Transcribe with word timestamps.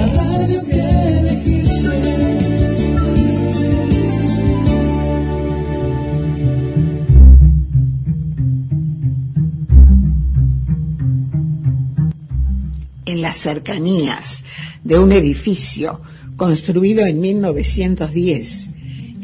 en 13.04 13.20
las 13.22 13.36
cercanías 13.36 14.42
de 14.82 14.98
un 14.98 15.12
edificio 15.12 16.00
construido 16.34 17.06
en 17.06 17.20
1910, 17.20 18.70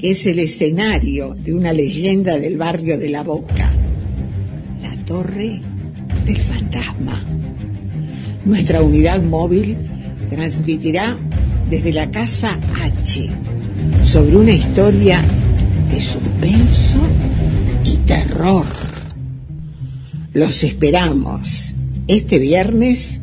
que 0.00 0.10
es 0.10 0.24
el 0.26 0.38
escenario 0.38 1.34
de 1.34 1.52
una 1.52 1.72
leyenda 1.72 2.38
del 2.38 2.58
barrio 2.58 2.98
de 2.98 3.08
La 3.08 3.24
Boca, 3.24 3.87
Torre 5.08 5.62
del 6.26 6.36
Fantasma. 6.36 7.24
Nuestra 8.44 8.82
unidad 8.82 9.22
móvil 9.22 9.78
transmitirá 10.28 11.16
desde 11.70 11.94
la 11.94 12.10
Casa 12.10 12.60
H 12.82 13.30
sobre 14.04 14.36
una 14.36 14.52
historia 14.52 15.24
de 15.90 15.98
suspenso 15.98 16.98
y 17.86 17.96
terror. 18.06 18.66
Los 20.34 20.62
esperamos 20.62 21.74
este 22.06 22.38
viernes 22.38 23.22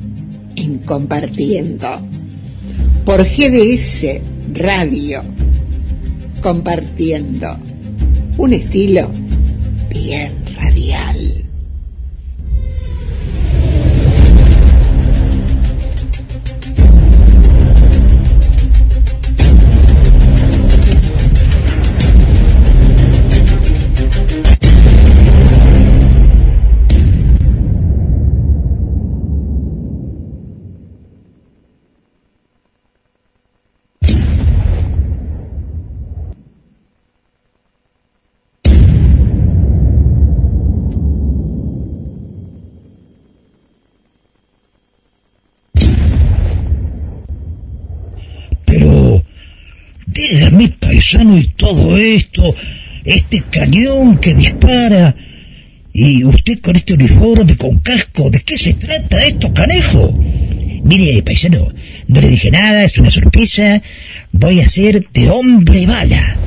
en 0.56 0.80
Compartiendo 0.80 2.02
por 3.06 3.24
GDS 3.24 4.22
Radio. 4.56 5.24
Compartiendo 6.42 7.60
un 8.40 8.54
estilo 8.54 9.12
bien 9.92 10.45
dígame, 50.32 50.70
paisano, 50.70 51.38
y 51.38 51.48
todo 51.50 51.98
esto, 51.98 52.56
este 53.04 53.44
cañón 53.52 54.18
que 54.18 54.34
dispara, 54.34 55.16
y 55.94 56.24
usted 56.24 56.60
con 56.60 56.76
este 56.76 56.94
uniforme, 56.94 57.56
con 57.56 57.80
casco, 57.80 58.30
¿de 58.30 58.42
qué 58.42 58.58
se 58.58 58.74
trata 58.74 59.26
esto, 59.26 59.54
canejo? 59.54 60.20
Mire, 60.84 61.22
paisano, 61.24 61.72
no 62.08 62.22
le 62.22 62.30
dije 62.30 62.52
nada, 62.52 62.84
es 62.84 62.98
una 62.98 63.10
sorpresa, 63.10 63.82
voy 64.32 64.60
a 64.60 64.68
ser 64.68 65.08
de 65.14 65.30
hombre 65.30 65.86
bala. 65.86 66.38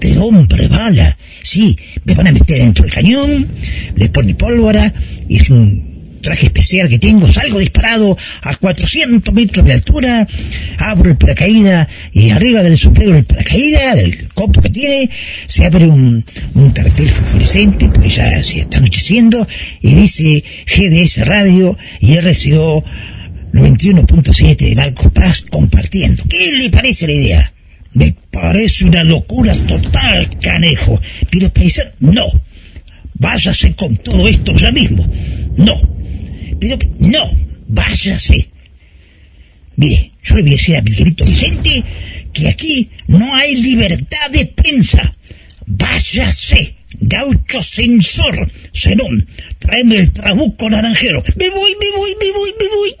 De 0.00 0.18
hombre 0.18 0.66
bala. 0.66 1.16
Sí, 1.42 1.78
me 2.04 2.14
van 2.14 2.26
a 2.26 2.32
meter 2.32 2.58
dentro 2.58 2.82
del 2.82 2.92
cañón, 2.92 3.48
le 3.94 4.08
ponen 4.08 4.36
pólvora, 4.36 4.92
y 5.28 5.36
es 5.36 5.48
un 5.48 5.91
traje 6.22 6.46
especial 6.46 6.88
que 6.88 6.98
tengo, 6.98 7.28
salgo 7.28 7.58
disparado 7.58 8.16
a 8.40 8.56
400 8.56 9.34
metros 9.34 9.66
de 9.66 9.72
altura, 9.72 10.26
abro 10.78 11.10
el 11.10 11.16
paracaídas 11.16 11.88
y 12.12 12.30
arriba 12.30 12.62
del 12.62 12.78
sombrero 12.78 13.12
del 13.12 13.24
paracaídas, 13.24 13.96
del 13.96 14.28
copo 14.28 14.62
que 14.62 14.70
tiene, 14.70 15.10
se 15.46 15.66
abre 15.66 15.86
un, 15.86 16.24
un 16.54 16.70
cartel 16.70 17.10
fluorescente, 17.10 17.90
porque 17.92 18.08
ya 18.08 18.42
se 18.42 18.60
está 18.60 18.78
anocheciendo, 18.78 19.46
y 19.80 19.94
dice 19.94 20.44
GDS 20.66 21.26
Radio 21.26 21.76
y 22.00 22.16
RCO 22.16 22.84
91.7 23.52 24.56
de 24.56 24.76
Marcos 24.76 25.12
Paz 25.12 25.42
compartiendo. 25.42 26.22
¿Qué 26.28 26.52
le 26.52 26.70
parece 26.70 27.06
la 27.06 27.12
idea? 27.12 27.52
Me 27.94 28.14
parece 28.30 28.84
una 28.86 29.04
locura 29.04 29.54
total, 29.54 30.38
canejo. 30.40 31.00
Pero 31.30 31.50
paisano, 31.50 31.90
no. 32.00 32.26
Váyase 33.14 33.74
con 33.74 33.96
todo 33.98 34.26
esto 34.26 34.54
ya 34.56 34.72
mismo. 34.72 35.06
No. 35.56 36.01
No, 36.98 37.30
váyase. 37.68 38.48
Mire, 39.76 40.12
yo 40.22 40.36
le 40.36 40.42
voy 40.42 40.50
a 40.52 40.54
decir 40.54 40.76
a 40.76 40.82
Miguelito 40.82 41.24
Vicente 41.24 41.84
que 42.32 42.48
aquí 42.48 42.90
no 43.08 43.34
hay 43.34 43.56
libertad 43.56 44.30
de 44.30 44.46
prensa. 44.46 45.16
Váyase, 45.66 46.76
gaucho 47.00 47.62
censor. 47.62 48.50
Zenón, 48.74 49.26
tráeme 49.58 49.96
el 49.96 50.12
trabuco 50.12 50.68
naranjero. 50.70 51.22
Me 51.36 51.50
voy, 51.50 51.72
me 51.80 51.96
voy, 51.96 52.14
me 52.20 52.30
voy, 52.32 52.54
me 52.58 52.68
voy. 52.76 52.94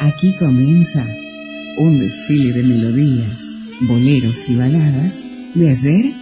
Aquí 0.00 0.34
comienza 0.38 1.06
un 1.76 2.00
desfile 2.00 2.52
de 2.52 2.62
melodías, 2.62 3.38
boleros 3.80 4.48
y 4.48 4.56
baladas 4.56 5.20
de 5.54 5.70
ayer 5.70 6.12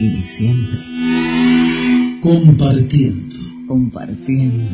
y 0.00 0.08
de 0.08 0.24
siempre. 0.24 1.47
Compartiendo. 2.20 3.36
Compartiendo. 3.68 4.64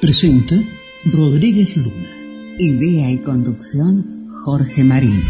Presenta 0.00 0.56
Rodríguez 1.04 1.76
Luna. 1.76 2.08
Idea 2.58 3.10
y 3.10 3.18
conducción 3.18 4.30
Jorge 4.42 4.84
Marín. 4.84 5.20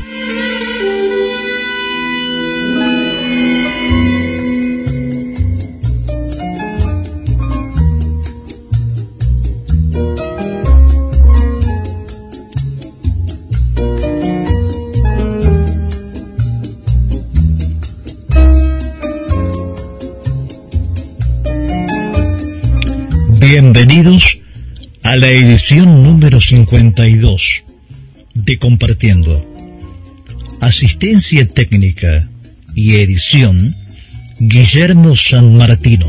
Bienvenidos 23.70 24.38
a 25.02 25.14
la 25.16 25.28
edición 25.28 26.02
número 26.02 26.40
52 26.40 27.64
de 28.32 28.58
Compartiendo. 28.58 29.46
Asistencia 30.58 31.46
técnica 31.46 32.26
y 32.74 32.96
edición 32.96 33.74
Guillermo 34.40 35.14
San 35.14 35.54
Martino. 35.54 36.06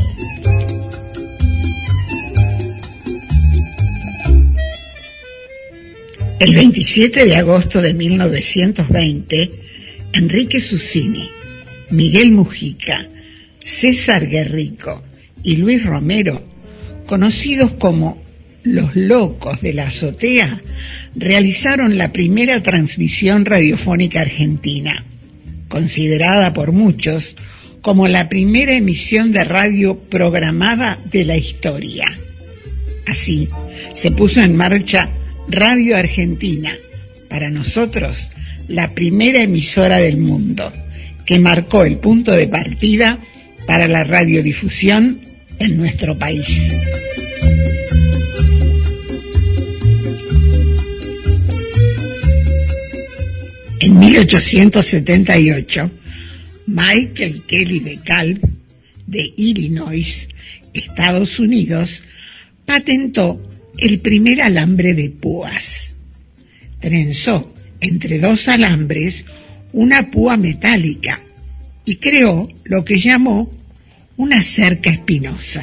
El 6.38 6.54
27 6.54 7.26
de 7.26 7.36
agosto 7.36 7.82
de 7.82 7.92
1920, 7.92 9.50
Enrique 10.14 10.62
Susini, 10.62 11.28
Miguel 11.90 12.30
Mujica, 12.30 13.06
César 13.62 14.26
Guerrico 14.26 15.04
y 15.42 15.56
Luis 15.56 15.84
Romero, 15.84 16.49
conocidos 17.10 17.72
como 17.72 18.22
los 18.62 18.94
locos 18.94 19.60
de 19.60 19.72
la 19.72 19.88
azotea, 19.88 20.62
realizaron 21.16 21.98
la 21.98 22.12
primera 22.12 22.62
transmisión 22.62 23.44
radiofónica 23.44 24.20
argentina, 24.20 25.04
considerada 25.66 26.52
por 26.52 26.70
muchos 26.70 27.34
como 27.82 28.06
la 28.06 28.28
primera 28.28 28.76
emisión 28.76 29.32
de 29.32 29.42
radio 29.42 29.98
programada 29.98 30.98
de 31.10 31.24
la 31.24 31.36
historia. 31.36 32.16
Así, 33.08 33.48
se 33.92 34.12
puso 34.12 34.40
en 34.40 34.54
marcha 34.54 35.10
Radio 35.48 35.96
Argentina, 35.96 36.76
para 37.28 37.50
nosotros 37.50 38.30
la 38.68 38.94
primera 38.94 39.42
emisora 39.42 39.98
del 39.98 40.16
mundo, 40.16 40.72
que 41.26 41.40
marcó 41.40 41.82
el 41.82 41.96
punto 41.96 42.30
de 42.30 42.46
partida 42.46 43.18
para 43.66 43.88
la 43.88 44.04
radiodifusión 44.04 45.28
en 45.60 45.76
nuestro 45.76 46.18
país. 46.18 46.72
En 53.80 53.98
1878, 53.98 55.90
Michael 56.66 57.42
Kelly 57.46 57.80
DeKalb 57.80 58.40
de 59.06 59.32
Illinois, 59.36 60.28
Estados 60.74 61.38
Unidos, 61.38 62.02
patentó 62.64 63.40
el 63.78 64.00
primer 64.00 64.42
alambre 64.42 64.94
de 64.94 65.10
púas. 65.10 65.94
Trenzó 66.80 67.54
entre 67.80 68.18
dos 68.18 68.48
alambres 68.48 69.24
una 69.72 70.10
púa 70.10 70.36
metálica 70.36 71.20
y 71.84 71.96
creó 71.96 72.48
lo 72.64 72.84
que 72.84 72.98
llamó 72.98 73.50
una 74.20 74.42
cerca 74.42 74.90
espinosa. 74.90 75.62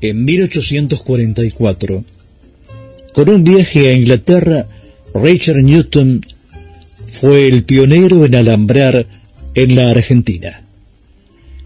En 0.00 0.24
1844, 0.24 2.04
con 3.12 3.28
un 3.28 3.42
viaje 3.42 3.88
a 3.88 3.94
Inglaterra, 3.94 4.68
Richard 5.12 5.64
Newton 5.64 6.20
fue 7.06 7.48
el 7.48 7.64
pionero 7.64 8.24
en 8.24 8.36
alambrar 8.36 9.08
en 9.56 9.74
la 9.74 9.90
Argentina. 9.90 10.62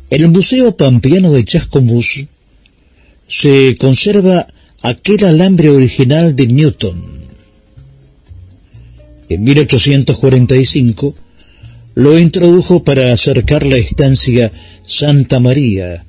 En 0.09 0.23
el 0.23 0.31
Museo 0.31 0.75
Pampeano 0.79 1.31
de 1.33 1.45
Chascomús 1.45 2.25
se 3.27 3.77
conserva 3.77 4.47
aquel 4.83 5.25
alambre 5.25 5.69
original 5.69 6.35
de 6.37 6.47
Newton. 6.47 7.05
En 9.29 9.45
1845 9.45 11.15
lo 11.99 12.17
introdujo 12.17 12.85
para 12.85 13.12
acercar 13.12 13.67
la 13.67 13.77
estancia 13.77 14.53
Santa 14.85 15.41
María, 15.41 16.05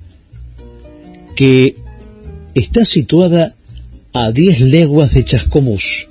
que 1.36 1.77
está 2.53 2.86
situada 2.86 3.56
a 4.13 4.31
10 4.31 4.62
leguas 4.62 5.15
de 5.15 5.25
Chascomús, 5.25 6.07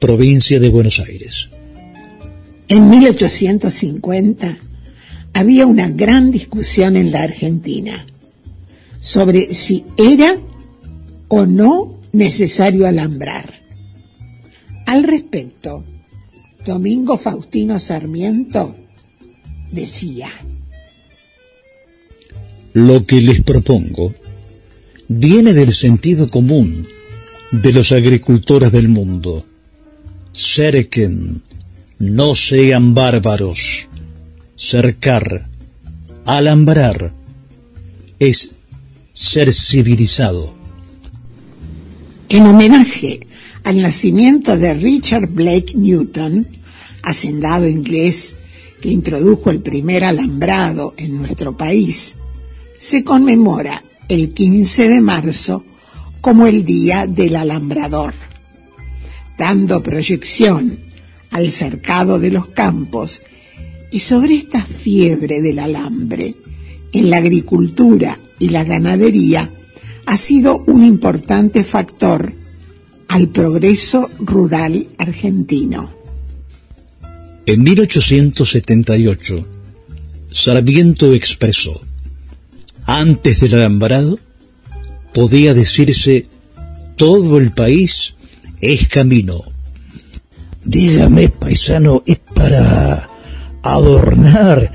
provincia 0.00 0.58
de 0.58 0.68
Buenos 0.68 0.98
Aires. 0.98 1.50
En 2.66 2.90
1850 2.90 4.58
había 5.32 5.66
una 5.66 5.88
gran 5.88 6.32
discusión 6.32 6.96
en 6.96 7.12
la 7.12 7.22
Argentina 7.22 8.04
sobre 8.98 9.54
si 9.54 9.84
era 9.96 10.34
o 11.28 11.46
no 11.46 12.00
necesario 12.10 12.84
alambrar. 12.84 13.48
Al 14.86 15.04
respecto, 15.04 15.84
Domingo 16.66 17.16
Faustino 17.16 17.78
Sarmiento 17.78 18.74
decía, 19.74 20.30
Lo 22.72 23.04
que 23.04 23.20
les 23.20 23.40
propongo 23.42 24.14
viene 25.08 25.52
del 25.52 25.72
sentido 25.72 26.28
común 26.28 26.86
de 27.50 27.72
los 27.72 27.92
agricultores 27.92 28.72
del 28.72 28.88
mundo. 28.88 29.44
Cerquen, 30.32 31.42
no 31.98 32.34
sean 32.34 32.94
bárbaros. 32.94 33.86
Cercar, 34.56 35.48
alambrar, 36.24 37.12
es 38.18 38.50
ser 39.12 39.52
civilizado. 39.52 40.54
En 42.28 42.46
homenaje 42.46 43.20
al 43.64 43.80
nacimiento 43.80 44.56
de 44.56 44.74
Richard 44.74 45.28
Blake 45.28 45.74
Newton, 45.74 46.46
hacendado 47.02 47.68
inglés 47.68 48.34
que 48.84 48.90
introdujo 48.90 49.50
el 49.50 49.62
primer 49.62 50.04
alambrado 50.04 50.92
en 50.98 51.16
nuestro 51.16 51.56
país, 51.56 52.16
se 52.78 53.02
conmemora 53.02 53.82
el 54.10 54.34
15 54.34 54.90
de 54.90 55.00
marzo 55.00 55.64
como 56.20 56.46
el 56.46 56.66
Día 56.66 57.06
del 57.06 57.36
Alambrador, 57.36 58.12
dando 59.38 59.82
proyección 59.82 60.80
al 61.30 61.50
cercado 61.50 62.18
de 62.18 62.30
los 62.30 62.48
campos 62.48 63.22
y 63.90 64.00
sobre 64.00 64.34
esta 64.34 64.62
fiebre 64.62 65.40
del 65.40 65.60
alambre 65.60 66.34
en 66.92 67.08
la 67.08 67.16
agricultura 67.16 68.18
y 68.38 68.50
la 68.50 68.64
ganadería 68.64 69.50
ha 70.04 70.16
sido 70.18 70.62
un 70.66 70.84
importante 70.84 71.64
factor 71.64 72.34
al 73.08 73.28
progreso 73.28 74.10
rural 74.18 74.88
argentino. 74.98 76.03
En 77.46 77.62
1878, 77.62 79.46
Sarmiento 80.30 81.12
expresó, 81.12 81.78
antes 82.86 83.40
del 83.40 83.54
alambrado, 83.54 84.18
podía 85.12 85.52
decirse, 85.52 86.26
todo 86.96 87.38
el 87.38 87.50
país 87.50 88.14
es 88.62 88.88
camino. 88.88 89.40
Dígame, 90.64 91.28
paisano, 91.28 92.02
¿es 92.06 92.18
para 92.34 93.10
adornar 93.62 94.72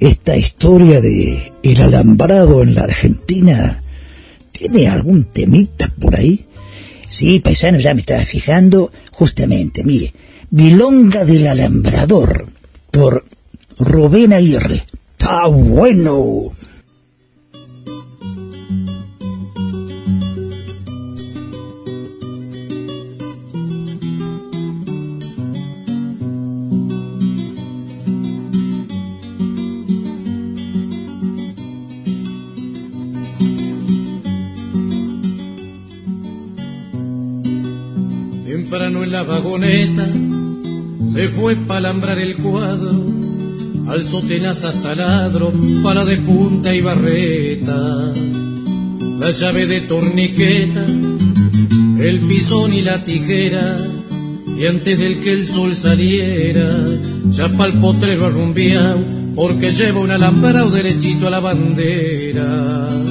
esta 0.00 0.36
historia 0.36 1.00
de 1.00 1.52
el 1.62 1.82
alambrado 1.82 2.64
en 2.64 2.74
la 2.74 2.82
Argentina? 2.82 3.80
¿Tiene 4.50 4.88
algún 4.88 5.30
temita 5.30 5.88
por 6.00 6.16
ahí? 6.16 6.46
Sí, 7.06 7.38
paisano, 7.38 7.78
ya 7.78 7.94
me 7.94 8.00
estaba 8.00 8.22
fijando. 8.22 8.90
Justamente, 9.12 9.84
mire, 9.84 10.12
Milonga 10.50 11.26
del 11.26 11.46
Alambrador, 11.46 12.46
por 12.90 13.22
Rubén 13.78 14.32
Aguirre. 14.32 14.86
¡Está 15.18 15.46
bueno! 15.48 16.52
Temprano 38.46 39.04
en 39.04 39.12
la 39.12 39.22
vagoneta 39.24 40.06
se 41.08 41.28
fue 41.30 41.56
para 41.56 41.78
alambrar 41.78 42.18
el 42.18 42.36
cuadro, 42.36 43.02
alzó 43.88 44.22
hasta 44.44 44.94
ladro 44.94 45.52
para 45.82 46.04
de 46.04 46.18
punta 46.18 46.74
y 46.74 46.82
barreta, 46.82 48.12
la 49.18 49.30
llave 49.30 49.66
de 49.66 49.80
torniqueta, 49.80 50.84
el 51.98 52.20
pisón 52.28 52.74
y 52.74 52.82
la 52.82 53.02
tijera, 53.02 53.78
y 54.58 54.66
antes 54.66 54.98
del 54.98 55.20
que 55.20 55.32
el 55.32 55.46
sol 55.46 55.74
saliera, 55.74 56.68
ya 57.30 57.48
pa'l 57.56 57.72
potrero 57.80 58.26
arrumbiao, 58.26 58.98
porque 59.34 59.70
lleva 59.70 60.00
un 60.00 60.10
alambrado 60.10 60.70
derechito 60.70 61.28
a 61.28 61.30
la 61.30 61.40
bandera. 61.40 63.07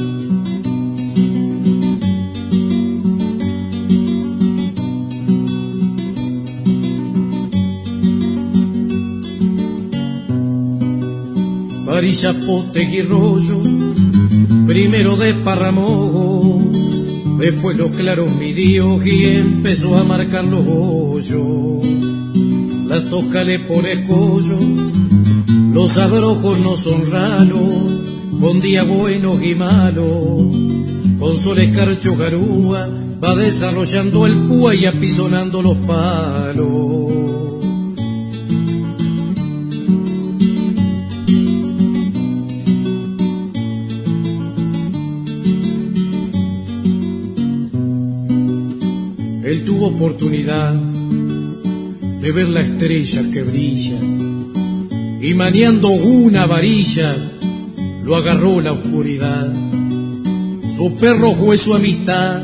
Varilla, 12.08 12.34
poste 12.46 12.84
y 12.84 13.02
rollo, 13.02 13.62
primero 14.66 15.18
desparramó 15.18 16.72
Después 17.38 17.78
los 17.78 17.92
claros 17.92 18.34
midió 18.36 19.00
y 19.06 19.26
empezó 19.26 19.96
a 19.96 20.04
marcar 20.04 20.44
los 20.46 20.66
hoyos. 20.68 21.86
Las 22.88 23.10
toca 23.12 23.44
le 23.44 23.60
pone 23.60 24.08
collo, 24.08 24.58
los 25.72 25.98
abrojos 25.98 26.58
no 26.60 26.76
son 26.76 27.12
raros, 27.12 28.40
con 28.40 28.60
día 28.60 28.84
buenos 28.86 29.44
y 29.44 29.54
malos, 29.54 30.56
con 31.20 31.38
sol 31.38 31.60
escarcho 31.60 32.16
garúa, 32.16 32.90
va 33.24 33.36
desarrollando 33.36 34.26
el 34.26 34.34
púa 34.48 34.74
y 34.74 34.86
apisonando 34.86 35.62
los 35.62 35.78
palos. 35.78 36.87
De 52.22 52.32
ver 52.32 52.50
la 52.50 52.62
estrella 52.62 53.22
que 53.32 53.44
brilla 53.44 54.00
y 55.22 55.34
maniando 55.36 55.90
una 55.90 56.48
varilla 56.48 57.16
lo 58.04 58.16
agarró 58.16 58.62
la 58.62 58.72
oscuridad. 58.72 59.54
Su 60.70 60.98
perro 60.98 61.34
fue 61.34 61.58
su 61.58 61.76
amistad, 61.76 62.42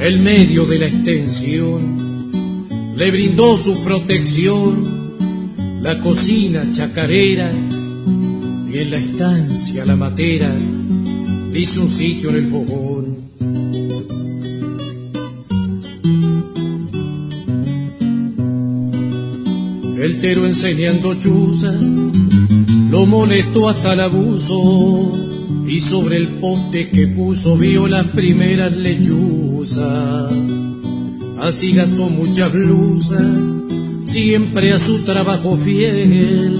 el 0.00 0.20
medio 0.20 0.64
de 0.64 0.78
la 0.78 0.86
extensión, 0.86 2.94
le 2.96 3.10
brindó 3.10 3.56
su 3.56 3.82
protección, 3.84 5.82
la 5.82 6.00
cocina 6.00 6.64
chacarera 6.72 7.50
y 8.72 8.78
en 8.78 8.90
la 8.90 8.96
estancia 8.96 9.84
la 9.84 9.96
matera 9.96 10.50
le 11.52 11.60
hizo 11.60 11.82
un 11.82 11.90
sitio 11.90 12.30
en 12.30 12.36
el 12.36 12.46
fogón. 12.46 13.07
El 20.08 20.20
tero 20.20 20.46
enseñando 20.46 21.12
chuza 21.20 21.70
lo 22.90 23.04
molestó 23.04 23.68
hasta 23.68 23.92
el 23.92 24.00
abuso 24.00 25.12
y 25.66 25.80
sobre 25.80 26.16
el 26.16 26.28
poste 26.28 26.88
que 26.88 27.08
puso 27.08 27.58
vio 27.58 27.86
las 27.86 28.06
primeras 28.06 28.74
lechuzas. 28.74 30.32
Así 31.42 31.72
gastó 31.74 32.08
muchas 32.08 32.50
blusas, 32.50 33.22
siempre 34.04 34.72
a 34.72 34.78
su 34.78 35.02
trabajo 35.02 35.58
fiel, 35.58 36.58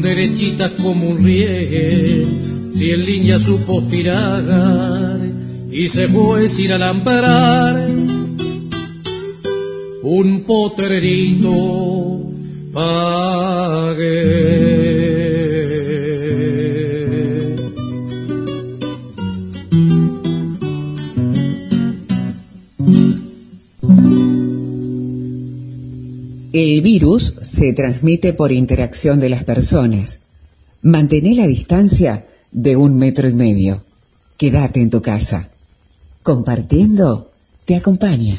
derechitas 0.00 0.70
como 0.82 1.10
un 1.10 1.22
riel, 1.22 2.68
si 2.70 2.90
en 2.90 3.04
línea 3.04 3.38
supo 3.38 3.82
tirar 3.82 5.20
y 5.70 5.90
se 5.90 6.08
fue 6.08 6.48
sin 6.48 6.72
alambrar 6.72 7.86
un 10.02 10.44
potrerito 10.44 11.97
pagué. 12.72 14.58
El 26.52 26.82
virus 26.82 27.34
se 27.40 27.72
transmite 27.72 28.32
por 28.32 28.50
interacción 28.52 29.20
de 29.20 29.28
las 29.28 29.44
personas. 29.44 30.20
Mantén 30.82 31.36
la 31.36 31.46
distancia 31.46 32.26
de 32.50 32.76
un 32.76 32.96
metro 32.96 33.28
y 33.28 33.32
medio. 33.34 33.84
Quédate 34.36 34.80
en 34.80 34.90
tu 34.90 35.00
casa. 35.02 35.50
Compartiendo 36.22 37.30
te 37.64 37.76
acompaña. 37.76 38.36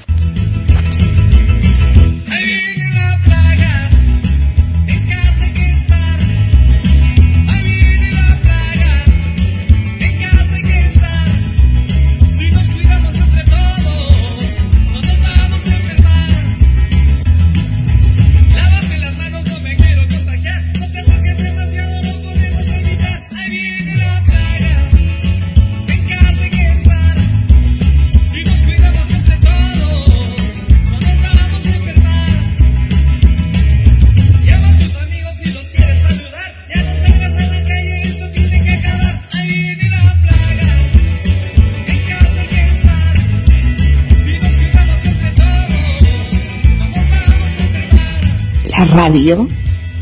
La 48.79 48.85
radio 48.85 49.45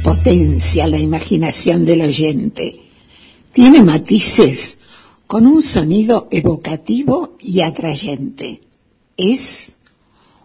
potencia 0.04 0.86
la 0.86 1.00
imaginación 1.00 1.84
del 1.84 2.02
oyente. 2.02 2.80
Tiene 3.52 3.82
matices 3.82 4.78
con 5.26 5.48
un 5.48 5.64
sonido 5.64 6.28
evocativo 6.30 7.36
y 7.40 7.62
atrayente. 7.62 8.62
Es 9.18 9.78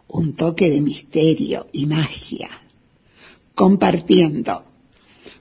un 0.08 0.32
toque 0.32 0.70
de 0.70 0.80
misterio 0.80 1.66
y 1.74 1.84
magia. 1.84 2.48
Compartiendo 3.54 4.64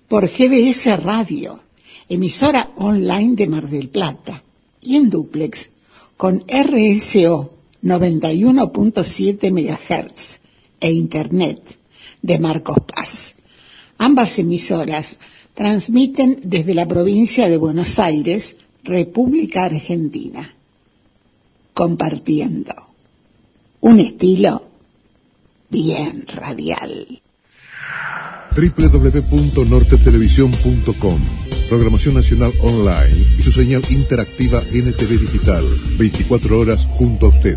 por 0.10 0.27
GBS 0.27 1.01
Radio, 1.01 1.62
emisora 2.10 2.74
online 2.75 3.36
de 3.38 3.48
Mar 3.48 3.69
del 3.69 3.88
Plata, 3.88 4.43
y 4.81 4.98
en 4.98 5.10
duplex 5.10 5.69
con 6.17 6.43
RSO 6.45 7.53
91.7 7.83 9.50
MHz 9.50 10.41
e 10.81 10.91
Internet 10.91 11.81
de 12.22 12.40
Marcos 12.40 12.78
Paz. 12.86 13.36
Ambas 13.98 14.40
emisoras 14.40 15.20
transmiten 15.54 16.40
desde 16.44 16.74
la 16.74 16.88
provincia 16.88 17.50
de 17.50 17.58
Buenos 17.58 18.00
Aires, 18.00 18.56
República 18.84 19.66
Argentina. 19.66 20.56
Compartiendo. 21.74 22.74
Un 23.82 24.00
estilo 24.00 24.70
bien 25.70 26.25
radial. 26.28 27.22
www.nortetelevisión.com 28.56 31.42
Programación 31.72 32.16
Nacional 32.16 32.51
Online 32.62 33.36
y 33.40 33.44
su 33.44 33.50
señal 33.50 33.82
interactiva 33.90 34.62
NTV 34.62 35.22
Digital. 35.22 35.70
24 35.98 36.60
horas 36.60 36.86
junto 36.86 37.28
a 37.28 37.30
usted. 37.30 37.56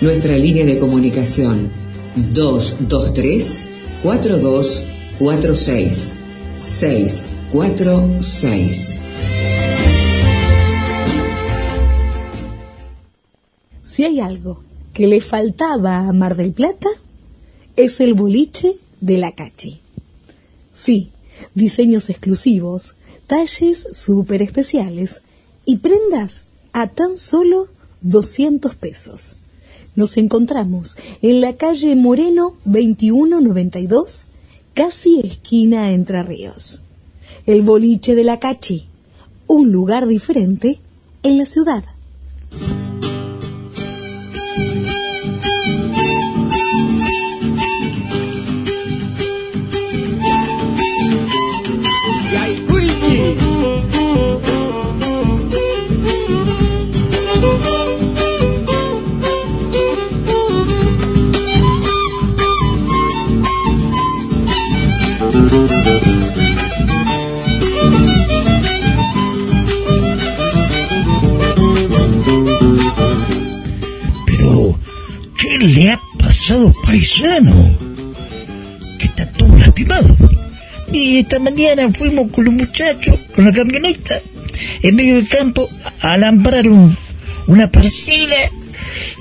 Nuestra 0.00 0.36
línea 0.38 0.64
de 0.64 0.78
comunicación 0.78 1.68
223 2.32 3.64
4246 4.02 6.08
646. 6.56 8.98
Si 13.84 14.04
hay 14.04 14.20
algo 14.20 14.64
que 14.94 15.06
le 15.06 15.20
faltaba 15.20 16.08
a 16.08 16.12
Mar 16.14 16.34
del 16.34 16.52
Plata, 16.52 16.88
es 17.76 18.00
el 18.00 18.14
boliche 18.14 18.76
de 19.02 19.18
la 19.18 19.34
Cachi. 19.34 19.82
Sí, 20.72 21.12
diseños 21.54 22.08
exclusivos, 22.08 22.94
talles 23.26 23.86
súper 23.92 24.40
especiales 24.40 25.24
y 25.66 25.76
prendas 25.76 26.46
a 26.72 26.86
tan 26.86 27.18
solo 27.18 27.68
200 28.00 28.74
pesos. 28.76 29.39
Nos 29.96 30.16
encontramos 30.16 30.96
en 31.22 31.40
la 31.40 31.56
calle 31.56 31.96
Moreno 31.96 32.56
2192, 32.64 34.26
casi 34.74 35.20
esquina 35.20 35.90
Entre 35.90 36.22
Ríos. 36.22 36.80
El 37.46 37.62
boliche 37.62 38.14
de 38.14 38.24
la 38.24 38.38
Cachi, 38.38 38.86
un 39.46 39.72
lugar 39.72 40.06
diferente 40.06 40.78
en 41.22 41.38
la 41.38 41.46
ciudad. 41.46 41.84
Le 75.68 75.90
ha 75.92 76.00
pasado, 76.18 76.72
paisano? 76.84 77.76
Que 78.98 79.06
está 79.06 79.30
todo 79.32 79.56
lastimado. 79.56 80.16
Y 80.92 81.18
esta 81.18 81.38
mañana 81.38 81.90
fuimos 81.92 82.30
con 82.32 82.44
los 82.44 82.54
muchachos, 82.54 83.18
con 83.34 83.44
la 83.44 83.52
camioneta, 83.52 84.20
en 84.82 84.96
medio 84.96 85.14
del 85.16 85.28
campo, 85.28 85.68
a 86.00 86.14
alambrar 86.14 86.68
un- 86.68 86.96
una 87.46 87.70
parcela 87.70 88.36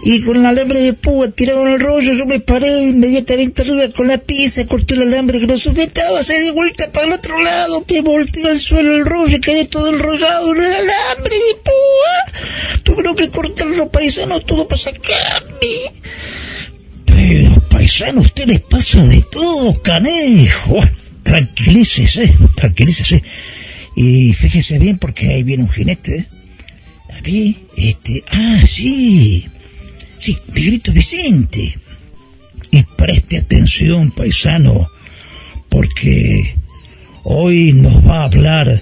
y 0.04 0.22
con 0.24 0.38
el 0.38 0.46
alambre 0.46 0.82
de 0.82 0.94
púa 0.94 1.30
tiraron 1.30 1.68
el 1.68 1.80
rollo, 1.80 2.14
yo 2.14 2.26
me 2.26 2.40
paré 2.40 2.84
inmediatamente 2.84 3.62
arriba 3.62 3.90
con 3.96 4.08
la 4.08 4.18
pieza, 4.18 4.66
corté 4.66 4.96
el 4.96 5.04
alambre 5.04 5.40
que 5.40 5.48
lo 5.48 5.58
sujetaba, 5.58 6.24
se 6.24 6.40
di 6.40 6.52
vuelta 6.52 6.92
para 6.92 7.08
el 7.08 7.14
otro 7.14 7.42
lado, 7.42 7.84
me 7.90 8.02
volteó 8.02 8.48
al 8.48 8.60
suelo 8.60 8.96
el 8.96 9.06
rollo 9.06 9.38
y 9.38 9.42
quedé 9.42 9.66
todo 9.66 9.90
enrollado 9.90 10.56
en 10.56 10.64
el 10.64 10.74
alambre 10.74 11.36
de 11.36 11.56
púa. 11.64 12.80
Tuvieron 12.84 13.16
que 13.16 13.30
cortar 13.30 13.68
los 13.68 13.90
paisanos 13.90 14.46
todo 14.46 14.68
para 14.68 14.82
sacarme. 14.82 15.92
Pero, 17.06 17.60
paisano, 17.70 18.22
usted 18.22 18.48
les 18.48 18.62
pasa 18.62 19.04
de 19.06 19.22
todo, 19.32 19.82
canejo. 19.82 20.80
Tranquilícese, 21.24 22.34
tranquilícese. 22.56 23.22
Y 23.96 24.34
fíjese 24.34 24.80
bien 24.80 24.98
porque 24.98 25.28
ahí 25.28 25.44
viene 25.44 25.64
un 25.64 25.70
jinete. 25.70 26.16
¿eh? 26.16 26.26
A 27.12 27.22
ver, 27.22 27.56
este... 27.76 28.24
Ah, 28.32 28.62
sí. 28.66 29.46
Sí, 30.20 30.38
Miguelito 30.54 30.92
Vicente. 30.92 31.78
Y 32.72 32.84
preste 32.98 33.38
atención, 33.38 34.12
paisano, 34.12 34.88
porque 35.70 36.56
hoy 37.24 37.74
nos 37.74 38.06
va 38.06 38.22
a 38.22 38.26
hablar 38.26 38.82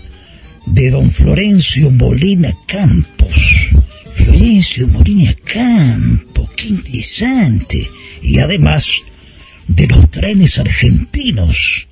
de 0.65 0.89
don 0.89 1.11
Florencio 1.11 1.91
Molina 1.91 2.53
Campos. 2.67 3.69
Florencio 4.15 4.87
Molina 4.87 5.33
Campos, 5.45 6.49
qué 6.55 6.67
interesante. 6.67 7.87
Y 8.21 8.39
además 8.39 8.87
de 9.67 9.87
los 9.87 10.09
trenes 10.09 10.57
argentinos. 10.59 11.87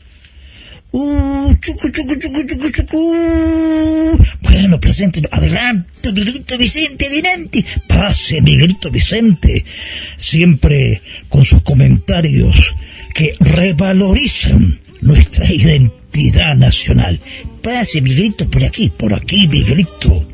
Uh, 0.97 1.53
chucu, 1.59 1.91
chucu, 1.91 2.15
chucu, 2.15 2.71
chucu. 2.71 4.17
Bueno, 4.41 4.79
presente, 4.79 5.21
adelante, 5.29 6.13
Miguelito 6.13 6.57
Vicente, 6.57 7.07
adelante. 7.07 7.65
Pase, 7.85 8.39
Miguelito 8.39 8.89
Vicente. 8.89 9.65
Siempre 10.17 11.01
con 11.27 11.43
sus 11.43 11.63
comentarios 11.63 12.73
que 13.13 13.35
revalorizan 13.41 14.79
nuestra 15.01 15.51
identidad 15.51 16.55
nacional. 16.55 17.19
Pase, 17.61 17.99
Miguelito, 17.99 18.49
por 18.49 18.63
aquí, 18.63 18.89
por 18.89 19.13
aquí, 19.13 19.49
Miguelito. 19.49 20.25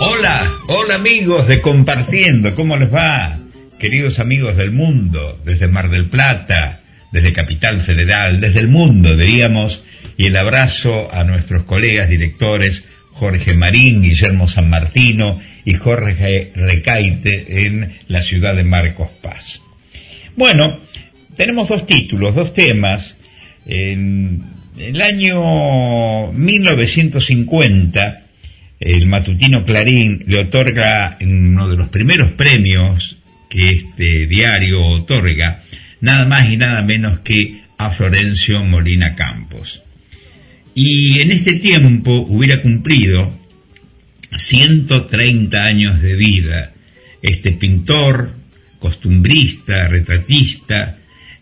Hola, 0.00 0.48
hola 0.68 0.94
amigos 0.94 1.48
de 1.48 1.60
Compartiendo, 1.60 2.54
¿cómo 2.54 2.76
les 2.76 2.94
va? 2.94 3.47
Queridos 3.78 4.18
amigos 4.18 4.56
del 4.56 4.72
mundo, 4.72 5.40
desde 5.44 5.68
Mar 5.68 5.88
del 5.88 6.06
Plata, 6.06 6.80
desde 7.12 7.32
Capital 7.32 7.80
Federal, 7.80 8.40
desde 8.40 8.58
el 8.58 8.66
mundo, 8.66 9.16
diríamos, 9.16 9.84
y 10.16 10.26
el 10.26 10.36
abrazo 10.36 11.14
a 11.14 11.22
nuestros 11.22 11.62
colegas 11.62 12.08
directores 12.08 12.84
Jorge 13.12 13.54
Marín, 13.54 14.02
Guillermo 14.02 14.48
San 14.48 14.68
Martino 14.68 15.40
y 15.64 15.74
Jorge 15.74 16.50
Recaite 16.56 17.66
en 17.66 17.98
la 18.08 18.22
ciudad 18.22 18.56
de 18.56 18.64
Marcos 18.64 19.10
Paz. 19.22 19.60
Bueno, 20.34 20.80
tenemos 21.36 21.68
dos 21.68 21.86
títulos, 21.86 22.34
dos 22.34 22.52
temas. 22.54 23.16
En 23.64 24.42
el 24.76 25.00
año 25.00 26.32
1950, 26.32 28.22
el 28.80 29.06
matutino 29.06 29.64
Clarín 29.64 30.24
le 30.26 30.40
otorga 30.40 31.16
uno 31.20 31.68
de 31.68 31.76
los 31.76 31.90
primeros 31.90 32.32
premios 32.32 33.18
que 33.48 33.70
este 33.70 34.26
diario 34.26 34.80
otorga, 34.80 35.62
nada 36.00 36.26
más 36.26 36.48
y 36.50 36.56
nada 36.56 36.82
menos 36.82 37.20
que 37.20 37.62
a 37.76 37.90
Florencio 37.90 38.62
Molina 38.64 39.14
Campos. 39.14 39.82
Y 40.74 41.20
en 41.20 41.32
este 41.32 41.54
tiempo 41.54 42.20
hubiera 42.28 42.62
cumplido 42.62 43.36
130 44.36 45.58
años 45.58 46.02
de 46.02 46.14
vida 46.14 46.72
este 47.22 47.52
pintor, 47.52 48.32
costumbrista, 48.78 49.88
retratista, 49.88 50.98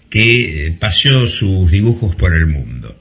que 0.09 0.67
eh, 0.67 0.77
paseó 0.79 1.27
sus 1.27 1.71
dibujos 1.71 2.15
por 2.17 2.35
el 2.35 2.47
mundo. 2.47 2.99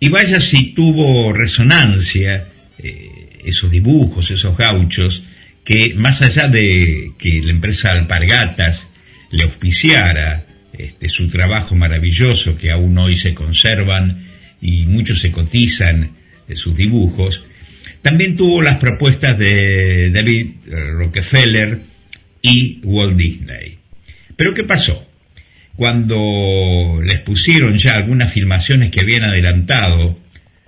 Y 0.00 0.08
vaya 0.08 0.40
si 0.40 0.72
tuvo 0.72 1.32
resonancia 1.32 2.48
eh, 2.78 3.38
esos 3.44 3.70
dibujos, 3.70 4.30
esos 4.30 4.56
gauchos, 4.56 5.22
que 5.64 5.94
más 5.94 6.22
allá 6.22 6.48
de 6.48 7.12
que 7.18 7.40
la 7.42 7.52
empresa 7.52 7.92
Alpargatas 7.92 8.88
le 9.30 9.44
auspiciara 9.44 10.44
este, 10.72 11.08
su 11.08 11.28
trabajo 11.28 11.74
maravilloso 11.74 12.56
que 12.56 12.70
aún 12.70 12.96
hoy 12.98 13.16
se 13.16 13.34
conservan 13.34 14.26
y 14.60 14.86
muchos 14.86 15.20
se 15.20 15.30
cotizan 15.30 16.10
de 16.48 16.56
sus 16.56 16.76
dibujos, 16.76 17.44
también 18.00 18.36
tuvo 18.36 18.62
las 18.62 18.78
propuestas 18.78 19.38
de 19.38 20.10
David 20.10 20.50
Rockefeller 20.66 21.80
y 22.42 22.80
Walt 22.82 23.16
Disney. 23.16 23.78
Pero 24.36 24.54
¿qué 24.54 24.64
pasó? 24.64 25.06
Cuando 25.76 27.00
les 27.02 27.20
pusieron 27.20 27.78
ya 27.78 27.92
algunas 27.92 28.32
filmaciones 28.32 28.90
que 28.90 29.00
habían 29.00 29.24
adelantado 29.24 30.18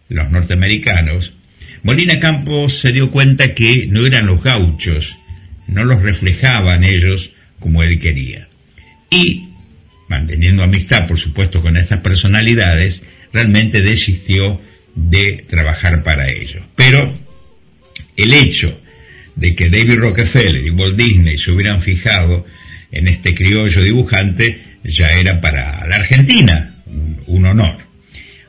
los 0.09 0.31
norteamericanos, 0.31 1.35
Molina 1.85 2.19
Campos 2.19 2.81
se 2.81 2.93
dio 2.93 3.11
cuenta 3.11 3.53
que 3.53 3.87
no 3.91 4.07
eran 4.07 4.25
los 4.25 4.43
gauchos, 4.43 5.19
no 5.69 5.85
los 5.85 6.01
reflejaban 6.01 6.83
ellos 6.83 7.31
como 7.61 7.83
él 7.83 8.01
quería. 8.01 8.49
Y, 9.11 9.51
manteniendo 10.09 10.63
amistad, 10.63 11.07
por 11.07 11.19
supuesto, 11.19 11.61
con 11.61 11.77
estas 11.77 12.01
personalidades, 12.01 13.03
realmente 13.35 13.83
desistió 13.83 14.63
de 14.95 15.45
trabajar 15.47 16.03
para 16.03 16.31
ellos. 16.31 16.65
Pero 16.75 17.19
el 18.17 18.33
hecho 18.33 18.81
de 19.37 19.55
que 19.55 19.69
David 19.69 19.99
Rockefeller 19.99 20.67
y 20.67 20.71
Walt 20.71 20.97
Disney 20.97 21.37
se 21.37 21.53
hubieran 21.53 21.83
fijado 21.83 22.47
en 22.93 23.09
este 23.09 23.35
criollo 23.35 23.83
dibujante 23.83 24.59
ya 24.85 25.09
era 25.09 25.39
para 25.39 25.87
la 25.87 25.97
Argentina 25.97 26.77
un 27.27 27.45
honor. 27.45 27.77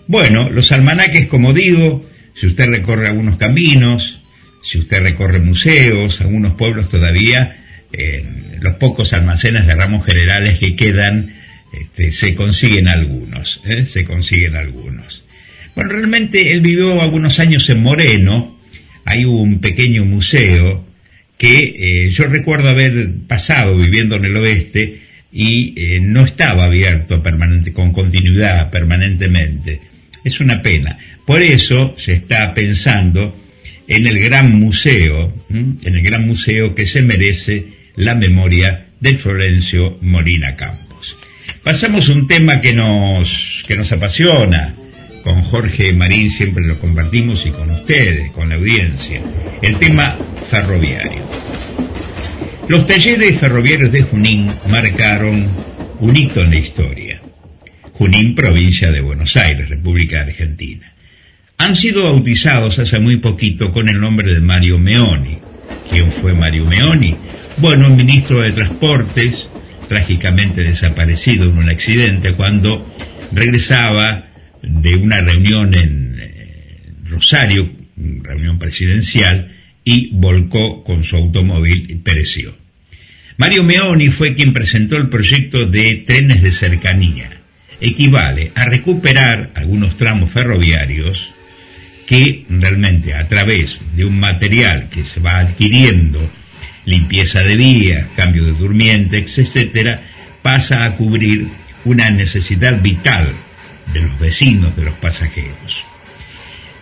Bueno, 0.07 0.49
los 0.49 0.71
almanaques, 0.71 1.27
como 1.27 1.51
digo, 1.51 2.05
si 2.35 2.47
usted 2.47 2.69
recorre 2.69 3.07
algunos 3.07 3.37
caminos, 3.37 4.21
si 4.61 4.79
usted 4.79 5.01
recorre 5.01 5.39
museos, 5.39 6.21
algunos 6.21 6.55
pueblos 6.55 6.89
todavía, 6.89 7.57
los 8.59 8.75
pocos 8.75 9.13
almacenes 9.13 9.67
de 9.67 9.75
ramos 9.75 10.05
generales 10.05 10.59
que 10.59 10.75
quedan, 10.75 11.33
este, 11.71 12.11
se 12.11 12.35
consiguen 12.35 12.87
algunos, 12.87 13.61
¿eh? 13.65 13.85
se 13.85 14.05
consiguen 14.05 14.55
algunos. 14.55 15.23
Bueno, 15.75 15.91
realmente 15.91 16.53
él 16.53 16.61
vivió 16.61 17.01
algunos 17.01 17.39
años 17.39 17.69
en 17.69 17.81
Moreno, 17.81 18.57
hay 19.03 19.25
un 19.25 19.59
pequeño 19.59 20.05
museo 20.05 20.85
que 21.37 22.05
eh, 22.05 22.09
yo 22.11 22.27
recuerdo 22.27 22.69
haber 22.69 23.09
pasado 23.27 23.75
viviendo 23.77 24.15
en 24.15 24.25
el 24.25 24.37
oeste 24.37 25.01
y 25.33 25.73
eh, 25.75 25.99
no 25.99 26.23
estaba 26.23 26.65
abierto 26.65 27.21
permanente, 27.21 27.73
con 27.73 27.91
continuidad 27.91 28.71
permanentemente. 28.71 29.81
Es 30.25 30.41
una 30.41 30.61
pena. 30.61 30.97
Por 31.25 31.41
eso 31.41 31.95
se 31.97 32.13
está 32.13 32.53
pensando 32.53 33.33
en 33.87 34.07
el 34.07 34.19
gran 34.19 34.59
museo, 34.59 35.31
en 35.49 35.77
el 35.83 36.01
gran 36.01 36.27
museo 36.27 36.73
que 36.75 36.85
se 36.85 37.01
merece 37.03 37.67
la 37.95 38.15
memoria 38.15 38.87
del 38.99 39.19
Florencio 39.19 39.97
Molina 40.01 40.55
Campos. 40.55 41.15
Pasamos 41.63 42.09
un 42.09 42.27
tema 42.27 42.59
que 42.59 42.73
nos, 42.73 43.63
que 43.67 43.77
nos 43.77 43.91
apasiona. 43.91 44.73
Con 45.23 45.41
Jorge 45.41 45.93
Marín 45.93 46.29
siempre 46.29 46.65
lo 46.65 46.79
compartimos 46.79 47.45
y 47.45 47.51
con 47.51 47.69
ustedes, 47.69 48.31
con 48.31 48.49
la 48.49 48.55
audiencia. 48.55 49.21
El 49.61 49.77
tema 49.77 50.15
ferroviario. 50.49 51.23
Los 52.67 52.87
talleres 52.87 53.39
ferroviarios 53.39 53.91
de 53.91 54.01
Junín 54.01 54.47
marcaron 54.69 55.47
un 55.99 56.15
hito 56.15 56.41
en 56.41 56.49
la 56.49 56.57
historia. 56.57 57.04
Junín, 57.97 58.35
provincia 58.35 58.91
de 58.91 58.99
Buenos 58.99 59.37
Aires, 59.37 59.69
República 59.69 60.19
Argentina. 60.19 60.91
Han 61.57 61.77
sido 61.77 62.03
bautizados 62.03 62.77
hace 62.77 62.99
muy 62.99 63.17
poquito 63.17 63.71
con 63.71 63.87
el 63.87 64.01
nombre 64.01 64.33
de 64.33 64.41
Mario 64.41 64.77
Meoni. 64.77 65.37
¿Quién 65.89 66.11
fue 66.11 66.33
Mario 66.33 66.65
Meoni? 66.65 67.15
Bueno, 67.55 67.87
un 67.87 67.95
ministro 67.95 68.41
de 68.41 68.51
Transportes, 68.51 69.47
trágicamente 69.87 70.61
desaparecido 70.61 71.49
en 71.49 71.57
un 71.57 71.69
accidente 71.69 72.33
cuando 72.33 72.85
regresaba 73.31 74.27
de 74.61 74.95
una 74.97 75.21
reunión 75.21 75.73
en 75.73 76.17
eh, 76.19 76.91
Rosario, 77.05 77.71
reunión 77.95 78.59
presidencial, 78.59 79.55
y 79.85 80.09
volcó 80.11 80.83
con 80.83 81.05
su 81.05 81.15
automóvil 81.15 81.89
y 81.89 81.95
pereció. 81.95 82.57
Mario 83.37 83.63
Meoni 83.63 84.09
fue 84.09 84.35
quien 84.35 84.51
presentó 84.51 84.97
el 84.97 85.07
proyecto 85.07 85.65
de 85.65 86.03
trenes 86.05 86.43
de 86.43 86.51
cercanía. 86.51 87.34
Equivale 87.81 88.51
a 88.55 88.65
recuperar 88.65 89.51
algunos 89.55 89.97
tramos 89.97 90.31
ferroviarios 90.31 91.33
que 92.05 92.45
realmente 92.49 93.13
a 93.13 93.27
través 93.27 93.79
de 93.95 94.05
un 94.05 94.19
material 94.19 94.89
que 94.89 95.03
se 95.03 95.19
va 95.19 95.39
adquiriendo, 95.39 96.29
limpieza 96.85 97.41
de 97.41 97.55
vías, 97.55 98.07
cambio 98.15 98.45
de 98.45 98.51
durmientes, 98.51 99.37
etcétera, 99.37 100.01
pasa 100.41 100.85
a 100.85 100.95
cubrir 100.95 101.47
una 101.83 102.09
necesidad 102.11 102.81
vital 102.81 103.33
de 103.93 104.01
los 104.01 104.19
vecinos, 104.19 104.75
de 104.75 104.83
los 104.83 104.93
pasajeros. 104.95 105.83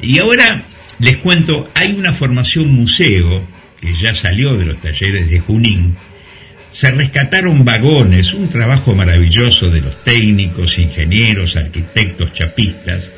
Y 0.02 0.20
ahora 0.20 0.64
les 1.00 1.18
cuento, 1.18 1.70
hay 1.74 1.94
una 1.94 2.14
formación 2.14 2.74
museo 2.74 3.48
que 3.80 3.94
ya 3.96 4.14
salió 4.14 4.58
de 4.58 4.66
los 4.66 4.82
talleres 4.82 5.30
de 5.30 5.40
Junín, 5.40 5.96
se 6.74 6.90
rescataron 6.92 7.64
vagones, 7.64 8.34
un 8.34 8.50
trabajo 8.50 8.96
maravilloso 8.96 9.70
de 9.70 9.82
los 9.82 10.04
técnicos, 10.04 10.80
ingenieros, 10.80 11.56
arquitectos, 11.56 12.34
chapistas, 12.34 13.12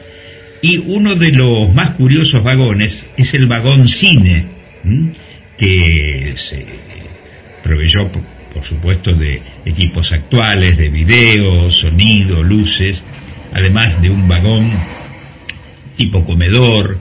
y 0.62 0.78
uno 0.78 1.16
de 1.16 1.32
los 1.32 1.74
más 1.74 1.92
curiosos 1.92 2.44
vagones 2.44 3.06
es 3.18 3.34
el 3.34 3.48
vagón 3.48 3.88
cine, 3.88 4.48
que 5.58 6.34
se 6.36 6.66
proveyó, 7.64 8.12
por, 8.12 8.64
supuesto, 8.64 9.14
de 9.16 9.42
equipos 9.66 10.12
actuales, 10.12 10.78
de 10.78 10.90
video, 10.90 11.72
sonido, 11.72 12.44
luces, 12.44 13.04
además 13.54 14.02
de 14.02 14.10
un 14.10 14.28
vagón 14.28 14.72
tipo 15.96 16.26
comedor, 16.26 17.00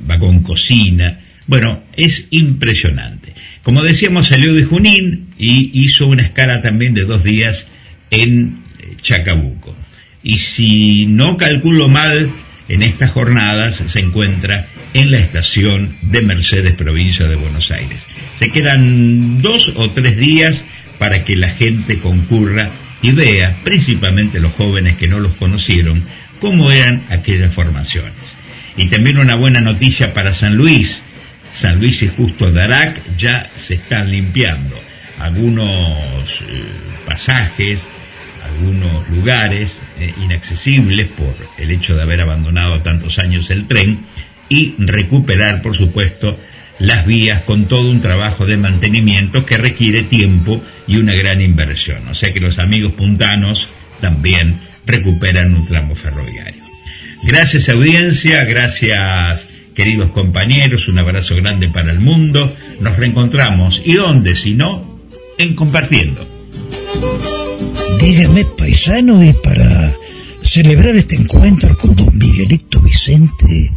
vagón 0.00 0.42
cocina. 0.42 1.18
Bueno, 1.46 1.84
es 1.96 2.26
impresionante. 2.30 3.27
Como 3.68 3.82
decíamos, 3.82 4.28
salió 4.28 4.54
de 4.54 4.64
Junín 4.64 5.34
y 5.36 5.70
hizo 5.74 6.06
una 6.06 6.22
escala 6.22 6.62
también 6.62 6.94
de 6.94 7.04
dos 7.04 7.22
días 7.22 7.66
en 8.10 8.62
Chacabuco. 9.02 9.76
Y 10.22 10.38
si 10.38 11.04
no 11.04 11.36
calculo 11.36 11.86
mal, 11.86 12.30
en 12.70 12.82
estas 12.82 13.10
jornadas 13.10 13.82
se 13.86 14.00
encuentra 14.00 14.68
en 14.94 15.10
la 15.10 15.18
estación 15.18 15.98
de 16.00 16.22
Mercedes, 16.22 16.72
provincia 16.72 17.28
de 17.28 17.36
Buenos 17.36 17.70
Aires. 17.70 18.06
Se 18.38 18.48
quedan 18.48 19.42
dos 19.42 19.74
o 19.76 19.90
tres 19.90 20.16
días 20.16 20.64
para 20.98 21.26
que 21.26 21.36
la 21.36 21.50
gente 21.50 21.98
concurra 21.98 22.70
y 23.02 23.12
vea, 23.12 23.54
principalmente 23.64 24.40
los 24.40 24.54
jóvenes 24.54 24.96
que 24.96 25.08
no 25.08 25.20
los 25.20 25.34
conocieron, 25.34 26.04
cómo 26.40 26.70
eran 26.72 27.02
aquellas 27.10 27.52
formaciones. 27.52 28.14
Y 28.78 28.88
también 28.88 29.18
una 29.18 29.34
buena 29.34 29.60
noticia 29.60 30.14
para 30.14 30.32
San 30.32 30.56
Luis. 30.56 31.02
San 31.58 31.80
Luis 31.80 32.02
y 32.02 32.08
Justo 32.08 32.52
Darac 32.52 33.02
ya 33.16 33.50
se 33.56 33.74
están 33.74 34.12
limpiando. 34.12 34.78
Algunos 35.18 36.40
eh, 36.48 36.62
pasajes, 37.04 37.80
algunos 38.44 39.10
lugares 39.10 39.76
eh, 39.98 40.14
inaccesibles 40.22 41.08
por 41.08 41.34
el 41.58 41.72
hecho 41.72 41.96
de 41.96 42.02
haber 42.02 42.20
abandonado 42.20 42.80
tantos 42.82 43.18
años 43.18 43.50
el 43.50 43.66
tren 43.66 44.04
y 44.48 44.76
recuperar, 44.78 45.60
por 45.60 45.76
supuesto, 45.76 46.38
las 46.78 47.04
vías 47.04 47.42
con 47.42 47.66
todo 47.66 47.90
un 47.90 48.00
trabajo 48.00 48.46
de 48.46 48.56
mantenimiento 48.56 49.44
que 49.44 49.58
requiere 49.58 50.04
tiempo 50.04 50.62
y 50.86 50.98
una 50.98 51.14
gran 51.14 51.40
inversión. 51.40 52.06
O 52.06 52.14
sea 52.14 52.32
que 52.32 52.38
los 52.38 52.60
amigos 52.60 52.92
puntanos 52.92 53.68
también 54.00 54.60
recuperan 54.86 55.52
un 55.52 55.66
tramo 55.66 55.96
ferroviario. 55.96 56.62
Gracias 57.24 57.68
audiencia, 57.68 58.44
gracias 58.44 59.57
queridos 59.78 60.10
compañeros, 60.10 60.88
un 60.88 60.98
abrazo 60.98 61.36
grande 61.36 61.68
para 61.68 61.92
el 61.92 62.00
mundo. 62.00 62.52
Nos 62.80 62.96
reencontramos. 62.96 63.80
¿Y 63.84 63.92
dónde 63.92 64.34
si 64.34 64.54
no? 64.54 64.98
En 65.38 65.54
compartiendo. 65.54 66.28
Dígame, 68.00 68.44
paisano, 68.44 69.22
y 69.22 69.32
para 69.34 69.94
celebrar 70.42 70.96
este 70.96 71.14
encuentro 71.14 71.78
con 71.78 71.94
don 71.94 72.10
Miguelito 72.18 72.80
Vicente, 72.80 73.70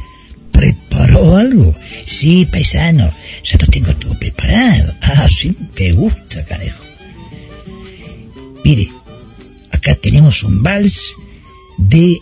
¿preparó 0.52 1.38
algo? 1.38 1.76
Sí, 2.08 2.48
paisano, 2.52 3.12
ya 3.44 3.60
lo 3.60 3.68
tengo 3.68 3.96
todo 3.96 4.18
preparado. 4.18 4.96
Ah, 5.02 5.30
sí, 5.30 5.56
me 5.80 5.92
gusta, 5.92 6.44
carejo. 6.46 6.84
Mire, 8.64 8.88
acá 9.72 9.94
tenemos 9.94 10.42
un 10.42 10.64
vals 10.64 11.16
de 11.78 12.18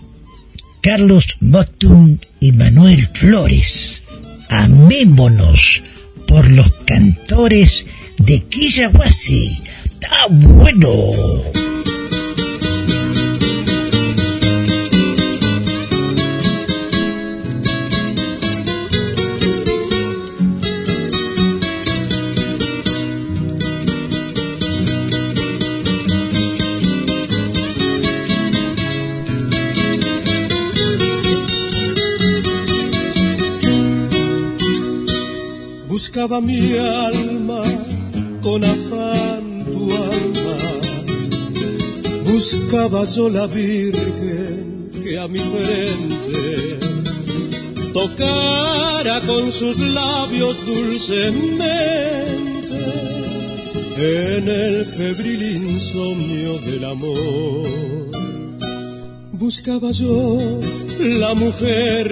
Carlos 0.81 1.37
Motum 1.39 2.17
y 2.39 2.51
Manuel 2.51 3.07
Flores. 3.07 4.01
Amémonos 4.49 5.83
por 6.27 6.49
los 6.49 6.71
cantores 6.85 7.85
de 8.17 8.41
Quillahuasi. 8.41 9.59
¡Está 9.85 10.27
bueno! 10.29 11.68
Buscaba 35.99 36.39
mi 36.39 36.77
alma 36.77 37.61
con 38.41 38.63
afán 38.63 39.65
tu 39.65 39.91
alma. 39.91 40.57
Buscaba 42.23 43.03
yo 43.03 43.27
la 43.29 43.47
Virgen 43.47 44.91
que 45.03 45.19
a 45.19 45.27
mi 45.27 45.39
frente 45.39 46.79
tocara 47.91 49.19
con 49.27 49.51
sus 49.51 49.77
labios 49.79 50.65
dulcemente 50.65 51.67
en 53.97 54.47
el 54.47 54.85
febril 54.85 55.41
insomnio 55.67 56.59
del 56.59 56.85
amor. 56.85 57.67
Buscaba 59.33 59.91
yo 59.91 60.61
la 60.97 61.33
mujer 61.33 62.07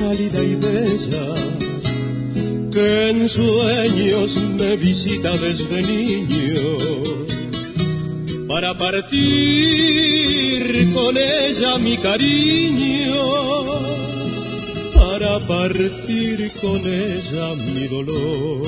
pálida 0.00 0.42
y 0.42 0.56
bella 0.56 1.61
que 2.72 3.10
en 3.10 3.28
sueños 3.28 4.36
me 4.58 4.76
visita 4.76 5.36
desde 5.36 5.82
niño 5.82 6.62
para 8.48 8.72
partir 8.78 9.12
con 10.94 11.16
ella 11.16 11.78
mi 11.78 11.96
cariño, 11.98 13.14
para 14.94 15.38
partir 15.40 16.50
con 16.60 16.80
ella 16.86 17.54
mi 17.74 17.88
dolor. 17.88 18.62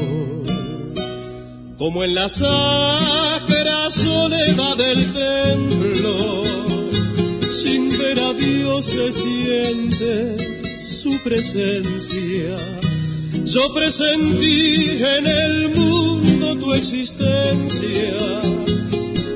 Como 1.79 2.05
en 2.05 2.15
la 2.15 2.29
sacra 2.29 3.91
soledad 3.91 4.77
del 4.77 5.13
templo, 5.13 6.45
sin 7.53 7.89
ver 7.99 8.19
a 8.21 8.33
Dios 8.35 8.85
se 8.87 9.13
siente 9.13 10.37
su 10.79 11.19
presencia 11.25 12.57
yo 13.47 13.75
presentí 13.75 14.99
en 15.19 15.27
el 15.27 15.75
mundo 15.75 16.57
tu 16.57 16.75
existencia 16.75 18.41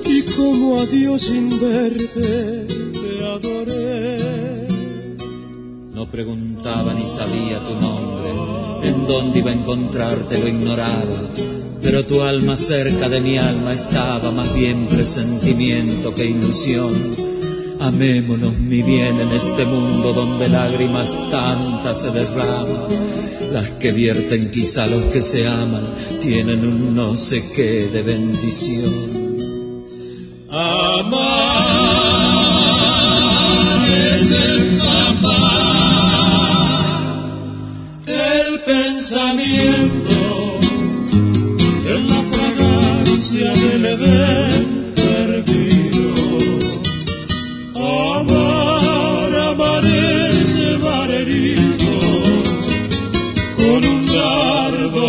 y 0.07 0.23
como 0.37 0.81
a 0.81 0.87
Dios 0.87 1.23
sin 1.23 1.61
verte 1.61 2.66
te 2.66 3.25
adoré. 3.25 4.68
No 5.92 6.07
preguntaba 6.11 6.94
ni 6.94 7.07
sabía 7.07 7.59
tu 7.61 7.75
nombre, 7.81 8.88
en 8.88 9.07
dónde 9.07 9.40
iba 9.40 9.51
a 9.51 9.55
encontrarte 9.55 10.38
lo 10.38 10.49
ignoraba, 10.49 11.31
pero 11.83 12.07
tu 12.07 12.23
alma 12.23 12.57
cerca 12.57 13.09
de 13.09 13.21
mi 13.21 13.37
alma 13.37 13.75
estaba, 13.75 14.31
más 14.31 14.55
bien 14.55 14.87
presentimiento 14.87 16.14
que 16.14 16.25
ilusión. 16.27 17.28
Amémonos, 17.81 18.59
mi 18.59 18.83
bien, 18.83 19.21
en 19.21 19.31
este 19.33 19.64
mundo 19.64 20.12
donde 20.12 20.49
lágrimas 20.49 21.14
tantas 21.31 22.01
se 22.03 22.11
derraman 22.11 22.88
las 23.53 23.71
que 23.73 23.93
vierten 23.93 24.51
quizá 24.51 24.87
los 24.87 25.05
que 25.05 25.23
se 25.23 25.47
aman 25.47 25.87
tienen 26.21 26.67
un 26.67 26.95
no 26.95 27.17
sé 27.17 27.43
qué 27.55 27.88
de 27.88 28.03
bendición. 28.03 28.93
Amar 30.51 31.19
es 33.88 34.33
el 38.07 38.61
pensamiento 38.67 39.98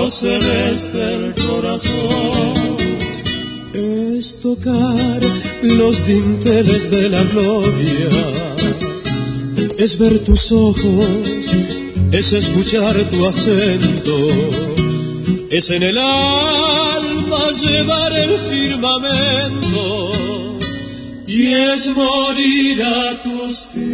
celeste 0.10 1.16
el 1.16 1.34
corazón. 1.36 2.80
Tocar 4.42 5.22
los 5.62 6.08
dinteles 6.08 6.90
de 6.90 7.10
la 7.10 7.22
gloria, 7.26 8.10
es 9.78 10.00
ver 10.00 10.20
tus 10.20 10.52
ojos, 10.52 11.52
es 12.12 12.34
escuchar 12.34 12.96
tu 13.12 13.28
acento, 13.28 14.18
es 15.52 15.70
en 15.72 15.84
el 15.84 15.98
alma 15.98 17.52
llevar 17.62 18.14
el 18.14 18.38
firmamento. 18.40 20.14
Y 21.28 21.54
es 21.54 21.88
morir 21.88 22.82
a 22.82 23.24
tus 23.24 23.68
pies. 23.74 23.89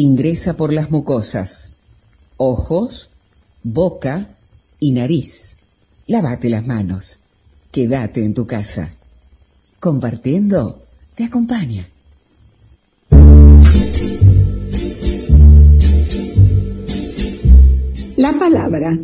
Ingresa 0.00 0.56
por 0.56 0.72
las 0.72 0.92
mucosas, 0.92 1.72
ojos, 2.36 3.10
boca 3.64 4.30
y 4.78 4.92
nariz. 4.92 5.56
Lávate 6.06 6.48
las 6.48 6.64
manos. 6.64 7.18
Quédate 7.72 8.22
en 8.22 8.32
tu 8.32 8.46
casa. 8.46 8.94
Compartiendo 9.80 10.84
te 11.16 11.24
acompaña. 11.24 11.88
La 18.16 18.38
palabra 18.38 18.96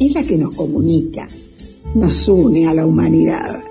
es 0.00 0.12
la 0.12 0.24
que 0.24 0.36
nos 0.36 0.56
comunica, 0.56 1.28
nos 1.94 2.26
une 2.26 2.66
a 2.66 2.74
la 2.74 2.84
humanidad 2.84 3.62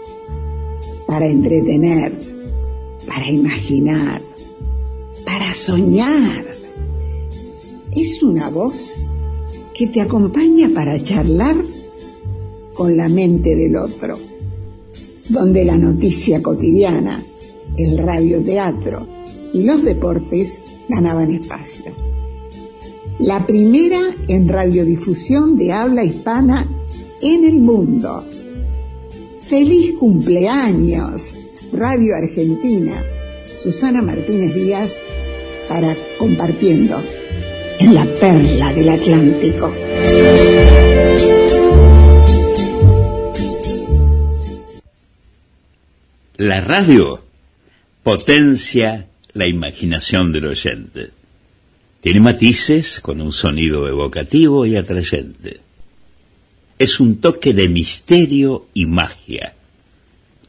para 1.05 1.27
entretener, 1.27 2.13
para 3.05 3.29
imaginar, 3.29 4.28
para 5.29 5.53
soñar. 5.53 6.43
Es 7.95 8.23
una 8.23 8.49
voz 8.49 9.07
que 9.75 9.85
te 9.85 10.01
acompaña 10.01 10.71
para 10.73 11.01
charlar 11.03 11.55
con 12.73 12.97
la 12.97 13.09
mente 13.09 13.55
del 13.55 13.75
otro, 13.75 14.17
donde 15.29 15.65
la 15.65 15.77
noticia 15.77 16.41
cotidiana, 16.41 17.23
el 17.77 17.99
radioteatro 17.99 19.07
y 19.53 19.65
los 19.65 19.83
deportes 19.83 20.61
ganaban 20.89 21.29
espacio. 21.29 21.91
La 23.19 23.45
primera 23.45 24.01
en 24.27 24.47
radiodifusión 24.47 25.57
de 25.57 25.73
habla 25.73 26.03
hispana 26.03 26.67
en 27.21 27.45
el 27.45 27.59
mundo. 27.59 28.23
Feliz 29.41 29.93
cumpleaños, 29.93 31.35
Radio 31.71 32.15
Argentina. 32.15 33.03
Susana 33.61 34.01
Martínez 34.01 34.53
Díaz 34.53 34.99
para 35.69 35.95
compartiendo 36.17 37.01
en 37.79 37.93
la 37.93 38.05
perla 38.05 38.73
del 38.73 38.89
Atlántico. 38.89 39.73
La 46.37 46.59
radio 46.61 47.23
potencia 48.01 49.07
la 49.33 49.45
imaginación 49.45 50.33
del 50.33 50.47
oyente. 50.47 51.11
Tiene 52.01 52.19
matices 52.19 52.99
con 52.99 53.21
un 53.21 53.31
sonido 53.31 53.87
evocativo 53.87 54.65
y 54.65 54.75
atrayente. 54.75 55.59
Es 56.79 56.99
un 56.99 57.19
toque 57.19 57.53
de 57.53 57.69
misterio 57.69 58.67
y 58.73 58.87
magia. 58.87 59.53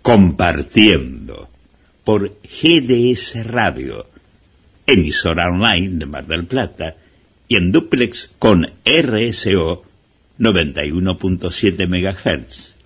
Compartiendo 0.01 1.51
por 2.05 2.39
GDS 2.43 3.47
Radio, 3.47 4.07
emisora 4.91 5.49
online 5.49 5.99
de 5.99 6.07
Mar 6.07 6.27
del 6.27 6.47
Plata, 6.47 6.97
y 7.49 7.57
en 7.57 7.73
duplex 7.73 8.31
con 8.39 8.65
RSO 8.85 9.85
91.7 10.39 11.87
MHz 11.89 12.77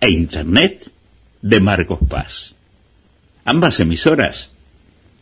e 0.00 0.10
Internet 0.10 0.90
de 1.42 1.60
Marcos 1.60 1.98
Paz. 2.08 2.56
Ambas 3.44 3.80
emisoras 3.80 4.50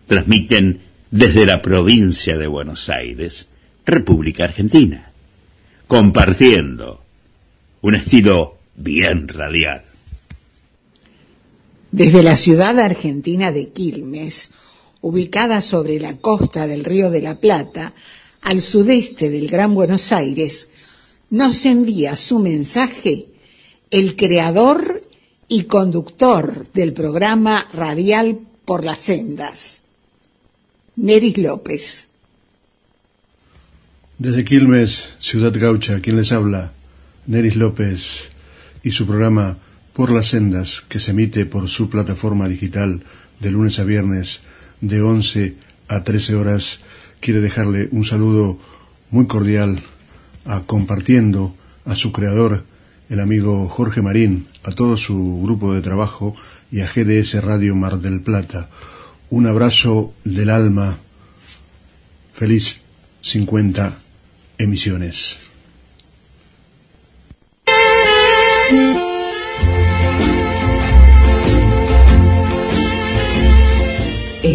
transmiten 0.06 0.82
desde 1.10 1.46
la 1.46 1.62
provincia 1.62 2.36
de 2.36 2.46
Buenos 2.46 2.88
Aires, 2.88 3.48
República 3.86 4.44
Argentina, 4.44 5.12
compartiendo 5.86 7.02
un 7.80 7.94
estilo 7.94 8.58
bien 8.76 9.28
radial. 9.28 9.82
Desde 11.90 12.22
la 12.22 12.36
ciudad 12.36 12.78
argentina 12.78 13.50
de 13.50 13.70
Quilmes, 13.70 14.52
ubicada 15.00 15.60
sobre 15.60 15.98
la 15.98 16.16
costa 16.18 16.66
del 16.66 16.84
Río 16.84 17.10
de 17.10 17.22
la 17.22 17.40
Plata, 17.40 17.92
al 18.42 18.60
sudeste 18.60 19.30
del 19.30 19.48
Gran 19.48 19.74
Buenos 19.74 20.12
Aires, 20.12 20.68
nos 21.30 21.64
envía 21.64 22.16
su 22.16 22.38
mensaje 22.38 23.26
el 23.90 24.16
creador 24.16 25.00
y 25.48 25.64
conductor 25.64 26.70
del 26.72 26.92
programa 26.92 27.66
radial 27.72 28.40
Por 28.64 28.84
las 28.84 28.98
Sendas, 28.98 29.82
Neris 30.96 31.38
López. 31.38 32.08
Desde 34.18 34.44
Quilmes, 34.44 35.14
Ciudad 35.18 35.52
Gaucha, 35.54 36.00
quien 36.00 36.16
les 36.16 36.30
habla, 36.30 36.72
Neris 37.26 37.56
López, 37.56 38.24
y 38.82 38.92
su 38.92 39.06
programa 39.06 39.58
Por 39.92 40.10
las 40.10 40.28
Sendas, 40.28 40.82
que 40.88 41.00
se 41.00 41.10
emite 41.10 41.46
por 41.46 41.68
su 41.68 41.90
plataforma 41.90 42.48
digital 42.48 43.02
de 43.40 43.50
lunes 43.50 43.78
a 43.78 43.84
viernes 43.84 44.40
de 44.80 45.02
11 45.02 45.54
a 45.88 46.04
13 46.04 46.34
horas, 46.34 46.80
quiere 47.20 47.40
dejarle 47.40 47.88
un 47.92 48.04
saludo 48.04 48.58
muy 49.10 49.26
cordial 49.26 49.82
a 50.44 50.62
Compartiendo, 50.62 51.54
a 51.84 51.96
su 51.96 52.12
creador, 52.12 52.64
el 53.08 53.20
amigo 53.20 53.68
Jorge 53.68 54.02
Marín, 54.02 54.46
a 54.62 54.72
todo 54.72 54.96
su 54.96 55.40
grupo 55.42 55.74
de 55.74 55.82
trabajo 55.82 56.36
y 56.70 56.80
a 56.80 56.86
GDS 56.86 57.42
Radio 57.42 57.74
Mar 57.74 57.98
del 57.98 58.20
Plata. 58.20 58.68
Un 59.30 59.46
abrazo 59.46 60.14
del 60.24 60.50
alma. 60.50 60.98
Feliz 62.32 62.80
50 63.22 63.92
emisiones. 64.58 65.36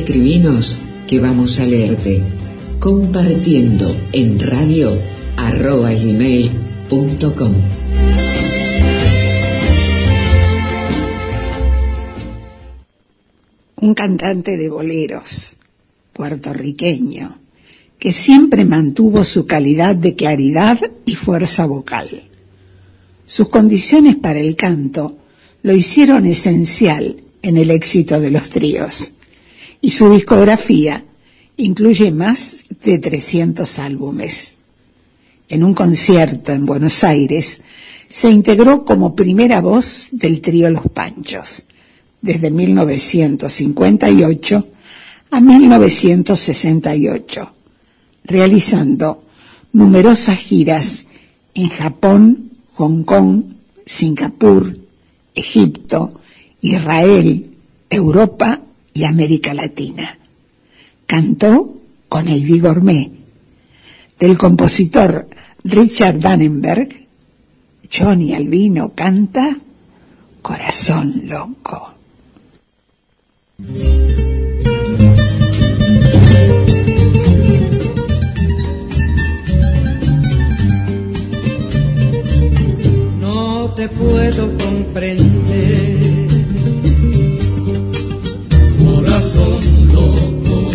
Escribinos 0.05 0.77
que 1.07 1.19
vamos 1.19 1.59
a 1.59 1.65
leerte. 1.65 2.21
Compartiendo 2.77 3.91
en 4.11 4.39
radio 4.39 4.91
arroba 5.35 5.89
un 13.77 13.93
cantante 13.95 14.57
de 14.57 14.69
boleros, 14.69 15.57
puertorriqueño, 16.13 17.39
que 17.97 18.13
siempre 18.13 18.63
mantuvo 18.63 19.23
su 19.23 19.47
calidad 19.47 19.95
de 19.95 20.13
claridad 20.13 20.79
y 21.07 21.15
fuerza 21.15 21.65
vocal. 21.65 22.07
Sus 23.25 23.49
condiciones 23.49 24.17
para 24.17 24.39
el 24.39 24.55
canto 24.55 25.17
lo 25.63 25.75
hicieron 25.75 26.27
esencial 26.27 27.15
en 27.41 27.57
el 27.57 27.71
éxito 27.71 28.19
de 28.19 28.29
los 28.29 28.51
tríos, 28.51 29.11
y 29.81 29.91
su 29.91 30.09
discografía 30.11 31.05
incluye 31.57 32.11
más 32.11 32.63
de 32.83 32.97
300 32.99 33.79
álbumes. 33.79 34.55
En 35.47 35.63
un 35.63 35.73
concierto 35.73 36.51
en 36.51 36.65
Buenos 36.65 37.01
Aires, 37.03 37.61
se 38.09 38.31
integró 38.31 38.83
como 38.85 39.15
primera 39.15 39.61
voz 39.61 40.07
del 40.11 40.41
trío 40.41 40.69
Los 40.69 40.87
Panchos, 40.89 41.63
desde 42.21 42.51
1958 42.51 44.67
a 45.31 45.41
1968, 45.41 47.51
realizando 48.23 49.23
numerosas 49.73 50.37
giras 50.37 51.07
en 51.53 51.67
Japón, 51.69 52.51
Hong 52.75 53.03
Kong, 53.03 53.43
Singapur, 53.85 54.77
Egipto, 55.35 56.19
Israel, 56.61 57.51
Europa 57.89 58.61
y 58.95 59.03
América 59.03 59.53
Latina. 59.53 60.17
Cantó 61.05 61.81
con 62.09 62.27
el 62.29 62.61
Gourmet, 62.61 63.11
del 64.17 64.37
compositor 64.37 65.27
Richard 65.65 66.19
Dannenberg, 66.19 67.05
Johnny 67.91 68.33
Albino 68.33 68.93
canta 68.95 69.57
Corazón 70.41 71.23
Loco. 71.25 71.93
No 83.19 83.73
te 83.75 83.89
puedo 83.89 84.57
comprender. 84.57 85.44
corazón 89.35 89.61
loco, 89.93 90.71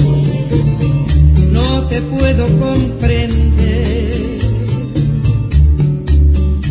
no 1.51 1.83
te 1.89 2.01
puedo 2.03 2.47
comprender, 2.59 4.39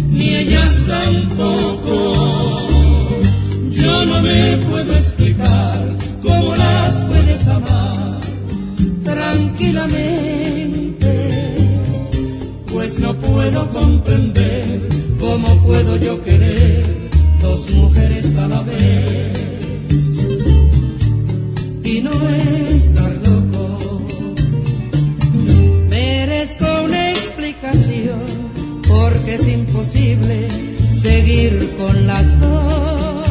ni 0.09 0.35
ellas 0.35 0.85
tampoco. 0.87 2.15
Yo 3.71 4.05
no 4.05 4.21
me 4.21 4.57
puedo 4.57 4.93
explicar 4.93 5.95
cómo 6.21 6.55
las 6.55 7.01
puedes 7.01 7.47
amar 7.47 8.19
tranquilamente, 9.03 11.55
pues 12.71 12.99
no 12.99 13.15
puedo 13.15 13.67
comprender 13.69 14.87
cómo 15.19 15.59
puedo 15.65 15.97
yo 15.97 16.21
querer 16.21 16.85
dos 17.41 17.67
mujeres 17.71 18.37
a 18.37 18.47
la 18.47 18.61
vez 18.61 19.48
no 22.01 22.29
estar 22.29 23.11
loco. 23.11 24.01
Merezco 25.89 26.65
una 26.85 27.11
explicación 27.11 28.19
porque 28.87 29.35
es 29.35 29.47
imposible 29.47 30.47
seguir 30.91 31.75
con 31.77 32.07
las 32.07 32.39
dos. 32.39 33.27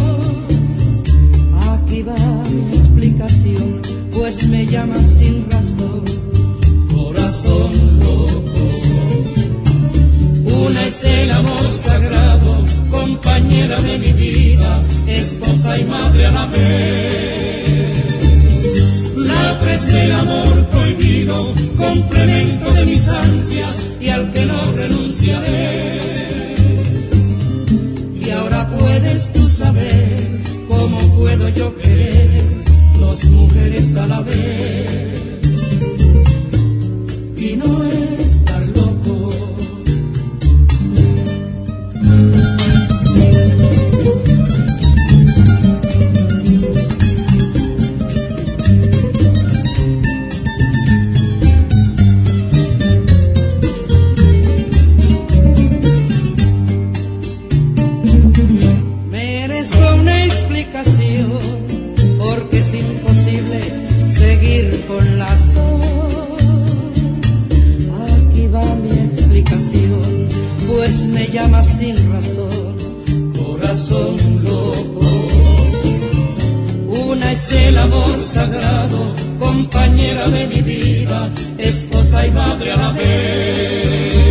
Aquí 1.71 2.03
va 2.03 2.17
mi 2.51 2.79
explicación, 2.79 3.81
pues 4.13 4.47
me 4.49 4.67
llamas 4.67 5.07
sin 5.07 5.49
razón, 5.51 6.05
corazón 6.95 8.01
loco. 8.01 8.49
Una 10.67 10.85
es 10.87 11.05
el 11.05 11.31
amor 11.31 11.71
sagrado, 11.81 12.67
compañera 12.91 13.81
de 13.81 13.99
mi 13.99 14.13
vida, 14.13 14.83
esposa 15.07 15.79
y 15.79 15.85
madre 15.85 16.27
a 16.27 16.31
la 16.33 16.47
vez. 16.47 17.38
Es 19.73 19.93
el 19.93 20.13
amor 20.13 20.67
prohibido, 20.69 21.55
complemento 21.77 22.73
de 22.73 22.87
mis 22.87 23.09
ansias 23.09 23.83
y 24.01 24.09
al 24.09 24.33
que 24.33 24.45
no 24.47 24.73
renunciaré. 24.73 26.01
Y 28.21 28.31
ahora 28.31 28.69
puedes 28.69 29.33
tú 29.33 29.47
saber 29.47 30.41
cómo 30.69 30.99
puedo 31.17 31.49
yo 31.51 31.77
querer 31.77 32.43
dos 32.99 33.25
mujeres 33.25 33.95
a 33.97 34.07
la 34.07 34.21
vez. 34.21 35.09
Y 37.37 37.57
no 37.57 37.85
estar 37.85 38.18
llamas 71.39 71.67
sin 71.79 71.97
razón, 72.13 72.75
corazón 73.39 74.17
loco. 74.43 75.07
Una 77.11 77.33
es 77.33 77.53
el 77.53 77.79
amor 77.79 78.23
sagrado, 78.23 78.99
compañera 79.39 80.29
de 80.29 80.47
mi 80.49 80.61
vida, 80.63 81.31
esposa 81.59 82.27
y 82.27 82.31
madre 82.33 82.73
a 82.73 82.77
la 82.77 82.91
vez. 82.93 84.29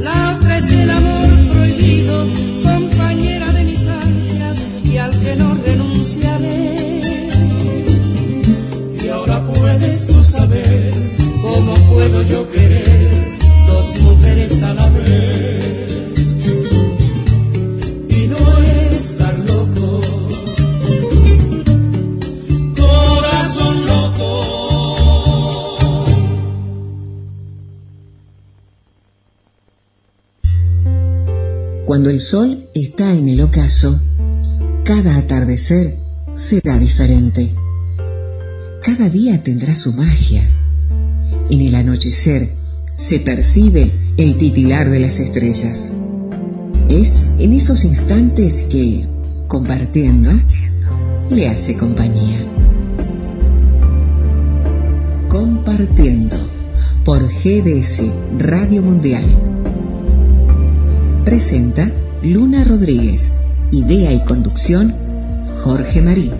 La 0.00 0.36
otra 0.36 0.58
es 0.58 0.70
el 0.82 0.90
amor 0.90 1.28
prohibido, 1.52 2.16
compañera 2.62 3.48
de 3.52 3.64
mis 3.64 3.84
ansias 3.86 4.58
y 4.84 4.96
al 4.96 5.12
que 5.22 5.36
no 5.36 5.48
renunciaré. 5.66 7.00
Y 9.04 9.08
ahora 9.08 9.44
puedes 9.52 10.06
tú 10.06 10.22
saber 10.22 10.92
cómo 11.42 11.74
puedo 11.92 12.22
yo 12.22 12.40
querer 12.52 12.93
Cuando 31.94 32.10
el 32.10 32.18
sol 32.18 32.66
está 32.74 33.14
en 33.14 33.28
el 33.28 33.40
ocaso, 33.40 34.00
cada 34.84 35.16
atardecer 35.16 35.96
será 36.34 36.76
diferente. 36.76 37.50
Cada 38.82 39.08
día 39.08 39.40
tendrá 39.44 39.76
su 39.76 39.92
magia. 39.92 40.42
En 41.50 41.60
el 41.60 41.72
anochecer 41.76 42.50
se 42.94 43.20
percibe 43.20 43.92
el 44.16 44.38
titilar 44.38 44.90
de 44.90 44.98
las 44.98 45.20
estrellas. 45.20 45.92
Es 46.88 47.28
en 47.38 47.52
esos 47.52 47.84
instantes 47.84 48.62
que, 48.62 49.06
compartiendo, 49.46 50.32
le 51.30 51.48
hace 51.48 51.76
compañía. 51.76 52.44
Compartiendo 55.28 56.38
por 57.04 57.22
GDS 57.22 58.02
Radio 58.36 58.82
Mundial. 58.82 59.53
Presenta 61.24 61.90
Luna 62.22 62.64
Rodríguez. 62.64 63.32
Idea 63.72 64.12
y 64.12 64.22
conducción 64.24 64.94
Jorge 65.62 66.02
Marín. 66.02 66.32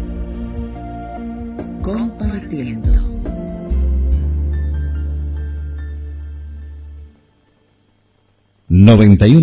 Compartiendo. 1.81 2.93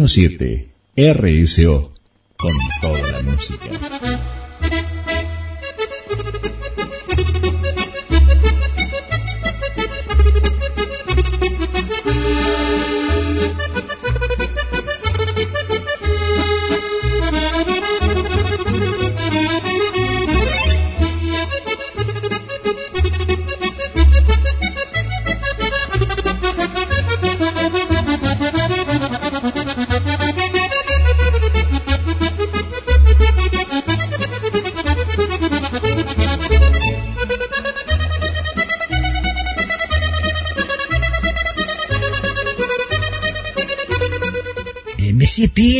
siete 0.07 0.69
RSO 0.95 1.91
con 2.37 2.51
toda 2.81 3.11
la 3.11 3.21
música. 3.23 4.40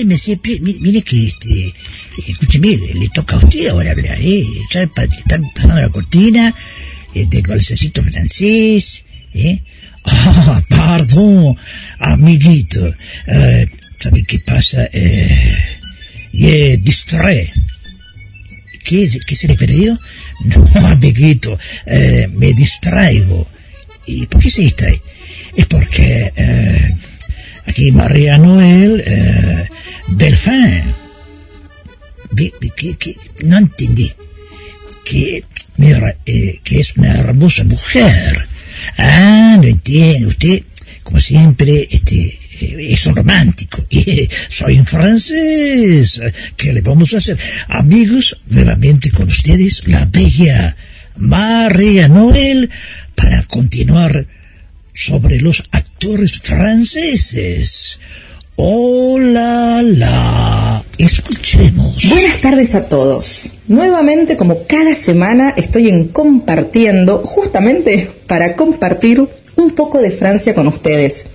Mire 0.06 1.02
que 1.04 1.28
este, 1.28 1.74
escúcheme, 2.28 2.78
le, 2.94 3.10
toca 3.10 3.36
a 3.36 3.40
usted 3.40 3.68
ahora 3.68 3.92
hablar, 3.92 4.18
¿eh? 4.22 4.44
Pa- 4.96 5.04
están 5.04 5.44
pasando 5.54 5.76
la 5.76 5.90
cortina 5.90 6.54
del 7.14 7.42
balsecito 7.44 8.04
francés, 8.04 9.04
¿eh? 9.34 9.60
Ah, 10.04 10.64
perdón, 10.68 11.56
amiguito, 12.00 12.94
eh, 13.28 13.68
¿sabe 14.00 14.24
qué 14.24 14.40
pasa? 14.40 14.90
Eh, 14.92 16.78
distrae. 16.82 17.52
¿Qué, 18.84 19.08
¿Qué 19.28 19.36
se 19.36 19.48
le 19.48 19.56
perdió? 19.56 20.00
No, 20.46 20.68
amiguito, 20.88 21.58
eh, 21.86 22.28
me 22.34 22.54
distraigo. 22.54 23.48
¿Y 24.08 24.26
por 24.26 24.42
qué 24.42 24.50
se 24.50 24.62
distrae? 24.64 25.00
Es 25.56 25.66
porque 25.68 26.32
eh, 26.36 26.96
aquí 27.72 27.90
María 27.92 28.38
Noel 28.38 29.02
eh, 29.06 29.70
Delfín. 30.10 30.84
No 33.44 33.58
entendí. 33.58 34.12
Que, 35.06 35.44
mira, 35.78 36.16
eh, 36.26 36.60
que 36.64 36.82
es 36.82 36.96
una 36.98 37.14
hermosa 37.18 37.64
mujer. 37.64 38.48
Ah, 38.98 39.58
no 39.58 39.68
entiendo. 39.68 40.28
Usted, 40.28 40.64
como 41.04 41.20
siempre, 41.20 41.88
este, 41.90 42.38
eh, 42.60 42.88
es 42.90 43.06
un 43.06 43.16
romántico. 43.16 43.86
Soy 44.50 44.80
un 44.80 44.86
francés. 44.86 46.22
¿Qué 46.58 46.74
le 46.74 46.82
vamos 46.82 47.14
a 47.14 47.18
hacer? 47.18 47.38
Amigos, 47.70 48.38
nuevamente 48.48 49.12
con 49.12 49.30
ustedes, 49.30 49.88
la 49.88 50.06
bella 50.06 50.76
María 51.16 52.10
Noel, 52.10 52.70
para 53.16 53.44
continuar 53.44 54.26
sobre 55.06 55.40
los 55.40 55.64
actores 55.72 56.40
franceses. 56.40 58.00
Hola, 58.56 59.82
la. 59.84 60.84
Escuchemos. 60.98 62.08
Buenas 62.08 62.40
tardes 62.40 62.76
a 62.76 62.88
todos. 62.88 63.54
Nuevamente, 63.68 64.38
como 64.38 64.68
cada 64.68 64.94
semana, 64.94 65.56
estoy 65.58 65.90
en 65.90 66.10
compartiendo, 66.10 67.24
justamente 67.26 68.12
para 68.28 68.56
compartir 68.56 69.28
un 69.56 69.72
poco 69.72 70.00
de 70.00 70.12
Francia 70.12 70.54
con 70.54 70.68
ustedes. 70.68 71.26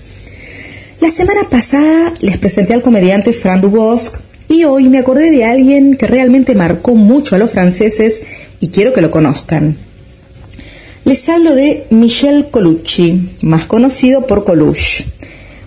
La 1.00 1.10
semana 1.10 1.48
pasada 1.50 2.14
les 2.20 2.38
presenté 2.38 2.72
al 2.72 2.82
comediante 2.82 3.32
Fran 3.32 3.60
Dubosc 3.60 4.18
y 4.48 4.64
hoy 4.64 4.88
me 4.88 4.98
acordé 4.98 5.32
de 5.32 5.44
alguien 5.44 5.96
que 5.96 6.06
realmente 6.06 6.54
marcó 6.54 6.94
mucho 6.94 7.34
a 7.34 7.38
los 7.38 7.50
franceses 7.50 8.22
y 8.60 8.68
quiero 8.68 8.92
que 8.92 9.00
lo 9.00 9.10
conozcan. 9.10 9.76
Les 11.07 11.28
hablo 11.28 11.54
de 11.54 11.86
Michel 11.90 12.48
Colucci, 12.50 13.38
más 13.42 13.66
conocido 13.66 14.26
por 14.26 14.42
Coluche. 14.42 15.07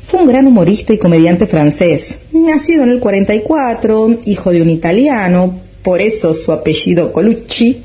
Fue 0.05 0.19
un 0.19 0.27
gran 0.27 0.45
humorista 0.45 0.91
y 0.91 0.97
comediante 0.97 1.47
francés, 1.47 2.17
nacido 2.33 2.83
en 2.83 2.89
el 2.89 2.99
44, 2.99 4.17
hijo 4.25 4.51
de 4.51 4.61
un 4.61 4.69
italiano, 4.69 5.61
por 5.81 6.01
eso 6.01 6.33
su 6.33 6.51
apellido 6.51 7.13
Colucci, 7.13 7.81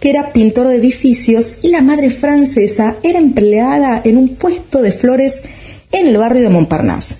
que 0.00 0.08
era 0.08 0.32
pintor 0.32 0.68
de 0.68 0.76
edificios 0.76 1.56
y 1.60 1.68
la 1.68 1.82
madre 1.82 2.08
francesa 2.08 2.96
era 3.02 3.18
empleada 3.18 4.00
en 4.02 4.16
un 4.16 4.36
puesto 4.36 4.80
de 4.80 4.92
flores 4.92 5.42
en 5.92 6.06
el 6.06 6.16
barrio 6.16 6.40
de 6.40 6.48
Montparnasse. 6.48 7.16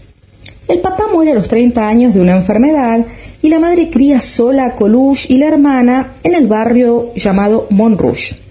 El 0.67 0.79
papá 0.79 1.09
muere 1.13 1.33
a 1.33 1.35
los 1.35 1.49
30 1.49 1.87
años 1.87 2.15
de 2.15 2.23
una 2.23 2.37
enfermedad 2.37 3.05
y 3.43 3.51
la 3.51 3.59
madre 3.59 3.91
cría 3.91 4.23
sola 4.23 4.65
a 4.65 4.75
Coluche 4.75 5.27
y 5.29 5.37
la 5.37 5.49
hermana 5.49 6.15
en 6.23 6.35
el 6.35 6.47
barrio 6.47 7.13
llamado 7.15 7.67
Montrouge. 7.69 8.48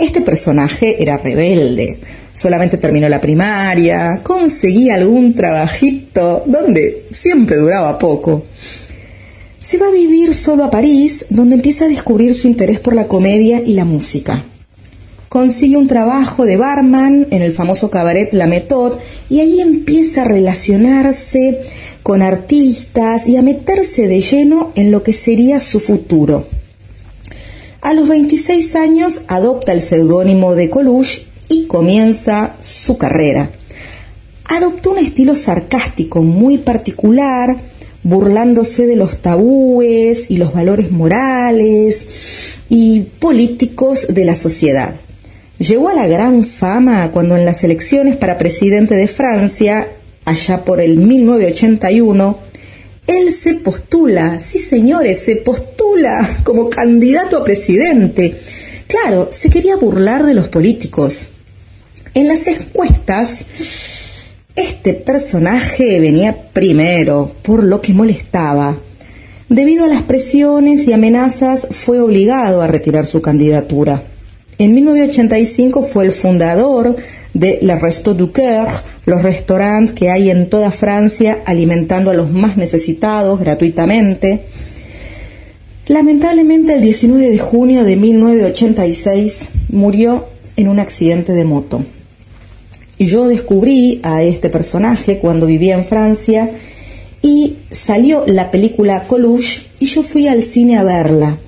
Este 0.00 0.22
personaje 0.22 1.02
era 1.02 1.18
rebelde, 1.18 1.98
solamente 2.32 2.78
terminó 2.78 3.06
la 3.10 3.20
primaria, 3.20 4.22
conseguía 4.22 4.94
algún 4.94 5.34
trabajito 5.34 6.42
donde 6.46 7.04
siempre 7.10 7.58
duraba 7.58 7.98
poco. 7.98 8.44
Se 9.58 9.76
va 9.76 9.88
a 9.88 9.92
vivir 9.92 10.32
solo 10.32 10.64
a 10.64 10.70
París, 10.70 11.26
donde 11.28 11.56
empieza 11.56 11.84
a 11.84 11.88
descubrir 11.88 12.32
su 12.32 12.46
interés 12.46 12.80
por 12.80 12.94
la 12.94 13.08
comedia 13.08 13.60
y 13.60 13.74
la 13.74 13.84
música. 13.84 14.42
Consigue 15.28 15.76
un 15.76 15.86
trabajo 15.86 16.46
de 16.46 16.56
barman 16.56 17.26
en 17.30 17.42
el 17.42 17.52
famoso 17.52 17.90
cabaret 17.90 18.32
La 18.32 18.46
Méthode 18.46 18.96
y 19.28 19.40
ahí 19.40 19.60
empieza 19.60 20.22
a 20.22 20.24
relacionarse 20.24 21.60
con 22.02 22.22
artistas 22.22 23.28
y 23.28 23.36
a 23.36 23.42
meterse 23.42 24.08
de 24.08 24.22
lleno 24.22 24.72
en 24.76 24.90
lo 24.90 25.02
que 25.02 25.12
sería 25.12 25.60
su 25.60 25.78
futuro. 25.78 26.46
A 27.82 27.94
los 27.94 28.08
26 28.08 28.76
años 28.76 29.22
adopta 29.26 29.72
el 29.72 29.80
seudónimo 29.80 30.54
de 30.54 30.68
Coluche 30.68 31.22
y 31.48 31.66
comienza 31.66 32.56
su 32.60 32.98
carrera. 32.98 33.50
Adoptó 34.44 34.90
un 34.90 34.98
estilo 34.98 35.34
sarcástico 35.34 36.22
muy 36.22 36.58
particular, 36.58 37.56
burlándose 38.02 38.86
de 38.86 38.96
los 38.96 39.22
tabúes 39.22 40.30
y 40.30 40.36
los 40.36 40.52
valores 40.52 40.90
morales 40.90 42.06
y 42.68 43.00
políticos 43.18 44.08
de 44.10 44.26
la 44.26 44.34
sociedad. 44.34 44.94
Llegó 45.58 45.88
a 45.88 45.94
la 45.94 46.06
gran 46.06 46.44
fama 46.44 47.10
cuando 47.12 47.34
en 47.34 47.46
las 47.46 47.64
elecciones 47.64 48.16
para 48.16 48.36
presidente 48.36 48.94
de 48.94 49.08
Francia, 49.08 49.88
allá 50.26 50.66
por 50.66 50.80
el 50.80 50.98
1981, 50.98 52.38
él 53.06 53.32
se 53.32 53.54
postula, 53.54 54.40
sí 54.40 54.58
señores, 54.58 55.20
se 55.20 55.36
postula 55.36 56.38
como 56.44 56.70
candidato 56.70 57.38
a 57.38 57.44
presidente. 57.44 58.36
Claro, 58.86 59.28
se 59.30 59.50
quería 59.50 59.76
burlar 59.76 60.24
de 60.24 60.34
los 60.34 60.48
políticos. 60.48 61.28
En 62.14 62.28
las 62.28 62.46
encuestas, 62.46 63.44
este 64.56 64.94
personaje 64.94 66.00
venía 66.00 66.50
primero, 66.52 67.32
por 67.42 67.62
lo 67.62 67.80
que 67.80 67.94
molestaba. 67.94 68.78
Debido 69.48 69.84
a 69.84 69.88
las 69.88 70.02
presiones 70.02 70.86
y 70.86 70.92
amenazas, 70.92 71.66
fue 71.70 72.00
obligado 72.00 72.62
a 72.62 72.66
retirar 72.66 73.06
su 73.06 73.20
candidatura. 73.20 74.02
En 74.58 74.74
1985 74.74 75.82
fue 75.82 76.04
el 76.04 76.12
fundador 76.12 76.96
de 77.34 77.58
Le 77.62 77.76
Resto 77.76 78.14
du 78.14 78.32
Coeur, 78.32 78.68
los 79.06 79.22
restaurantes 79.22 79.94
que 79.94 80.10
hay 80.10 80.30
en 80.30 80.48
toda 80.48 80.70
Francia 80.70 81.40
alimentando 81.44 82.10
a 82.10 82.14
los 82.14 82.30
más 82.30 82.56
necesitados 82.56 83.40
gratuitamente. 83.40 84.46
Lamentablemente 85.86 86.74
el 86.74 86.82
19 86.82 87.30
de 87.30 87.38
junio 87.38 87.84
de 87.84 87.96
1986 87.96 89.48
murió 89.70 90.26
en 90.56 90.68
un 90.68 90.78
accidente 90.78 91.32
de 91.32 91.44
moto. 91.44 91.84
Yo 92.98 93.28
descubrí 93.28 94.00
a 94.02 94.22
este 94.22 94.50
personaje 94.50 95.18
cuando 95.18 95.46
vivía 95.46 95.74
en 95.74 95.84
Francia 95.84 96.50
y 97.22 97.56
salió 97.70 98.24
la 98.26 98.50
película 98.50 99.06
Coluche 99.06 99.62
y 99.78 99.86
yo 99.86 100.02
fui 100.02 100.28
al 100.28 100.42
cine 100.42 100.76
a 100.76 100.84
verla. 100.84 101.38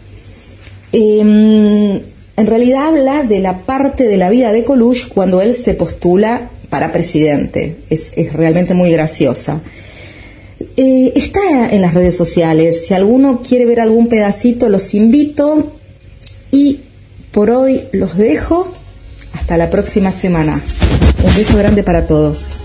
Eh, 0.92 2.02
en 2.36 2.46
realidad 2.46 2.88
habla 2.88 3.22
de 3.24 3.40
la 3.40 3.58
parte 3.58 4.04
de 4.04 4.16
la 4.16 4.30
vida 4.30 4.52
de 4.52 4.64
Coluche 4.64 5.08
cuando 5.12 5.40
él 5.40 5.54
se 5.54 5.74
postula 5.74 6.50
para 6.70 6.92
presidente. 6.92 7.76
Es, 7.90 8.12
es 8.16 8.32
realmente 8.32 8.74
muy 8.74 8.90
graciosa. 8.90 9.60
Eh, 10.76 11.12
está 11.14 11.70
en 11.70 11.82
las 11.82 11.94
redes 11.94 12.16
sociales. 12.16 12.86
Si 12.86 12.94
alguno 12.94 13.42
quiere 13.46 13.66
ver 13.66 13.80
algún 13.80 14.08
pedacito, 14.08 14.68
los 14.68 14.94
invito. 14.94 15.72
Y 16.50 16.80
por 17.30 17.50
hoy 17.50 17.82
los 17.92 18.16
dejo. 18.16 18.72
Hasta 19.34 19.56
la 19.56 19.70
próxima 19.70 20.12
semana. 20.12 20.60
Un 21.24 21.36
beso 21.36 21.56
grande 21.56 21.82
para 21.82 22.06
todos. 22.06 22.62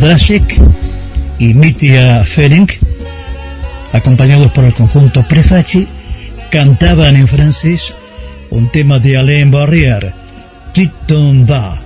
Drasek 0.00 0.58
y 1.38 1.52
Mitya 1.52 2.24
Ferenc, 2.24 2.72
acompañados 3.92 4.50
por 4.52 4.64
el 4.64 4.72
conjunto 4.72 5.22
Prefaci, 5.22 5.86
cantaban 6.50 7.16
en 7.16 7.28
francés 7.28 7.92
un 8.48 8.70
tema 8.70 8.98
de 8.98 9.18
Alain 9.18 9.50
Barrière, 9.50 10.14
Tu 10.72 10.88
t'en 11.06 11.44
vas, 11.44 11.78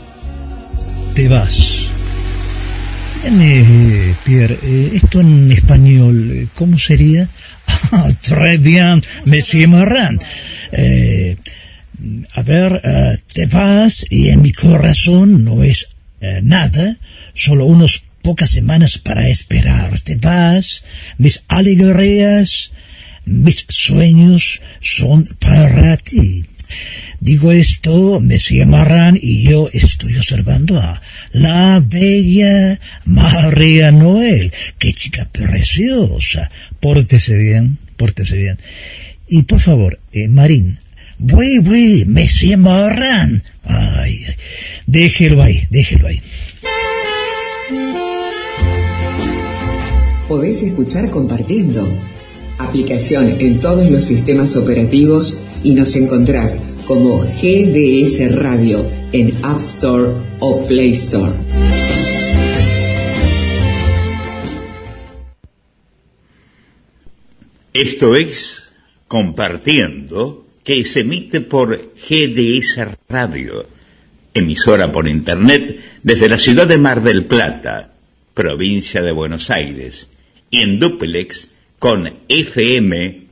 te 1.15 1.27
vas. 1.27 1.89
Bien, 3.23 3.41
eh, 3.43 4.15
Pierre, 4.23 4.59
eh, 4.63 4.91
esto 4.95 5.21
en 5.21 5.51
español, 5.51 6.31
eh, 6.33 6.47
¿cómo 6.55 6.79
sería? 6.79 7.29
Ah, 7.91 8.11
très 8.23 8.59
bien, 8.59 9.03
Monsieur 9.25 9.69
Marran. 9.69 10.19
Eh, 10.73 11.37
a 12.35 12.43
ver, 12.43 12.81
te 13.33 13.47
vas 13.47 14.05
y 14.09 14.31
en 14.31 14.43
mi 14.43 14.53
corazón 14.53 15.45
no 15.45 15.63
es 15.63 15.94
eh, 16.25 16.41
nada, 16.43 16.97
solo 17.35 17.67
unas 17.67 18.03
pocas 18.23 18.51
semanas 18.51 18.99
para 18.99 19.29
esperar. 19.29 20.01
Te 20.01 20.17
vas, 20.17 20.83
mis 21.19 21.45
alegrías, 21.49 22.73
mis 23.27 23.67
sueños 23.69 24.61
son 24.81 25.29
para 25.39 25.97
ti. 25.99 26.47
Digo 27.21 27.53
esto, 27.53 28.21
Mesía 28.21 28.67
Marrán 28.67 29.19
y 29.21 29.43
yo 29.43 29.69
estoy 29.73 30.17
observando 30.17 30.79
a 30.79 31.01
la 31.33 31.81
bella 31.85 32.81
María 33.05 33.91
Noel. 33.93 34.53
Qué 34.79 34.93
chica 34.95 35.29
preciosa. 35.31 36.51
Pórtese 36.81 37.37
bien, 37.37 37.79
pórtese 37.97 38.37
bien. 38.37 38.59
Y 39.29 39.43
por 39.43 39.61
favor, 39.61 40.01
eh, 40.13 40.29
Marín, 40.29 40.79
oui, 41.19 41.59
oui, 41.59 42.05
Mesía 42.07 42.57
Marrán. 42.57 43.43
Ay, 43.65 44.25
ay, 44.29 44.35
déjelo 44.87 45.43
ahí, 45.43 45.67
déjelo 45.71 46.09
ahí. 46.09 46.21
Podés 50.29 50.63
escuchar 50.63 51.11
compartiendo. 51.11 51.87
Aplicación 52.59 53.29
en 53.41 53.61
todos 53.61 53.91
los 53.91 54.05
sistemas 54.05 54.57
operativos 54.57 55.39
y 55.63 55.75
nos 55.75 55.97
encontrás 55.97 56.63
como 56.87 57.19
GDS 57.21 58.35
Radio 58.37 58.89
en 59.13 59.35
App 59.43 59.59
Store 59.59 60.13
o 60.41 60.67
Play 60.67 60.93
Store. 60.93 61.33
Esto 67.73 68.15
es 68.15 68.71
Compartiendo, 69.09 70.44
que 70.65 70.85
se 70.85 71.01
emite 71.01 71.43
por 71.43 71.93
GDS 71.95 72.81
Radio, 73.09 73.69
emisora 74.33 74.91
por 74.91 75.07
Internet 75.07 75.79
desde 76.03 76.29
la 76.29 76.39
ciudad 76.39 76.67
de 76.67 76.79
Mar 76.79 77.03
del 77.03 77.27
Plata, 77.27 77.93
provincia 78.33 79.03
de 79.03 79.13
Buenos 79.13 79.51
Aires, 79.51 80.09
y 80.51 80.61
en 80.61 80.79
duplex 80.79 81.51
con 81.79 82.13
FM 82.29 83.27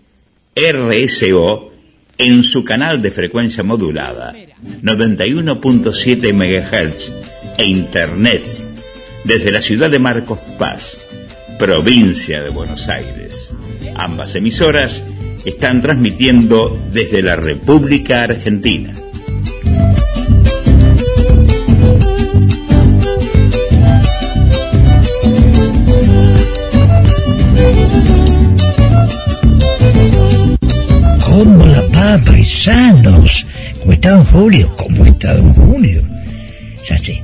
RSO 0.55 1.73
en 2.19 2.45
su 2.45 2.65
canal 2.65 3.01
de 3.01 3.11
frecuencia 3.11 3.65
modulada 3.65 4.35
91.7 4.83 6.33
MHz 6.35 7.15
e 7.57 7.65
Internet 7.65 8.43
desde 9.25 9.51
la 9.51 9.63
ciudad 9.63 9.91
de 9.91 9.99
Marcos 9.99 10.39
Paz, 10.59 10.99
provincia 11.59 12.43
de 12.43 12.51
Buenos 12.51 12.89
Aires. 12.89 13.55
Ambas 13.95 14.35
emisoras 14.35 15.05
están 15.45 15.83
transmitiendo 15.83 16.81
desde 16.93 17.23
la 17.23 17.37
República 17.37 18.25
Argentina. 18.25 18.95
¿Cómo 31.25 31.67
la 31.67 31.83
va, 31.83 32.21
paisanos? 32.25 33.47
¿Cómo 33.81 33.93
está 33.93 34.11
don 34.13 34.25
Julio? 34.27 34.77
¿Cómo 34.77 35.05
está 35.07 35.35
don 35.35 35.53
Julio? 35.55 36.03
Ya 36.89 36.99
sé. 36.99 37.23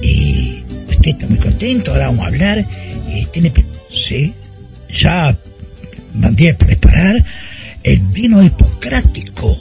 Y 0.00 0.64
usted 0.88 1.10
está 1.10 1.26
muy 1.26 1.38
contento, 1.38 1.90
ahora 1.90 2.06
vamos 2.06 2.24
a 2.24 2.28
hablar. 2.28 2.58
Eh, 2.58 3.26
tiene... 3.30 3.52
Sí, 3.90 4.32
ya 4.90 5.36
mandé 6.18 6.54
preparar 6.54 7.24
el 7.82 7.98
vino 8.00 8.42
hipocrático. 8.42 9.56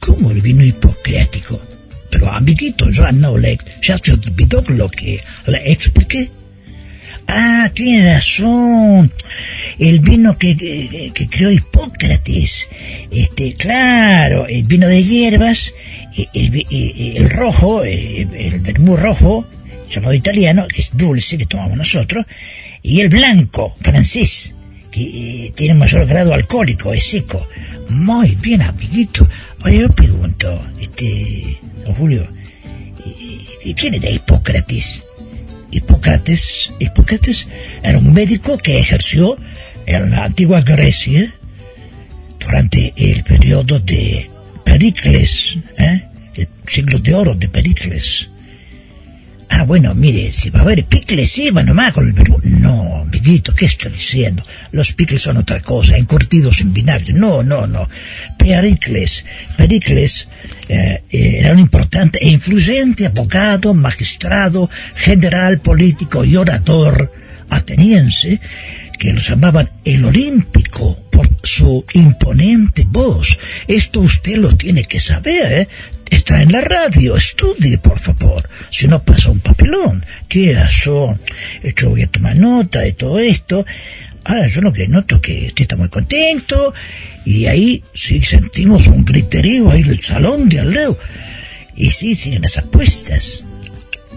¿Cómo 0.00 0.30
el 0.30 0.40
vino 0.40 0.64
hipocrático? 0.64 1.60
Pero 2.10 2.30
amiguito, 2.32 2.90
ya 2.90 3.12
no 3.12 3.36
le... 3.36 3.58
Ya 3.82 3.98
se 3.98 4.12
olvidó 4.12 4.62
lo 4.68 4.88
que 4.88 5.20
le 5.46 5.72
expliqué. 5.72 6.30
Ah, 7.26 7.70
tiene 7.74 8.14
razón. 8.14 9.12
El 9.78 10.00
vino 10.00 10.38
que, 10.38 10.56
que, 11.14 11.28
creó 11.28 11.50
Hipócrates. 11.50 12.68
Este, 13.10 13.52
claro, 13.54 14.46
el 14.46 14.62
vino 14.64 14.88
de 14.88 15.04
hierbas, 15.04 15.74
eh, 16.16 16.26
el, 16.32 16.50
vi- 16.50 16.66
eh, 16.70 17.14
el 17.16 17.28
rojo, 17.28 17.84
eh, 17.84 18.22
el 18.22 18.60
vermú 18.60 18.96
rojo, 18.96 19.46
llamado 19.90 20.14
italiano, 20.14 20.66
que 20.68 20.80
es 20.80 20.96
dulce, 20.96 21.36
que 21.36 21.44
tomamos 21.44 21.76
nosotros, 21.76 22.24
y 22.82 23.02
el 23.02 23.10
blanco, 23.10 23.76
francés, 23.82 24.54
eh, 25.02 25.52
tiene 25.54 25.74
mayor 25.74 26.06
grado 26.06 26.34
alcohólico, 26.34 26.92
es 26.92 27.04
seco. 27.06 27.46
Muy 27.88 28.34
bien, 28.36 28.62
amiguito. 28.62 29.26
Oye, 29.64 29.78
yo 29.80 29.88
pregunto, 29.90 30.62
este, 30.80 31.58
Julio, 31.96 32.26
¿y- 33.04 33.70
y 33.70 33.74
¿quién 33.74 33.94
era 33.94 34.10
Hipócrates? 34.10 35.02
Hipócrates, 35.70 36.72
Hipócrates 36.78 37.46
era 37.82 37.98
un 37.98 38.12
médico 38.12 38.56
que 38.58 38.78
ejerció 38.78 39.36
en 39.86 40.10
la 40.10 40.24
antigua 40.24 40.62
Grecia 40.62 41.34
durante 42.38 42.92
el 42.96 43.22
periodo 43.24 43.78
de 43.80 44.30
Pericles, 44.64 45.58
¿eh? 45.76 46.04
el 46.34 46.48
siglo 46.66 46.98
de 47.00 47.14
oro 47.14 47.34
de 47.34 47.48
Pericles. 47.48 48.30
Ah, 49.50 49.64
bueno, 49.64 49.94
mire, 49.94 50.30
si 50.32 50.50
va 50.50 50.60
a 50.60 50.62
haber 50.62 50.84
picles, 50.84 51.32
sí, 51.32 51.50
va 51.50 51.62
nomás 51.62 51.92
con 51.92 52.06
el 52.06 52.12
verbo. 52.12 52.38
No, 52.42 52.98
amiguito, 53.02 53.54
¿qué 53.54 53.64
está 53.64 53.88
diciendo? 53.88 54.42
Los 54.72 54.92
picles 54.92 55.22
son 55.22 55.38
otra 55.38 55.60
cosa, 55.60 55.96
encurtidos 55.96 56.60
en 56.60 56.72
vinagre. 56.72 57.14
No, 57.14 57.42
no, 57.42 57.66
no. 57.66 57.88
Pericles, 58.36 59.24
Pericles 59.56 60.28
eh, 60.68 61.02
eh, 61.10 61.38
era 61.40 61.52
un 61.52 61.58
importante 61.58 62.18
e 62.22 62.28
influyente 62.28 63.06
abogado, 63.06 63.72
magistrado, 63.74 64.68
general, 64.94 65.60
político 65.60 66.24
y 66.24 66.36
orador 66.36 67.10
ateniense 67.50 68.40
que 68.98 69.12
lo 69.12 69.20
llamaban 69.20 69.70
el 69.84 70.04
Olímpico 70.04 71.08
por 71.10 71.28
su 71.42 71.84
imponente 71.94 72.84
voz. 72.86 73.38
Esto 73.66 74.00
usted 74.00 74.36
lo 74.36 74.56
tiene 74.56 74.84
que 74.84 75.00
saber, 75.00 75.52
¿eh? 75.52 75.68
Está 76.10 76.42
en 76.42 76.52
la 76.52 76.60
radio, 76.60 77.16
estudie, 77.16 77.78
por 77.78 77.98
favor. 77.98 78.48
Si 78.70 78.88
no 78.88 79.02
pasa 79.02 79.30
un 79.30 79.40
papelón. 79.40 80.04
¿Qué 80.28 80.54
razón? 80.54 81.20
Yo 81.76 81.90
voy 81.90 82.02
a 82.02 82.06
tomar 82.06 82.36
nota 82.36 82.80
de 82.80 82.92
todo 82.92 83.18
esto. 83.18 83.64
Ahora 84.24 84.46
yo 84.48 84.60
lo 84.60 84.72
que 84.72 84.88
noto 84.88 85.20
que 85.20 85.46
usted 85.46 85.62
está 85.62 85.76
muy 85.76 85.88
contento 85.88 86.74
y 87.24 87.46
ahí 87.46 87.82
sí 87.94 88.22
sentimos 88.22 88.86
un 88.86 89.04
griterío 89.04 89.70
ahí 89.70 89.82
del 89.82 90.02
salón 90.02 90.48
de 90.48 90.60
al 90.60 90.74
lado. 90.74 90.98
Y 91.76 91.90
sí, 91.90 92.14
siguen 92.14 92.42
las 92.42 92.58
apuestas. 92.58 93.44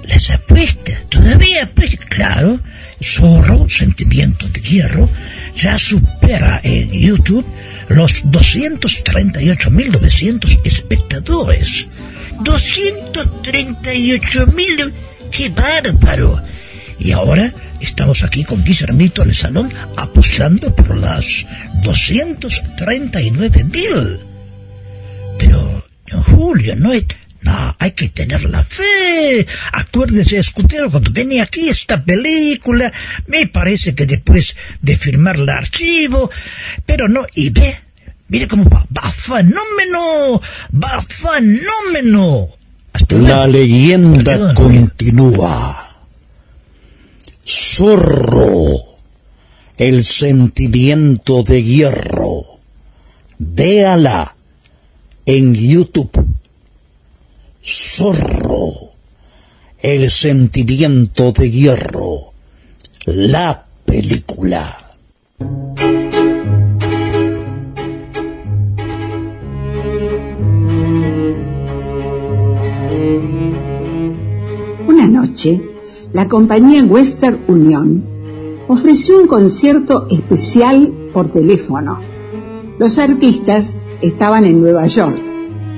Las 0.03 0.29
apuestas. 0.31 1.05
Todavía, 1.09 1.71
pues, 1.73 1.95
claro, 2.09 2.59
Zorro, 3.01 3.67
Sentimiento 3.67 4.47
de 4.47 4.61
Hierro, 4.61 5.09
ya 5.55 5.77
supera 5.77 6.61
en 6.63 6.89
YouTube 6.91 7.45
los 7.89 8.23
238.900 8.25 10.59
espectadores. 10.63 11.87
238.000, 12.39 14.93
qué 15.31 15.49
bárbaro. 15.49 16.41
Y 16.99 17.11
ahora 17.11 17.51
estamos 17.79 18.23
aquí 18.23 18.43
con 18.43 18.63
Guillermito 18.63 19.23
en 19.23 19.29
el 19.29 19.35
salón 19.35 19.73
apostando 19.97 20.75
por 20.75 20.95
las 20.95 21.25
239.000. 21.81 24.19
Pero, 25.39 25.83
Julio, 26.27 26.75
no 26.75 26.93
es... 26.93 27.05
No, 27.41 27.75
hay 27.79 27.91
que 27.93 28.09
tener 28.09 28.43
la 28.43 28.63
fe. 28.63 29.47
Acuérdese, 29.73 30.37
escutero, 30.37 30.91
cuando 30.91 31.11
venía 31.11 31.43
aquí 31.43 31.69
esta 31.69 32.03
película, 32.03 32.91
me 33.27 33.47
parece 33.47 33.95
que 33.95 34.05
después 34.05 34.55
de 34.81 34.97
firmar 34.97 35.37
el 35.37 35.49
archivo, 35.49 36.29
pero 36.85 37.07
no, 37.07 37.25
y 37.33 37.49
ve, 37.49 37.75
mire 38.27 38.47
cómo 38.47 38.69
va, 38.69 38.85
va 38.95 39.11
fenómeno, 39.11 40.39
va 40.71 41.01
fenómeno. 41.01 42.49
La 43.09 43.47
leyenda 43.47 44.53
continúa. 44.53 45.87
Zorro, 47.43 48.75
el 49.77 50.03
sentimiento 50.03 51.41
de 51.41 51.63
hierro. 51.63 52.59
Véala 53.39 54.35
en 55.25 55.55
YouTube. 55.55 56.11
Zorro, 57.63 58.95
el 59.79 60.09
sentimiento 60.09 61.31
de 61.31 61.51
hierro. 61.51 62.33
La 63.05 63.67
película. 63.85 64.77
Una 74.87 75.07
noche, 75.07 75.61
la 76.13 76.27
compañía 76.27 76.83
Western 76.83 77.41
Union 77.47 78.03
ofreció 78.69 79.19
un 79.19 79.27
concierto 79.27 80.07
especial 80.09 80.91
por 81.13 81.31
teléfono. 81.31 81.99
Los 82.79 82.97
artistas 82.97 83.77
estaban 84.01 84.45
en 84.45 84.61
Nueva 84.61 84.87
York 84.87 85.21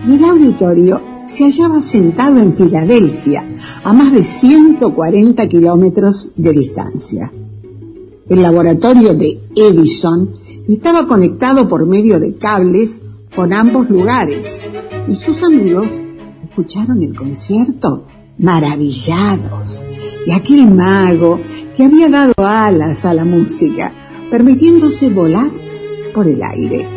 y 0.08 0.16
el 0.16 0.24
auditorio 0.24 1.13
se 1.28 1.46
hallaba 1.46 1.82
sentado 1.82 2.40
en 2.40 2.54
Filadelfia, 2.54 3.48
a 3.84 3.94
más 3.94 4.12
de 4.12 4.24
140 4.24 5.48
kilómetros 5.48 6.32
de 6.36 6.52
distancia. 6.52 7.32
El 8.30 8.42
laboratorio 8.42 9.14
de 9.14 9.40
Edison 9.56 10.32
estaba 10.68 11.08
conectado 11.08 11.68
por 11.68 11.86
medio 11.86 12.20
de 12.20 12.36
cables 12.36 13.04
con 13.36 13.54
ambos 13.54 13.90
lugares 13.90 14.70
y 15.08 15.16
sus 15.16 15.44
amigos 15.44 15.88
escucharon 16.44 17.02
el 17.02 17.16
concierto 17.16 18.06
maravillados 18.38 19.86
de 20.26 20.34
aquel 20.34 20.72
mago 20.72 21.40
que 21.76 21.84
había 21.84 22.10
dado 22.10 22.34
alas 22.38 23.06
a 23.06 23.14
la 23.14 23.26
música, 23.26 23.92
permitiéndose 24.30 25.10
volar 25.10 25.52
por 26.14 26.28
el 26.28 26.42
aire. 26.44 26.88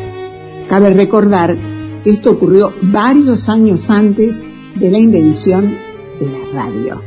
Cabe 0.69 0.91
recordar 0.91 1.57
esto 2.07 2.31
ocurrió 2.31 2.73
varios 2.83 3.49
años 3.49 3.91
antes 3.91 4.41
de 4.79 4.91
la 4.91 4.99
invención 4.99 5.75
de 6.21 6.27
la 6.27 6.53
radio. 6.55 7.03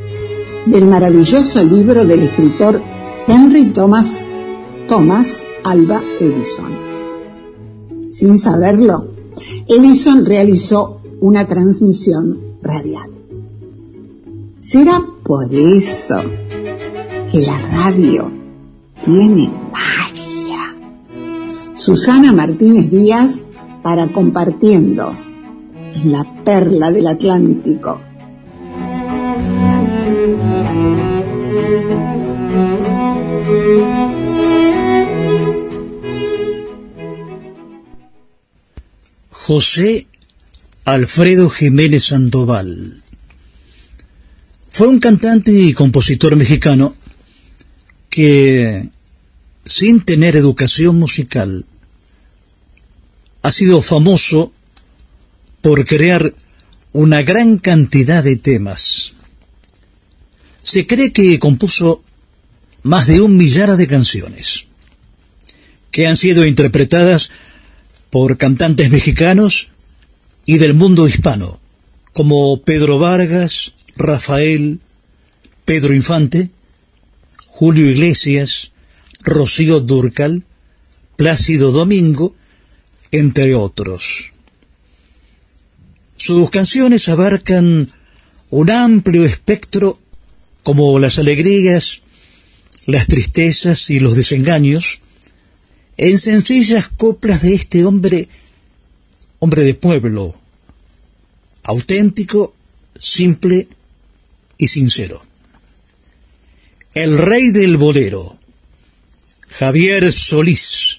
Del 0.65 0.85
maravilloso 0.85 1.63
libro 1.63 2.03
del 2.03 2.23
escritor 2.23 2.81
Henry 3.25 3.67
Thomas, 3.67 4.27
Thomas 4.89 5.45
Alba 5.63 6.03
Edison. 6.19 6.71
Sin 8.09 8.37
saberlo, 8.37 9.07
Edison 9.67 10.25
realizó 10.25 10.99
una 11.21 11.47
transmisión 11.47 12.57
radial. 12.61 13.09
¿Será 14.59 15.01
por 15.23 15.53
eso 15.53 16.21
que 17.31 17.39
la 17.39 17.57
radio 17.71 18.29
tiene 19.05 19.49
magia? 19.71 20.75
Susana 21.75 22.33
Martínez 22.33 22.91
Díaz 22.91 23.43
para 23.89 24.07
compartiendo 24.09 25.17
en 25.95 26.11
la 26.11 26.43
perla 26.45 26.91
del 26.91 27.07
Atlántico. 27.07 27.99
José 39.31 40.05
Alfredo 40.85 41.49
Jiménez 41.49 42.03
Sandoval 42.03 43.01
fue 44.69 44.87
un 44.87 44.99
cantante 44.99 45.51
y 45.51 45.73
compositor 45.73 46.35
mexicano 46.35 46.93
que, 48.11 48.87
sin 49.65 50.01
tener 50.01 50.35
educación 50.35 50.99
musical, 50.99 51.65
ha 53.49 53.51
sido 53.51 53.81
famoso 53.81 54.53
por 55.61 55.87
crear 55.87 56.35
una 56.93 57.23
gran 57.23 57.57
cantidad 57.57 58.23
de 58.23 58.35
temas. 58.35 59.15
Se 60.61 60.85
cree 60.85 61.11
que 61.11 61.39
compuso 61.39 62.03
más 62.83 63.07
de 63.07 63.21
un 63.21 63.37
millar 63.37 63.75
de 63.75 63.87
canciones, 63.87 64.67
que 65.89 66.05
han 66.05 66.15
sido 66.15 66.45
interpretadas 66.45 67.31
por 68.11 68.37
cantantes 68.37 68.91
mexicanos 68.91 69.69
y 70.45 70.59
del 70.59 70.75
mundo 70.75 71.07
hispano, 71.07 71.59
como 72.13 72.61
Pedro 72.61 72.99
Vargas, 72.99 73.73
Rafael, 73.95 74.79
Pedro 75.65 75.95
Infante, 75.95 76.51
Julio 77.47 77.89
Iglesias, 77.89 78.73
Rocío 79.23 79.79
Durcal, 79.79 80.43
Plácido 81.15 81.71
Domingo, 81.71 82.35
entre 83.11 83.55
otros. 83.55 84.31
Sus 86.15 86.49
canciones 86.49 87.09
abarcan 87.09 87.91
un 88.49 88.69
amplio 88.69 89.25
espectro 89.25 89.99
como 90.63 90.99
las 90.99 91.17
alegrías, 91.17 92.01
las 92.85 93.07
tristezas 93.07 93.89
y 93.89 93.99
los 93.99 94.15
desengaños, 94.15 95.01
en 95.97 96.17
sencillas 96.17 96.87
coplas 96.89 97.41
de 97.41 97.53
este 97.53 97.85
hombre, 97.85 98.29
hombre 99.39 99.63
de 99.63 99.73
pueblo, 99.73 100.35
auténtico, 101.63 102.53
simple 102.97 103.67
y 104.57 104.67
sincero. 104.67 105.21
El 106.93 107.17
rey 107.17 107.51
del 107.51 107.77
bolero, 107.77 108.39
Javier 109.47 110.11
Solís, 110.11 110.98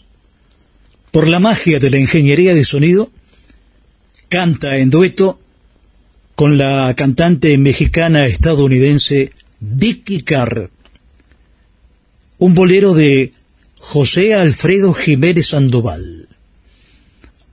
por 1.10 1.28
la 1.28 1.40
magia 1.40 1.78
de 1.78 1.90
la 1.90 1.98
ingeniería 1.98 2.54
de 2.54 2.64
sonido, 2.64 3.10
canta 4.28 4.78
en 4.78 4.90
dueto 4.90 5.40
con 6.34 6.56
la 6.56 6.94
cantante 6.96 7.56
mexicana 7.58 8.26
estadounidense 8.26 9.32
Vicky 9.60 10.22
Carr, 10.22 10.70
un 12.38 12.54
bolero 12.54 12.94
de 12.94 13.32
José 13.78 14.34
Alfredo 14.34 14.94
Jiménez 14.94 15.48
Sandoval. 15.48 16.28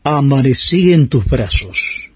Amanecí 0.04 0.94
en 0.94 1.10
tus 1.10 1.26
brazos 1.26 2.07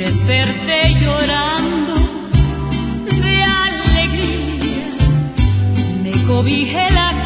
desperté 0.00 0.94
llorando 0.98 1.94
de 3.22 3.42
alegría. 3.66 4.88
Me 6.02 6.12
cobijé 6.26 6.90
la 6.90 7.19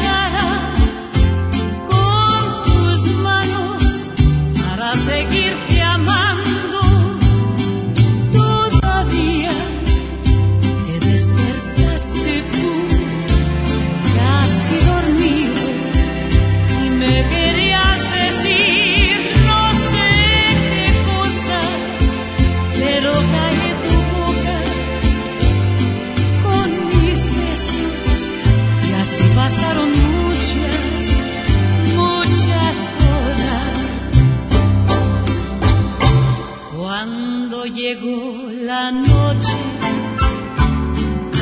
Cuando 37.15 37.65
llegó 37.65 38.43
la 38.51 38.91
noche, 38.91 39.55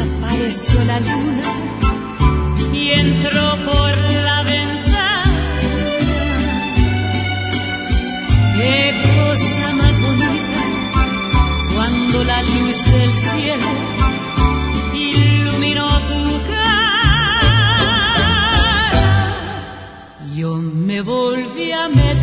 apareció 0.04 0.86
la 0.86 1.00
luna 1.00 1.44
y 2.72 2.92
entró 2.92 3.58
por 3.66 3.98
la 4.28 4.44
ventana. 4.44 5.62
Qué 8.56 8.94
cosa 9.16 9.74
más 9.74 10.00
bonita 10.00 10.62
cuando 11.74 12.24
la 12.24 12.44
luz 12.44 12.78
del 12.92 13.14
cielo 13.14 13.72
iluminó 14.94 15.88
tu 15.88 16.24
cara. 16.52 17.74
Yo 20.36 20.54
me 20.58 21.02
volví 21.02 21.72
a 21.72 21.88
meter 21.88 22.23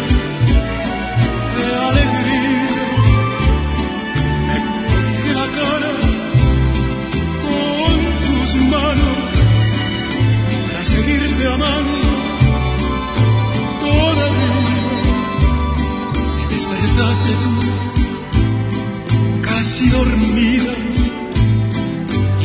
casi 19.81 19.89
dormida 19.89 20.73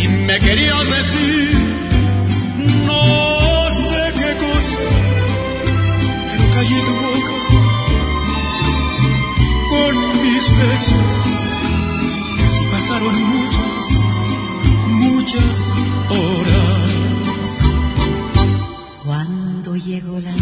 y 0.02 0.08
me 0.26 0.38
querías 0.40 0.86
decir 0.88 1.58
no 2.86 3.70
sé 3.70 4.12
qué 4.14 4.36
cosa, 4.46 4.78
pero 6.30 6.44
callé 6.54 6.80
tu 6.86 6.94
boca 7.06 7.36
con 9.70 9.94
mis 10.22 10.44
besos 10.58 11.04
así 12.44 12.62
pasaron 12.70 13.14
muchas, 13.34 13.86
muchas 14.88 15.56
horas. 16.10 17.62
Cuando 19.04 19.76
llegó 19.76 20.20
la 20.20 20.35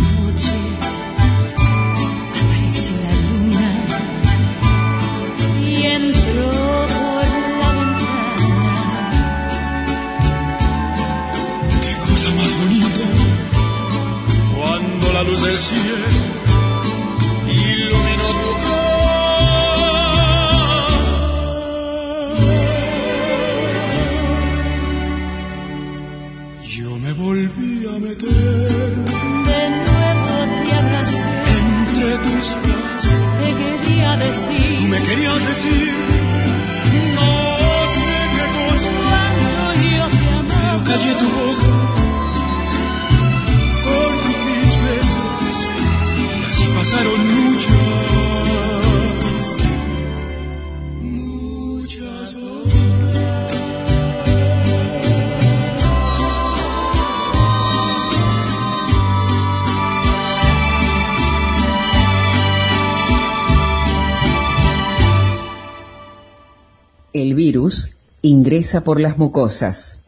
ingresa 68.25 68.83
por 68.85 69.01
las 69.01 69.19
mucosas, 69.19 70.01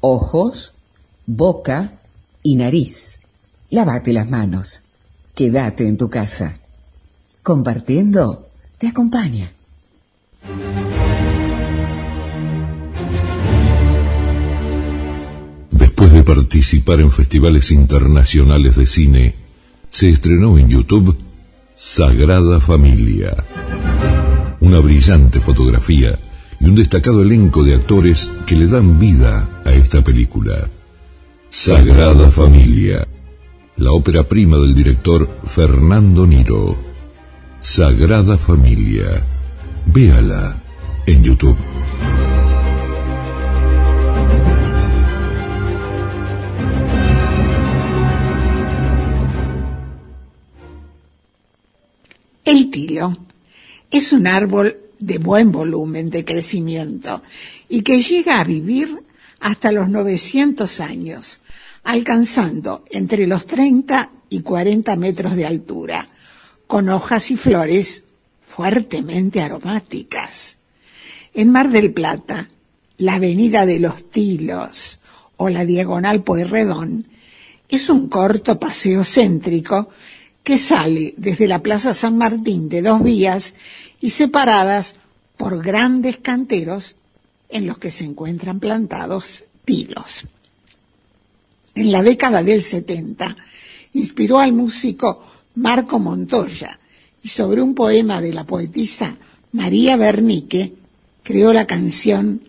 ojos, 0.00 0.72
boca 1.26 1.92
y 2.42 2.56
nariz. 2.56 3.18
Lávate 3.68 4.14
las 4.14 4.30
manos. 4.30 4.84
Quédate 5.34 5.86
en 5.86 5.98
tu 5.98 6.08
casa. 6.08 6.58
Compartiendo 7.42 8.48
te 8.78 8.88
acompaña. 8.88 9.52
Después 15.70 16.12
de 16.14 16.22
participar 16.22 17.00
en 17.00 17.12
festivales 17.12 17.70
internacionales 17.72 18.74
de 18.76 18.86
cine, 18.86 19.34
se 19.90 20.08
estrenó 20.08 20.56
en 20.56 20.70
YouTube 20.70 21.14
Sagrada 21.76 22.58
Familia. 22.58 23.36
Una 24.60 24.78
brillante 24.78 25.40
fotografía 25.40 26.18
y 26.60 26.66
un 26.66 26.74
destacado 26.74 27.22
elenco 27.22 27.64
de 27.64 27.74
actores 27.74 28.30
que 28.46 28.54
le 28.54 28.66
dan 28.66 28.98
vida 28.98 29.48
a 29.64 29.72
esta 29.72 30.04
película. 30.04 30.68
Sagrada 31.48 32.30
Familia, 32.30 33.08
la 33.76 33.92
ópera 33.92 34.28
prima 34.28 34.58
del 34.58 34.74
director 34.74 35.28
Fernando 35.46 36.26
Niro. 36.26 36.76
Sagrada 37.60 38.36
Familia, 38.36 39.24
véala 39.86 40.56
en 41.06 41.24
YouTube. 41.24 41.56
El 52.44 52.70
tilo 52.70 53.16
es 53.90 54.12
un 54.12 54.26
árbol 54.26 54.79
de 55.00 55.18
buen 55.18 55.50
volumen 55.50 56.10
de 56.10 56.24
crecimiento 56.24 57.22
y 57.68 57.82
que 57.82 58.02
llega 58.02 58.38
a 58.40 58.44
vivir 58.44 59.02
hasta 59.40 59.72
los 59.72 59.88
900 59.88 60.80
años, 60.80 61.40
alcanzando 61.82 62.84
entre 62.90 63.26
los 63.26 63.46
30 63.46 64.10
y 64.28 64.42
40 64.42 64.94
metros 64.96 65.34
de 65.34 65.46
altura, 65.46 66.06
con 66.66 66.88
hojas 66.90 67.30
y 67.30 67.36
flores 67.36 68.04
fuertemente 68.46 69.40
aromáticas. 69.40 70.58
En 71.34 71.50
Mar 71.50 71.70
del 71.70 71.92
Plata, 71.92 72.48
la 72.98 73.14
Avenida 73.14 73.64
de 73.66 73.80
los 73.80 74.10
Tilos 74.10 75.00
o 75.36 75.48
la 75.48 75.64
Diagonal 75.64 76.22
Pueyrredón 76.22 77.06
Es 77.70 77.88
un 77.88 78.08
corto 78.08 78.58
paseo 78.58 79.04
céntrico 79.04 79.88
que 80.42 80.58
sale 80.58 81.14
desde 81.16 81.46
la 81.46 81.62
Plaza 81.62 81.94
San 81.94 82.18
Martín 82.18 82.68
de 82.68 82.82
dos 82.82 83.02
vías 83.02 83.54
y 84.00 84.10
separadas 84.10 84.96
por 85.36 85.62
grandes 85.62 86.18
canteros 86.18 86.96
en 87.48 87.66
los 87.66 87.78
que 87.78 87.90
se 87.90 88.04
encuentran 88.04 88.60
plantados 88.60 89.44
tilos. 89.64 90.26
En 91.74 91.92
la 91.92 92.02
década 92.02 92.42
del 92.42 92.62
70 92.62 93.36
inspiró 93.94 94.38
al 94.38 94.52
músico 94.52 95.22
Marco 95.54 95.98
Montoya 95.98 96.78
y 97.22 97.28
sobre 97.28 97.62
un 97.62 97.74
poema 97.74 98.20
de 98.20 98.32
la 98.32 98.44
poetisa 98.44 99.16
María 99.52 99.96
Bernique 99.96 100.74
creó 101.22 101.52
la 101.52 101.66
canción 101.66 102.42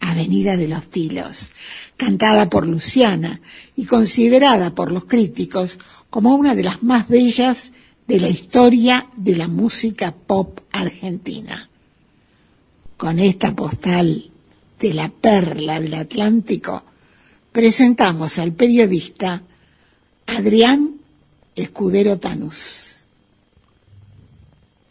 Avenida 0.00 0.56
de 0.56 0.68
los 0.68 0.88
Tilos, 0.88 1.52
cantada 1.96 2.48
por 2.48 2.66
Luciana 2.66 3.40
y 3.76 3.84
considerada 3.84 4.74
por 4.74 4.92
los 4.92 5.04
críticos 5.04 5.78
como 6.08 6.34
una 6.36 6.54
de 6.54 6.62
las 6.62 6.82
más 6.82 7.08
bellas 7.08 7.72
de 8.08 8.18
la 8.18 8.28
historia 8.28 9.06
de 9.16 9.36
la 9.36 9.48
música 9.48 10.12
pop 10.12 10.60
argentina. 10.72 11.68
Con 12.96 13.18
esta 13.20 13.54
postal 13.54 14.30
de 14.80 14.94
la 14.94 15.10
perla 15.10 15.78
del 15.78 15.94
Atlántico, 15.94 16.82
presentamos 17.52 18.38
al 18.38 18.52
periodista 18.52 19.42
Adrián 20.26 20.94
Escudero 21.54 22.18
Tanús. 22.18 23.04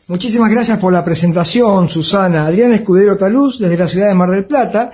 Muchísimas 0.08 0.52
gracias 0.52 0.78
por 0.78 0.94
la 0.94 1.04
presentación, 1.04 1.90
Susana. 1.90 2.46
Adrián 2.46 2.72
Escudero 2.72 3.18
Taluz, 3.18 3.60
desde 3.60 3.78
la 3.78 3.88
ciudad 3.88 4.08
de 4.08 4.14
Mar 4.14 4.30
del 4.30 4.46
Plata. 4.46 4.92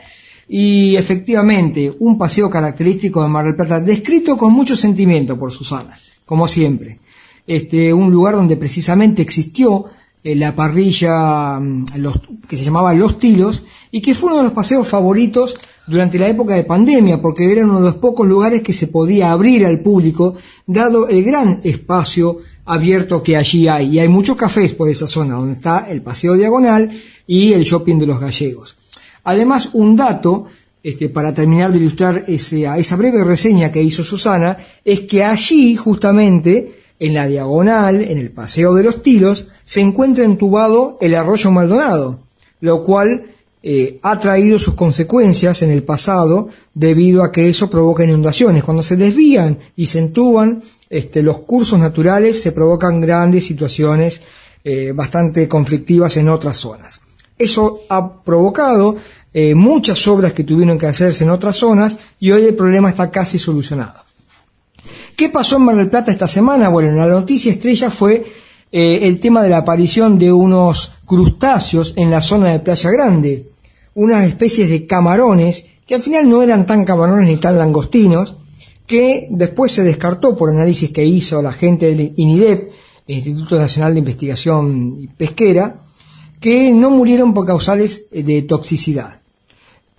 Y 0.47 0.95
efectivamente, 0.95 1.93
un 1.99 2.17
paseo 2.17 2.49
característico 2.49 3.21
de 3.21 3.30
Mar 3.30 3.45
del 3.45 3.55
Plata, 3.55 3.80
descrito 3.80 4.38
con 4.38 4.53
mucho 4.53 4.76
sentimiento 4.76 5.38
por 5.38 5.51
Susana, 5.51 5.97
como 6.26 6.47
siempre. 6.47 6.99
Este, 7.46 7.94
un 7.94 8.12
lugar 8.12 8.36
donde 8.36 8.56
precisamente 8.56 9.22
existió 9.22 9.86
eh, 10.24 10.36
la 10.36 10.56
parrilla 10.56 11.60
mm, 11.60 11.86
los, 11.98 12.22
que 12.48 12.56
se 12.56 12.64
llamaba 12.64 12.94
Los 12.94 13.20
Tilos 13.20 13.66
y 13.91 14.02
que 14.02 14.16
fue 14.16 14.30
uno 14.30 14.38
de 14.38 14.44
los 14.44 14.54
paseos 14.54 14.88
favoritos 14.88 15.56
durante 15.86 16.18
la 16.18 16.30
época 16.30 16.56
de 16.56 16.64
pandemia, 16.64 17.22
porque 17.22 17.52
era 17.52 17.66
uno 17.66 17.76
de 17.76 17.82
los 17.82 17.96
pocos 17.96 18.26
lugares 18.26 18.62
que 18.62 18.72
se 18.72 18.88
podía 18.88 19.32
abrir 19.32 19.66
al 19.66 19.82
público, 19.82 20.36
dado 20.66 21.10
el 21.10 21.24
gran 21.24 21.60
espacio 21.64 22.39
abierto 22.66 23.22
que 23.22 23.36
allí 23.36 23.68
hay. 23.68 23.96
Y 23.96 24.00
hay 24.00 24.08
muchos 24.08 24.38
cafés 24.38 24.74
por 24.74 24.89
esa 24.89 25.08
zona, 25.08 25.36
donde 25.36 25.56
está 25.56 25.88
el 25.89 26.02
Paseo 26.02 26.36
Diagonal 26.36 26.91
y 27.28 27.52
el 27.52 27.64
Shopping 27.64 28.00
de 28.00 28.06
los 28.06 28.20
Gallegos. 28.20 28.78
Además, 29.26 29.70
un 29.74 29.98
dato, 29.98 30.46
este, 30.82 31.10
para 31.10 31.34
terminar 31.34 31.72
de 31.72 31.80
ilustrar 31.80 32.24
ese, 32.28 32.66
esa 32.78 32.96
breve 32.96 33.24
reseña 33.24 33.72
que 33.72 33.84
hizo 33.84 34.04
Susana, 34.04 34.58
es 34.86 35.02
que 35.02 35.24
allí, 35.24 35.76
justamente, 35.76 36.82
en 37.04 37.14
la 37.14 37.28
Diagonal, 37.28 38.01
en 38.01 38.18
el 38.18 38.32
Paseo 38.32 38.74
de 38.76 38.84
los 38.84 39.04
Tilos, 39.04 39.47
se 39.66 39.82
encuentra 39.82 40.24
entubado 40.24 40.97
el 41.01 41.16
arroyo 41.16 41.51
Maldonado, 41.51 42.20
lo 42.62 42.82
cual 42.82 43.26
eh, 43.62 43.99
ha 44.04 44.18
traído 44.22 44.58
sus 44.58 44.76
consecuencias 44.76 45.62
en 45.64 45.72
el 45.72 45.84
pasado 45.84 46.47
debido 46.74 47.22
a 47.22 47.30
que 47.30 47.49
eso 47.49 47.70
provoca 47.70 48.06
inundaciones. 48.06 48.64
Cuando 48.64 48.82
se 48.82 48.95
desvían 48.95 49.60
y 49.76 49.88
se 49.88 49.99
entuban 49.99 50.64
este, 50.89 51.22
los 51.22 51.39
cursos 51.39 51.78
naturales, 51.78 52.41
se 52.41 52.54
provocan 52.54 53.01
grandes 53.01 53.45
situaciones 53.47 54.22
eh, 54.64 54.93
bastante 54.95 55.49
conflictivas 55.49 56.16
en 56.16 56.30
otras 56.30 56.56
zonas. 56.56 57.01
Eso 57.38 57.82
ha 57.89 58.24
provocado 58.24 58.95
eh, 59.34 59.56
muchas 59.56 60.08
obras 60.08 60.32
que 60.32 60.45
tuvieron 60.45 60.78
que 60.78 60.88
hacerse 60.88 61.26
en 61.26 61.32
otras 61.32 61.58
zonas 61.58 61.97
y 62.18 62.32
hoy 62.32 62.45
el 62.45 62.56
problema 62.56 62.88
está 62.88 63.12
casi 63.12 63.39
solucionado. 63.39 64.03
¿Qué 65.24 65.30
pasó 65.30 65.55
en 65.55 65.61
Mar 65.61 65.78
del 65.78 65.89
Plata 65.89 66.11
esta 66.11 66.28
semana? 66.28 66.67
Bueno, 66.67 66.91
la 66.97 67.07
noticia 67.07 67.49
estrella 67.49 67.89
fue 67.89 68.26
eh, 68.74 68.99
el 69.03 69.21
tema 69.21 69.41
de 69.41 69.47
la 69.47 69.59
aparición 69.59 70.19
de 70.19 70.34
unos 70.34 70.95
crustáceos 71.05 71.93
en 71.95 72.11
la 72.11 72.19
zona 72.19 72.49
de 72.49 72.59
Playa 72.59 72.91
Grande, 72.91 73.49
unas 73.93 74.28
especies 74.28 74.69
de 74.69 74.86
camarones 74.86 75.63
que 75.88 75.95
al 75.95 76.01
final 76.01 76.30
no 76.30 76.43
eran 76.43 76.65
tan 76.65 76.84
camarones 76.84 77.26
ni 77.26 77.38
tan 77.38 77.57
langostinos, 77.57 78.36
que 78.86 79.30
después 79.32 79.71
se 79.71 79.84
descartó 79.84 80.36
por 80.36 80.49
análisis 80.49 80.91
que 80.91 81.05
hizo 81.05 81.41
la 81.41 81.53
gente 81.53 81.86
del 81.86 82.11
INIDEP, 82.17 82.71
el 83.07 83.15
Instituto 83.15 83.57
Nacional 83.57 83.93
de 83.93 83.99
Investigación 83.99 85.09
Pesquera, 85.15 85.80
que 86.41 86.69
no 86.74 86.89
murieron 86.89 87.34
por 87.34 87.45
causales 87.45 88.07
de 88.11 88.41
toxicidad. 88.41 89.21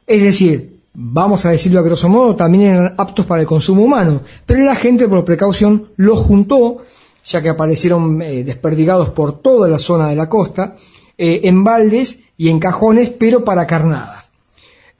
Es 0.07 0.23
decir, 0.23 0.74
vamos 0.95 1.45
a 1.45 1.51
decirlo 1.51 1.81
a 1.81 1.83
grosso 1.83 2.09
modo, 2.09 2.37
también 2.37 2.75
eran 2.75 2.95
aptos 2.97 3.27
para 3.27 3.43
el 3.43 3.47
consumo 3.47 3.83
humano, 3.83 4.21
pero 4.47 4.65
la 4.65 4.77
gente 4.77 5.09
por 5.09 5.25
precaución 5.25 5.89
los 5.97 6.21
juntó, 6.21 6.79
ya 7.27 7.43
que 7.43 7.49
aparecieron 7.49 8.23
eh, 8.23 8.45
desperdigados 8.45 9.11
por 9.11 9.41
toda 9.41 9.69
la 9.69 9.79
zona 9.79 10.09
de 10.09 10.17
la 10.17 10.29
costa, 10.29 10.77
eh, 11.19 11.41
en 11.45 11.65
baldes 11.65 12.21
y 12.37 12.49
en 12.49 12.61
cajones, 12.61 13.11
pero 13.11 13.45
para 13.45 13.67
carnada. 13.67 14.25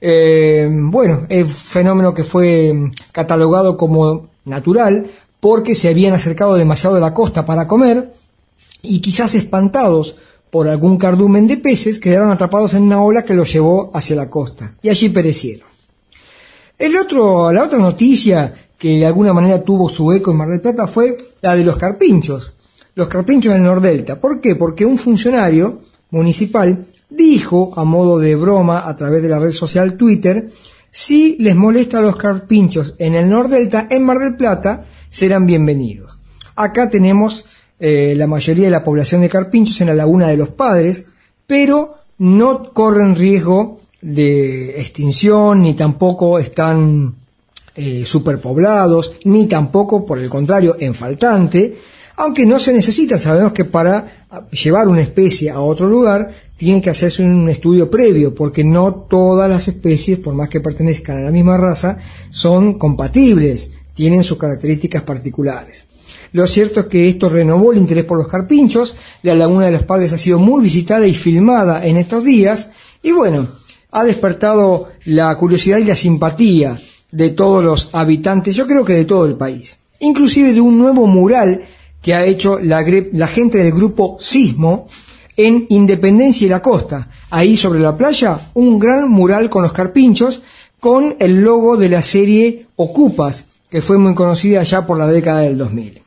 Eh, 0.01 0.69
bueno, 0.69 1.25
es 1.29 1.51
fenómeno 1.51 2.13
que 2.13 2.23
fue 2.23 2.73
mm, 2.73 2.91
catalogado 3.11 3.77
como 3.77 4.27
natural 4.43 5.07
porque 5.39 5.75
se 5.75 5.89
habían 5.89 6.13
acercado 6.13 6.55
demasiado 6.55 6.97
a 6.97 6.99
la 6.99 7.13
costa 7.13 7.45
para 7.45 7.67
comer 7.67 8.13
y 8.81 8.99
quizás 8.99 9.33
espantados 9.35 10.15
por 10.51 10.67
algún 10.67 10.97
cardumen 10.97 11.47
de 11.47 11.57
peces 11.57 11.99
quedaron 11.99 12.29
atrapados 12.29 12.73
en 12.73 12.83
una 12.83 13.01
ola 13.01 13.23
que 13.23 13.33
los 13.33 13.51
llevó 13.51 13.89
hacia 13.93 14.15
la 14.15 14.29
costa 14.29 14.75
y 14.81 14.89
allí 14.89 15.09
perecieron. 15.09 15.74
El 16.77 16.97
otro, 16.97 17.51
la 17.53 17.63
otra 17.63 17.79
noticia 17.79 18.53
que 18.77 18.99
de 18.99 19.05
alguna 19.05 19.33
manera 19.33 19.63
tuvo 19.63 19.89
su 19.89 20.11
eco 20.11 20.31
en 20.31 20.37
Mar 20.37 20.49
del 20.49 20.61
Plata 20.61 20.87
fue 20.87 21.17
la 21.41 21.55
de 21.55 21.63
los 21.63 21.77
carpinchos, 21.77 22.53
los 22.95 23.07
carpinchos 23.07 23.53
del 23.53 23.63
Nordelta. 23.63 24.19
¿Por 24.19 24.41
qué? 24.41 24.55
Porque 24.55 24.85
un 24.85 24.97
funcionario 24.97 25.81
municipal 26.11 26.85
dijo, 27.09 27.71
a 27.75 27.83
modo 27.83 28.19
de 28.19 28.35
broma 28.35 28.87
a 28.87 28.95
través 28.95 29.21
de 29.21 29.29
la 29.29 29.39
red 29.39 29.51
social 29.51 29.95
Twitter, 29.95 30.49
si 30.91 31.37
les 31.39 31.55
molesta 31.55 31.99
a 31.99 32.01
los 32.01 32.15
carpinchos 32.17 32.95
en 32.99 33.15
el 33.15 33.29
Nordelta, 33.29 33.87
en 33.89 34.03
Mar 34.03 34.19
del 34.19 34.35
Plata, 34.35 34.85
serán 35.09 35.45
bienvenidos. 35.45 36.17
Acá 36.55 36.89
tenemos 36.89 37.45
eh, 37.79 38.13
la 38.15 38.27
mayoría 38.27 38.65
de 38.65 38.71
la 38.71 38.83
población 38.83 39.21
de 39.21 39.29
carpinchos 39.29 39.79
en 39.81 39.87
la 39.87 39.93
Laguna 39.93 40.27
de 40.27 40.37
los 40.37 40.49
Padres, 40.49 41.07
pero 41.47 41.95
no 42.17 42.73
corren 42.73 43.15
riesgo 43.15 43.81
de 44.05 44.79
extinción, 44.79 45.63
ni 45.63 45.73
tampoco 45.73 46.37
están 46.37 47.15
eh, 47.75 48.03
superpoblados, 48.05 49.13
ni 49.23 49.47
tampoco, 49.47 50.05
por 50.05 50.19
el 50.19 50.29
contrario, 50.29 50.75
en 50.79 50.93
faltante, 50.93 51.75
aunque 52.17 52.45
no 52.45 52.59
se 52.59 52.71
necesita, 52.71 53.17
sabemos 53.17 53.51
que 53.51 53.65
para 53.65 54.27
llevar 54.51 54.87
una 54.87 55.01
especie 55.01 55.49
a 55.49 55.59
otro 55.59 55.87
lugar 55.87 56.31
tiene 56.55 56.81
que 56.81 56.91
hacerse 56.91 57.23
un 57.23 57.49
estudio 57.49 57.89
previo, 57.89 58.35
porque 58.35 58.63
no 58.63 58.93
todas 58.93 59.49
las 59.49 59.67
especies, 59.67 60.19
por 60.19 60.35
más 60.35 60.49
que 60.49 60.61
pertenezcan 60.61 61.17
a 61.17 61.21
la 61.21 61.31
misma 61.31 61.57
raza, 61.57 61.97
son 62.29 62.75
compatibles, 62.75 63.71
tienen 63.95 64.23
sus 64.23 64.37
características 64.37 65.01
particulares. 65.01 65.85
Lo 66.31 66.45
cierto 66.45 66.81
es 66.81 66.85
que 66.85 67.09
esto 67.09 67.27
renovó 67.27 67.71
el 67.71 67.79
interés 67.79 68.05
por 68.05 68.19
los 68.19 68.27
carpinchos, 68.27 68.95
la 69.23 69.33
Laguna 69.33 69.65
de 69.65 69.71
los 69.71 69.83
Padres 69.83 70.13
ha 70.13 70.17
sido 70.17 70.37
muy 70.37 70.61
visitada 70.61 71.07
y 71.07 71.15
filmada 71.15 71.85
en 71.85 71.97
estos 71.97 72.23
días, 72.23 72.67
y 73.01 73.11
bueno, 73.11 73.64
ha 73.91 74.03
despertado 74.03 74.89
la 75.05 75.35
curiosidad 75.35 75.77
y 75.77 75.85
la 75.85 75.95
simpatía 75.95 76.79
de 77.11 77.29
todos 77.29 77.63
los 77.63 77.89
habitantes, 77.93 78.55
yo 78.55 78.67
creo 78.67 78.83
que 78.83 78.93
de 78.93 79.05
todo 79.05 79.25
el 79.25 79.35
país, 79.35 79.77
inclusive 79.99 80.53
de 80.53 80.61
un 80.61 80.77
nuevo 80.77 81.07
mural 81.07 81.63
que 82.01 82.13
ha 82.13 82.25
hecho 82.25 82.59
la, 82.59 82.83
la 83.13 83.27
gente 83.27 83.57
del 83.57 83.71
grupo 83.71 84.17
Sismo 84.19 84.87
en 85.37 85.65
Independencia 85.69 86.45
y 86.45 86.49
la 86.49 86.61
Costa, 86.61 87.09
ahí 87.29 87.57
sobre 87.57 87.79
la 87.79 87.97
playa, 87.97 88.39
un 88.53 88.79
gran 88.79 89.09
mural 89.09 89.49
con 89.49 89.63
los 89.63 89.73
carpinchos, 89.73 90.41
con 90.79 91.15
el 91.19 91.41
logo 91.41 91.77
de 91.77 91.89
la 91.89 92.01
serie 92.01 92.67
Ocupas, 92.75 93.45
que 93.69 93.81
fue 93.81 93.97
muy 93.97 94.13
conocida 94.13 94.63
ya 94.63 94.85
por 94.85 94.97
la 94.97 95.07
década 95.07 95.41
del 95.41 95.57
2000. 95.57 96.01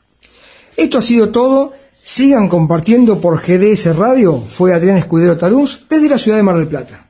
Esto 0.77 0.99
ha 0.99 1.03
sido 1.03 1.31
todo. 1.31 1.73
Sigan 2.05 2.49
compartiendo 2.49 3.21
por 3.21 3.43
GDS 3.43 3.97
Radio. 3.97 4.39
Fue 4.39 4.73
Adrián 4.73 4.97
Escudero 4.97 5.37
Tarús 5.37 5.85
desde 5.91 6.09
la 6.09 6.19
ciudad 6.19 6.39
de 6.39 6.45
Mar 6.45 6.57
del 6.57 6.69
Plata. 6.69 7.08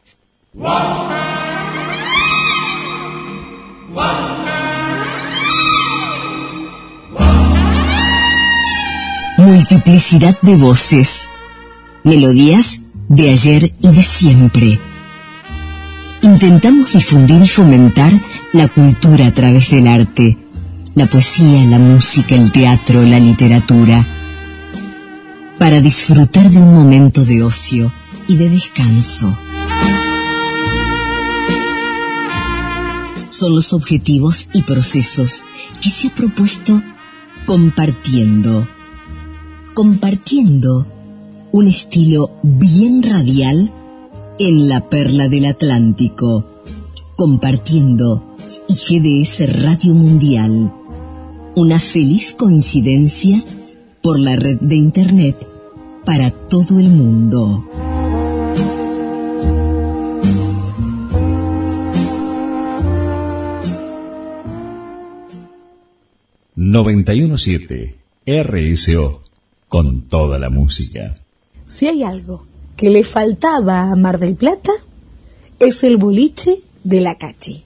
Multiplicidad 9.36 10.36
de 10.42 10.56
voces. 10.56 11.28
Melodías 12.02 12.80
de 13.08 13.30
ayer 13.30 13.72
y 13.80 13.88
de 13.88 14.02
siempre. 14.02 14.80
Intentamos 16.22 16.92
difundir 16.92 17.40
y 17.40 17.48
fomentar 17.48 18.12
la 18.52 18.66
cultura 18.66 19.28
a 19.28 19.34
través 19.34 19.70
del 19.70 19.86
arte, 19.86 20.36
la 20.96 21.06
poesía, 21.06 21.64
la 21.66 21.78
música, 21.78 22.34
el 22.34 22.50
teatro, 22.50 23.02
la 23.02 23.20
literatura, 23.20 24.04
para 25.58 25.80
disfrutar 25.80 26.50
de 26.50 26.58
un 26.58 26.74
momento 26.74 27.24
de 27.24 27.44
ocio 27.44 27.92
y 28.26 28.36
de 28.36 28.50
descanso. 28.50 29.38
Son 33.38 33.54
los 33.54 33.72
objetivos 33.72 34.48
y 34.52 34.62
procesos 34.62 35.44
que 35.80 35.90
se 35.90 36.08
ha 36.08 36.14
propuesto 36.14 36.82
compartiendo. 37.46 38.66
Compartiendo 39.74 40.86
un 41.52 41.68
estilo 41.68 42.32
bien 42.42 43.02
radial 43.02 43.72
en 44.40 44.68
la 44.68 44.88
perla 44.88 45.28
del 45.28 45.46
Atlántico. 45.46 46.62
Compartiendo 47.16 48.36
y 48.68 48.74
GDS 49.22 49.62
Radio 49.62 49.94
Mundial. 49.94 50.72
Una 51.54 51.78
feliz 51.78 52.34
coincidencia 52.36 53.42
por 54.02 54.18
la 54.18 54.34
red 54.34 54.58
de 54.60 54.74
Internet 54.74 55.36
para 56.04 56.32
todo 56.32 56.80
el 56.80 56.88
mundo. 56.88 57.87
917 66.70 67.96
RSO 68.26 69.22
con 69.68 70.02
toda 70.02 70.38
la 70.38 70.50
música. 70.50 71.16
Si 71.66 71.86
hay 71.86 72.02
algo 72.02 72.46
que 72.76 72.90
le 72.90 73.04
faltaba 73.04 73.90
a 73.90 73.96
Mar 73.96 74.18
del 74.18 74.34
Plata, 74.34 74.72
es 75.60 75.82
el 75.82 75.96
boliche 75.96 76.58
de 76.84 77.00
la 77.00 77.16
Cachi. 77.16 77.64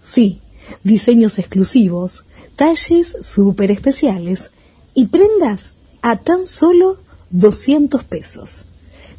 Sí, 0.00 0.38
diseños 0.84 1.40
exclusivos, 1.40 2.24
talles 2.54 3.16
súper 3.20 3.72
especiales 3.72 4.52
y 4.94 5.06
prendas 5.06 5.74
a 6.00 6.16
tan 6.16 6.46
solo 6.46 6.98
200 7.30 8.04
pesos. 8.04 8.68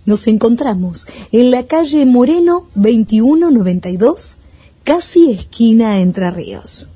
Nos 0.05 0.25
encontramos 0.27 1.05
en 1.33 1.51
la 1.51 1.67
calle 1.67 2.05
Moreno 2.05 2.69
2192, 2.75 4.37
casi 4.85 5.31
esquina 5.31 5.99
Entre 5.99 6.31
Ríos. 6.31 6.87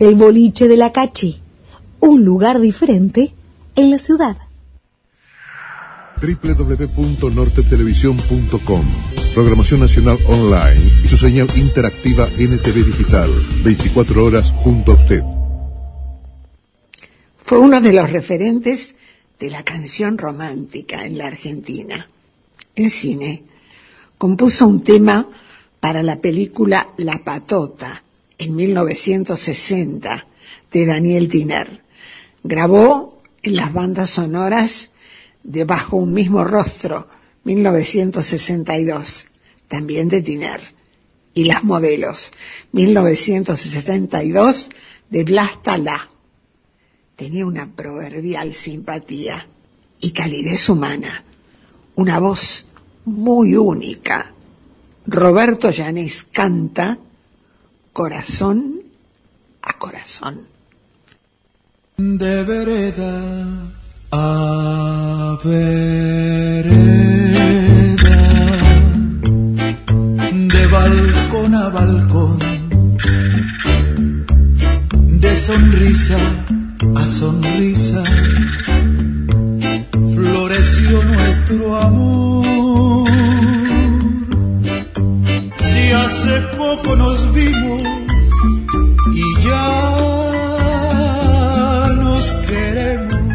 El 0.00 0.14
boliche 0.14 0.66
de 0.66 0.78
la 0.78 0.92
Cachi, 0.92 1.38
un 2.00 2.24
lugar 2.24 2.58
diferente 2.58 3.34
en 3.76 3.90
la 3.90 3.98
ciudad. 3.98 4.38
www.nortetelevisión.com 6.22 8.86
Programación 9.34 9.80
Nacional 9.80 10.18
Online 10.26 11.02
y 11.04 11.08
su 11.08 11.18
señal 11.18 11.48
interactiva 11.54 12.28
NTV 12.28 12.86
Digital. 12.86 13.30
24 13.62 14.24
horas 14.24 14.54
junto 14.56 14.92
a 14.92 14.94
usted. 14.94 15.22
Fue 17.42 17.58
uno 17.58 17.82
de 17.82 17.92
los 17.92 18.10
referentes 18.10 18.96
de 19.38 19.50
la 19.50 19.62
canción 19.64 20.16
romántica 20.16 21.04
en 21.04 21.18
la 21.18 21.26
Argentina. 21.26 22.08
En 22.74 22.88
cine, 22.88 23.42
compuso 24.16 24.66
un 24.66 24.82
tema 24.82 25.28
para 25.78 26.02
la 26.02 26.22
película 26.22 26.88
La 26.96 27.22
Patota 27.22 28.02
en 28.40 28.56
1960 28.56 30.26
de 30.72 30.86
Daniel 30.86 31.28
Tiner. 31.28 31.84
Grabó 32.42 33.22
en 33.42 33.54
las 33.54 33.72
bandas 33.74 34.08
sonoras 34.08 34.92
de 35.42 35.64
Bajo 35.64 35.98
un 35.98 36.14
mismo 36.14 36.42
rostro 36.42 37.06
1962, 37.44 39.26
también 39.68 40.08
de 40.08 40.22
Tiner. 40.22 40.60
Y 41.34 41.44
Las 41.44 41.64
modelos 41.64 42.32
1962 42.72 44.70
de 45.10 45.24
Blas 45.24 45.62
Talá. 45.62 46.08
Tenía 47.16 47.44
una 47.44 47.70
proverbial 47.76 48.54
simpatía 48.54 49.46
y 50.00 50.12
calidez 50.12 50.70
humana, 50.70 51.24
una 51.94 52.18
voz 52.18 52.64
muy 53.04 53.54
única. 53.54 54.34
Roberto 55.06 55.70
Llanés 55.70 56.24
canta 56.24 56.98
corazón 57.92 58.82
a 59.62 59.72
corazón. 59.78 60.46
De 61.96 62.44
vereda 62.44 63.70
a 64.12 65.38
vereda, 65.44 66.72
de 70.54 70.66
balcón 70.66 71.54
a 71.54 71.68
balcón, 71.68 72.38
de 75.20 75.36
sonrisa 75.36 76.18
a 76.96 77.06
sonrisa, 77.06 78.02
floreció 80.14 81.04
nuestro 81.04 81.76
amor. 81.76 82.69
Hace 85.92 86.40
poco 86.56 86.94
nos 86.94 87.32
vimos 87.32 87.82
y 89.12 89.34
ya 89.42 89.86
nos 91.96 92.32
queremos, 92.46 93.34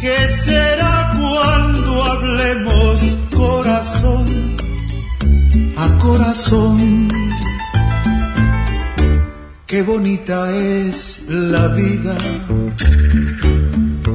¿qué 0.00 0.28
será 0.28 1.10
cuando 1.18 2.04
hablemos 2.04 3.18
corazón 3.34 4.56
a 5.76 5.98
corazón? 5.98 7.08
Qué 9.66 9.82
bonita 9.82 10.52
es 10.56 11.24
la 11.28 11.66
vida 11.68 12.16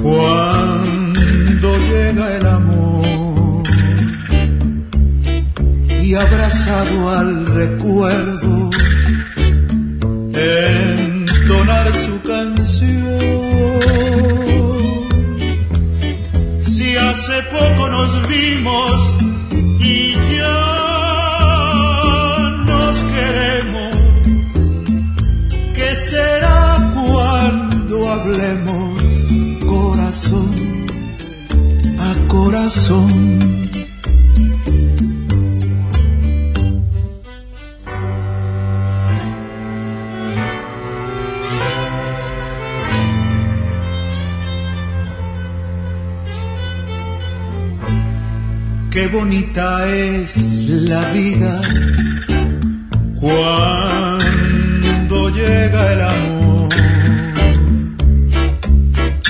cuando 0.02 1.78
llega 1.78 2.38
el 2.38 2.48
amor 2.48 3.41
abrazado 6.16 7.10
al 7.10 7.46
recuerdo 7.46 8.70
entonar 10.34 11.88
su 11.94 12.22
canción. 12.22 13.12
Si 16.62 16.98
hace 16.98 17.44
poco 17.44 17.88
nos 17.90 18.28
vimos 18.28 19.18
y 19.80 20.14
ya 20.38 20.68
nos 22.68 23.04
queremos, 23.04 23.98
¿qué 25.74 25.96
será 25.96 26.92
cuando 26.94 28.12
hablemos 28.12 29.02
corazón 29.66 30.54
a 32.00 32.28
corazón? 32.28 33.61
Qué 49.02 49.08
bonita 49.08 49.90
es 49.90 50.64
la 50.68 51.10
vida 51.10 51.60
cuando 53.20 54.30
llega 55.32 55.94
el 55.94 56.02
amor 56.02 56.70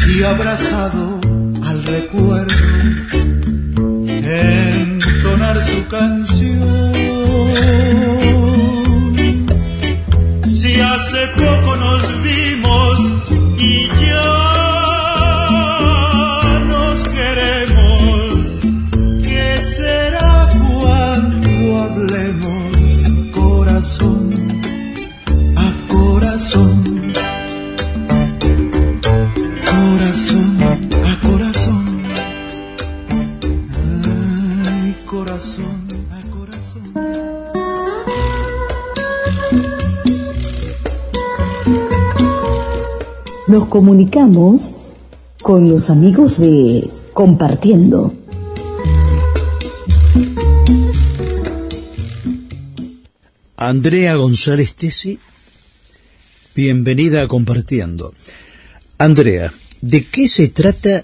y 0.10 0.24
abrazado 0.24 1.22
al 1.64 1.84
recuerdo 1.86 2.54
entonar 4.68 5.64
su 5.64 5.88
canción. 5.88 6.92
Si 10.46 10.82
hace 10.82 11.28
poco 11.38 11.78
nos 11.78 12.24
vimos 12.24 13.00
y 13.58 13.88
ya 13.88 14.51
Nos 43.52 43.68
comunicamos 43.68 44.74
con 45.42 45.70
los 45.70 45.90
amigos 45.90 46.40
de 46.40 46.90
Compartiendo. 47.12 48.14
Andrea 53.58 54.16
González 54.16 54.78
Tesi, 54.78 55.20
bienvenida 56.56 57.24
a 57.24 57.28
Compartiendo. 57.28 58.14
Andrea, 58.98 59.52
¿de 59.82 60.06
qué 60.06 60.30
se 60.30 60.48
trata 60.48 61.04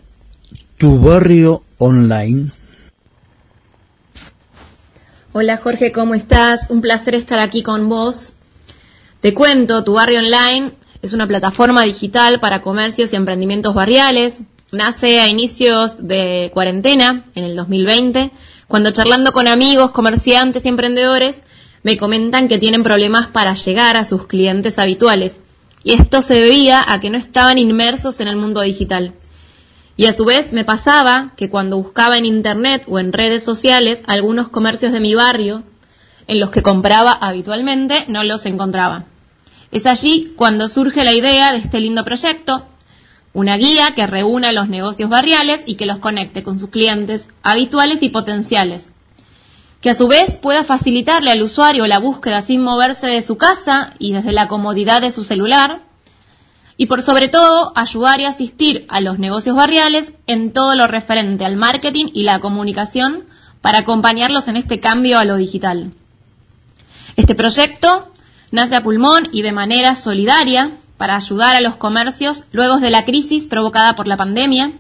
tu 0.77 0.99
barrio 1.01 1.63
online? 1.79 2.49
Hola 5.33 5.57
Jorge, 5.57 5.91
¿cómo 5.91 6.15
estás? 6.15 6.69
Un 6.69 6.79
placer 6.79 7.13
estar 7.13 7.39
aquí 7.39 7.61
con 7.61 7.89
vos. 7.89 8.31
Te 9.19 9.33
cuento, 9.33 9.83
tu 9.83 9.95
barrio 9.95 10.19
online 10.19 10.86
es 11.07 11.13
una 11.13 11.27
plataforma 11.27 11.83
digital 11.83 12.41
para 12.41 12.61
comercios 12.61 13.13
y 13.13 13.15
emprendimientos 13.15 13.73
barriales. 13.73 14.41
Nace 14.73 15.21
a 15.21 15.29
inicios 15.29 16.05
de 16.05 16.51
cuarentena, 16.53 17.25
en 17.33 17.45
el 17.45 17.55
2020, 17.55 18.31
cuando 18.67 18.91
charlando 18.91 19.31
con 19.31 19.47
amigos, 19.47 19.91
comerciantes 19.91 20.65
y 20.65 20.69
emprendedores, 20.69 21.41
me 21.83 21.95
comentan 21.95 22.49
que 22.49 22.57
tienen 22.57 22.83
problemas 22.83 23.27
para 23.27 23.55
llegar 23.55 23.95
a 23.95 24.03
sus 24.03 24.27
clientes 24.27 24.77
habituales. 24.77 25.39
Y 25.85 25.93
esto 25.93 26.21
se 26.21 26.33
debía 26.33 26.83
a 26.85 26.99
que 26.99 27.09
no 27.09 27.17
estaban 27.17 27.57
inmersos 27.57 28.19
en 28.19 28.27
el 28.27 28.35
mundo 28.35 28.59
digital. 28.59 29.13
Y 29.95 30.07
a 30.07 30.13
su 30.13 30.25
vez 30.25 30.51
me 30.51 30.65
pasaba 30.65 31.31
que 31.37 31.49
cuando 31.49 31.77
buscaba 31.77 32.17
en 32.17 32.25
internet 32.25 32.83
o 32.87 32.99
en 32.99 33.13
redes 33.13 33.43
sociales 33.43 34.03
algunos 34.07 34.49
comercios 34.49 34.91
de 34.91 34.99
mi 34.99 35.15
barrio, 35.15 35.63
en 36.27 36.41
los 36.41 36.49
que 36.49 36.61
compraba 36.61 37.13
habitualmente, 37.13 38.03
no 38.09 38.25
los 38.25 38.45
encontraba. 38.45 39.05
Es 39.71 39.85
allí 39.85 40.33
cuando 40.35 40.67
surge 40.67 41.03
la 41.03 41.13
idea 41.13 41.51
de 41.51 41.57
este 41.57 41.79
lindo 41.79 42.03
proyecto, 42.03 42.65
una 43.33 43.57
guía 43.57 43.93
que 43.95 44.07
reúna 44.07 44.51
los 44.51 44.69
negocios 44.69 45.09
barriales 45.09 45.63
y 45.65 45.75
que 45.75 45.85
los 45.85 45.99
conecte 45.99 46.41
con 46.41 46.57
sus 46.57 46.69
clientes 46.69 47.29
habituales 47.43 48.01
y 48.01 48.09
potenciales, 48.09 48.91
que 49.81 49.89
a 49.89 49.93
su 49.93 50.07
vez 50.07 50.37
pueda 50.37 50.63
facilitarle 50.63 51.31
al 51.31 51.43
usuario 51.43 51.85
la 51.85 51.99
búsqueda 51.99 52.41
sin 52.41 52.63
moverse 52.63 53.07
de 53.07 53.21
su 53.21 53.37
casa 53.37 53.93
y 53.99 54.13
desde 54.13 54.31
la 54.31 54.47
comodidad 54.47 55.01
de 55.01 55.11
su 55.11 55.23
celular, 55.23 55.81
y 56.77 56.85
por 56.85 57.01
sobre 57.01 57.27
todo 57.27 57.73
ayudar 57.75 58.21
y 58.21 58.25
asistir 58.25 58.85
a 58.87 59.01
los 59.01 59.19
negocios 59.19 59.55
barriales 59.55 60.13
en 60.27 60.53
todo 60.53 60.75
lo 60.75 60.87
referente 60.87 61.43
al 61.43 61.57
marketing 61.57 62.05
y 62.13 62.23
la 62.23 62.39
comunicación 62.39 63.25
para 63.61 63.79
acompañarlos 63.79 64.47
en 64.47 64.55
este 64.55 64.79
cambio 64.79 65.17
a 65.17 65.25
lo 65.25 65.35
digital. 65.35 65.91
Este 67.15 67.33
proyecto 67.33 68.11
nace 68.51 68.75
a 68.75 68.83
pulmón 68.83 69.29
y 69.31 69.41
de 69.41 69.51
manera 69.51 69.95
solidaria 69.95 70.77
para 70.97 71.15
ayudar 71.15 71.55
a 71.55 71.61
los 71.61 71.75
comercios 71.75 72.45
luego 72.51 72.79
de 72.79 72.89
la 72.89 73.05
crisis 73.05 73.47
provocada 73.47 73.95
por 73.95 74.07
la 74.07 74.17
pandemia 74.17 74.73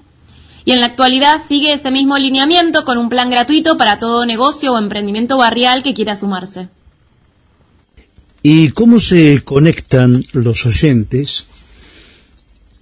y 0.65 0.73
en 0.73 0.81
la 0.81 0.87
actualidad 0.87 1.41
sigue 1.47 1.71
ese 1.71 1.91
mismo 1.91 2.17
lineamiento 2.17 2.83
con 2.83 2.97
un 2.97 3.07
plan 3.07 3.29
gratuito 3.29 3.77
para 3.77 3.99
todo 3.99 4.25
negocio 4.25 4.73
o 4.73 4.77
emprendimiento 4.77 5.37
barrial 5.37 5.81
que 5.81 5.93
quiera 5.93 6.15
sumarse. 6.15 6.67
¿Y 8.43 8.71
cómo 8.71 8.99
se 8.99 9.43
conectan 9.43 10.23
los 10.33 10.65
oyentes 10.65 11.47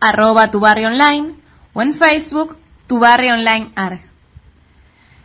arroba 0.00 0.50
tu 0.50 0.62
online 0.62 1.34
o 1.72 1.80
en 1.80 1.94
Facebook 1.94 2.58
tu 2.86 2.98
barrio. 2.98 3.36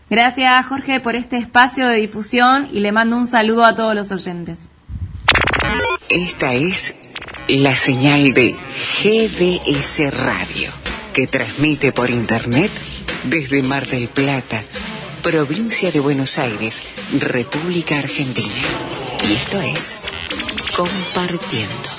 Gracias 0.09 0.65
Jorge 0.67 1.01
por 1.01 1.17
este 1.17 1.35
espacio 1.35 1.89
de 1.89 1.97
difusión 1.97 2.69
y 2.71 2.79
le 2.79 2.93
mando 2.93 3.17
un 3.17 3.27
saludo 3.27 3.65
a 3.65 3.75
todos 3.75 3.93
los 3.93 4.09
oyentes. 4.11 4.69
Esta 6.09 6.53
es 6.53 6.95
la 7.48 7.74
señal 7.74 8.34
de 8.34 8.56
GDS 9.02 10.11
Radio, 10.11 10.69
que 11.14 11.28
transmite 11.28 11.94
por 11.94 12.10
Internet 12.10 12.72
desde 13.24 13.64
Mar 13.64 13.88
del 13.88 14.10
Plata, 14.10 14.61
provincia 15.24 15.91
de 15.91 16.02
Buenos 16.02 16.40
Aires, 16.40 16.84
República 17.18 17.99
Argentina. 17.99 18.48
Y 19.28 19.34
esto 19.34 19.61
es 19.61 19.99
Compartiendo. 20.76 21.90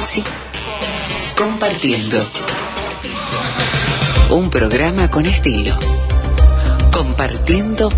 Sí, 0.00 0.24
Compartiendo. 1.36 2.26
Un 4.30 4.48
programa 4.48 5.10
con 5.10 5.26
estilo. 5.26 5.76
Compartiendo 6.90 7.92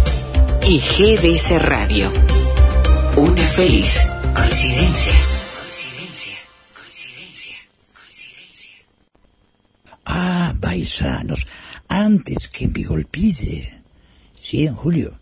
y 0.67 0.81
GDS 0.81 1.63
Radio. 1.63 2.13
Una 3.15 3.43
feliz 3.43 4.09
coincidencia. 4.35 5.36
Ah, 10.07 10.55
paisanos, 10.61 11.47
antes 11.89 12.49
que 12.49 12.69
me 12.69 12.87
olvide. 12.87 13.83
Sí, 14.41 14.65
en 14.65 14.77
Julio. 14.77 15.19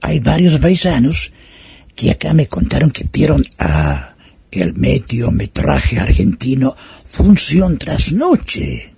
Hay 0.00 0.18
varios 0.18 0.58
paisanos 0.58 1.32
que 1.94 2.10
acá 2.10 2.34
me 2.34 2.48
contaron 2.48 2.90
que 2.90 3.06
vieron 3.10 3.44
a 3.58 4.16
el 4.50 4.74
mediometraje 4.74 5.98
argentino 5.98 6.74
Función 7.04 7.78
tras 7.78 8.12
Noche. 8.12 8.92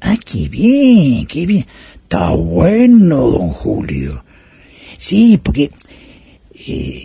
Ah, 0.00 0.16
qué 0.24 0.48
bien, 0.48 1.26
qué 1.26 1.46
bien. 1.46 1.66
Está 2.04 2.30
bueno, 2.30 3.28
don 3.28 3.48
Julio. 3.50 4.24
Sí, 4.96 5.40
porque 5.42 5.72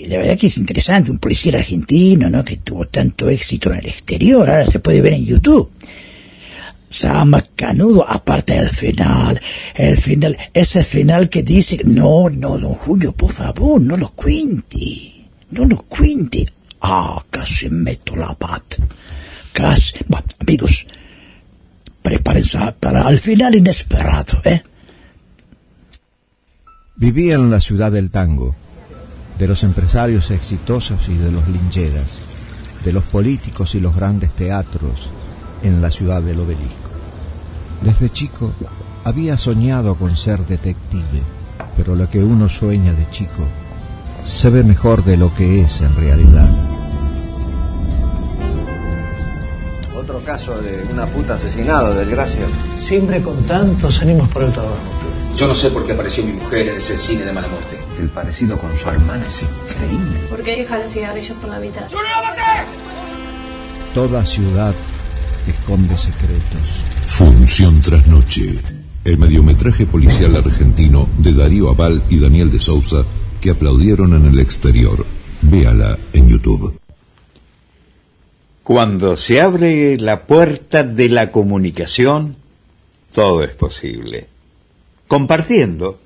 la 0.07 0.17
verdad 0.17 0.37
que 0.37 0.47
es 0.47 0.57
interesante, 0.57 1.11
un 1.11 1.19
policía 1.19 1.53
argentino, 1.55 2.29
¿no? 2.29 2.43
Que 2.43 2.57
tuvo 2.57 2.85
tanto 2.85 3.29
éxito 3.29 3.71
en 3.71 3.79
el 3.79 3.87
exterior, 3.87 4.49
ahora 4.49 4.65
se 4.65 4.79
puede 4.79 5.01
ver 5.01 5.13
en 5.13 5.25
YouTube. 5.25 5.69
Sama 6.89 7.43
Canudo, 7.55 8.07
aparte 8.07 8.53
del 8.53 8.69
final, 8.69 9.41
el 9.73 9.97
final, 9.97 10.37
ese 10.53 10.83
final 10.83 11.27
que 11.27 11.41
dice, 11.41 11.81
no, 11.85 12.29
no, 12.29 12.57
don 12.59 12.75
Julio, 12.75 13.13
por 13.13 13.31
favor, 13.31 13.81
no 13.81 13.97
lo 13.97 14.09
cuente, 14.09 15.25
no 15.49 15.65
lo 15.65 15.77
cuente. 15.77 16.45
Ah, 16.81 17.23
casi 17.29 17.69
meto 17.69 18.15
la 18.15 18.33
pata. 18.35 18.77
Casi, 19.53 19.95
bueno, 20.07 20.27
amigos, 20.39 20.85
prepárense 22.01 22.59
para 22.79 23.09
el 23.09 23.17
final 23.17 23.55
inesperado, 23.55 24.41
¿eh? 24.43 24.61
Vivía 26.95 27.35
en 27.35 27.49
la 27.49 27.59
ciudad 27.59 27.91
del 27.91 28.11
tango, 28.11 28.55
de 29.37 29.47
los 29.47 29.63
empresarios 29.63 30.31
exitosos 30.31 31.09
y 31.09 31.15
de 31.15 31.31
los 31.31 31.47
lincheras, 31.47 32.19
de 32.83 32.93
los 32.93 33.03
políticos 33.05 33.75
y 33.75 33.79
los 33.79 33.95
grandes 33.95 34.31
teatros 34.33 35.09
en 35.63 35.81
la 35.81 35.89
ciudad 35.89 36.21
del 36.21 36.39
obelisco. 36.39 36.89
Desde 37.81 38.09
chico 38.09 38.53
había 39.03 39.35
soñado 39.37 39.95
con 39.95 40.15
ser 40.15 40.45
detective, 40.45 41.21
pero 41.75 41.95
lo 41.95 42.09
que 42.09 42.23
uno 42.23 42.47
sueña 42.47 42.93
de 42.93 43.09
chico 43.09 43.43
se 44.25 44.49
ve 44.49 44.63
mejor 44.63 45.03
de 45.03 45.17
lo 45.17 45.33
que 45.35 45.61
es 45.61 45.81
en 45.81 45.95
realidad. 45.95 46.47
Otro 49.97 50.19
caso 50.19 50.61
de 50.61 50.85
una 50.91 51.05
puta 51.07 51.35
asesinada, 51.35 51.93
desgracia. 51.95 52.45
Siempre 52.77 53.21
con 53.21 53.43
tantos 53.43 54.01
ánimos 54.01 54.29
por 54.29 54.43
el 54.43 54.51
trabajo. 54.51 54.75
Yo 55.35 55.47
no 55.47 55.55
sé 55.55 55.69
por 55.71 55.85
qué 55.85 55.93
apareció 55.93 56.23
mi 56.23 56.33
mujer 56.33 56.69
en 56.69 56.77
ese 56.77 56.97
cine 56.97 57.23
de 57.23 57.33
mala 57.33 57.47
muerte. 57.47 57.82
El 57.99 58.09
parecido 58.09 58.57
con 58.57 58.75
su 58.75 58.89
hermana 58.89 59.25
es 59.25 59.43
increíble. 59.43 60.19
¿Por 60.29 60.41
qué 60.43 60.57
deja 60.57 60.79
los 60.79 60.91
cigarrillos 60.91 61.37
por 61.37 61.49
la 61.49 61.59
mitad? 61.59 61.87
Toda 63.93 64.25
ciudad 64.25 64.73
esconde 65.47 65.97
secretos. 65.97 66.61
Función 67.05 67.81
tras 67.81 68.07
noche. 68.07 68.59
El 69.03 69.17
mediometraje 69.17 69.85
policial 69.85 70.35
argentino 70.35 71.09
de 71.17 71.33
Darío 71.33 71.69
Aval 71.69 72.03
y 72.09 72.19
Daniel 72.19 72.49
de 72.49 72.59
Sousa 72.59 73.03
que 73.41 73.51
aplaudieron 73.51 74.13
en 74.13 74.25
el 74.25 74.39
exterior. 74.39 75.05
Véala 75.41 75.99
en 76.13 76.29
YouTube. 76.29 76.79
Cuando 78.63 79.17
se 79.17 79.41
abre 79.41 79.97
la 79.97 80.25
puerta 80.25 80.83
de 80.83 81.09
la 81.09 81.31
comunicación, 81.31 82.37
todo 83.11 83.43
es 83.43 83.51
posible. 83.51 84.27
Compartiendo, 85.07 85.99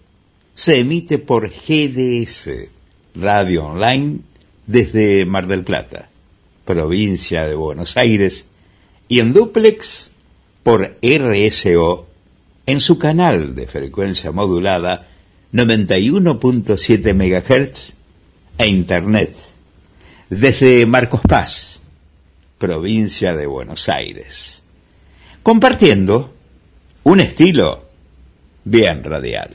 se 0.57 0.79
emite 0.79 1.19
por 1.19 1.51
GDS, 1.51 2.49
Radio 3.13 3.67
Online, 3.67 4.21
desde 4.65 5.23
Mar 5.27 5.45
del 5.45 5.63
Plata, 5.63 6.09
provincia 6.65 7.45
de 7.45 7.53
Buenos 7.53 7.95
Aires, 7.95 8.47
y 9.07 9.19
en 9.19 9.33
duplex 9.33 10.11
por 10.63 10.97
RSO 11.03 12.07
en 12.65 12.81
su 12.81 12.97
canal 12.97 13.53
de 13.53 13.67
frecuencia 13.67 14.31
modulada 14.31 15.07
91.7 15.53 17.13
MHz 17.13 17.95
e 18.57 18.67
Internet 18.67 19.35
desde 20.31 20.87
Marcos 20.87 21.21
Paz, 21.21 21.81
provincia 22.57 23.35
de 23.35 23.45
Buenos 23.45 23.87
Aires, 23.89 24.63
compartiendo 25.43 26.33
un 27.03 27.19
estilo 27.19 27.85
bien 28.63 29.03
radial. 29.03 29.51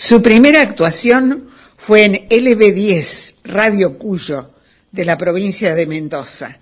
Su 0.00 0.22
primera 0.22 0.62
actuación 0.62 1.50
fue 1.76 2.04
en 2.06 2.14
LB10, 2.30 3.34
Radio 3.44 3.98
Cuyo, 3.98 4.50
de 4.92 5.04
la 5.04 5.18
provincia 5.18 5.74
de 5.74 5.86
Mendoza, 5.86 6.58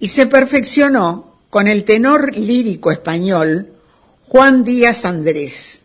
y 0.00 0.08
se 0.08 0.26
perfeccionó 0.28 1.40
con 1.50 1.68
el 1.68 1.84
tenor 1.84 2.34
lírico 2.34 2.90
español 2.90 3.70
Juan 4.28 4.64
Díaz 4.64 5.04
Andrés. 5.04 5.82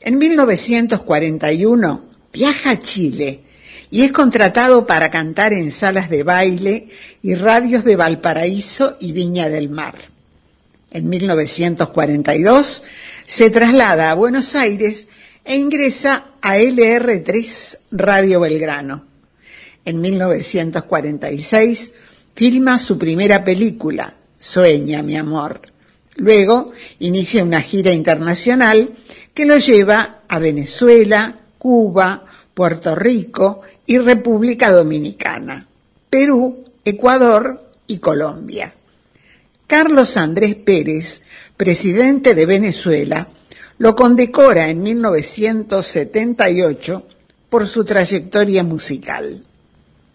En 0.00 0.16
1941 0.16 2.08
viaja 2.32 2.70
a 2.70 2.80
Chile 2.80 3.42
y 3.90 4.04
es 4.04 4.12
contratado 4.12 4.86
para 4.86 5.10
cantar 5.10 5.52
en 5.52 5.70
salas 5.70 6.08
de 6.08 6.22
baile 6.22 6.88
y 7.20 7.34
radios 7.34 7.84
de 7.84 7.96
Valparaíso 7.96 8.96
y 8.98 9.12
Viña 9.12 9.50
del 9.50 9.68
Mar. 9.68 9.96
En 10.90 11.10
1942 11.10 12.82
se 13.26 13.50
traslada 13.50 14.10
a 14.10 14.14
Buenos 14.14 14.54
Aires 14.54 15.08
e 15.46 15.56
ingresa 15.56 16.32
a 16.40 16.58
LR3 16.58 17.78
Radio 17.92 18.40
Belgrano. 18.40 19.06
En 19.84 20.00
1946 20.00 21.92
filma 22.34 22.78
su 22.78 22.98
primera 22.98 23.44
película, 23.44 24.16
Sueña, 24.36 25.02
mi 25.04 25.16
amor. 25.16 25.60
Luego 26.16 26.72
inicia 26.98 27.44
una 27.44 27.60
gira 27.60 27.92
internacional 27.92 28.92
que 29.32 29.46
lo 29.46 29.56
lleva 29.58 30.22
a 30.28 30.38
Venezuela, 30.40 31.38
Cuba, 31.58 32.26
Puerto 32.52 32.96
Rico 32.96 33.60
y 33.86 33.98
República 33.98 34.72
Dominicana, 34.72 35.68
Perú, 36.10 36.64
Ecuador 36.84 37.70
y 37.86 37.98
Colombia. 37.98 38.74
Carlos 39.66 40.16
Andrés 40.16 40.54
Pérez, 40.54 41.22
presidente 41.56 42.34
de 42.34 42.46
Venezuela, 42.46 43.28
lo 43.78 43.94
condecora 43.94 44.68
en 44.68 44.82
1978 44.82 47.06
por 47.50 47.66
su 47.66 47.84
trayectoria 47.84 48.64
musical. 48.64 49.42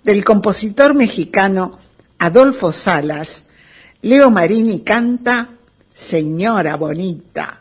Del 0.03 0.25
compositor 0.25 0.95
mexicano 0.95 1.77
Adolfo 2.17 2.71
Salas, 2.71 3.43
Leo 4.01 4.31
Marini 4.31 4.79
canta 4.81 5.49
Señora 5.93 6.75
Bonita. 6.77 7.60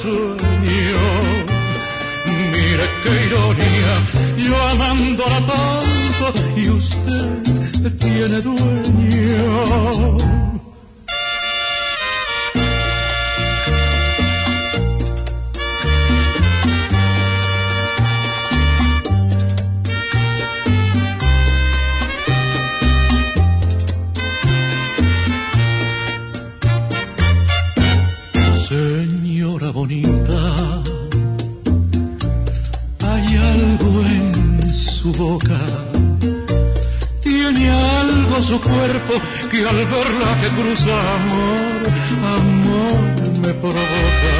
sueño. 0.00 1.02
Mire 2.52 2.86
qué 3.02 3.12
ironía, 3.26 3.92
yo 4.38 4.54
amándola 4.72 5.40
tanto 5.46 6.24
y 6.56 6.68
usted 6.70 7.92
tiene 7.98 8.40
dueño. 8.40 10.16
Señora 29.22 29.70
bonita, 29.70 30.40
hay 33.04 33.26
algo 33.54 34.02
en 34.06 34.72
su 34.72 35.12
boca, 35.12 35.60
tiene 37.20 37.70
algo 37.70 38.42
su 38.42 38.58
cuerpo 38.58 39.12
que 39.50 39.58
al 39.58 39.76
verla 39.76 40.30
que 40.40 40.48
cruza 40.56 40.96
amor, 41.18 41.82
amor 42.38 43.00
me 43.44 43.52
provoca. 43.60 44.36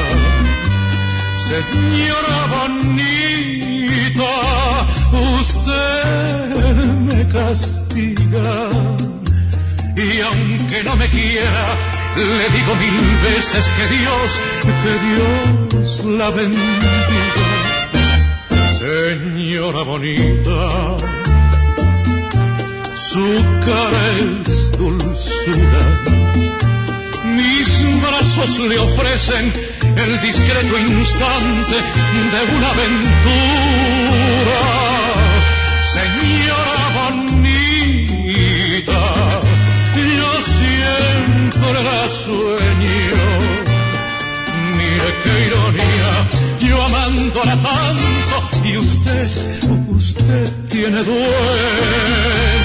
Señora 1.50 2.38
bonita, 2.56 4.32
usted 5.42 6.84
me 7.06 7.28
castiga. 7.28 8.50
Y 9.94 10.20
aunque 10.22 10.82
no 10.84 10.96
me 10.96 11.06
quiera, 11.08 11.89
le 12.16 12.48
digo 12.56 12.74
mil 12.76 13.00
veces 13.22 13.68
que 13.76 13.84
Dios, 13.96 14.28
que 14.82 14.94
Dios 15.06 16.04
la 16.04 16.30
bendiga. 16.30 16.60
Señora 18.78 19.82
bonita, 19.82 20.96
su 22.94 23.26
cara 23.66 24.02
es 24.18 24.72
dulzura. 24.72 25.84
Mis 27.24 27.68
brazos 28.02 28.58
le 28.58 28.78
ofrecen 28.78 29.52
el 29.96 30.20
discreto 30.20 30.78
instante 30.78 31.76
de 32.32 32.40
una 32.56 32.68
aventura. 32.70 34.10
La 41.72 42.08
sueño. 42.24 43.22
Mire 44.76 45.10
qué 45.22 45.32
ironía, 45.46 46.10
yo 46.60 46.84
amándola 46.84 47.56
tanto 47.62 48.36
y 48.64 48.76
usted, 48.76 49.28
usted 49.90 50.52
tiene 50.68 51.02
dueño. 51.02 52.59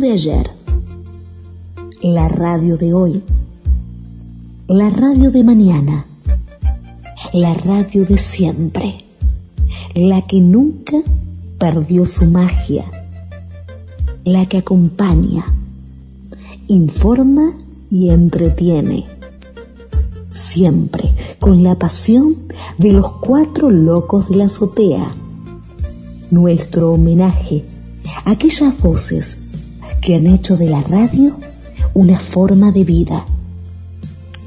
De 0.00 0.12
ayer, 0.12 0.50
la 2.00 2.26
radio 2.28 2.78
de 2.78 2.94
hoy, 2.94 3.22
la 4.66 4.88
radio 4.88 5.30
de 5.30 5.44
mañana, 5.44 6.06
la 7.34 7.52
radio 7.52 8.06
de 8.06 8.16
siempre, 8.16 9.04
la 9.94 10.22
que 10.22 10.40
nunca 10.40 10.96
perdió 11.58 12.06
su 12.06 12.24
magia, 12.24 12.86
la 14.24 14.46
que 14.46 14.58
acompaña, 14.58 15.44
informa 16.68 17.52
y 17.90 18.08
entretiene, 18.08 19.04
siempre 20.30 21.14
con 21.38 21.62
la 21.62 21.78
pasión 21.78 22.36
de 22.78 22.92
los 22.92 23.12
cuatro 23.18 23.70
locos 23.70 24.30
de 24.30 24.36
la 24.36 24.44
azotea. 24.46 25.14
Nuestro 26.30 26.92
homenaje 26.92 27.64
aquellas 28.24 28.78
voces 28.80 29.49
que 30.00 30.16
han 30.16 30.26
hecho 30.26 30.56
de 30.56 30.68
la 30.68 30.82
radio 30.82 31.36
una 31.94 32.18
forma 32.18 32.72
de 32.72 32.84
vida. 32.84 33.26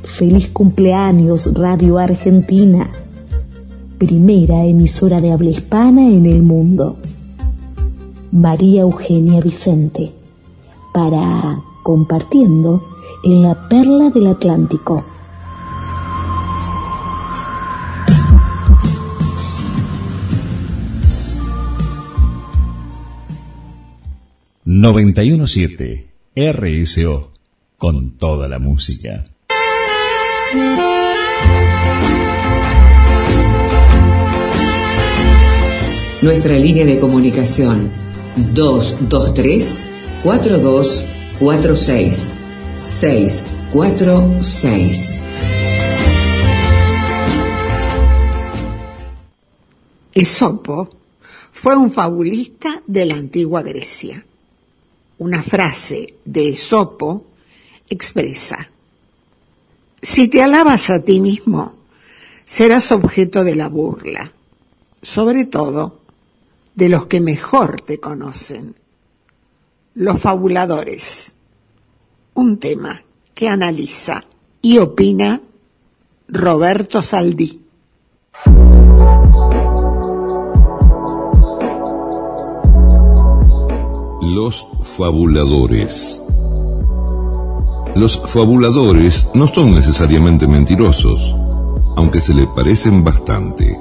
Feliz 0.03 0.49
cumpleaños 0.49 1.53
Radio 1.53 1.97
Argentina, 1.97 2.89
primera 3.97 4.65
emisora 4.65 5.21
de 5.21 5.31
habla 5.31 5.49
hispana 5.49 6.07
en 6.09 6.25
el 6.25 6.43
mundo. 6.43 6.97
María 8.31 8.81
Eugenia 8.81 9.41
Vicente, 9.41 10.11
para 10.93 11.59
compartiendo 11.83 12.83
en 13.23 13.41
la 13.43 13.67
perla 13.69 14.09
del 14.09 14.27
Atlántico. 14.27 15.03
917 24.75 26.07
RSO 26.35 27.31
con 27.77 28.17
toda 28.17 28.47
la 28.47 28.57
música. 28.57 29.23
Nuestra 36.23 36.57
línea 36.57 36.87
de 36.87 36.99
comunicación 36.99 37.91
223 38.35 39.83
4246 40.23 42.31
646. 42.77 45.19
Esopo 50.15 50.89
fue 51.51 51.75
un 51.75 51.91
fabulista 51.91 52.81
de 52.87 53.05
la 53.05 53.17
antigua 53.17 53.61
Grecia 53.61 54.25
una 55.23 55.41
frase 55.41 56.17
de 56.25 56.49
Esopo 56.49 57.25
expresa, 57.89 58.69
si 60.01 60.27
te 60.27 60.43
alabas 60.43 60.89
a 60.89 60.99
ti 60.99 61.21
mismo, 61.21 61.71
serás 62.45 62.91
objeto 62.91 63.45
de 63.45 63.55
la 63.55 63.69
burla, 63.69 64.33
sobre 65.01 65.45
todo 65.45 66.01
de 66.75 66.89
los 66.89 67.05
que 67.05 67.21
mejor 67.21 67.79
te 67.79 68.01
conocen, 68.01 68.75
los 69.93 70.19
fabuladores, 70.19 71.37
un 72.33 72.59
tema 72.59 73.05
que 73.33 73.47
analiza 73.47 74.25
y 74.61 74.79
opina 74.79 75.41
Roberto 76.27 77.01
Saldí. 77.01 77.61
Los 84.25 84.65
fabuladores. 84.83 86.21
Los 87.93 88.21
fabuladores 88.25 89.27
no 89.33 89.49
son 89.49 89.75
necesariamente 89.75 90.47
mentirosos, 90.47 91.35
aunque 91.97 92.21
se 92.21 92.33
le 92.33 92.47
parecen 92.47 93.03
bastante. 93.03 93.77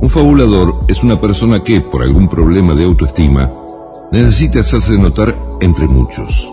Un 0.00 0.08
fabulador 0.08 0.76
es 0.86 1.02
una 1.02 1.20
persona 1.20 1.64
que, 1.64 1.80
por 1.80 2.04
algún 2.04 2.28
problema 2.28 2.76
de 2.76 2.84
autoestima, 2.84 3.50
necesita 4.12 4.60
hacerse 4.60 4.96
notar 4.96 5.36
entre 5.60 5.88
muchos. 5.88 6.48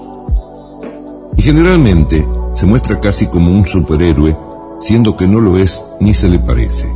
Y 1.38 1.44
generalmente 1.44 2.28
se 2.56 2.66
muestra 2.66 3.00
casi 3.00 3.28
como 3.28 3.52
un 3.52 3.68
superhéroe, 3.68 4.36
siendo 4.80 5.16
que 5.16 5.28
no 5.28 5.40
lo 5.42 5.58
es 5.58 5.86
ni 6.00 6.16
se 6.16 6.28
le 6.28 6.40
parece. 6.40 6.92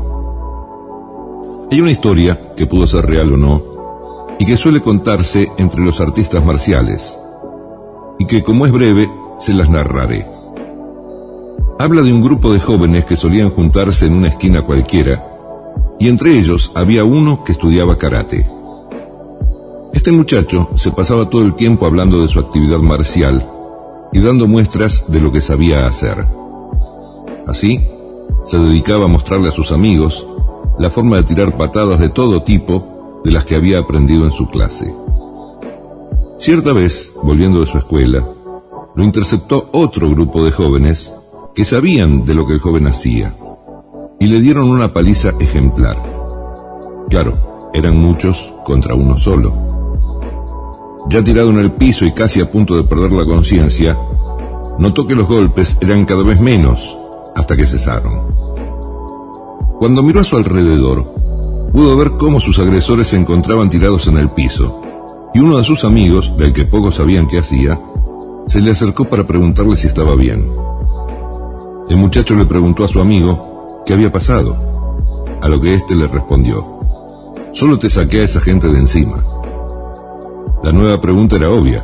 Hay 1.72 1.80
una 1.80 1.92
historia, 1.92 2.56
que 2.58 2.66
pudo 2.66 2.88
ser 2.88 3.06
real 3.06 3.34
o 3.34 3.38
no, 3.38 3.71
y 4.42 4.46
que 4.46 4.58
suele 4.58 4.82
contarse 4.82 5.52
entre 5.60 5.82
los 5.82 6.02
artistas 6.02 6.44
marciales, 6.44 7.16
y 8.18 8.26
que 8.26 8.42
como 8.42 8.66
es 8.66 8.72
breve, 8.72 9.08
se 9.40 9.54
las 9.54 9.70
narraré. 9.70 10.26
Habla 11.78 12.02
de 12.02 12.12
un 12.12 12.24
grupo 12.24 12.52
de 12.52 12.60
jóvenes 12.60 13.06
que 13.06 13.16
solían 13.16 13.52
juntarse 13.52 14.08
en 14.08 14.16
una 14.16 14.30
esquina 14.30 14.64
cualquiera, 14.64 15.24
y 16.00 16.10
entre 16.10 16.40
ellos 16.40 16.72
había 16.74 17.04
uno 17.04 17.44
que 17.44 17.52
estudiaba 17.52 18.00
karate. 18.00 18.48
Este 19.94 20.12
muchacho 20.12 20.72
se 20.74 20.90
pasaba 20.90 21.30
todo 21.30 21.44
el 21.44 21.54
tiempo 21.54 21.86
hablando 21.86 22.20
de 22.20 22.28
su 22.28 22.40
actividad 22.40 22.80
marcial 22.80 23.48
y 24.12 24.22
dando 24.22 24.48
muestras 24.48 25.06
de 25.12 25.22
lo 25.22 25.32
que 25.32 25.42
sabía 25.42 25.86
hacer. 25.86 26.26
Así, 27.46 27.88
se 28.46 28.58
dedicaba 28.58 29.06
a 29.06 29.08
mostrarle 29.08 29.50
a 29.50 29.52
sus 29.52 29.72
amigos 29.72 30.26
la 30.80 30.90
forma 30.90 31.18
de 31.18 31.26
tirar 31.26 31.56
patadas 31.56 32.00
de 32.00 32.10
todo 32.10 32.42
tipo 32.42 32.92
de 33.24 33.32
las 33.32 33.46
que 33.46 33.56
había 33.56 33.80
aprendido 33.80 34.26
en 34.26 34.32
su 34.32 34.48
clase. 34.48 34.94
Cierta 36.38 36.74
vez, 36.74 37.14
volviendo 37.22 37.60
de 37.60 37.68
su 37.68 37.78
escuela, 37.78 38.26
lo 38.96 39.04
interceptó 39.04 39.70
otro 39.74 40.10
grupo 40.10 40.44
de 40.44 40.52
jóvenes 40.52 41.14
que 41.54 41.66
sabían 41.66 42.26
de 42.26 42.34
lo 42.34 42.48
que 42.48 42.54
el 42.54 42.60
joven 42.60 42.88
hacía 42.88 43.34
y 44.20 44.28
le 44.28 44.40
dieron 44.40 44.70
una 44.70 44.94
paliza 44.94 45.34
ejemplar. 45.40 45.98
Claro, 47.10 47.70
eran 47.74 47.98
muchos 47.98 48.54
contra 48.64 48.96
uno 48.96 49.18
solo. 49.18 49.54
Ya 51.10 51.24
tirado 51.24 51.50
en 51.50 51.60
el 51.60 51.72
piso 51.72 52.06
y 52.06 52.12
casi 52.12 52.42
a 52.42 52.52
punto 52.52 52.76
de 52.76 52.84
perder 52.84 53.12
la 53.12 53.26
conciencia, 53.26 53.98
notó 54.78 55.08
que 55.08 55.16
los 55.16 55.28
golpes 55.28 55.78
eran 55.82 56.06
cada 56.06 56.24
vez 56.24 56.40
menos 56.40 56.96
hasta 57.36 57.56
que 57.56 57.66
cesaron. 57.66 58.32
Cuando 59.80 60.04
miró 60.04 60.22
a 60.22 60.24
su 60.24 60.38
alrededor, 60.38 61.21
pudo 61.72 61.96
ver 61.96 62.12
cómo 62.12 62.40
sus 62.40 62.60
agresores 62.60 63.08
se 63.08 63.18
encontraban 63.18 63.70
tirados 63.70 64.08
en 64.08 64.18
el 64.18 64.30
piso, 64.30 64.82
y 65.34 65.40
uno 65.40 65.58
de 65.58 65.64
sus 65.64 65.84
amigos, 65.84 66.36
del 66.38 66.54
que 66.54 66.66
pocos 66.66 66.96
sabían 66.96 67.28
qué 67.28 67.40
hacía, 67.40 67.80
se 68.48 68.60
le 68.60 68.72
acercó 68.72 69.06
para 69.06 69.26
preguntarle 69.26 69.78
si 69.78 69.88
estaba 69.88 70.16
bien. 70.16 70.46
El 71.90 71.98
muchacho 71.98 72.36
le 72.36 72.46
preguntó 72.46 72.84
a 72.84 72.88
su 72.88 73.00
amigo 73.00 73.84
qué 73.86 73.94
había 73.94 74.12
pasado, 74.12 74.56
a 75.42 75.48
lo 75.48 75.62
que 75.62 75.74
éste 75.74 75.96
le 75.96 76.08
respondió, 76.08 76.66
solo 77.54 77.80
te 77.80 77.90
saqué 77.90 78.22
a 78.22 78.26
esa 78.26 78.42
gente 78.42 78.68
de 78.68 78.80
encima. 78.80 79.24
La 80.64 80.72
nueva 80.72 81.02
pregunta 81.02 81.38
era 81.38 81.50
obvia. 81.50 81.84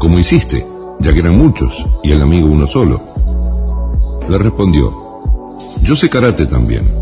¿Cómo 0.00 0.18
hiciste? 0.18 0.66
Ya 0.98 1.12
que 1.12 1.20
eran 1.20 1.38
muchos 1.38 1.86
y 2.02 2.10
el 2.10 2.20
amigo 2.20 2.48
uno 2.48 2.66
solo. 2.66 3.00
Le 4.28 4.38
respondió, 4.38 4.92
yo 5.82 5.94
sé 5.94 6.08
karate 6.08 6.46
también. 6.46 7.01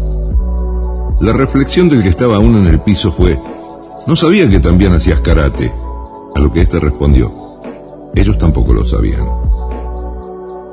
La 1.20 1.34
reflexión 1.34 1.90
del 1.90 2.02
que 2.02 2.08
estaba 2.08 2.36
aún 2.36 2.56
en 2.56 2.66
el 2.66 2.80
piso 2.80 3.12
fue, 3.12 3.38
no 4.06 4.16
sabía 4.16 4.48
que 4.48 4.58
también 4.58 4.94
hacías 4.94 5.20
karate, 5.20 5.70
a 6.34 6.40
lo 6.40 6.50
que 6.50 6.62
éste 6.62 6.80
respondió, 6.80 7.30
ellos 8.14 8.38
tampoco 8.38 8.72
lo 8.72 8.86
sabían. 8.86 9.26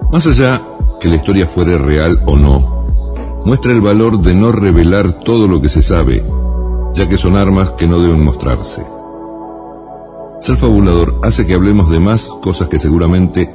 Más 0.09 0.25
allá 0.25 0.61
que 1.01 1.09
la 1.09 1.17
historia 1.17 1.47
fuera 1.47 1.77
real 1.77 2.21
o 2.25 2.37
no, 2.37 2.87
muestra 3.43 3.73
el 3.73 3.81
valor 3.81 4.21
de 4.21 4.33
no 4.33 4.53
revelar 4.53 5.11
todo 5.11 5.49
lo 5.49 5.61
que 5.61 5.67
se 5.67 5.81
sabe, 5.81 6.23
ya 6.93 7.09
que 7.09 7.17
son 7.17 7.35
armas 7.35 7.71
que 7.71 7.85
no 7.85 7.99
deben 7.99 8.23
mostrarse. 8.23 8.85
Ser 10.39 10.55
fabulador 10.55 11.19
hace 11.23 11.45
que 11.45 11.55
hablemos 11.55 11.89
de 11.89 11.99
más 11.99 12.29
cosas 12.41 12.69
que 12.69 12.79
seguramente 12.79 13.53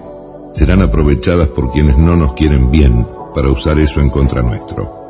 serán 0.52 0.82
aprovechadas 0.82 1.48
por 1.48 1.72
quienes 1.72 1.96
no 1.96 2.16
nos 2.16 2.34
quieren 2.34 2.70
bien 2.70 3.06
para 3.34 3.48
usar 3.48 3.78
eso 3.78 3.98
en 4.00 4.10
contra 4.10 4.42
nuestro. 4.42 5.01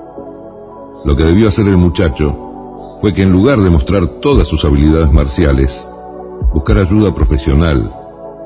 Lo 1.05 1.17
que 1.17 1.25
debió 1.25 1.49
hacer 1.49 1.67
el 1.67 1.77
muchacho 1.77 2.99
fue 3.01 3.13
que 3.13 3.23
en 3.23 3.33
lugar 3.33 3.61
de 3.61 3.71
mostrar 3.71 4.07
todas 4.07 4.47
sus 4.47 4.65
habilidades 4.65 5.13
marciales, 5.13 5.89
buscar 6.55 6.79
ayuda 6.79 7.15
profesional 7.15 7.93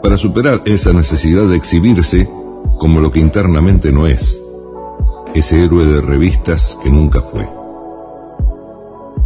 para 0.03 0.16
superar 0.16 0.62
esa 0.65 0.93
necesidad 0.93 1.47
de 1.47 1.57
exhibirse 1.57 2.31
como 2.78 3.01
lo 3.01 3.11
que 3.11 3.20
internamente 3.20 3.93
no 3.93 4.07
es, 4.07 4.41
ese 5.35 5.65
héroe 5.65 5.85
de 5.85 6.01
revistas 6.01 6.78
que 6.83 6.91
nunca 6.91 7.20
fue. 7.20 7.47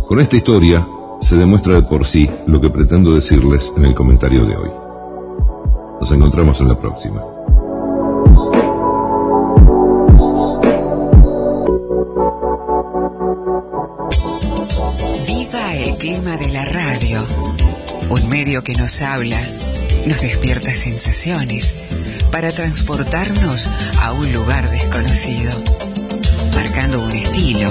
Con 0.08 0.18
esta 0.18 0.36
historia 0.36 0.84
se 1.20 1.36
demuestra 1.36 1.74
de 1.74 1.82
por 1.82 2.04
sí 2.04 2.28
lo 2.46 2.60
que 2.60 2.70
pretendo 2.70 3.14
decirles 3.14 3.72
en 3.76 3.84
el 3.84 3.94
comentario 3.94 4.44
de 4.44 4.56
hoy. 4.56 4.70
Nos 6.00 6.10
encontramos 6.10 6.60
en 6.60 6.68
la 6.68 6.78
próxima. 6.78 7.29
Clima 16.00 16.34
de 16.38 16.48
la 16.48 16.64
radio, 16.64 17.22
un 18.08 18.28
medio 18.30 18.64
que 18.64 18.72
nos 18.72 19.02
habla, 19.02 19.38
nos 20.06 20.18
despierta 20.22 20.70
sensaciones 20.70 21.74
para 22.32 22.48
transportarnos 22.48 23.68
a 24.00 24.12
un 24.12 24.32
lugar 24.32 24.70
desconocido, 24.70 25.52
marcando 26.54 27.04
un 27.04 27.14
estilo 27.14 27.70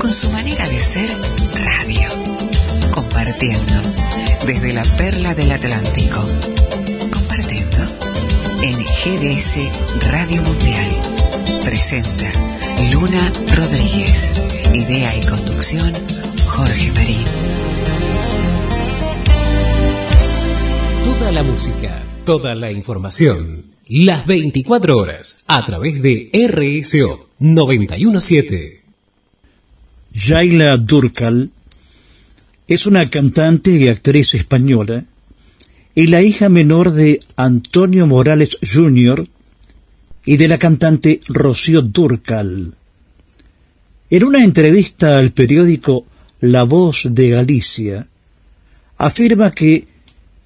con 0.00 0.12
su 0.14 0.30
manera 0.30 0.66
de 0.66 0.78
hacer 0.78 1.10
radio, 1.82 2.08
compartiendo 2.90 3.74
desde 4.46 4.72
la 4.72 4.82
perla 4.96 5.34
del 5.34 5.52
Atlántico, 5.52 6.26
compartiendo 7.12 7.76
en 8.62 8.82
GDS 8.82 10.10
Radio 10.10 10.40
Mundial. 10.40 10.88
Presenta 11.64 12.32
Luna 12.92 13.30
Rodríguez, 13.54 14.32
idea 14.72 15.14
y 15.14 15.20
conducción 15.26 15.92
Jorge 16.46 16.92
Marín. 16.92 17.37
Toda 21.18 21.32
la 21.32 21.42
música, 21.42 22.02
toda 22.24 22.54
la 22.54 22.70
información, 22.70 23.64
las 23.88 24.24
24 24.24 24.96
horas, 24.96 25.44
a 25.48 25.66
través 25.66 26.00
de 26.00 26.30
RSO 26.32 27.28
917. 27.40 28.82
Yaila 30.12 30.76
Durcal 30.76 31.50
es 32.68 32.86
una 32.86 33.04
cantante 33.10 33.72
y 33.72 33.88
actriz 33.88 34.34
española 34.34 35.06
y 35.92 36.06
la 36.06 36.22
hija 36.22 36.48
menor 36.48 36.92
de 36.92 37.18
Antonio 37.34 38.06
Morales 38.06 38.56
Jr. 38.62 39.26
y 40.24 40.36
de 40.36 40.46
la 40.46 40.56
cantante 40.56 41.20
Rocío 41.26 41.82
Durcal. 41.82 42.74
En 44.08 44.24
una 44.24 44.44
entrevista 44.44 45.18
al 45.18 45.32
periódico 45.32 46.06
La 46.40 46.62
Voz 46.62 47.08
de 47.10 47.30
Galicia, 47.30 48.06
afirma 48.96 49.50
que 49.50 49.97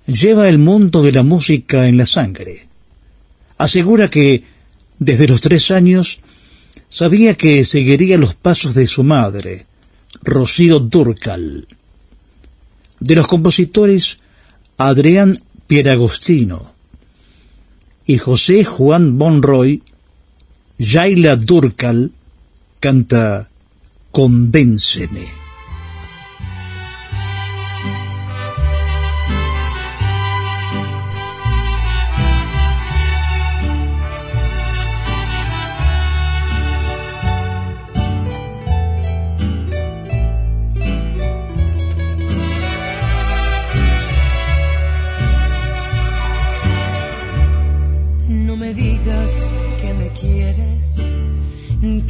lleva 0.06 0.48
el 0.48 0.58
mundo 0.58 1.02
de 1.02 1.12
la 1.12 1.22
música 1.22 1.86
en 1.86 1.96
la 1.96 2.06
sangre. 2.06 2.66
Asegura 3.58 4.08
que 4.10 4.44
desde 4.98 5.28
los 5.28 5.40
tres 5.40 5.70
años 5.70 6.20
sabía 6.88 7.36
que 7.36 7.64
seguiría 7.64 8.18
los 8.18 8.34
pasos 8.34 8.74
de 8.74 8.86
su 8.86 9.04
madre, 9.04 9.66
Rocío 10.22 10.80
Durcal. 10.80 11.66
De 13.00 13.14
los 13.14 13.26
compositores, 13.26 14.18
Adrián 14.76 15.36
Pieragostino 15.66 16.74
y 18.06 18.18
José 18.18 18.64
Juan 18.64 19.18
Bonroy, 19.18 19.82
Yaila 20.78 21.36
Durcal 21.36 22.10
canta 22.80 23.48
Convénceme. 24.10 25.41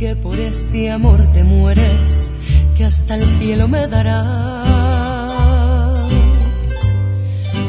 Que 0.02 0.16
por 0.16 0.36
este 0.36 0.90
amor 0.90 1.20
te 1.32 1.44
mueres, 1.44 2.32
que 2.74 2.84
hasta 2.84 3.14
el 3.14 3.24
cielo 3.38 3.68
me 3.68 3.86
darás. 3.86 4.66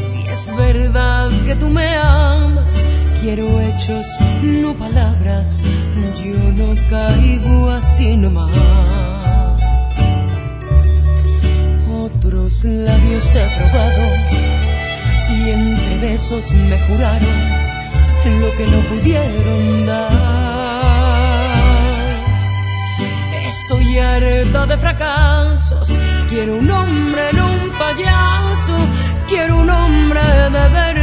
Si 0.08 0.20
es 0.36 0.58
verdad 0.58 1.30
que 1.46 1.54
tú 1.54 1.68
me 1.68 1.96
amas, 1.96 2.88
quiero 3.22 3.46
hechos, 3.62 4.08
no 4.42 4.74
palabras, 4.74 5.62
yo 6.24 6.36
no 6.54 6.74
caigo 6.90 7.70
así 7.70 8.18
nomás. 8.18 8.50
Otros 12.04 12.64
labios 12.64 13.36
he 13.36 13.46
probado 13.58 14.06
y 15.36 15.50
entre 15.52 15.98
besos 16.00 16.52
me 16.52 16.80
juraron 16.88 17.38
lo 18.42 18.56
que 18.58 18.66
no 18.66 18.80
pudieron 18.90 19.86
dar. 19.86 20.43
Estoy 23.54 24.00
harta 24.00 24.66
de 24.66 24.78
fracasos. 24.80 25.88
Quiero 26.28 26.56
un 26.58 26.72
hombre, 26.72 27.22
no 27.34 27.46
un 27.46 27.70
payaso. 27.78 28.76
Quiero 29.28 29.58
un 29.58 29.70
hombre 29.70 30.22
de 30.24 30.50
verdad. 30.50 31.03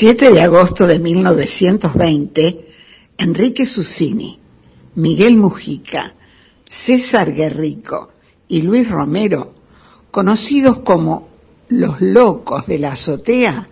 7 0.00 0.30
de 0.30 0.42
agosto 0.42 0.86
de 0.86 1.00
1920, 1.00 2.68
Enrique 3.18 3.66
Susini, 3.66 4.38
Miguel 4.94 5.36
Mujica, 5.36 6.14
César 6.68 7.34
Guerrico 7.34 8.12
y 8.46 8.62
Luis 8.62 8.88
Romero, 8.88 9.54
conocidos 10.12 10.78
como 10.82 11.26
los 11.68 12.00
locos 12.00 12.68
de 12.68 12.78
la 12.78 12.92
azotea, 12.92 13.70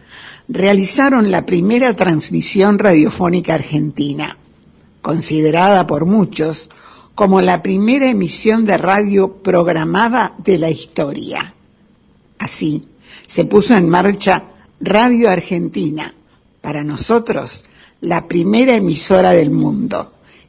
realizaron 0.49 1.31
la 1.31 1.47
primera 1.47 1.95
transmisión 1.95 2.81
radiofónica 2.81 3.55
argentina, 3.55 4.37
considerada 5.03 5.87
por 5.87 6.07
muchos 6.07 6.69
como 7.15 7.41
la 7.41 7.63
primera 7.63 8.11
emisión 8.11 8.65
de 8.65 8.79
radio 8.79 9.33
programada 9.45 10.35
de 10.45 10.59
la 10.59 10.71
historia. 10.71 11.55
Así, 12.41 12.89
se 13.29 13.45
puso 13.45 13.77
en 13.77 13.89
marcha 13.89 14.56
Radio 14.81 15.31
Argentina, 15.31 16.15
para 16.61 16.85
nosotros 16.85 17.65
la 18.01 18.29
primera 18.29 18.77
emisora 18.77 19.33
del 19.33 19.51
mundo, 19.51 20.09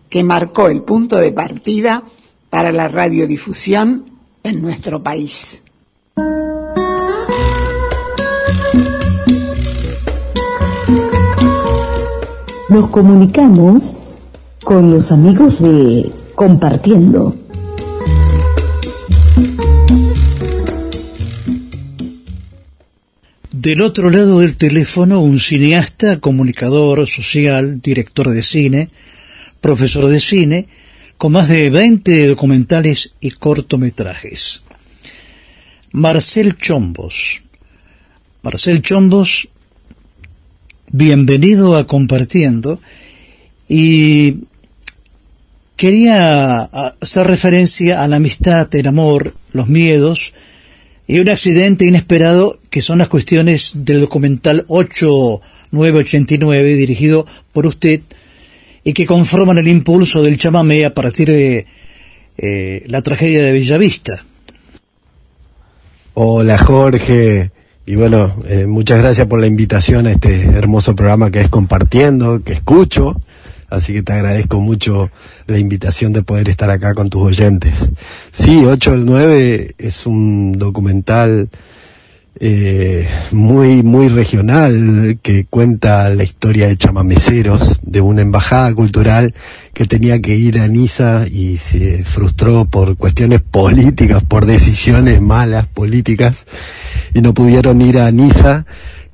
que 0.10 0.24
marcó 0.24 0.68
el 0.68 0.82
punto 0.82 1.18
de 1.18 1.32
partida 1.32 2.04
para 2.50 2.72
la 2.72 2.88
radiodifusión 2.88 4.06
en 4.44 4.62
nuestro 4.62 5.02
país. 5.02 5.64
Nos 12.70 12.90
comunicamos 12.90 13.96
con 14.64 14.92
los 14.92 15.12
amigos 15.14 15.62
de 15.62 16.12
Compartiendo. 16.36 17.47
Del 23.68 23.82
otro 23.82 24.10
lado 24.10 24.40
del 24.40 24.56
teléfono, 24.56 25.20
un 25.20 25.40
cineasta, 25.40 26.22
comunicador 26.22 27.06
social, 27.06 27.82
director 27.82 28.30
de 28.30 28.42
cine, 28.42 28.88
profesor 29.60 30.06
de 30.06 30.22
cine, 30.22 30.68
con 31.18 31.34
más 31.34 31.50
de 31.50 31.70
20 31.70 32.28
documentales 32.28 33.12
y 33.20 33.32
cortometrajes. 33.32 34.64
Marcel 35.92 36.56
Chombos. 36.56 37.42
Marcel 38.42 38.82
Chombos, 38.82 39.50
bienvenido 40.90 41.76
a 41.76 41.86
Compartiendo 41.88 42.80
y 43.68 44.46
quería 45.76 46.62
hacer 47.02 47.28
referencia 47.28 48.02
a 48.02 48.08
la 48.08 48.16
amistad, 48.16 48.74
el 48.74 48.88
amor, 48.88 49.34
los 49.52 49.68
miedos 49.68 50.32
y 51.08 51.20
un 51.20 51.30
accidente 51.30 51.86
inesperado 51.86 52.60
que 52.70 52.82
son 52.82 52.98
las 53.00 53.08
cuestiones 53.08 53.72
del 53.74 54.02
documental 54.02 54.66
8989 54.68 56.76
dirigido 56.76 57.26
por 57.54 57.66
usted 57.66 58.02
y 58.84 58.92
que 58.94 59.06
conforman 59.06 59.58
el 59.58 59.70
impulso 59.70 60.22
del 60.22 60.38
chamamé 60.38 60.84
a 60.86 60.94
partir 60.94 61.30
de 61.30 61.66
eh, 62.38 62.84
la 62.88 63.02
tragedia 63.02 63.42
de 63.44 63.54
Bellavista. 63.54 64.24
Hola 66.14 66.58
Jorge, 66.58 67.52
y 67.86 67.96
bueno, 67.96 68.36
eh, 68.48 68.66
muchas 68.68 69.00
gracias 69.00 69.28
por 69.28 69.40
la 69.40 69.48
invitación 69.48 70.08
a 70.08 70.12
este 70.12 70.42
hermoso 70.42 70.94
programa 70.96 71.32
que 71.32 71.40
es 71.42 71.50
compartiendo, 71.50 72.42
que 72.44 72.54
escucho, 72.54 73.22
así 73.70 73.94
que 73.94 74.04
te 74.04 74.14
agradezco 74.14 74.60
mucho 74.60 75.10
la 75.46 75.58
invitación 75.58 76.14
de 76.14 76.24
poder 76.24 76.50
estar 76.50 76.70
acá 76.70 76.94
con 76.94 77.10
tus 77.10 77.24
oyentes. 77.24 77.90
Sí, 78.32 78.64
8 78.66 78.92
del 78.92 79.06
9 79.06 79.76
es 79.78 80.06
un 80.06 80.54
documental 80.54 81.50
eh, 82.40 83.08
muy, 83.32 83.82
muy 83.82 84.10
regional 84.10 85.18
que 85.24 85.46
cuenta 85.46 86.08
la 86.10 86.24
historia 86.24 86.68
de 86.68 86.78
chamameceros 86.78 87.80
de 87.82 88.00
una 88.00 88.22
embajada 88.22 88.74
cultural 88.76 89.34
que 89.74 89.88
tenía 89.88 90.22
que 90.22 90.36
ir 90.36 90.60
a 90.60 90.68
Niza 90.68 91.26
y 91.28 91.58
se 91.58 92.04
frustró 92.04 92.66
por 92.66 92.96
cuestiones 92.96 93.42
políticas, 93.42 94.24
por 94.24 94.46
decisiones 94.46 95.20
malas 95.20 95.66
políticas 95.68 96.46
y 97.16 97.22
no 97.22 97.34
pudieron 97.34 97.82
ir 97.82 97.98
a 97.98 98.12
Niza. 98.12 98.66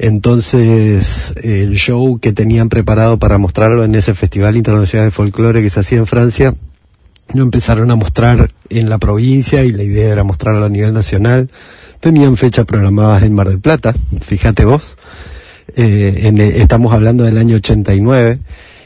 Entonces, 0.04 1.34
el 1.44 1.76
show 1.76 2.20
que 2.20 2.34
tenían 2.34 2.68
preparado 2.68 3.20
para 3.20 3.38
mostrarlo 3.38 3.86
en 3.86 3.96
ese 3.96 4.14
Festival 4.14 4.58
Internacional 4.58 5.08
de 5.08 5.12
Folclore 5.12 5.62
que 5.62 5.70
se 5.70 5.80
hacía 5.80 6.00
en 6.00 6.08
Francia, 6.08 6.54
lo 7.34 7.42
empezaron 7.42 7.90
a 7.90 7.96
mostrar 7.96 8.52
en 8.70 8.90
la 8.90 8.98
provincia 8.98 9.64
y 9.64 9.72
la 9.72 9.84
idea 9.84 10.12
era 10.12 10.26
mostrarlo 10.26 10.66
a 10.66 10.70
nivel 10.70 10.92
nacional. 10.92 11.50
Tenían 12.02 12.36
fechas 12.36 12.66
programadas 12.66 13.24
en 13.24 13.34
Mar 13.34 13.48
del 13.48 13.62
Plata, 13.62 13.96
fíjate 14.20 14.66
vos, 14.66 14.98
eh, 15.74 16.34
estamos 16.56 16.94
hablando 16.94 17.24
del 17.24 17.38
año 17.38 17.56
89, 17.56 18.40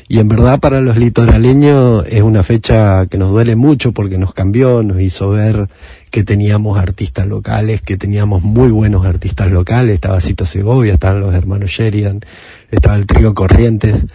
y 0.09 0.19
en 0.19 0.29
verdad 0.29 0.59
para 0.59 0.79
los 0.79 0.97
litoraleños 0.97 2.05
es 2.07 2.21
una 2.21 2.41
fecha 2.43 3.07
que 3.07 3.17
nos 3.17 3.29
duele 3.29 3.55
mucho 3.57 3.91
porque 3.91 4.17
nos 4.17 4.33
cambió, 4.33 4.81
nos 4.81 5.01
hizo 5.01 5.29
ver 5.29 5.67
que 6.11 6.23
teníamos 6.23 6.79
artistas 6.79 7.27
locales, 7.27 7.81
que 7.81 7.97
teníamos 7.97 8.41
muy 8.41 8.69
buenos 8.69 9.05
artistas 9.05 9.51
locales, 9.51 9.95
estaba 9.95 10.21
Cito 10.21 10.45
Segovia, 10.45 10.93
estaban 10.93 11.19
los 11.19 11.35
hermanos 11.35 11.71
Sheridan, 11.71 12.21
estaba 12.71 12.95
el 12.95 13.05
trío 13.05 13.33
Corrientes. 13.33 14.05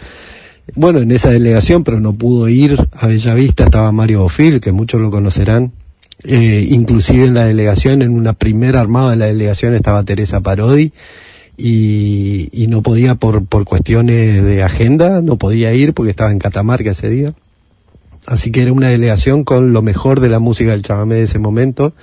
Bueno, 0.74 1.01
en 1.01 1.12
esa 1.12 1.31
delegación, 1.31 1.85
pero 1.85 2.01
no 2.01 2.14
pudo 2.14 2.48
ir 2.48 2.78
a 2.93 3.06
Bellavista, 3.06 3.64
estaba 3.64 3.93
Mario 3.93 4.23
Bofil, 4.23 4.60
que 4.60 4.73
muchos 4.73 5.01
lo 5.01 5.10
conocerán, 5.10 5.73
eh, 6.24 6.66
inclusive 6.70 7.27
en 7.27 7.35
la 7.35 7.44
delegación, 7.44 8.01
en 8.01 8.12
una 8.12 8.32
primera 8.32 8.81
armada 8.81 9.10
de 9.10 9.16
la 9.16 9.27
delegación 9.27 9.74
estaba 9.74 10.05
Teresa 10.05 10.40
Parodi 10.40 10.93
y, 11.64 12.48
y 12.52 12.66
no 12.66 12.82
podía 12.82 13.14
por, 13.14 13.47
por 13.47 13.64
cuestiones 13.64 14.43
de 14.43 14.64
agenda, 14.64 15.22
no 15.22 15.36
podía 15.36 15.72
ir 15.72 15.94
porque 15.94 16.10
estaba 16.10 16.32
en 16.32 16.40
Catamarca 16.40 16.90
ese 16.90 17.09
día. 17.09 17.34
Así 18.26 18.51
que 18.51 18.62
era 18.62 18.72
una 18.72 18.89
delegación 18.89 19.44
con 19.44 19.72
lo 19.72 19.80
mejor 19.80 20.18
de 20.18 20.28
la 20.28 20.40
música 20.40 20.72
del 20.72 20.82
chamamé 20.82 21.16
de 21.16 21.22
ese 21.22 21.39
momento. 21.39 21.94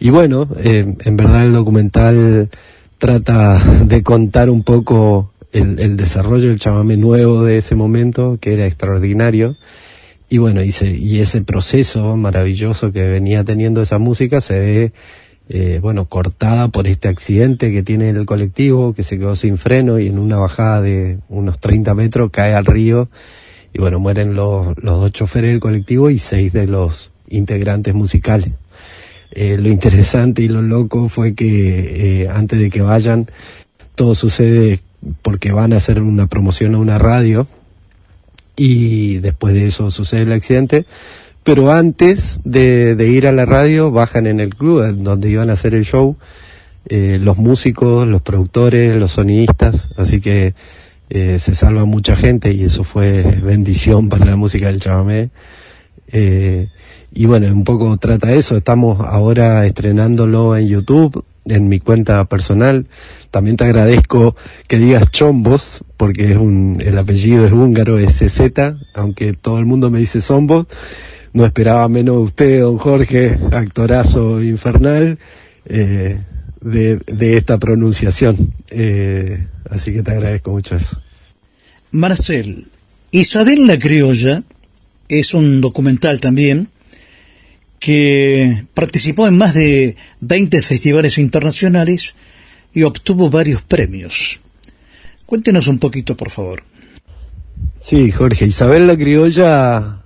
Y 0.00 0.10
bueno, 0.10 0.48
eh, 0.58 0.96
en 1.04 1.16
verdad 1.16 1.46
el 1.46 1.52
documental 1.52 2.50
trata 2.98 3.62
de 3.84 4.02
contar 4.02 4.50
un 4.50 4.64
poco 4.64 5.32
el, 5.52 5.78
el 5.78 5.96
desarrollo 5.96 6.48
del 6.48 6.58
chamamé 6.58 6.96
nuevo 6.96 7.44
de 7.44 7.58
ese 7.58 7.76
momento, 7.76 8.38
que 8.40 8.54
era 8.54 8.66
extraordinario 8.66 9.56
y 10.28 10.38
bueno, 10.38 10.60
y, 10.62 10.74
y 10.80 11.20
ese 11.20 11.42
proceso 11.42 12.16
maravilloso 12.16 12.90
que 12.92 13.06
venía 13.06 13.44
teniendo 13.44 13.82
esa 13.82 13.98
música 13.98 14.40
se 14.40 14.58
ve, 14.58 14.92
eh, 15.48 15.78
bueno, 15.80 16.06
cortada 16.06 16.68
por 16.68 16.86
este 16.86 17.08
accidente 17.08 17.70
que 17.70 17.82
tiene 17.82 18.10
el 18.10 18.26
colectivo, 18.26 18.94
que 18.94 19.04
se 19.04 19.18
quedó 19.18 19.36
sin 19.36 19.58
freno 19.58 19.98
y 19.98 20.08
en 20.08 20.18
una 20.18 20.38
bajada 20.38 20.80
de 20.80 21.18
unos 21.28 21.60
30 21.60 21.94
metros 21.94 22.30
cae 22.32 22.54
al 22.54 22.66
río 22.66 23.08
y 23.72 23.78
bueno, 23.78 24.00
mueren 24.00 24.34
los, 24.34 24.76
los 24.78 25.00
dos 25.00 25.12
choferes 25.12 25.50
del 25.50 25.60
colectivo 25.60 26.10
y 26.10 26.18
seis 26.18 26.52
de 26.52 26.66
los 26.66 27.10
integrantes 27.28 27.94
musicales. 27.94 28.52
Eh, 29.32 29.58
lo 29.58 29.68
interesante 29.68 30.42
y 30.42 30.48
lo 30.48 30.62
loco 30.62 31.08
fue 31.08 31.34
que 31.34 32.22
eh, 32.22 32.28
antes 32.28 32.58
de 32.58 32.70
que 32.70 32.80
vayan, 32.80 33.28
todo 33.94 34.14
sucede 34.14 34.80
porque 35.22 35.52
van 35.52 35.72
a 35.72 35.76
hacer 35.76 36.02
una 36.02 36.26
promoción 36.26 36.74
a 36.74 36.78
una 36.78 36.98
radio 36.98 37.46
y 38.56 39.18
después 39.18 39.54
de 39.54 39.66
eso 39.66 39.90
sucede 39.90 40.22
el 40.22 40.32
accidente. 40.32 40.86
Pero 41.46 41.70
antes 41.70 42.40
de, 42.42 42.96
ir 43.08 43.28
a 43.28 43.30
la 43.30 43.46
radio, 43.46 43.92
bajan 43.92 44.26
en 44.26 44.40
el 44.40 44.56
club 44.56 44.82
donde 44.96 45.30
iban 45.30 45.48
a 45.48 45.52
hacer 45.52 45.76
el 45.76 45.84
show 45.84 46.16
eh, 46.88 47.18
los 47.20 47.36
músicos, 47.36 48.04
los 48.04 48.20
productores, 48.20 48.96
los 48.96 49.12
sonidistas, 49.12 49.90
así 49.96 50.20
que 50.20 50.54
eh, 51.08 51.38
se 51.38 51.54
salva 51.54 51.84
mucha 51.84 52.16
gente 52.16 52.52
y 52.52 52.64
eso 52.64 52.82
fue 52.82 53.22
bendición 53.44 54.08
para 54.08 54.24
la 54.24 54.34
música 54.34 54.66
del 54.66 54.80
chamamé. 54.80 55.30
Eh, 56.08 56.66
y 57.14 57.26
bueno, 57.26 57.46
un 57.46 57.62
poco 57.62 57.96
trata 57.96 58.32
eso, 58.32 58.56
estamos 58.56 58.98
ahora 59.00 59.66
estrenándolo 59.66 60.56
en 60.56 60.66
YouTube, 60.66 61.24
en 61.44 61.68
mi 61.68 61.78
cuenta 61.78 62.24
personal. 62.24 62.88
También 63.30 63.56
te 63.56 63.66
agradezco 63.66 64.34
que 64.66 64.78
digas 64.78 65.12
Chombos, 65.12 65.84
porque 65.96 66.32
es 66.32 66.36
un, 66.38 66.82
el 66.84 66.98
apellido 66.98 67.46
es 67.46 67.52
húngaro, 67.52 68.00
es 68.00 68.18
CZ, 68.18 68.40
aunque 68.94 69.32
todo 69.32 69.60
el 69.60 69.64
mundo 69.64 69.90
me 69.90 70.00
dice 70.00 70.20
Zombos. 70.20 70.66
No 71.36 71.44
esperaba 71.44 71.86
menos 71.90 72.16
usted, 72.16 72.62
don 72.62 72.78
Jorge, 72.78 73.38
actorazo 73.52 74.42
infernal, 74.42 75.18
eh, 75.66 76.18
de, 76.62 76.96
de, 76.96 77.36
esta 77.36 77.58
pronunciación. 77.58 78.54
Eh, 78.70 79.46
así 79.68 79.92
que 79.92 80.02
te 80.02 80.12
agradezco 80.12 80.52
mucho 80.52 80.76
eso. 80.76 80.98
Marcel, 81.90 82.68
Isabel 83.10 83.66
la 83.66 83.78
Criolla 83.78 84.44
es 85.10 85.34
un 85.34 85.60
documental 85.60 86.22
también 86.22 86.68
que 87.80 88.64
participó 88.72 89.28
en 89.28 89.36
más 89.36 89.52
de 89.52 89.94
20 90.20 90.62
festivales 90.62 91.18
internacionales 91.18 92.14
y 92.72 92.84
obtuvo 92.84 93.28
varios 93.28 93.60
premios. 93.60 94.40
Cuéntenos 95.26 95.66
un 95.66 95.80
poquito, 95.80 96.16
por 96.16 96.30
favor. 96.30 96.62
Sí, 97.82 98.10
Jorge, 98.10 98.46
Isabel 98.46 98.86
la 98.86 98.96
Criolla 98.96 100.00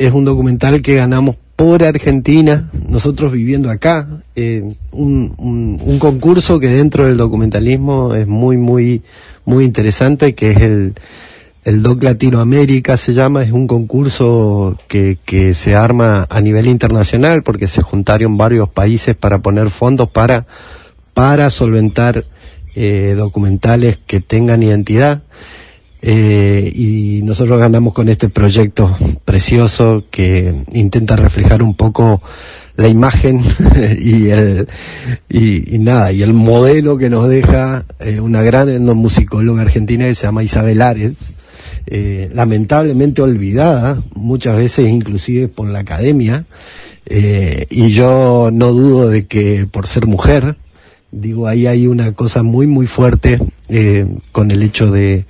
es 0.00 0.12
un 0.14 0.24
documental 0.24 0.80
que 0.80 0.94
ganamos 0.94 1.36
por 1.56 1.84
Argentina, 1.84 2.70
nosotros 2.88 3.32
viviendo 3.32 3.68
acá, 3.68 4.08
eh, 4.34 4.64
un, 4.92 5.98
concurso 5.98 6.58
que 6.58 6.68
dentro 6.68 7.04
del 7.04 7.18
documentalismo 7.18 8.14
es 8.14 8.26
muy, 8.26 8.56
muy, 8.56 9.02
muy 9.44 9.64
interesante, 9.66 10.34
que 10.34 10.52
es 10.52 10.56
el, 10.62 10.94
el 11.64 11.82
Doc 11.82 12.02
Latinoamérica 12.02 12.96
se 12.96 13.12
llama, 13.12 13.42
es 13.42 13.52
un 13.52 13.66
concurso 13.66 14.78
que, 14.88 15.18
que 15.26 15.52
se 15.52 15.74
arma 15.74 16.26
a 16.30 16.40
nivel 16.40 16.66
internacional 16.66 17.42
porque 17.42 17.68
se 17.68 17.82
juntaron 17.82 18.38
varios 18.38 18.70
países 18.70 19.14
para 19.14 19.40
poner 19.40 19.68
fondos 19.68 20.08
para, 20.08 20.46
para 21.12 21.50
solventar 21.50 22.24
eh, 22.74 23.14
documentales 23.18 23.98
que 24.06 24.20
tengan 24.20 24.62
identidad. 24.62 25.22
Eh, 26.02 26.72
y 26.74 27.20
nosotros 27.22 27.60
ganamos 27.60 27.92
con 27.92 28.08
este 28.08 28.30
proyecto 28.30 28.96
precioso 29.24 30.04
que 30.10 30.64
intenta 30.72 31.14
reflejar 31.14 31.62
un 31.62 31.74
poco 31.74 32.22
la 32.80 32.88
imagen 32.88 33.42
y 34.00 34.30
el 34.30 34.66
y, 35.28 35.78
nada 35.78 36.12
y 36.12 36.22
el 36.22 36.32
modelo 36.32 36.96
que 36.96 37.10
nos 37.10 37.28
deja 37.28 37.84
eh, 37.98 38.20
una 38.20 38.42
gran 38.42 38.68
etnomusicóloga 38.70 39.62
argentina 39.62 40.06
que 40.06 40.14
se 40.14 40.22
llama 40.22 40.42
Isabel 40.42 40.80
Ares 40.80 41.14
eh, 41.86 42.30
lamentablemente 42.32 43.20
olvidada 43.20 44.02
muchas 44.14 44.56
veces 44.56 44.88
inclusive 44.88 45.48
por 45.48 45.68
la 45.68 45.80
academia. 45.80 46.44
Eh, 47.06 47.66
y 47.70 47.88
yo 47.88 48.50
no 48.52 48.72
dudo 48.72 49.08
de 49.08 49.26
que 49.26 49.66
por 49.70 49.86
ser 49.86 50.06
mujer 50.06 50.56
digo 51.10 51.48
ahí 51.48 51.66
hay 51.66 51.86
una 51.88 52.12
cosa 52.12 52.42
muy 52.44 52.66
muy 52.68 52.86
fuerte 52.86 53.40
con 54.30 54.50
el 54.50 54.62
hecho 54.62 54.92
de 54.92 55.24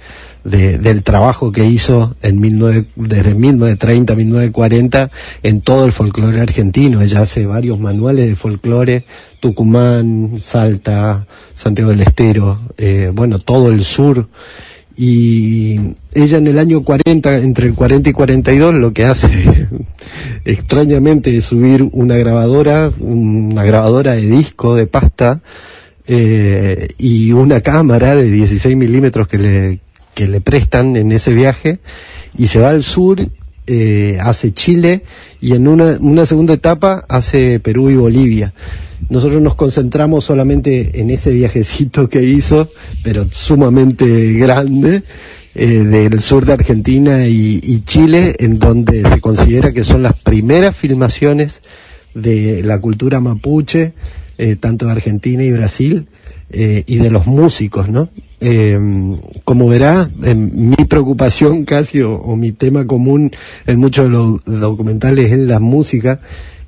de, 0.45 0.79
del 0.79 1.03
trabajo 1.03 1.53
que 1.53 1.67
hizo 1.67 2.17
en 2.23 2.41
19, 2.41 2.87
desde 2.97 3.35
1930 3.35 4.13
a 4.13 4.17
1940 4.17 5.11
en 5.43 5.61
todo 5.61 5.85
el 5.85 5.93
folclore 5.93 6.41
argentino. 6.41 7.01
Ella 7.01 7.21
hace 7.21 7.47
varios 7.47 7.79
manuales 7.79 8.29
de 8.29 8.37
folclore, 8.37 9.05
Tucumán, 9.41 10.39
Salta, 10.41 11.27
Santiago 11.55 11.91
del 11.91 12.01
Estero, 12.01 12.61
eh, 12.79 13.11
bueno, 13.13 13.39
todo 13.39 13.71
el 13.71 13.85
sur. 13.85 14.29
Y 14.97 15.95
ella 16.13 16.39
en 16.39 16.47
el 16.47 16.59
año 16.59 16.83
40, 16.83 17.39
entre 17.39 17.69
el 17.69 17.75
40 17.75 18.11
y 18.11 18.13
42, 18.13 18.75
lo 18.75 18.93
que 18.93 19.05
hace 19.05 19.29
extrañamente 20.45 21.37
es 21.37 21.45
subir 21.47 21.89
una 21.93 22.17
grabadora, 22.17 22.93
una 22.99 23.65
grabadora 23.65 24.13
de 24.13 24.27
disco, 24.27 24.75
de 24.75 24.87
pasta, 24.87 25.41
eh, 26.07 26.89
y 26.99 27.33
una 27.33 27.61
cámara 27.61 28.15
de 28.15 28.31
16 28.31 28.77
milímetros 28.77 29.29
que 29.29 29.39
le, 29.39 29.81
que 30.21 30.29
le 30.29 30.43
prestan 30.43 30.97
en 30.97 31.13
ese 31.13 31.33
viaje 31.33 31.79
y 32.37 32.49
se 32.49 32.59
va 32.59 32.69
al 32.69 32.83
sur, 32.83 33.27
eh, 33.67 34.19
hace 34.21 34.53
Chile 34.53 35.03
y 35.41 35.55
en 35.55 35.67
una, 35.67 35.97
una 35.99 36.27
segunda 36.27 36.53
etapa 36.53 37.07
hace 37.09 37.59
Perú 37.59 37.89
y 37.89 37.97
Bolivia. 37.97 38.53
Nosotros 39.09 39.41
nos 39.41 39.55
concentramos 39.55 40.25
solamente 40.25 41.01
en 41.01 41.09
ese 41.09 41.31
viajecito 41.31 42.11
que 42.11 42.23
hizo, 42.23 42.69
pero 43.03 43.29
sumamente 43.31 44.35
grande, 44.35 45.05
eh, 45.55 45.85
del 45.85 46.21
sur 46.21 46.45
de 46.45 46.53
Argentina 46.53 47.27
y, 47.27 47.83
Chile, 47.87 48.37
en 48.41 48.59
donde 48.59 49.09
se 49.09 49.23
considera 49.23 49.73
que 49.73 49.85
son 49.85 50.03
las 50.03 50.21
primeras 50.21 50.77
filmaciones 50.77 51.63
de 52.13 52.63
la 52.63 52.79
cultura 52.79 53.21
mapuche, 53.21 53.95
eh, 54.37 54.57
tanto 54.57 54.85
de 54.85 54.93
Argentina 54.93 55.43
y 55.43 55.51
Brasil, 55.51 56.09
eh, 56.51 56.85
y 56.87 56.97
de 56.97 57.11
los 57.11 57.27
músicos, 57.27 57.89
¿no? 57.89 58.11
Eh, 58.41 58.79
como 59.45 59.69
verá, 59.69 60.11
mi 60.17 60.77
preocupación 60.89 61.65
casi 61.65 62.01
o, 62.01 62.37
mi 62.37 62.53
tema 62.53 62.87
común 62.87 63.31
en 63.67 63.79
muchos 63.79 64.07
de 64.07 64.11
los 64.11 64.61
documentales 64.61 65.33
es 65.33 65.39
la 65.41 65.61
música. 65.61 66.21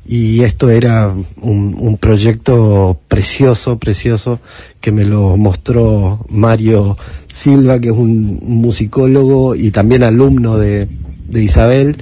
Y 0.04 0.40
esto 0.40 0.68
era 0.68 1.14
un, 1.42 1.76
un, 1.78 1.96
proyecto 1.96 2.98
precioso, 3.06 3.78
precioso 3.78 4.40
que 4.80 4.90
me 4.90 5.04
lo 5.04 5.36
mostró 5.36 6.26
Mario 6.28 6.96
Silva, 7.28 7.78
que 7.78 7.88
es 7.88 7.94
un, 7.94 8.40
musicólogo 8.42 9.54
y 9.54 9.70
también 9.70 10.02
alumno 10.02 10.58
de 10.58 10.88
Isabel 11.32 11.96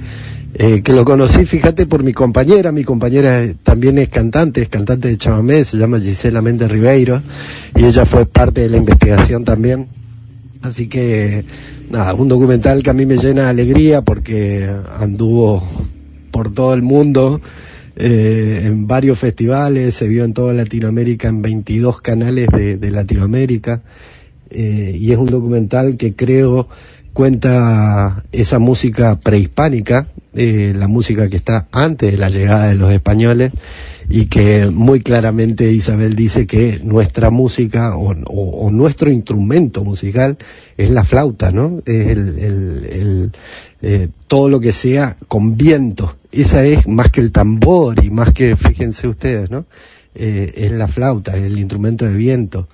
eh, 0.53 0.81
que 0.81 0.91
lo 0.91 1.05
conocí, 1.05 1.45
fíjate, 1.45 1.85
por 1.85 2.03
mi 2.03 2.11
compañera, 2.11 2.71
mi 2.71 2.83
compañera 2.83 3.41
también 3.63 3.97
es 3.97 4.09
cantante, 4.09 4.61
es 4.61 4.69
cantante 4.69 5.07
de 5.07 5.17
chamamé, 5.17 5.63
se 5.63 5.77
llama 5.77 5.99
Gisela 5.99 6.41
Méndez 6.41 6.69
Ribeiro, 6.69 7.21
y 7.75 7.85
ella 7.85 8.05
fue 8.05 8.25
parte 8.25 8.61
de 8.61 8.69
la 8.69 8.77
investigación 8.77 9.45
también. 9.45 9.87
Así 10.61 10.87
que, 10.87 11.45
nada, 11.89 12.13
un 12.13 12.27
documental 12.27 12.83
que 12.83 12.89
a 12.89 12.93
mí 12.93 13.05
me 13.05 13.17
llena 13.17 13.43
de 13.43 13.49
alegría 13.49 14.01
porque 14.01 14.69
anduvo 14.99 15.63
por 16.31 16.53
todo 16.53 16.73
el 16.73 16.81
mundo, 16.81 17.41
eh, 17.95 18.63
en 18.65 18.87
varios 18.87 19.19
festivales, 19.19 19.95
se 19.95 20.07
vio 20.07 20.23
en 20.23 20.33
toda 20.33 20.53
Latinoamérica, 20.53 21.29
en 21.29 21.41
22 21.41 22.01
canales 22.01 22.49
de, 22.49 22.91
Latinoamérica, 22.91 23.83
eh, 24.49 24.97
y 24.99 25.11
es 25.11 25.17
un 25.17 25.27
documental 25.27 25.95
que 25.95 26.13
creo 26.13 26.67
cuenta 27.13 28.23
esa 28.31 28.59
música 28.59 29.19
prehispánica, 29.19 30.07
eh, 30.33 30.73
la 30.75 30.87
música 30.87 31.29
que 31.29 31.37
está 31.37 31.67
antes 31.71 32.11
de 32.11 32.17
la 32.17 32.29
llegada 32.29 32.67
de 32.67 32.75
los 32.75 32.91
españoles 32.91 33.51
y 34.09 34.25
que 34.25 34.67
muy 34.67 35.01
claramente 35.01 35.71
Isabel 35.71 36.15
dice 36.15 36.47
que 36.47 36.79
nuestra 36.83 37.29
música 37.29 37.97
o, 37.97 38.71
nuestro 38.71 39.09
instrumento 39.09 39.83
musical 39.83 40.37
es 40.77 40.89
la 40.89 41.03
flauta, 41.03 41.51
¿no? 41.51 41.79
Es 41.85 42.07
el, 42.07 42.39
el, 42.39 42.85
el 42.91 43.31
eh, 43.81 44.07
todo 44.27 44.49
lo 44.49 44.59
que 44.59 44.71
sea 44.71 45.17
con 45.27 45.57
viento. 45.57 46.15
Esa 46.31 46.63
es 46.65 46.87
más 46.87 47.11
que 47.11 47.21
el 47.21 47.31
tambor 47.31 48.03
y 48.03 48.09
más 48.09 48.33
que, 48.33 48.55
fíjense 48.55 49.07
ustedes, 49.07 49.49
¿no? 49.49 49.65
Eh, 50.13 50.51
es 50.55 50.71
la 50.71 50.87
flauta, 50.87 51.37
el 51.37 51.57
instrumento 51.57 52.05
de 52.05 52.15
viento. 52.15 52.67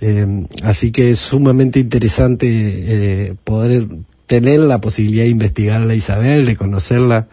Eh, 0.00 0.46
así 0.62 0.92
que 0.92 1.10
es 1.10 1.18
sumamente 1.18 1.80
interesante 1.80 2.46
eh, 2.48 3.34
poder 3.44 3.88
tener 4.30 4.60
la 4.60 4.80
posibilidad 4.80 5.24
de 5.24 5.30
investigarla 5.30 5.92
a 5.92 5.96
Isabel, 5.96 6.46
de 6.46 6.54
conocerla 6.54 7.26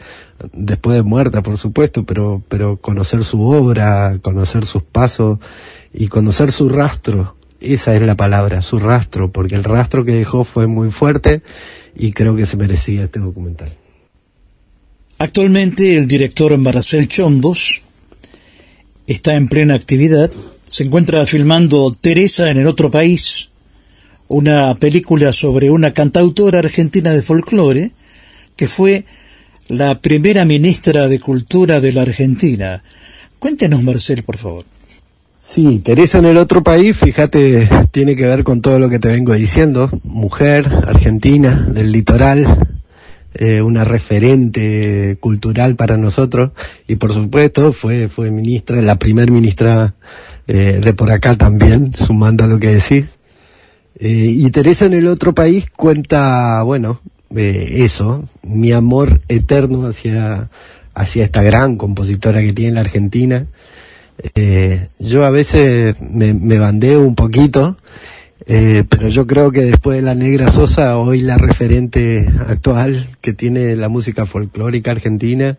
después 0.52 0.98
de 0.98 1.04
muerta, 1.04 1.44
por 1.44 1.56
supuesto, 1.56 2.04
pero, 2.04 2.42
pero 2.50 2.78
conocer 2.78 3.24
su 3.24 3.40
obra, 3.44 4.18
conocer 4.24 4.66
sus 4.66 4.82
pasos 4.82 5.38
y 5.94 6.08
conocer 6.08 6.52
su 6.52 6.70
rastro. 6.70 7.36
Esa 7.62 7.96
es 7.96 8.02
la 8.02 8.18
palabra, 8.18 8.64
su 8.64 8.80
rastro, 8.80 9.32
porque 9.32 9.54
el 9.54 9.64
rastro 9.64 10.04
que 10.04 10.14
dejó 10.14 10.44
fue 10.44 10.66
muy 10.66 10.90
fuerte 10.90 11.44
y 11.96 12.14
creo 12.14 12.36
que 12.36 12.48
se 12.48 12.58
merecía 12.58 13.04
este 13.04 13.20
documental. 13.20 13.70
Actualmente 15.20 15.98
el 15.98 16.08
director 16.08 16.58
Marcel 16.58 17.08
Chombos 17.08 17.84
está 19.06 19.36
en 19.36 19.48
plena 19.50 19.76
actividad 19.76 20.32
se 20.68 20.84
encuentra 20.84 21.26
filmando 21.26 21.92
Teresa 21.92 22.50
en 22.50 22.58
el 22.58 22.68
otro 22.68 22.92
país, 22.92 23.50
una 24.28 24.76
película 24.76 25.32
sobre 25.32 25.70
una 25.70 25.94
cantautora 25.94 26.60
argentina 26.60 27.14
de 27.14 27.22
folclore 27.22 27.92
que 28.56 28.68
fue 28.68 29.06
la 29.70 30.00
primera 30.02 30.46
ministra 30.46 31.08
de 31.08 31.20
Cultura 31.20 31.80
de 31.80 31.94
la 31.94 32.02
Argentina. 32.04 32.84
Cuéntenos, 33.40 33.84
Marcel, 33.84 34.24
por 34.24 34.38
favor. 34.38 34.66
Sí, 35.40 35.80
Teresa 35.80 36.18
en 36.18 36.26
el 36.26 36.38
otro 36.38 36.64
país, 36.64 36.98
fíjate, 36.98 37.70
tiene 37.92 38.16
que 38.16 38.26
ver 38.26 38.44
con 38.44 38.62
todo 38.62 38.80
lo 38.80 38.90
que 38.90 39.00
te 39.00 39.10
vengo 39.10 39.34
diciendo. 39.34 39.90
Mujer, 40.04 40.68
argentina, 40.88 41.68
del 41.70 41.92
litoral, 41.92 42.68
eh, 43.34 43.62
una 43.62 43.84
referente 43.84 45.18
cultural 45.20 45.76
para 45.76 45.96
nosotros 45.96 46.52
y 46.88 46.96
por 46.96 47.14
supuesto 47.14 47.72
fue, 47.72 48.10
fue 48.10 48.32
ministra, 48.32 48.82
la 48.82 48.98
primer 48.98 49.30
ministra 49.30 49.94
eh, 50.48 50.82
de 50.84 50.94
por 50.94 51.12
acá 51.12 51.36
también, 51.36 51.94
sumando 51.94 52.46
a 52.46 52.48
lo 52.48 52.58
que 52.58 52.74
decís. 52.74 53.06
Eh, 54.00 54.32
y 54.36 54.50
Teresa 54.52 54.86
en 54.86 54.94
el 54.94 55.08
otro 55.08 55.34
país 55.34 55.66
cuenta, 55.76 56.62
bueno, 56.64 57.02
eh, 57.36 57.84
eso, 57.84 58.28
mi 58.44 58.72
amor 58.72 59.22
eterno 59.28 59.88
hacia, 59.88 60.50
hacia 60.94 61.24
esta 61.24 61.42
gran 61.44 61.78
compositora 61.78 62.42
que 62.42 62.54
tiene 62.54 62.74
la 62.74 62.82
Argentina. 62.82 63.48
Eh, 64.36 64.88
yo 65.00 65.26
a 65.26 65.30
veces 65.30 65.96
me, 66.02 66.34
me 66.34 66.58
bandeo 66.58 67.02
un 67.02 67.16
poquito, 67.16 67.78
eh, 68.46 68.84
pero 68.88 69.10
yo 69.10 69.28
creo 69.28 69.52
que 69.52 69.62
después 69.62 69.98
de 69.98 70.04
la 70.04 70.16
Negra 70.16 70.50
Sosa, 70.50 70.98
hoy 70.98 71.22
la 71.22 71.38
referente 71.38 72.26
actual 72.48 73.08
que 73.20 73.34
tiene 73.34 73.76
la 73.76 73.90
música 73.90 74.26
folclórica 74.26 74.92
argentina, 74.92 75.58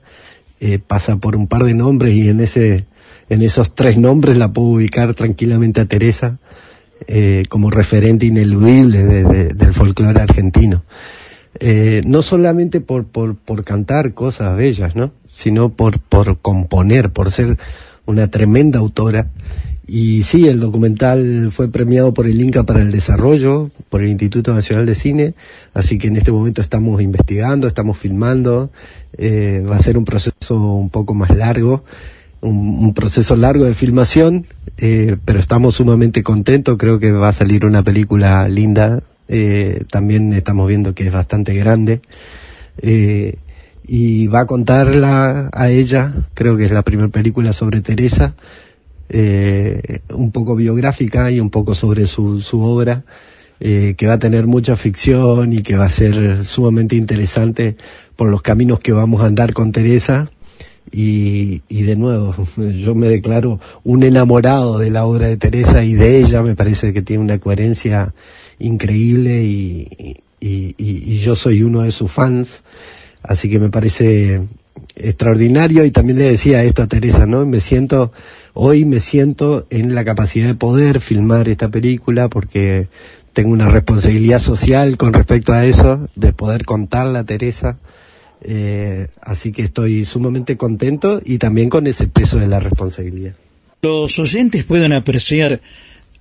eh, 0.61 0.79
pasa 0.79 1.17
por 1.17 1.37
un 1.37 1.47
par 1.47 1.65
de 1.65 1.75
nombres 1.75 2.15
y 2.15 2.29
en 2.29 2.41
ese 2.41 2.87
en 3.29 3.43
esos 3.43 3.75
tres 3.75 3.99
nombres 3.99 4.39
la 4.39 4.53
puedo 4.53 4.69
ubicar 4.69 5.15
tranquilamente 5.15 5.83
a 5.83 5.85
Teresa 5.85 6.39
eh, 7.07 7.45
como 7.49 7.71
referente 7.71 8.27
ineludible 8.27 9.05
de, 9.05 9.25
de, 9.25 9.49
del 9.55 9.73
folclore 9.73 10.21
argentino. 10.21 10.85
Eh, 11.61 12.03
no 12.07 12.23
solamente 12.23 12.81
por, 12.81 13.07
por, 13.07 13.37
por 13.37 13.65
cantar 13.65 14.15
cosas 14.15 14.57
bellas, 14.57 14.95
¿no? 14.95 15.13
sino 15.27 15.71
por, 15.71 15.99
por 16.01 16.39
componer, 16.39 17.11
por 17.11 17.31
ser 17.31 17.57
una 18.07 18.31
tremenda 18.31 18.79
autora 18.79 19.31
y 19.91 20.23
sí, 20.23 20.47
el 20.47 20.61
documental 20.61 21.51
fue 21.51 21.73
premiado 21.73 22.13
por 22.13 22.27
el 22.27 22.39
Inca 22.43 22.65
para 22.65 22.83
el 22.83 22.93
Desarrollo, 22.93 23.71
por 23.89 24.03
el 24.03 24.11
Instituto 24.11 24.53
Nacional 24.53 24.85
de 24.85 24.95
Cine, 24.95 25.35
así 25.73 25.97
que 25.97 26.09
en 26.09 26.17
este 26.17 26.31
momento 26.31 26.61
estamos 26.61 27.01
investigando, 27.01 27.67
estamos 27.67 27.97
filmando, 27.97 28.71
eh, 29.17 29.65
va 29.67 29.77
a 29.77 29.79
ser 29.79 29.97
un 29.97 30.05
proceso 30.05 30.61
un 30.61 30.91
poco 30.91 31.15
más 31.15 31.35
largo, 31.35 31.85
un, 32.41 32.95
proceso 32.95 33.37
largo 33.37 33.65
de 33.65 33.75
filmación, 33.75 34.47
eh, 34.79 35.17
pero 35.25 35.41
estamos 35.41 35.77
sumamente 35.77 36.23
contentos, 36.23 36.77
creo 36.79 36.99
que 36.99 37.13
va 37.13 37.29
a 37.29 37.33
salir 37.33 37.65
una 37.65 37.83
película 37.83 38.49
linda, 38.49 39.03
eh, 39.29 39.85
también 39.91 40.33
estamos 40.33 40.69
viendo 40.69 40.95
que 40.95 41.07
es 41.07 41.13
bastante 41.13 41.55
grande, 41.55 42.01
y 43.91 44.27
va 44.27 44.41
a 44.41 44.47
contarla 44.47 45.51
a 45.53 45.71
ella, 45.71 46.13
creo 46.35 46.57
que 46.57 46.67
es 46.67 46.71
la 46.71 46.83
primera 46.83 47.09
película 47.09 47.53
sobre 47.53 47.81
Teresa, 47.81 48.35
eh, 49.11 50.01
un 50.13 50.31
poco 50.33 50.55
biográfica 50.55 51.31
y 51.31 51.41
un 51.41 51.49
poco 51.49 51.75
sobre 51.75 52.07
su, 52.07 52.43
su 52.43 52.61
obra, 52.61 53.05
eh, 53.61 53.95
que 53.97 54.07
va 54.07 54.15
a 54.15 54.19
tener 54.19 54.47
mucha 54.47 54.77
ficción 54.77 55.53
y 55.55 55.63
que 55.63 55.77
va 55.77 55.87
a 55.87 55.91
ser 55.91 56.45
sumamente 56.45 56.95
interesante 56.95 57.77
por 58.17 58.29
los 58.29 58.43
caminos 58.43 58.81
que 58.81 58.93
vamos 58.93 59.23
a 59.23 59.27
andar 59.27 59.55
con 59.55 59.73
Teresa. 59.73 60.31
Y, 60.93 61.63
y 61.69 61.83
de 61.83 61.97
nuevo, 61.97 62.35
yo 62.57 62.95
me 62.95 63.09
declaro 63.09 63.61
un 63.85 64.03
enamorado 64.03 64.79
de 64.79 64.91
la 64.91 65.07
obra 65.07 65.27
de 65.27 65.37
Teresa 65.37 65.85
y 65.85 65.95
de 65.95 66.19
ella, 66.19 66.43
me 66.43 66.55
parece 66.55 66.93
que 66.93 67.03
tiene 67.03 67.23
una 67.23 67.39
coherencia 67.39 68.15
increíble 68.59 69.45
y, 69.45 69.89
y, 70.41 70.75
y 70.79 71.19
yo 71.19 71.37
soy 71.37 71.63
uno 71.63 71.83
de 71.83 71.93
sus 71.93 72.11
fans, 72.11 72.63
así 73.23 73.49
que 73.51 73.59
me 73.59 73.71
parece 73.71 74.43
extraordinario 74.97 75.85
y 75.85 75.91
también 75.91 76.19
le 76.19 76.25
decía 76.25 76.63
esto 76.65 76.83
a 76.83 76.87
Teresa, 76.87 77.27
¿no? 77.27 77.45
Me 77.47 77.61
siento, 77.61 78.13
hoy 78.55 78.85
me 78.85 79.01
siento 79.01 79.67
en 79.71 79.95
la 79.95 80.05
capacidad 80.05 80.47
de 80.47 80.55
poder 80.55 81.01
filmar 81.01 81.49
esta 81.49 81.69
película 81.69 82.29
porque 82.29 82.89
tengo 83.33 83.51
una 83.51 83.69
responsabilidad 83.69 84.39
social 84.39 84.97
con 84.97 85.13
respecto 85.13 85.53
a 85.53 85.65
eso, 85.65 86.09
de 86.17 86.33
poder 86.33 86.65
contarla 86.65 87.21
a 87.21 87.25
Teresa. 87.25 87.79
Eh, 88.41 89.07
así 89.21 89.53
que 89.53 89.63
estoy 89.63 90.05
sumamente 90.05 90.57
contento 90.57 91.21
y 91.25 91.39
también 91.39 91.69
con 91.69 91.87
ese 91.87 92.07
peso 92.07 92.39
de 92.39 92.47
la 92.47 92.61
responsabilidad. 92.61 93.35
Los 93.83 94.19
oyentes 94.19 94.65
pueden 94.65 94.93
apreciar 94.93 95.61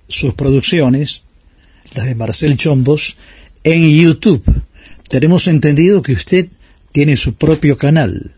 sus 0.08 0.34
producciones, 0.34 1.22
las 1.94 2.06
de 2.06 2.14
Marcel 2.14 2.56
Chombos, 2.56 3.16
en 3.64 3.88
YouTube. 3.88 4.42
Tenemos 5.08 5.46
entendido 5.48 6.02
que 6.02 6.12
usted 6.12 6.48
tiene 6.90 7.16
su 7.16 7.34
propio 7.34 7.76
canal. 7.76 8.32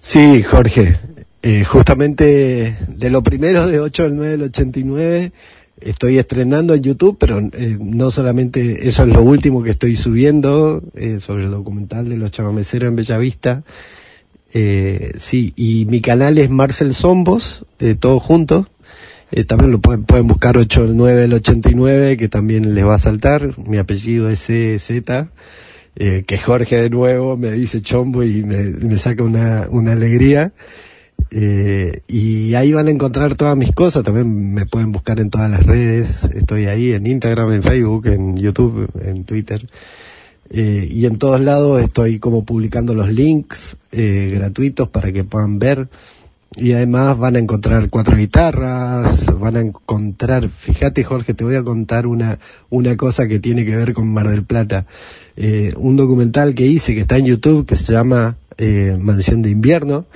Sí, 0.00 0.42
Jorge. 0.42 0.98
Eh, 1.42 1.62
justamente 1.64 2.78
de 2.88 3.10
lo 3.10 3.22
primero 3.22 3.66
de 3.66 3.78
8 3.78 4.04
al 4.04 4.16
9 4.16 4.30
del 4.30 4.42
89 4.44 5.32
estoy 5.84 6.18
estrenando 6.18 6.74
en 6.74 6.82
YouTube, 6.82 7.16
pero 7.18 7.38
eh, 7.38 7.76
no 7.80 8.10
solamente 8.10 8.88
eso 8.88 9.02
es 9.04 9.08
lo 9.08 9.22
último 9.22 9.62
que 9.62 9.70
estoy 9.70 9.96
subiendo 9.96 10.82
eh, 10.94 11.20
sobre 11.20 11.44
el 11.44 11.50
documental 11.50 12.08
de 12.08 12.16
los 12.16 12.30
chamameceros 12.30 12.88
en 12.88 12.96
Bellavista. 12.96 13.62
sí, 14.50 15.52
y 15.56 15.86
mi 15.86 16.00
canal 16.00 16.38
es 16.38 16.50
Marcel 16.50 16.94
Zombos, 16.94 17.64
todo 18.00 18.20
junto. 18.20 18.68
también 19.46 19.72
lo 19.72 19.80
pueden, 19.80 20.04
pueden 20.04 20.26
buscar 20.26 20.56
8 20.56 20.82
al 20.82 20.96
9 20.96 21.20
del 21.22 21.32
89, 21.34 22.16
que 22.16 22.28
también 22.28 22.74
les 22.74 22.84
va 22.84 22.94
a 22.94 22.98
saltar. 22.98 23.58
Mi 23.58 23.78
apellido 23.78 24.28
es 24.28 24.48
Z 24.82 25.30
eh, 25.96 26.24
que 26.26 26.38
Jorge 26.38 26.76
de 26.76 26.90
nuevo 26.90 27.36
me 27.36 27.52
dice 27.52 27.80
chombo 27.80 28.24
y 28.24 28.42
me, 28.42 28.98
saca 28.98 29.22
una, 29.22 29.66
una 29.70 29.92
alegría. 29.92 30.52
Eh, 31.30 32.02
y 32.06 32.54
ahí 32.54 32.72
van 32.72 32.86
a 32.86 32.90
encontrar 32.90 33.34
todas 33.34 33.56
mis 33.56 33.72
cosas, 33.72 34.04
también 34.04 34.54
me 34.54 34.66
pueden 34.66 34.92
buscar 34.92 35.18
en 35.18 35.30
todas 35.30 35.50
las 35.50 35.64
redes, 35.64 36.24
estoy 36.24 36.66
ahí 36.66 36.92
en 36.92 37.06
Instagram, 37.06 37.52
en 37.52 37.62
Facebook, 37.62 38.06
en 38.06 38.36
YouTube, 38.36 38.88
en 39.02 39.24
Twitter. 39.24 39.66
Eh, 40.50 40.86
y 40.90 41.06
en 41.06 41.16
todos 41.16 41.40
lados 41.40 41.82
estoy 41.82 42.18
como 42.18 42.44
publicando 42.44 42.94
los 42.94 43.10
links 43.10 43.76
eh, 43.92 44.30
gratuitos 44.34 44.88
para 44.88 45.12
que 45.12 45.24
puedan 45.24 45.58
ver. 45.58 45.88
Y 46.56 46.72
además 46.72 47.18
van 47.18 47.34
a 47.34 47.40
encontrar 47.40 47.90
cuatro 47.90 48.16
guitarras, 48.16 49.26
van 49.40 49.56
a 49.56 49.60
encontrar, 49.60 50.48
fíjate 50.48 51.02
Jorge, 51.02 51.34
te 51.34 51.42
voy 51.42 51.56
a 51.56 51.64
contar 51.64 52.06
una, 52.06 52.38
una 52.70 52.96
cosa 52.96 53.26
que 53.26 53.40
tiene 53.40 53.64
que 53.64 53.74
ver 53.74 53.92
con 53.92 54.12
Mar 54.12 54.28
del 54.28 54.44
Plata. 54.44 54.86
Eh, 55.36 55.74
un 55.76 55.96
documental 55.96 56.54
que 56.54 56.64
hice 56.64 56.94
que 56.94 57.00
está 57.00 57.18
en 57.18 57.26
YouTube 57.26 57.66
que 57.66 57.74
se 57.74 57.92
llama 57.92 58.36
eh, 58.56 58.96
Mansión 59.00 59.42
de 59.42 59.50
Invierno, 59.50 60.06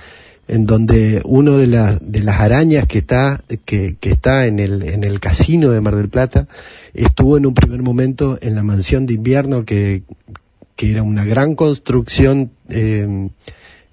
en 0.48 0.66
donde 0.66 1.20
uno 1.24 1.56
de, 1.56 1.66
las 1.66 2.00
de 2.00 2.20
las 2.20 2.40
arañas 2.40 2.86
que 2.86 2.98
está, 2.98 3.42
que, 3.64 3.96
que 4.00 4.10
está 4.10 4.46
en 4.46 4.58
el, 4.58 4.82
en 4.82 5.04
el 5.04 5.20
casino 5.20 5.70
de 5.70 5.80
Mar 5.80 5.94
del 5.94 6.08
Plata 6.08 6.48
estuvo 6.94 7.36
en 7.36 7.46
un 7.46 7.54
primer 7.54 7.82
momento 7.82 8.38
en 8.40 8.54
la 8.54 8.62
Mansión 8.62 9.06
de 9.06 9.14
Invierno 9.14 9.64
que, 9.64 10.02
que 10.74 10.90
era 10.90 11.02
una 11.02 11.24
gran 11.24 11.54
construcción 11.54 12.50
eh, 12.70 13.28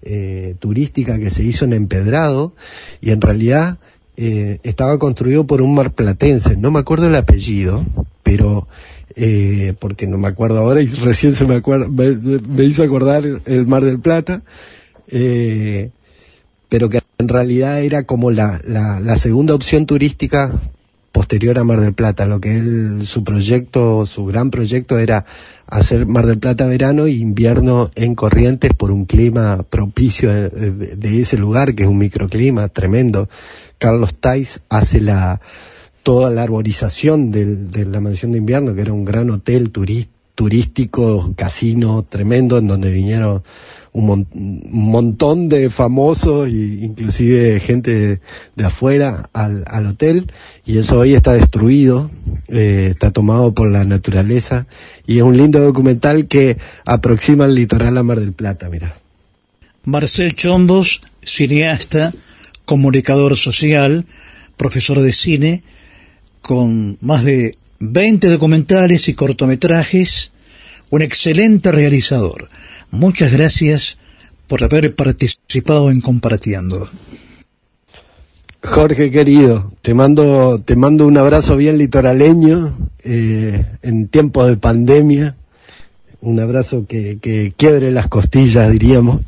eh, 0.01 0.55
turística 0.59 1.19
que 1.19 1.29
se 1.29 1.43
hizo 1.43 1.65
en 1.65 1.73
Empedrado 1.73 2.53
y 3.01 3.11
en 3.11 3.21
realidad 3.21 3.79
eh, 4.17 4.59
estaba 4.63 4.97
construido 4.97 5.45
por 5.45 5.61
un 5.61 5.75
marplatense, 5.75 6.55
no 6.55 6.71
me 6.71 6.79
acuerdo 6.79 7.07
el 7.07 7.15
apellido, 7.15 7.83
pero 8.23 8.67
eh, 9.15 9.73
porque 9.79 10.07
no 10.07 10.17
me 10.17 10.27
acuerdo 10.29 10.59
ahora 10.59 10.81
y 10.81 10.87
recién 11.03 11.35
se 11.35 11.45
me, 11.45 11.55
acuerda, 11.55 11.87
me, 11.89 12.63
hizo 12.63 12.83
acordar 12.83 13.23
el 13.45 13.67
Mar 13.67 13.83
del 13.83 13.99
Plata, 13.99 14.43
eh, 15.09 15.89
pero 16.69 16.89
que 16.89 17.01
en 17.17 17.27
realidad 17.27 17.81
era 17.81 18.03
como 18.03 18.31
la, 18.31 18.59
la, 18.65 19.15
segunda 19.15 19.55
opción 19.55 19.85
turística 19.85 20.51
posterior 21.11 21.57
a 21.57 21.63
Mar 21.63 21.79
del 21.79 21.93
Plata. 21.93 22.25
Lo 22.25 22.41
que 22.41 22.57
él, 22.57 23.03
su 23.05 23.23
proyecto, 23.23 24.05
su 24.05 24.25
gran 24.25 24.51
proyecto 24.51 24.99
era 24.99 25.25
hacer 25.67 26.05
Mar 26.05 26.25
del 26.25 26.39
Plata 26.39 26.65
verano 26.65 27.05
e 27.05 27.11
invierno 27.11 27.89
en 27.95 28.15
Corrientes 28.15 28.73
por 28.73 28.91
un 28.91 29.05
clima 29.05 29.63
propicio 29.69 30.31
de, 30.31 31.21
ese 31.21 31.37
lugar, 31.37 31.73
que 31.73 31.83
es 31.83 31.89
un 31.89 31.97
microclima 31.97 32.67
tremendo. 32.67 33.29
Carlos 33.77 34.15
Tais 34.19 34.61
hace 34.67 34.99
la, 34.99 35.39
toda 36.03 36.29
la 36.31 36.43
arborización 36.43 37.31
de 37.31 37.85
la 37.85 38.01
mansión 38.01 38.33
de 38.33 38.39
invierno, 38.39 38.75
que 38.75 38.81
era 38.81 38.93
un 38.93 39.05
gran 39.05 39.29
hotel 39.29 39.71
turístico, 39.71 41.33
casino 41.37 42.05
tremendo, 42.07 42.57
en 42.57 42.67
donde 42.67 42.91
vinieron 42.91 43.41
un, 43.95 44.27
montón 44.69 45.47
de 45.47 45.69
famosos 45.69 46.47
e 46.49 46.51
inclusive 46.51 47.59
gente 47.61 48.19
de, 48.55 48.65
afuera 48.65 49.29
al, 49.31 49.63
al, 49.67 49.85
hotel 49.87 50.31
y 50.65 50.77
eso 50.79 50.99
hoy 50.99 51.15
está 51.15 51.33
destruido, 51.33 52.11
eh, 52.49 52.87
está 52.91 53.11
tomado 53.11 53.53
por 53.53 53.71
la 53.71 53.85
naturaleza 53.85 54.67
y 55.07 55.17
es 55.17 55.23
un 55.23 55.37
lindo 55.37 55.59
documental 55.59 56.27
que 56.27 56.57
aproxima 56.85 57.45
el 57.45 57.55
litoral 57.55 57.97
a 57.97 58.03
Mar 58.03 58.19
del 58.19 58.33
Plata, 58.33 58.69
mira. 58.69 58.99
Marcel 59.85 60.35
Chombos, 60.35 61.01
cineasta, 61.23 62.13
comunicador 62.65 63.37
social, 63.37 64.05
profesor 64.57 64.99
de 64.99 65.13
cine, 65.13 65.61
con 66.41 66.97
más 66.99 67.23
de 67.23 67.53
20 67.79 68.27
documentales 68.27 69.07
y 69.07 69.13
cortometrajes, 69.13 70.31
un 70.89 71.01
excelente 71.01 71.71
realizador. 71.71 72.49
Muchas 72.91 73.31
gracias 73.31 73.97
por 74.47 74.63
haber 74.63 74.95
participado 74.95 75.89
en 75.89 76.01
Compartiendo. 76.01 76.89
Jorge 78.63 79.11
querido, 79.11 79.69
te 79.81 79.93
mando, 79.93 80.59
te 80.59 80.75
mando 80.75 81.05
un 81.05 81.17
abrazo 81.17 81.55
bien 81.55 81.77
litoraleño 81.77 82.75
eh, 83.03 83.63
en 83.83 84.07
tiempos 84.07 84.47
de 84.47 84.57
pandemia, 84.57 85.35
un 86.21 86.39
abrazo 86.39 86.87
que, 86.87 87.19
que 87.21 87.53
quiebre 87.55 87.91
las 87.91 88.07
costillas, 88.07 88.71
diríamos, 88.71 89.21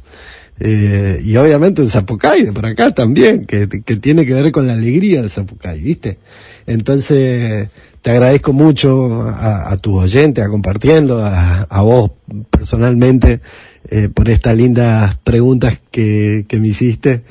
eh, 0.60 1.22
y 1.24 1.36
obviamente 1.36 1.84
un 1.84 1.90
Zapucay 1.90 2.46
de 2.46 2.52
por 2.52 2.66
acá 2.66 2.90
también, 2.92 3.46
que, 3.46 3.70
que 3.70 3.96
tiene 3.98 4.26
que 4.26 4.34
ver 4.34 4.52
con 4.52 4.66
la 4.66 4.74
alegría 4.74 5.22
del 5.22 5.30
Zapucay, 5.30 5.82
¿viste? 5.82 6.18
Entonces, 6.66 7.70
te 8.08 8.12
agradezco 8.12 8.54
mucho 8.54 9.22
a, 9.22 9.76
tu 9.76 9.98
oyente, 10.00 10.42
a 10.42 10.48
compartiendo, 10.48 11.20
a, 11.22 11.82
vos 11.82 12.12
personalmente, 12.50 13.42
eh, 13.90 14.08
por 14.08 14.30
estas 14.30 14.56
lindas 14.56 15.18
preguntas 15.26 15.78
que, 15.92 16.46
que 16.48 16.58
me 16.62 16.70
hiciste 16.70 17.24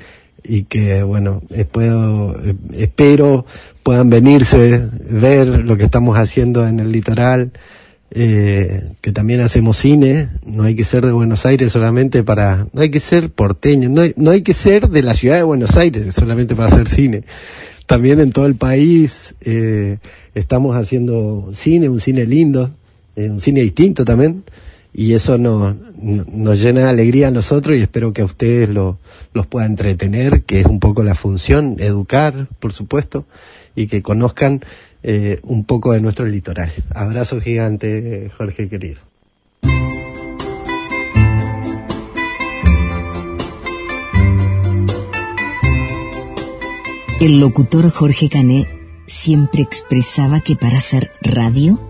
y 0.44 0.64
que, 0.64 1.02
bueno, 1.02 1.40
espero, 1.48 2.36
espero 2.74 3.46
puedan 3.82 4.10
venirse, 4.10 4.86
ver 5.08 5.46
lo 5.48 5.78
que 5.78 5.84
estamos 5.84 6.18
haciendo 6.18 6.68
en 6.68 6.78
el 6.78 6.92
litoral, 6.92 7.52
eh, 8.10 8.90
que 9.00 9.12
también 9.12 9.40
hacemos 9.40 9.78
cine, 9.78 10.28
no 10.44 10.64
hay 10.64 10.74
que 10.74 10.84
ser 10.84 11.06
de 11.06 11.12
Buenos 11.12 11.46
Aires 11.46 11.72
solamente 11.72 12.22
para, 12.22 12.66
no 12.74 12.82
hay 12.82 12.90
que 12.90 13.00
ser 13.00 13.30
porteño, 13.30 13.88
no 13.88 14.02
hay, 14.02 14.12
no 14.18 14.30
hay 14.30 14.42
que 14.42 14.52
ser 14.52 14.90
de 14.90 15.02
la 15.02 15.14
ciudad 15.14 15.36
de 15.36 15.42
Buenos 15.42 15.74
Aires 15.78 16.14
solamente 16.14 16.54
para 16.54 16.68
hacer 16.68 16.86
cine 16.86 17.24
también 17.86 18.20
en 18.20 18.30
todo 18.30 18.46
el 18.46 18.56
país 18.56 19.34
eh, 19.40 19.98
estamos 20.34 20.76
haciendo 20.76 21.50
cine, 21.52 21.88
un 21.88 22.00
cine 22.00 22.26
lindo, 22.26 22.70
eh, 23.14 23.30
un 23.30 23.40
cine 23.40 23.62
distinto 23.62 24.04
también, 24.04 24.44
y 24.92 25.12
eso 25.12 25.38
nos, 25.38 25.74
nos 25.96 26.60
llena 26.60 26.84
de 26.84 26.88
alegría 26.88 27.28
a 27.28 27.30
nosotros 27.30 27.76
y 27.76 27.82
espero 27.82 28.12
que 28.12 28.22
a 28.22 28.24
ustedes 28.24 28.68
lo, 28.68 28.98
los 29.34 29.46
pueda 29.46 29.66
entretener, 29.66 30.42
que 30.42 30.60
es 30.60 30.66
un 30.66 30.80
poco 30.80 31.02
la 31.02 31.14
función, 31.14 31.76
educar, 31.78 32.48
por 32.58 32.72
supuesto, 32.72 33.26
y 33.74 33.86
que 33.86 34.02
conozcan 34.02 34.62
eh, 35.02 35.38
un 35.42 35.64
poco 35.64 35.92
de 35.92 36.00
nuestro 36.00 36.26
litoral. 36.26 36.72
Abrazo 36.90 37.40
gigante, 37.40 38.30
Jorge 38.36 38.68
querido. 38.68 39.00
El 47.18 47.40
locutor 47.40 47.90
Jorge 47.90 48.28
Cané 48.28 48.68
siempre 49.06 49.62
expresaba 49.62 50.42
que 50.42 50.54
para 50.54 50.76
hacer 50.76 51.10
radio 51.22 51.80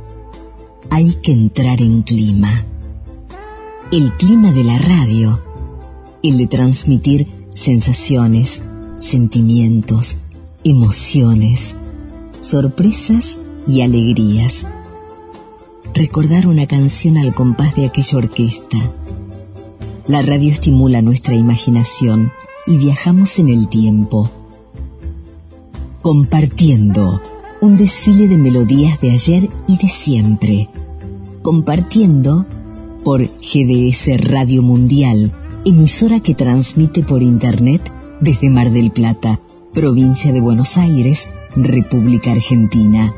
hay 0.88 1.14
que 1.14 1.32
entrar 1.32 1.82
en 1.82 2.02
clima. 2.02 2.64
El 3.90 4.12
clima 4.12 4.52
de 4.52 4.62
la 4.62 4.78
radio, 4.78 5.42
el 6.22 6.38
de 6.38 6.46
transmitir 6.46 7.26
sensaciones, 7.54 8.62
sentimientos, 9.00 10.16
emociones, 10.62 11.76
sorpresas 12.40 13.40
y 13.66 13.80
alegrías. 13.80 14.64
Recordar 15.92 16.46
una 16.46 16.68
canción 16.68 17.16
al 17.16 17.34
compás 17.34 17.74
de 17.74 17.86
aquella 17.86 18.18
orquesta. 18.18 18.78
La 20.06 20.22
radio 20.22 20.52
estimula 20.52 21.02
nuestra 21.02 21.34
imaginación 21.34 22.32
y 22.64 22.76
viajamos 22.76 23.40
en 23.40 23.48
el 23.48 23.68
tiempo. 23.68 24.30
Compartiendo 26.06 27.20
un 27.60 27.76
desfile 27.76 28.28
de 28.28 28.38
melodías 28.38 29.00
de 29.00 29.10
ayer 29.10 29.50
y 29.66 29.76
de 29.76 29.88
siempre. 29.88 30.68
Compartiendo 31.42 32.46
por 33.02 33.22
GDS 33.24 34.16
Radio 34.20 34.62
Mundial, 34.62 35.32
emisora 35.64 36.20
que 36.20 36.36
transmite 36.36 37.02
por 37.02 37.24
Internet 37.24 37.82
desde 38.20 38.50
Mar 38.50 38.70
del 38.70 38.92
Plata, 38.92 39.40
provincia 39.74 40.32
de 40.32 40.40
Buenos 40.40 40.76
Aires, 40.76 41.28
República 41.56 42.30
Argentina. 42.30 43.12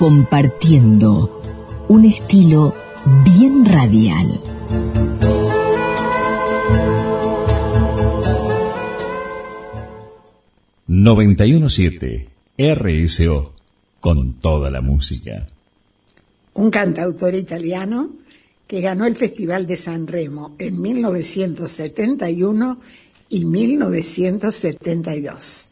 Compartiendo 0.00 1.40
un 1.86 2.04
estilo 2.06 2.74
bien 3.24 3.64
radial. 3.64 4.47
...917... 10.88 12.28
RSO... 12.56 13.52
...con 14.00 14.40
toda 14.40 14.70
la 14.70 14.80
música. 14.80 15.46
Un 16.54 16.70
cantautor 16.70 17.34
italiano 17.34 18.14
que 18.66 18.80
ganó 18.80 19.04
el 19.06 19.14
Festival 19.14 19.66
de 19.66 19.76
San 19.76 20.06
Remo 20.06 20.56
en 20.58 20.80
1971 20.80 22.80
y 23.28 23.44
1972. 23.44 25.70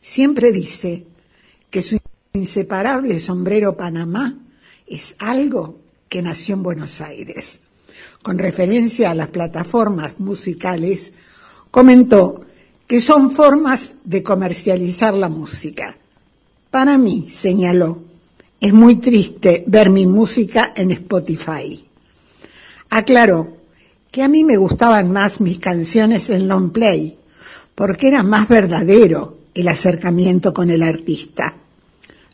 Siempre 0.00 0.52
dice 0.52 1.06
que 1.70 1.82
su 1.82 1.98
inseparable 2.32 3.18
sombrero 3.18 3.76
Panamá 3.76 4.38
es 4.86 5.16
algo 5.18 5.80
que 6.08 6.22
nació 6.22 6.54
en 6.54 6.62
Buenos 6.62 7.00
Aires. 7.00 7.62
Con 8.22 8.38
referencia 8.38 9.10
a 9.10 9.14
las 9.14 9.28
plataformas 9.28 10.20
musicales, 10.20 11.14
comentó 11.70 12.45
que 12.86 13.00
son 13.00 13.30
formas 13.30 13.96
de 14.04 14.22
comercializar 14.22 15.14
la 15.14 15.28
música. 15.28 15.96
Para 16.70 16.98
mí, 16.98 17.26
señaló, 17.28 18.02
es 18.60 18.72
muy 18.72 18.96
triste 18.96 19.64
ver 19.66 19.90
mi 19.90 20.06
música 20.06 20.72
en 20.76 20.90
Spotify. 20.92 21.84
Aclaró 22.90 23.56
que 24.10 24.22
a 24.22 24.28
mí 24.28 24.44
me 24.44 24.56
gustaban 24.56 25.12
más 25.12 25.40
mis 25.40 25.58
canciones 25.58 26.30
en 26.30 26.48
long 26.48 26.70
play, 26.70 27.18
porque 27.74 28.08
era 28.08 28.22
más 28.22 28.48
verdadero 28.48 29.38
el 29.54 29.68
acercamiento 29.68 30.54
con 30.54 30.70
el 30.70 30.82
artista. 30.82 31.56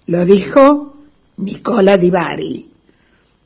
Lo 0.07 0.25
dijo 0.25 0.97
Nicola 1.39 1.97
Di 1.97 2.11
Bari. 2.11 2.69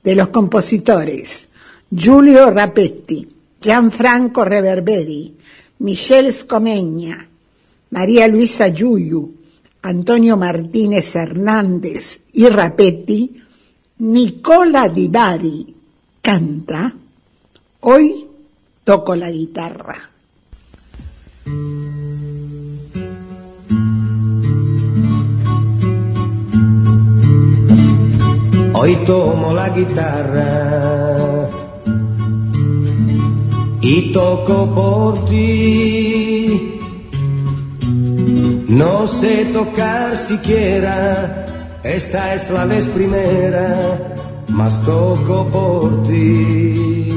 De 0.03 0.15
los 0.15 0.29
compositores, 0.29 1.49
Giulio 1.91 2.51
Rapetti, 2.51 3.29
Gianfranco 3.61 4.45
Reverberi, 4.45 5.37
Michelle 5.79 6.33
Scomegna, 6.33 7.29
María 7.91 8.27
Luisa 8.29 8.69
Yuyu, 8.69 9.35
Antonio 9.83 10.37
Martínez 10.37 11.15
Hernández 11.15 12.21
y 12.33 12.49
Rapetti, 12.49 13.37
Nicola 13.99 14.89
Di 14.89 15.09
Bari 15.09 15.75
canta, 16.21 16.93
hoy 17.81 18.27
toco 18.85 19.15
la 19.15 19.31
guitarra. 19.31 20.11
Hoy 28.79 28.97
tomo 29.05 29.53
la 29.53 29.69
guitarra 29.71 31.36
y 33.95 34.13
toco 34.13 34.59
por 34.75 35.25
ti. 35.27 36.81
No 38.69 39.07
sé 39.07 39.47
tocar 39.53 40.17
siquiera, 40.17 41.81
esta 41.85 42.35
es 42.35 42.51
la 42.51 42.65
vez 42.67 42.87
primera 42.89 44.15
mas 44.49 44.83
toco 44.83 45.47
por 45.51 46.03
ti. 46.05 47.13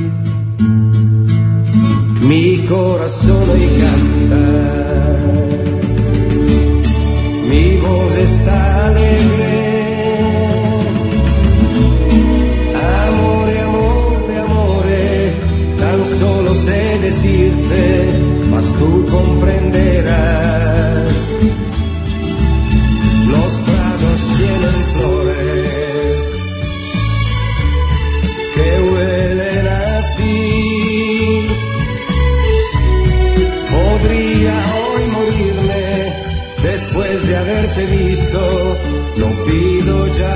Mi 2.21 2.57
corazón 2.67 3.49
hoy 3.49 3.67
canta, 3.81 4.43
mi 7.49 7.77
voz 7.77 8.15
está 8.15 8.85
alegre. 8.87 9.68
Solo 16.19 16.53
sé 16.53 16.99
decirte, 16.99 18.13
mas 18.51 18.65
tú 18.73 19.05
comprenderás. 19.09 21.13
Los 23.33 23.53
prados 23.67 24.19
tienen 24.39 24.77
flores 24.93 26.19
que 28.55 28.69
huelen 28.89 29.65
a 29.67 29.69
ti. 30.17 30.37
Podría 33.75 34.55
hoy 34.79 35.03
morirme 35.17 35.85
después 36.63 37.15
de 37.27 37.33
haberte 37.37 37.81
visto, 37.85 38.41
no 39.21 39.27
pido 39.45 39.95
ya 40.07 40.35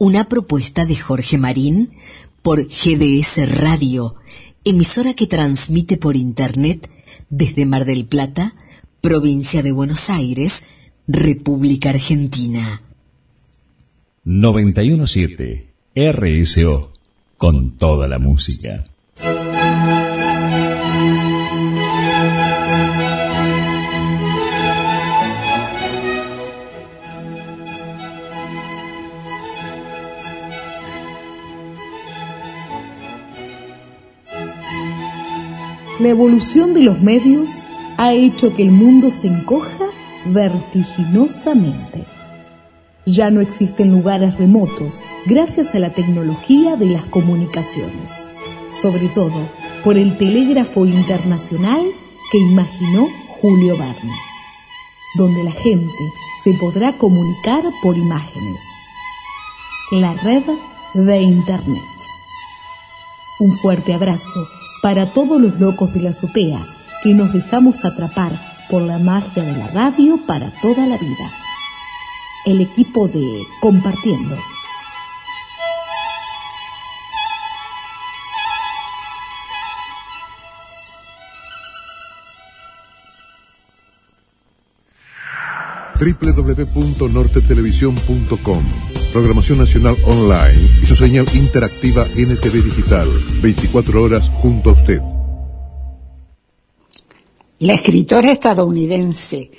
Una 0.00 0.28
propuesta 0.28 0.86
de 0.86 0.94
Jorge 0.94 1.38
Marín 1.38 1.90
por 2.42 2.68
GDS 2.68 3.50
Radio, 3.50 4.14
emisora 4.64 5.12
que 5.14 5.26
transmite 5.26 5.96
por 5.96 6.16
Internet 6.16 6.88
desde 7.30 7.66
Mar 7.66 7.84
del 7.84 8.06
Plata, 8.06 8.54
provincia 9.00 9.60
de 9.60 9.72
Buenos 9.72 10.08
Aires, 10.08 10.66
República 11.08 11.90
Argentina. 11.90 12.80
917 14.22 15.66
RSO 15.96 16.92
con 17.36 17.76
toda 17.76 18.06
la 18.06 18.20
música. 18.20 18.84
La 35.98 36.10
evolución 36.10 36.74
de 36.74 36.82
los 36.82 37.00
medios 37.00 37.64
ha 37.96 38.12
hecho 38.12 38.54
que 38.54 38.62
el 38.62 38.70
mundo 38.70 39.10
se 39.10 39.26
encoja 39.26 39.86
vertiginosamente. 40.26 42.04
Ya 43.04 43.30
no 43.30 43.40
existen 43.40 43.90
lugares 43.90 44.38
remotos 44.38 45.00
gracias 45.26 45.74
a 45.74 45.80
la 45.80 45.90
tecnología 45.90 46.76
de 46.76 46.86
las 46.86 47.04
comunicaciones, 47.06 48.24
sobre 48.68 49.08
todo 49.08 49.48
por 49.82 49.96
el 49.96 50.16
telégrafo 50.16 50.86
internacional 50.86 51.84
que 52.30 52.38
imaginó 52.38 53.08
Julio 53.40 53.76
Verne, 53.76 54.14
donde 55.16 55.42
la 55.42 55.52
gente 55.52 56.12
se 56.44 56.52
podrá 56.54 56.96
comunicar 56.96 57.64
por 57.82 57.96
imágenes. 57.96 58.62
La 59.90 60.14
red 60.14 60.44
de 60.94 61.22
Internet. 61.22 61.82
Un 63.40 63.52
fuerte 63.58 63.94
abrazo 63.94 64.57
para 64.82 65.12
todos 65.12 65.40
los 65.40 65.58
locos 65.58 65.92
de 65.94 66.02
la 66.02 66.10
azotea 66.10 66.64
que 67.02 67.14
nos 67.14 67.32
dejamos 67.32 67.84
atrapar 67.84 68.32
por 68.68 68.82
la 68.82 68.98
magia 68.98 69.42
de 69.42 69.56
la 69.56 69.68
radio 69.68 70.20
para 70.26 70.52
toda 70.60 70.86
la 70.86 70.98
vida. 70.98 71.32
El 72.44 72.60
equipo 72.60 73.08
de 73.08 73.46
Compartiendo. 73.60 74.36
www.nortetelevisión.com 85.98 88.97
Programación 89.12 89.58
Nacional 89.58 89.96
Online 90.04 90.78
y 90.82 90.86
su 90.86 90.94
señal 90.94 91.26
interactiva 91.34 92.04
NTV 92.04 92.62
Digital. 92.62 93.08
24 93.40 94.04
horas 94.04 94.30
junto 94.34 94.70
a 94.70 94.72
usted. 94.74 95.00
La 97.58 97.74
escritora 97.74 98.30
estadounidense 98.30 99.50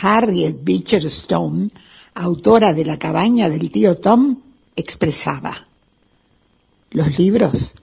Harriet 0.00 0.56
Beecher 0.62 1.04
Stone, 1.06 1.70
autora 2.14 2.72
de 2.72 2.84
La 2.84 2.98
cabaña 2.98 3.48
del 3.48 3.70
tío 3.72 3.96
Tom, 3.96 4.38
expresaba, 4.76 5.66
los 6.92 7.18
libros 7.18 7.74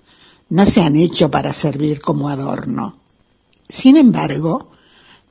no 0.49 0.65
se 0.65 0.81
han 0.81 0.95
hecho 0.95 1.29
para 1.29 1.51
servir 1.51 1.99
como 1.99 2.29
adorno. 2.29 2.97
Sin 3.67 3.97
embargo, 3.97 4.69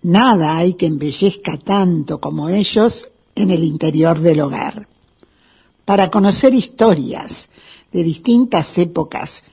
nada 0.02 0.58
hay 0.58 0.74
que 0.74 0.86
embellezca 0.86 1.58
tanto 1.58 2.20
como 2.20 2.50
ellos 2.50 3.08
en 3.34 3.50
el 3.50 3.64
interior 3.64 4.20
del 4.20 4.40
hogar. 4.40 4.86
Para 5.88 6.10
conocer 6.10 6.52
historias 6.52 7.48
de 7.90 8.02
distintas 8.02 8.76
épocas 8.76 9.44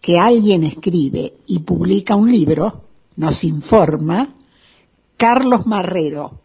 que 0.00 0.18
alguien 0.18 0.64
escribe 0.64 1.34
y 1.46 1.60
publica 1.60 2.16
un 2.16 2.32
libro, 2.32 2.82
nos 3.14 3.44
informa 3.44 4.28
Carlos 5.16 5.68
Marrero. 5.68 6.40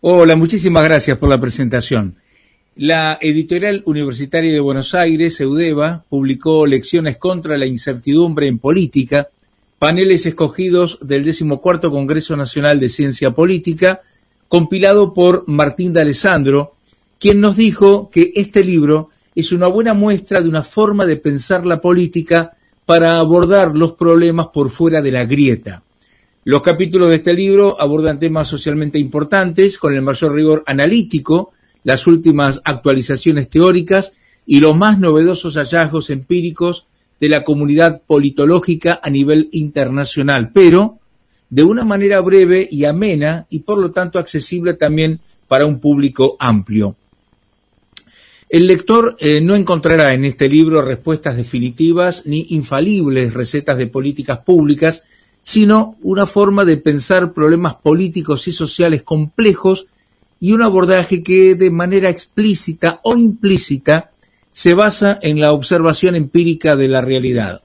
Hola, 0.00 0.34
muchísimas 0.34 0.82
gracias 0.82 1.16
por 1.16 1.28
la 1.28 1.40
presentación. 1.40 2.16
La 2.74 3.18
editorial 3.20 3.84
universitaria 3.86 4.52
de 4.52 4.58
Buenos 4.58 4.96
Aires, 4.96 5.40
EUDEVA, 5.40 6.04
publicó 6.08 6.66
Lecciones 6.66 7.18
contra 7.18 7.56
la 7.56 7.66
incertidumbre 7.66 8.48
en 8.48 8.58
política, 8.58 9.28
paneles 9.78 10.26
escogidos 10.26 10.98
del 11.02 11.24
decimocuarto 11.24 11.92
Congreso 11.92 12.36
Nacional 12.36 12.80
de 12.80 12.88
Ciencia 12.88 13.30
Política, 13.30 14.00
compilado 14.52 15.14
por 15.14 15.44
Martín 15.46 15.94
de 15.94 16.02
Alessandro, 16.02 16.74
quien 17.18 17.40
nos 17.40 17.56
dijo 17.56 18.10
que 18.10 18.32
este 18.34 18.62
libro 18.62 19.08
es 19.34 19.50
una 19.50 19.66
buena 19.66 19.94
muestra 19.94 20.42
de 20.42 20.48
una 20.50 20.62
forma 20.62 21.06
de 21.06 21.16
pensar 21.16 21.64
la 21.64 21.80
política 21.80 22.54
para 22.84 23.18
abordar 23.18 23.74
los 23.74 23.92
problemas 23.92 24.48
por 24.48 24.68
fuera 24.68 25.00
de 25.00 25.10
la 25.10 25.24
grieta. 25.24 25.82
Los 26.44 26.60
capítulos 26.60 27.08
de 27.08 27.14
este 27.14 27.32
libro 27.32 27.80
abordan 27.80 28.18
temas 28.18 28.46
socialmente 28.46 28.98
importantes 28.98 29.78
con 29.78 29.94
el 29.94 30.02
mayor 30.02 30.34
rigor 30.34 30.64
analítico, 30.66 31.52
las 31.82 32.06
últimas 32.06 32.60
actualizaciones 32.62 33.48
teóricas 33.48 34.18
y 34.44 34.60
los 34.60 34.76
más 34.76 34.98
novedosos 34.98 35.54
hallazgos 35.54 36.10
empíricos 36.10 36.84
de 37.18 37.30
la 37.30 37.42
comunidad 37.42 38.02
politológica 38.02 39.00
a 39.02 39.08
nivel 39.08 39.48
internacional, 39.52 40.50
pero 40.52 40.98
de 41.52 41.62
una 41.62 41.84
manera 41.84 42.18
breve 42.20 42.66
y 42.70 42.86
amena 42.86 43.46
y 43.50 43.58
por 43.58 43.76
lo 43.76 43.90
tanto 43.90 44.18
accesible 44.18 44.72
también 44.72 45.20
para 45.48 45.66
un 45.66 45.80
público 45.80 46.34
amplio. 46.40 46.96
El 48.48 48.66
lector 48.66 49.16
eh, 49.20 49.42
no 49.42 49.54
encontrará 49.54 50.14
en 50.14 50.24
este 50.24 50.48
libro 50.48 50.80
respuestas 50.80 51.36
definitivas 51.36 52.24
ni 52.24 52.46
infalibles 52.48 53.34
recetas 53.34 53.76
de 53.76 53.86
políticas 53.86 54.38
públicas, 54.38 55.02
sino 55.42 55.98
una 56.00 56.24
forma 56.24 56.64
de 56.64 56.78
pensar 56.78 57.34
problemas 57.34 57.74
políticos 57.74 58.48
y 58.48 58.52
sociales 58.52 59.02
complejos 59.02 59.88
y 60.40 60.52
un 60.52 60.62
abordaje 60.62 61.22
que 61.22 61.54
de 61.54 61.70
manera 61.70 62.08
explícita 62.08 63.00
o 63.04 63.14
implícita 63.14 64.10
se 64.52 64.72
basa 64.72 65.18
en 65.20 65.38
la 65.38 65.52
observación 65.52 66.16
empírica 66.16 66.76
de 66.76 66.88
la 66.88 67.02
realidad. 67.02 67.60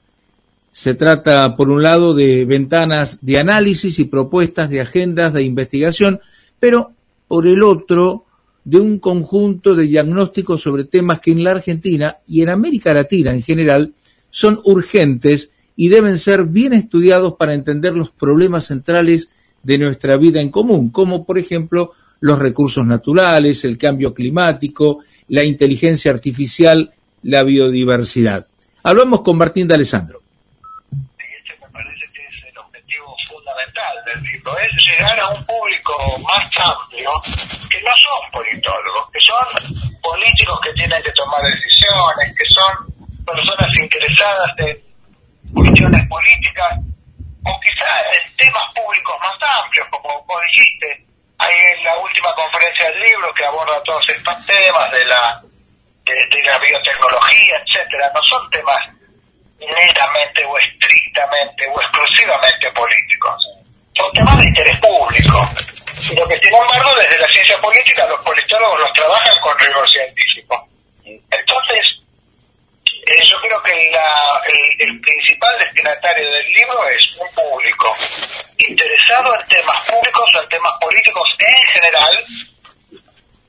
Se 0.72 0.94
trata, 0.94 1.56
por 1.56 1.70
un 1.70 1.82
lado, 1.82 2.14
de 2.14 2.44
ventanas 2.44 3.18
de 3.20 3.38
análisis 3.38 3.98
y 3.98 4.04
propuestas 4.04 4.70
de 4.70 4.80
agendas 4.80 5.32
de 5.32 5.42
investigación, 5.42 6.20
pero 6.60 6.92
por 7.26 7.46
el 7.46 7.62
otro, 7.62 8.24
de 8.64 8.78
un 8.78 8.98
conjunto 8.98 9.74
de 9.74 9.84
diagnósticos 9.84 10.60
sobre 10.60 10.84
temas 10.84 11.20
que 11.20 11.30
en 11.30 11.42
la 11.42 11.52
Argentina 11.52 12.18
y 12.26 12.42
en 12.42 12.50
América 12.50 12.92
Latina 12.92 13.32
en 13.32 13.42
general 13.42 13.94
son 14.30 14.60
urgentes 14.62 15.50
y 15.74 15.88
deben 15.88 16.18
ser 16.18 16.44
bien 16.44 16.74
estudiados 16.74 17.34
para 17.34 17.54
entender 17.54 17.94
los 17.94 18.10
problemas 18.10 18.66
centrales 18.66 19.30
de 19.62 19.78
nuestra 19.78 20.18
vida 20.18 20.42
en 20.42 20.50
común, 20.50 20.90
como 20.90 21.24
por 21.24 21.38
ejemplo 21.38 21.92
los 22.20 22.38
recursos 22.38 22.84
naturales, 22.84 23.64
el 23.64 23.78
cambio 23.78 24.12
climático, 24.12 24.98
la 25.28 25.44
inteligencia 25.44 26.10
artificial, 26.10 26.92
la 27.22 27.44
biodiversidad. 27.44 28.48
Hablamos 28.82 29.22
con 29.22 29.38
Martín 29.38 29.66
de 29.66 29.74
Alessandro. 29.74 30.20
Es 34.14 34.86
llegar 34.86 35.18
a 35.20 35.28
un 35.28 35.44
público 35.44 36.18
más 36.20 36.50
amplio 36.56 37.10
que 37.70 37.80
no 37.82 37.90
son 37.96 38.30
politólogos, 38.32 39.10
que 39.12 39.20
son 39.20 40.00
políticos 40.02 40.60
que 40.62 40.72
tienen 40.72 41.02
que 41.02 41.12
tomar 41.12 41.42
decisiones, 41.42 42.34
que 42.36 42.44
son 42.48 43.24
personas 43.24 43.68
interesadas 43.76 44.50
en 44.58 45.52
cuestiones 45.52 46.08
políticas 46.08 46.78
o 47.44 47.60
quizás 47.60 48.04
en 48.14 48.36
temas 48.36 48.64
públicos 48.74 49.16
más 49.20 49.64
amplios, 49.64 49.86
como 49.90 50.24
vos 50.24 50.40
dijiste, 50.52 51.04
hay 51.38 51.54
en 51.76 51.84
la 51.84 51.96
última 51.98 52.32
conferencia 52.34 52.90
del 52.90 53.00
libro 53.00 53.32
que 53.34 53.44
aborda 53.44 53.82
todos 53.84 54.08
estos 54.08 54.46
temas 54.46 54.90
de 54.90 55.04
la 55.04 55.42
de, 56.04 56.42
la 56.42 56.58
biotecnología, 56.58 57.62
etcétera, 57.66 58.10
no 58.14 58.22
son 58.22 58.50
temas 58.50 58.78
netamente 59.58 60.44
o 60.44 60.58
estrictamente 60.58 61.66
o 61.68 61.80
exclusivamente 61.80 62.70
políticos. 62.72 63.48
Son 63.98 64.12
temas 64.12 64.38
de 64.38 64.44
interés 64.44 64.78
público, 64.78 65.50
pero 66.08 66.28
que 66.28 66.38
sin 66.38 66.54
embargo 66.54 66.94
desde 66.94 67.18
la 67.18 67.26
ciencia 67.26 67.60
política 67.60 68.06
los 68.06 68.20
politólogos 68.20 68.78
los 68.78 68.92
trabajan 68.92 69.40
con 69.40 69.58
rigor 69.58 69.88
científico. 69.90 70.68
Entonces, 71.04 71.98
eh, 72.86 73.22
yo 73.22 73.40
creo 73.40 73.60
que 73.64 73.72
el, 73.72 74.88
el, 74.88 75.00
principal 75.00 75.58
destinatario 75.58 76.30
del 76.30 76.46
libro 76.52 76.88
es 76.90 77.16
un 77.16 77.28
público 77.34 77.96
interesado 78.58 79.34
en 79.34 79.46
temas 79.48 79.80
públicos 79.90 80.34
o 80.34 80.42
en 80.42 80.48
temas 80.48 80.72
políticos 80.80 81.36
en 81.40 81.74
general, 81.74 82.24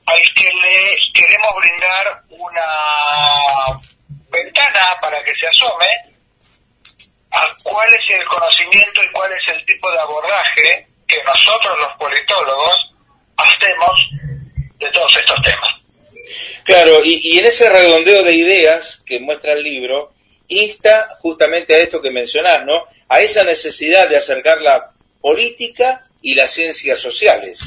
al 0.06 0.34
que 0.34 0.52
le 0.52 0.96
queremos 1.14 1.54
brindar 1.60 2.22
una 2.30 3.80
ventana 4.30 4.98
para 5.00 5.22
que 5.22 5.34
se 5.36 5.46
asome 5.46 6.09
a 7.32 7.56
cuál 7.62 7.88
es 7.92 8.18
el 8.18 8.24
conocimiento 8.26 9.02
y 9.02 9.08
cuál 9.12 9.32
es 9.32 9.48
el 9.54 9.64
tipo 9.66 9.90
de 9.90 10.00
abordaje 10.00 10.86
que 11.06 11.22
nosotros 11.24 11.76
los 11.78 11.96
politólogos 11.96 12.94
hacemos 13.36 14.10
de 14.78 14.90
todos 14.90 15.16
estos 15.16 15.42
temas. 15.42 15.80
Claro, 16.64 17.04
y, 17.04 17.20
y 17.22 17.38
en 17.38 17.46
ese 17.46 17.68
redondeo 17.68 18.22
de 18.22 18.34
ideas 18.34 19.02
que 19.04 19.20
muestra 19.20 19.52
el 19.52 19.62
libro, 19.62 20.12
insta 20.48 21.16
justamente 21.20 21.74
a 21.74 21.78
esto 21.78 22.00
que 22.00 22.10
mencionás, 22.10 22.64
¿no? 22.64 22.86
A 23.08 23.20
esa 23.20 23.44
necesidad 23.44 24.08
de 24.08 24.16
acercar 24.16 24.60
la 24.60 24.92
política 25.20 26.02
y 26.22 26.34
las 26.34 26.52
ciencias 26.52 26.98
sociales. 26.98 27.60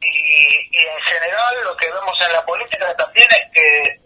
Y, 0.00 0.06
y 0.06 0.80
en 0.80 1.02
general 1.02 1.54
lo 1.64 1.76
que 1.76 1.86
vemos 1.86 2.20
en 2.26 2.32
la 2.32 2.44
política 2.46 2.96
también 2.96 3.28
es 3.30 3.52
que 3.52 3.99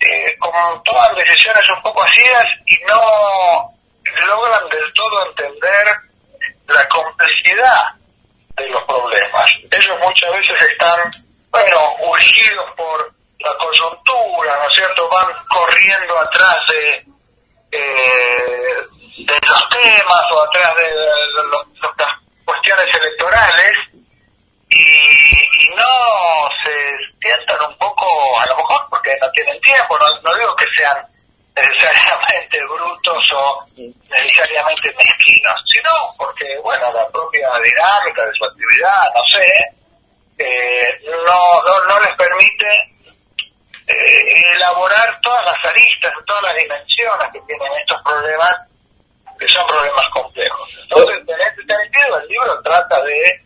eh, 0.00 0.36
como 0.38 0.82
toman 0.82 1.14
decisiones 1.14 1.68
un 1.70 1.82
poco 1.82 2.02
ácidas 2.02 2.46
y 2.66 2.78
no 2.88 3.74
logran 4.26 4.68
del 4.68 4.92
todo 4.94 5.26
entender 5.26 5.86
la 6.68 6.88
complejidad 6.88 7.94
de 8.56 8.68
los 8.70 8.82
problemas. 8.84 9.50
Ellos 9.70 9.98
muchas 10.02 10.30
veces 10.32 10.62
están, 10.70 11.10
bueno, 11.50 11.96
urgidos 12.00 12.66
por 12.76 13.12
la 13.40 13.54
coyuntura, 13.58 14.56
¿no 14.56 14.70
es 14.70 14.76
cierto? 14.76 15.08
Van 15.08 15.26
corriendo 15.48 16.18
atrás 16.18 16.56
de, 16.68 17.04
eh, 17.72 18.76
de 19.18 19.38
los 19.46 19.68
temas 19.68 20.24
o 20.32 20.42
atrás 20.42 20.76
de, 20.76 20.90
las 21.98 22.16
cuestiones 22.44 22.94
electorales 22.94 23.76
y, 24.70 25.39
no 25.76 26.48
se 26.64 26.96
sientan 27.20 27.68
un 27.68 27.76
poco, 27.76 28.06
a 28.40 28.46
lo 28.46 28.56
mejor 28.56 28.86
porque 28.90 29.16
no 29.20 29.30
tienen 29.30 29.60
tiempo, 29.60 29.98
no, 29.98 30.20
no 30.22 30.38
digo 30.38 30.54
que 30.56 30.66
sean 30.76 30.96
necesariamente 31.56 32.64
brutos 32.64 33.32
o 33.34 33.64
necesariamente 33.76 34.94
mezquinos, 34.96 35.54
sino 35.72 35.90
porque, 36.16 36.56
bueno, 36.62 36.92
la 36.92 37.06
propia 37.08 37.48
dinámica 37.62 38.24
de 38.24 38.32
su 38.34 38.44
actividad, 38.44 39.14
no 39.14 39.22
sé, 39.32 39.76
eh, 40.38 41.00
no, 41.04 41.62
no, 41.62 41.84
no 41.84 42.00
les 42.00 42.14
permite 42.14 42.66
eh, 43.86 44.42
elaborar 44.54 45.20
todas 45.20 45.44
las 45.44 45.64
aristas, 45.64 46.12
todas 46.26 46.42
las 46.42 46.56
dimensiones 46.56 47.28
que 47.32 47.40
tienen 47.40 47.72
estos 47.78 48.00
problemas, 48.02 48.56
que 49.38 49.48
son 49.48 49.66
problemas 49.66 50.04
complejos. 50.12 50.70
Entonces, 50.82 51.18
en 51.26 51.40
este 51.40 51.74
sentido, 51.74 52.18
el 52.18 52.28
libro 52.28 52.62
trata 52.62 53.02
de 53.02 53.44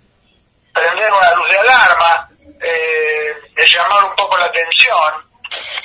prender 0.75 1.13
una 1.13 1.33
luz 1.35 1.49
de 1.49 1.59
alarma, 1.59 2.29
eh, 2.61 3.35
de 3.55 3.67
llamar 3.67 4.05
un 4.05 4.17
poco 4.17 4.37
la 4.37 4.47
atención 4.47 5.15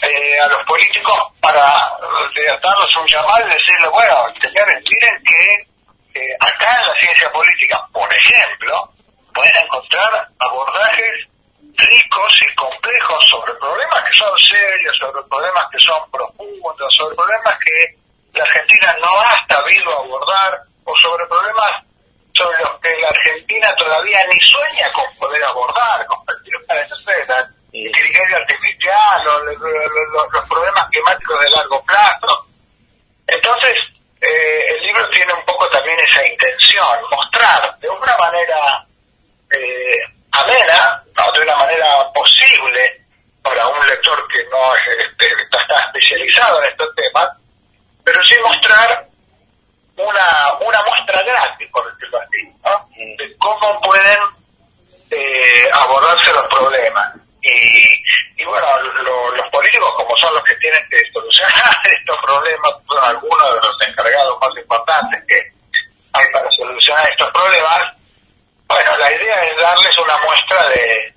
eh, 0.02 0.40
a 0.40 0.48
los 0.48 0.66
políticos 0.66 1.18
para 1.40 1.62
darles 1.62 2.96
un 2.98 3.08
llamado 3.08 3.48
y 3.48 3.54
decirles, 3.54 3.90
bueno, 3.92 4.16
señores, 4.42 4.82
miren 4.90 5.24
que 5.24 5.70
eh, 6.20 6.36
acá 6.40 6.82
en 6.82 6.88
la 6.88 6.94
ciencia 7.00 7.32
política, 7.32 7.88
por 7.94 8.12
ejemplo, 8.12 8.92
pueden 9.34 9.56
encontrar 9.64 10.28
abordajes 10.40 11.28
ricos 11.76 12.42
y 12.42 12.56
complejos 12.56 13.30
sobre 13.30 13.54
problemas 13.54 14.04
que 14.04 14.18
son 14.18 14.40
serios, 14.40 14.98
sobre 14.98 15.22
problemas 15.30 15.66
que 15.72 15.80
son 15.80 16.12
profundos, 16.12 16.96
sobre 16.96 17.16
problemas 17.16 17.56
que 17.64 17.96
la 18.34 18.44
Argentina 18.44 18.96
no 19.02 19.20
ha 19.22 19.46
sabido 19.48 20.00
abordar 20.00 20.62
o 20.84 20.96
sobre 20.98 21.26
problemas 21.28 21.72
sobre 22.40 22.58
los 22.60 22.80
que 22.80 22.96
la 23.02 23.10
Argentina 23.10 23.76
todavía 23.76 24.26
ni 24.28 24.40
sueña 24.40 24.90
con 24.94 25.04
poder 25.18 25.44
abordar, 25.44 26.06
con 26.06 26.20
inteligencia 27.72 28.38
artificial 28.38 29.28
o 29.28 29.40
los, 29.44 29.58
los, 29.60 30.34
los, 30.34 30.50
problemas 30.50 30.90
climáticos 30.90 31.40
de 31.42 31.50
largo 31.50 31.84
plazo. 31.86 32.46
Entonces, 33.28 33.76
eh, 34.22 34.66
el 34.70 34.84
libro 34.88 35.10
tiene 35.10 35.34
un 35.34 35.46
poco 35.46 35.70
también 35.70 36.00
esa 36.00 36.26
intención, 36.26 37.00
mostrar 37.12 37.78
de 37.80 37.90
una 37.90 38.18
manera 38.18 38.86
eh, 39.52 40.00
amena, 40.32 41.04
no, 41.16 41.32
de 41.32 41.42
una 41.42 41.58
manera 41.58 42.12
posible 42.14 43.06
para 43.44 43.68
un 43.68 43.88
lector 43.88 44.28
que 44.28 44.44
no 44.50 44.76
este, 44.76 45.28
está 45.44 45.80
especializado 45.86 46.64
en 46.64 46.70
estos 46.70 46.96
temas, 46.96 47.30
pero 48.04 48.24
sí 48.26 48.36
mostrar 48.44 49.09
una, 50.00 50.54
una 50.62 50.84
muestra 50.84 51.22
gratis, 51.24 51.68
por 51.72 51.92
decirlo 51.92 52.20
así, 52.20 52.44
¿no? 52.64 52.90
de 53.18 53.38
cómo 53.38 53.82
pueden 53.82 54.18
eh, 55.12 55.70
abordarse 55.74 56.32
los 56.32 56.48
problemas. 56.48 57.16
Y, 57.42 58.42
y 58.42 58.46
bueno, 58.46 58.68
lo, 59.04 59.36
los 59.36 59.48
políticos, 59.50 59.94
como 59.96 60.16
son 60.18 60.34
los 60.34 60.44
que 60.44 60.56
tienen 60.56 60.82
que 60.90 61.00
solucionar 61.12 61.76
estos 62.00 62.18
problemas, 62.22 62.72
son 62.88 63.04
algunos 63.04 63.54
de 63.54 63.68
los 63.68 63.82
encargados 63.88 64.40
más 64.40 64.52
importantes 64.58 65.24
que 65.28 65.52
hay 66.14 66.26
para 66.32 66.50
solucionar 66.52 67.10
estos 67.10 67.30
problemas, 67.32 67.94
bueno, 68.68 68.98
la 68.98 69.12
idea 69.14 69.46
es 69.46 69.58
darles 69.58 69.98
una 69.98 70.18
muestra 70.20 70.68
de, 70.70 71.14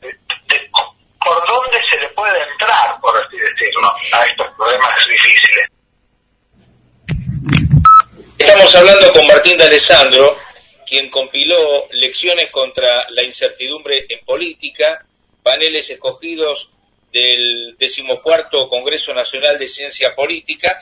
de, 0.00 0.08
de 0.08 0.70
por 1.24 1.46
dónde 1.46 1.80
se 1.88 1.96
le 1.98 2.08
puede 2.08 2.42
entrar, 2.50 2.98
por 3.00 3.16
así 3.16 3.38
decirlo, 3.38 3.94
a 4.12 4.24
estos 4.24 4.48
problemas 4.56 5.06
difíciles. 5.06 5.68
Estamos 8.44 8.74
hablando 8.74 9.12
con 9.12 9.24
Martín 9.28 9.56
de 9.56 9.62
Alessandro, 9.62 10.36
quien 10.84 11.08
compiló 11.10 11.86
Lecciones 11.92 12.50
contra 12.50 13.08
la 13.10 13.22
incertidumbre 13.22 14.04
en 14.08 14.18
política, 14.24 15.06
paneles 15.44 15.88
escogidos 15.90 16.70
del 17.12 17.76
decimocuarto 17.78 18.68
Congreso 18.68 19.14
Nacional 19.14 19.60
de 19.60 19.68
Ciencia 19.68 20.16
Política, 20.16 20.76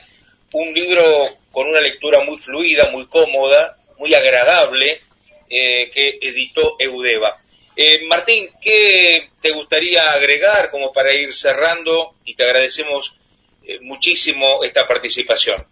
un 0.53 0.73
libro 0.73 1.03
con 1.51 1.67
una 1.67 1.79
lectura 1.79 2.23
muy 2.23 2.39
fluida, 2.39 2.89
muy 2.89 3.05
cómoda, 3.05 3.77
muy 3.99 4.15
agradable, 4.15 4.99
eh, 5.47 5.87
que 5.91 6.17
editó 6.19 6.77
Eudeva. 6.79 7.37
Eh, 7.75 8.01
Martín, 8.07 8.49
¿qué 8.59 9.29
te 9.39 9.51
gustaría 9.51 10.01
agregar 10.01 10.71
como 10.71 10.91
para 10.91 11.13
ir 11.13 11.31
cerrando? 11.31 12.15
Y 12.25 12.33
te 12.33 12.43
agradecemos 12.43 13.15
eh, 13.63 13.77
muchísimo 13.81 14.63
esta 14.63 14.87
participación. 14.87 15.63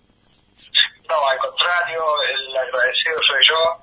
No, 1.10 1.27
al 1.27 1.38
contrario, 1.40 2.06
el 2.22 2.56
agradecido 2.56 3.18
soy 3.27 3.44
yo. 3.48 3.77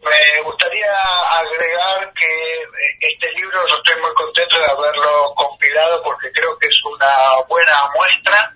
Me 0.00 0.42
gustaría 0.42 0.92
agregar 1.38 2.10
que 2.14 2.66
este 3.00 3.32
libro 3.32 3.68
yo 3.68 3.76
estoy 3.76 4.00
muy 4.00 4.14
contento 4.14 4.58
de 4.58 4.64
haberlo 4.64 5.34
compilado 5.34 6.02
porque 6.02 6.32
creo 6.32 6.58
que 6.58 6.68
es 6.68 6.84
una 6.84 7.42
buena 7.48 7.90
muestra, 7.94 8.54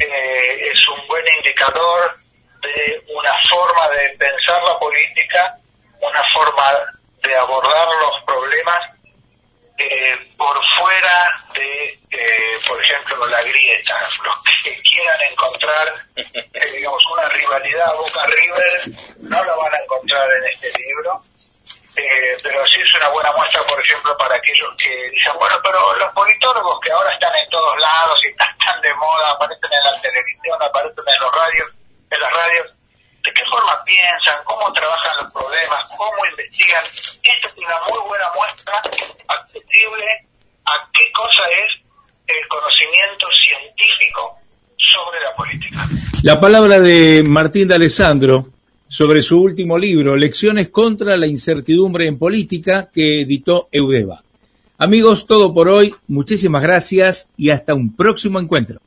eh, 0.00 0.70
es 0.70 0.88
un 0.88 1.06
buen 1.06 1.24
indicador 1.38 2.14
de 2.60 3.04
una 3.14 3.32
forma 3.50 3.88
de 3.88 4.08
pensar 4.18 4.62
la 4.62 4.78
política, 4.78 5.56
una 6.00 6.22
forma 6.34 6.72
de 7.22 7.36
abordar 7.36 7.88
los 8.00 8.22
problemas 8.26 8.93
eh, 9.78 10.34
por 10.36 10.58
fuera 10.78 11.44
de, 11.54 11.98
eh, 12.10 12.58
por 12.66 12.82
ejemplo, 12.82 13.26
la 13.26 13.42
grieta. 13.42 14.00
Los 14.22 14.62
que 14.62 14.82
quieran 14.82 15.20
encontrar, 15.30 15.94
eh, 16.16 16.72
digamos, 16.72 17.02
una 17.12 17.28
rivalidad 17.28 17.94
Boca-River, 17.96 18.80
no 19.20 19.44
la 19.44 19.54
van 19.56 19.74
a 19.74 19.78
encontrar 19.78 20.30
en 20.32 20.44
este 20.46 20.72
libro. 20.78 21.22
Eh, 21.96 22.36
pero 22.42 22.66
sí 22.66 22.80
es 22.80 22.94
una 22.96 23.08
buena 23.10 23.32
muestra, 23.32 23.62
por 23.62 23.80
ejemplo, 23.80 24.16
para 24.18 24.34
aquellos 24.34 24.74
que 24.76 24.90
dicen, 25.10 25.32
bueno, 25.38 25.56
pero 25.62 25.96
los 25.96 26.12
politólogos 26.12 26.80
que 26.80 26.90
ahora 26.90 27.12
están 27.14 27.34
en 27.36 27.48
todos 27.50 27.78
lados 27.78 28.18
y 28.24 28.28
están 28.30 28.80
de 28.82 28.94
moda, 28.94 29.30
aparecen 29.30 29.70
en 29.72 29.92
la 29.92 30.00
televisión, 30.00 30.58
aparecen 30.60 31.04
en 31.06 31.20
los 31.20 31.32
radios, 31.32 31.70
en 32.10 32.20
las 32.20 32.32
radios, 32.32 32.72
de 33.24 33.32
qué 33.32 33.42
forma 33.50 33.72
piensan, 33.84 34.36
cómo 34.44 34.70
trabajan 34.72 35.24
los 35.24 35.32
problemas, 35.32 35.80
cómo 35.96 36.26
investigan. 36.30 36.84
Esta 36.84 37.48
es 37.48 37.56
una 37.56 37.76
muy 37.88 38.08
buena 38.08 38.26
muestra 38.36 38.82
accesible 39.28 40.06
a 40.66 40.72
qué 40.92 41.12
cosa 41.12 41.42
es 41.48 41.84
el 42.26 42.48
conocimiento 42.48 43.26
científico 43.32 44.38
sobre 44.76 45.20
la 45.20 45.34
política. 45.34 45.88
La 46.22 46.40
palabra 46.40 46.80
de 46.80 47.22
Martín 47.24 47.68
de 47.68 47.74
Alessandro 47.74 48.48
sobre 48.88 49.22
su 49.22 49.40
último 49.42 49.78
libro, 49.78 50.16
Lecciones 50.16 50.68
contra 50.68 51.16
la 51.16 51.26
incertidumbre 51.26 52.06
en 52.06 52.18
política, 52.18 52.90
que 52.92 53.22
editó 53.22 53.68
Eudeva. 53.72 54.22
Amigos, 54.78 55.26
todo 55.26 55.52
por 55.54 55.68
hoy. 55.68 55.94
Muchísimas 56.08 56.62
gracias 56.62 57.30
y 57.36 57.50
hasta 57.50 57.74
un 57.74 57.96
próximo 57.96 58.38
encuentro. 58.38 58.83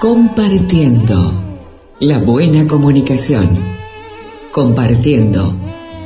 Compartiendo 0.00 1.58
la 1.98 2.20
buena 2.20 2.68
comunicación. 2.68 3.58
Compartiendo 4.52 5.58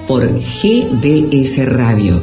por 0.09 0.41
GDS 0.41 1.67
Radio, 1.67 2.23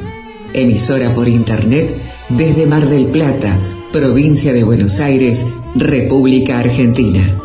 emisora 0.51 1.13
por 1.13 1.27
Internet 1.27 1.95
desde 2.27 2.65
Mar 2.65 2.89
del 2.89 3.05
Plata, 3.09 3.55
provincia 3.93 4.51
de 4.51 4.63
Buenos 4.63 4.99
Aires, 4.99 5.45
República 5.75 6.57
Argentina. 6.57 7.37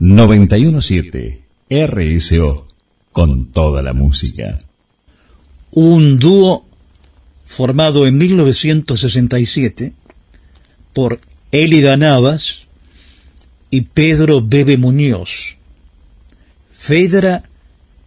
...917... 0.00 1.38
RSO... 1.70 2.66
...con 3.12 3.52
toda 3.52 3.80
la 3.80 3.92
música. 3.92 4.58
Un 5.70 6.18
dúo 6.18 6.69
formado 7.50 8.06
en 8.06 8.16
1967 8.16 9.92
por 10.92 11.20
Elida 11.50 11.96
Navas 11.96 12.68
y 13.70 13.80
Pedro 13.80 14.40
Bebe 14.40 14.76
Muñoz, 14.76 15.56
Fedra 16.70 17.42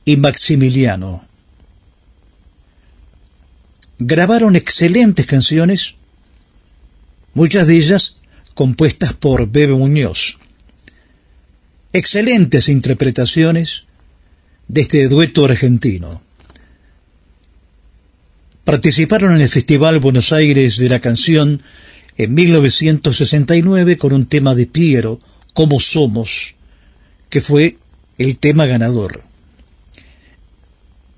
y 0.05 0.15
Maximiliano. 0.15 1.25
Grabaron 3.99 4.55
excelentes 4.55 5.25
canciones, 5.25 5.95
muchas 7.33 7.67
de 7.67 7.75
ellas 7.75 8.15
compuestas 8.53 9.11
por 9.11 9.51
Bebe 9.51 9.73
Muñoz. 9.73 10.39
Excelentes 11.91 12.69
interpretaciones 12.69 13.83
de 14.69 14.81
este 14.81 15.09
dueto 15.09 15.43
argentino. 15.43 16.22
Participaron 18.63 19.35
en 19.35 19.41
el 19.41 19.49
Festival 19.49 19.99
Buenos 19.99 20.31
Aires 20.31 20.77
de 20.77 20.87
la 20.87 21.01
Canción 21.01 21.61
en 22.15 22.33
1969 22.33 23.97
con 23.97 24.13
un 24.13 24.25
tema 24.25 24.55
de 24.55 24.67
Piero, 24.67 25.19
Como 25.53 25.81
Somos, 25.81 26.55
que 27.29 27.41
fue 27.41 27.77
el 28.17 28.37
tema 28.37 28.65
ganador. 28.65 29.23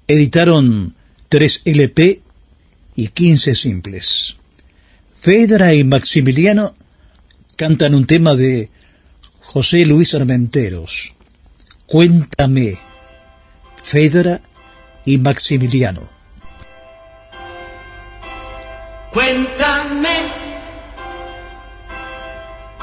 Editaron 0.08 0.96
tres 1.30 1.62
LP 1.66 2.22
y 2.96 3.08
15 3.10 3.54
simples. 3.54 4.38
Fedra 5.16 5.76
y 5.76 5.84
Maximiliano 5.84 6.76
cantan 7.56 7.94
un 7.94 8.08
tema 8.08 8.36
de 8.36 8.72
José 9.40 9.86
Luis 9.86 10.16
Armenteros. 10.16 11.14
Cuéntame, 11.86 12.80
Fedra 13.84 14.42
y 15.06 15.20
Maximiliano. 15.20 16.15
Cuéntame 19.16 20.30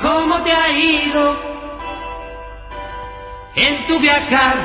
cómo 0.00 0.40
te 0.40 0.50
ha 0.50 0.70
ido 0.72 1.36
en 3.54 3.86
tu 3.86 3.98
viajar 4.00 4.56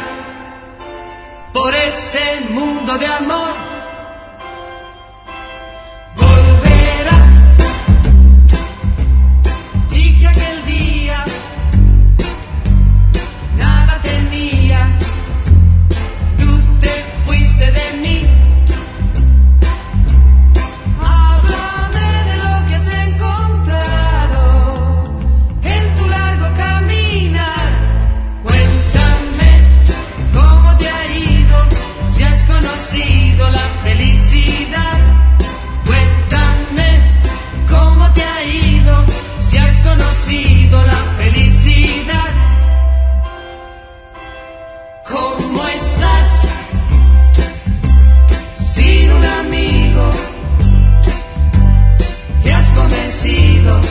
por 1.52 1.76
ese 1.76 2.46
mundo 2.52 2.98
de 2.98 3.06
amor. 3.06 3.77
la 40.72 41.02
felicidad. 41.18 42.34
¿Cómo 45.08 45.68
estás? 45.68 46.30
Sin 48.60 49.12
un 49.12 49.26
amigo, 49.26 50.10
te 52.44 52.54
has 52.54 52.68
convencido 52.70 53.82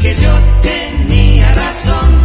que 0.00 0.14
yo 0.14 0.32
tenía 0.62 1.52
razón. 1.54 2.23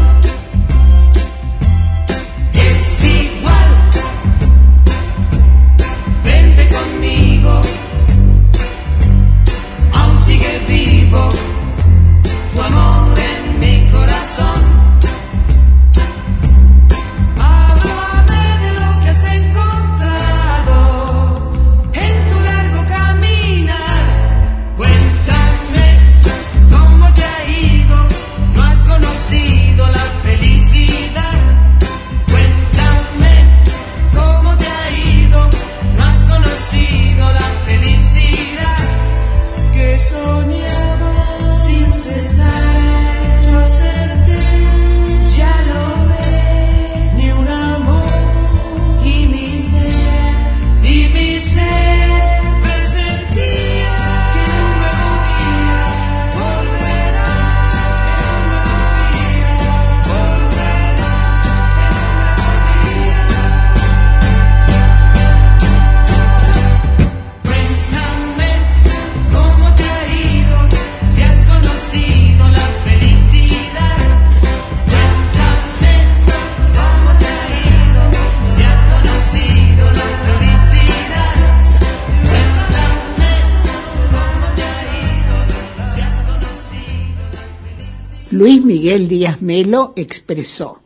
Miguel 88.40 89.10
Díaz 89.10 89.42
Melo 89.42 89.92
expresó, 89.98 90.82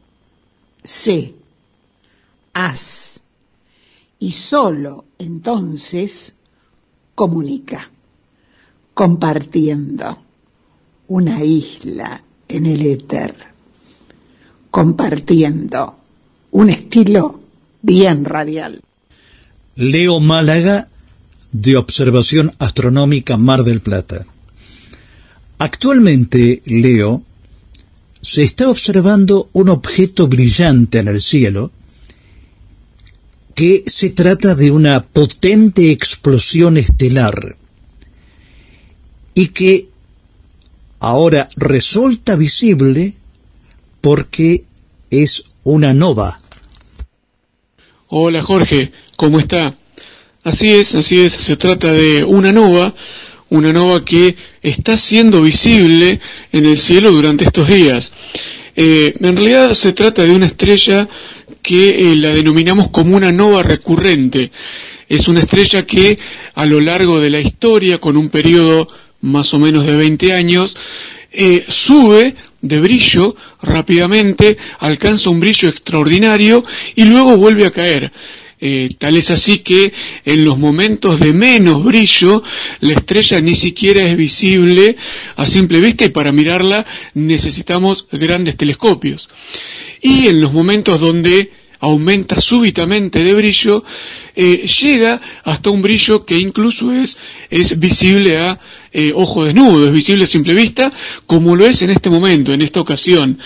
sé, 0.84 1.36
haz, 2.54 3.20
y 4.18 4.32
solo 4.32 5.06
entonces 5.20 6.34
comunica, 7.14 7.92
compartiendo 8.96 10.18
una 11.08 11.44
isla 11.44 12.24
en 12.48 12.66
el 12.66 12.82
éter, 12.88 13.36
compartiendo 14.72 15.98
un 16.52 16.72
estilo 16.72 17.40
bien 17.84 18.26
radial. 18.26 18.82
Leo 19.76 20.20
Málaga, 20.20 20.90
de 21.52 21.78
Observación 21.78 22.52
Astronómica 22.58 23.38
Mar 23.38 23.64
del 23.64 23.82
Plata. 23.82 24.26
Actualmente, 25.60 26.64
Leo 26.66 27.22
se 28.24 28.42
está 28.42 28.70
observando 28.70 29.50
un 29.52 29.68
objeto 29.68 30.30
brillante 30.30 31.00
en 31.00 31.10
el 31.10 31.20
cielo 31.20 31.72
que 33.54 33.84
se 33.86 34.12
trata 34.12 34.56
de 34.56 34.72
una 34.72 35.04
potente 35.04 35.92
explosión 35.92 36.78
estelar 36.78 37.58
y 39.34 39.50
que 39.50 39.90
ahora 41.00 41.50
resulta 41.58 42.38
visible 42.38 43.14
porque 44.00 44.64
es 45.10 45.44
una 45.66 45.94
nova. 45.94 46.40
Hola 48.08 48.42
Jorge, 48.42 48.94
¿cómo 49.18 49.38
está? 49.38 49.76
Así 50.46 50.70
es, 50.72 50.96
así 50.96 51.20
es, 51.20 51.34
se 51.34 51.58
trata 51.58 51.92
de 51.92 52.24
una 52.24 52.54
nova, 52.54 52.96
una 53.54 53.72
nova 53.72 54.04
que 54.04 54.36
está 54.64 54.98
siendo 54.98 55.44
visible 55.44 56.20
en 56.52 56.66
el 56.66 56.76
cielo 56.76 57.12
durante 57.12 57.46
estos 57.46 57.68
días. 57.68 58.12
Eh, 58.76 59.14
en 59.20 59.36
realidad 59.36 59.74
se 59.76 59.94
trata 59.94 60.24
de 60.24 60.32
una 60.32 60.48
estrella 60.48 61.08
que 61.62 62.12
eh, 62.12 62.16
la 62.16 62.30
denominamos 62.30 62.90
como 62.90 63.16
una 63.16 63.32
nova 63.32 63.62
recurrente. 63.62 64.52
Es 65.08 65.28
una 65.28 65.42
estrella 65.42 65.86
que 65.86 66.18
a 66.56 66.66
lo 66.66 66.82
largo 66.82 67.20
de 67.20 67.30
la 67.30 67.40
historia, 67.40 68.00
con 68.00 68.18
un 68.18 68.30
periodo 68.30 68.88
más 69.22 69.54
o 69.54 69.60
menos 69.60 69.86
de 69.86 69.98
20 69.98 70.34
años, 70.34 70.76
eh, 71.32 71.64
sube 71.68 72.36
de 72.60 72.80
brillo 72.80 73.36
rápidamente, 73.62 74.58
alcanza 74.80 75.30
un 75.30 75.40
brillo 75.40 75.70
extraordinario 75.70 76.64
y 76.96 77.04
luego 77.04 77.38
vuelve 77.38 77.68
a 77.68 77.72
caer. 77.72 78.12
Eh, 78.66 78.92
tal 78.98 79.18
es 79.18 79.30
así 79.30 79.60
que 79.60 79.92
en 80.24 80.46
los 80.46 80.58
momentos 80.58 81.20
de 81.20 81.34
menos 81.34 81.84
brillo 81.84 82.42
la 82.80 82.94
estrella 82.94 83.42
ni 83.42 83.56
siquiera 83.56 84.02
es 84.04 84.16
visible 84.16 84.96
a 85.36 85.46
simple 85.46 85.82
vista 85.82 86.06
y 86.06 86.10
para 86.12 86.32
mirarla 86.32 86.86
necesitamos 87.14 88.08
grandes 88.10 88.56
telescopios. 88.56 89.28
Y 90.02 90.28
en 90.28 90.40
los 90.40 90.54
momentos 90.54 91.02
donde 91.02 91.52
aumenta 91.82 92.40
súbitamente 92.40 93.22
de 93.22 93.34
brillo, 93.34 93.84
eh, 94.34 94.66
llega 94.66 95.20
hasta 95.44 95.70
un 95.70 95.82
brillo 95.82 96.24
que 96.24 96.38
incluso 96.38 96.94
es, 96.94 97.18
es 97.50 97.78
visible 97.78 98.38
a 98.38 98.58
eh, 98.94 99.12
ojo 99.14 99.44
desnudo, 99.44 99.88
es 99.88 99.92
visible 99.92 100.24
a 100.24 100.28
simple 100.28 100.54
vista, 100.54 100.94
como 101.28 101.54
lo 101.58 101.66
es 101.66 101.82
en 101.82 101.90
este 101.90 102.10
momento, 102.10 102.54
en 102.54 102.62
esta 102.62 102.80
ocasión. 102.80 103.38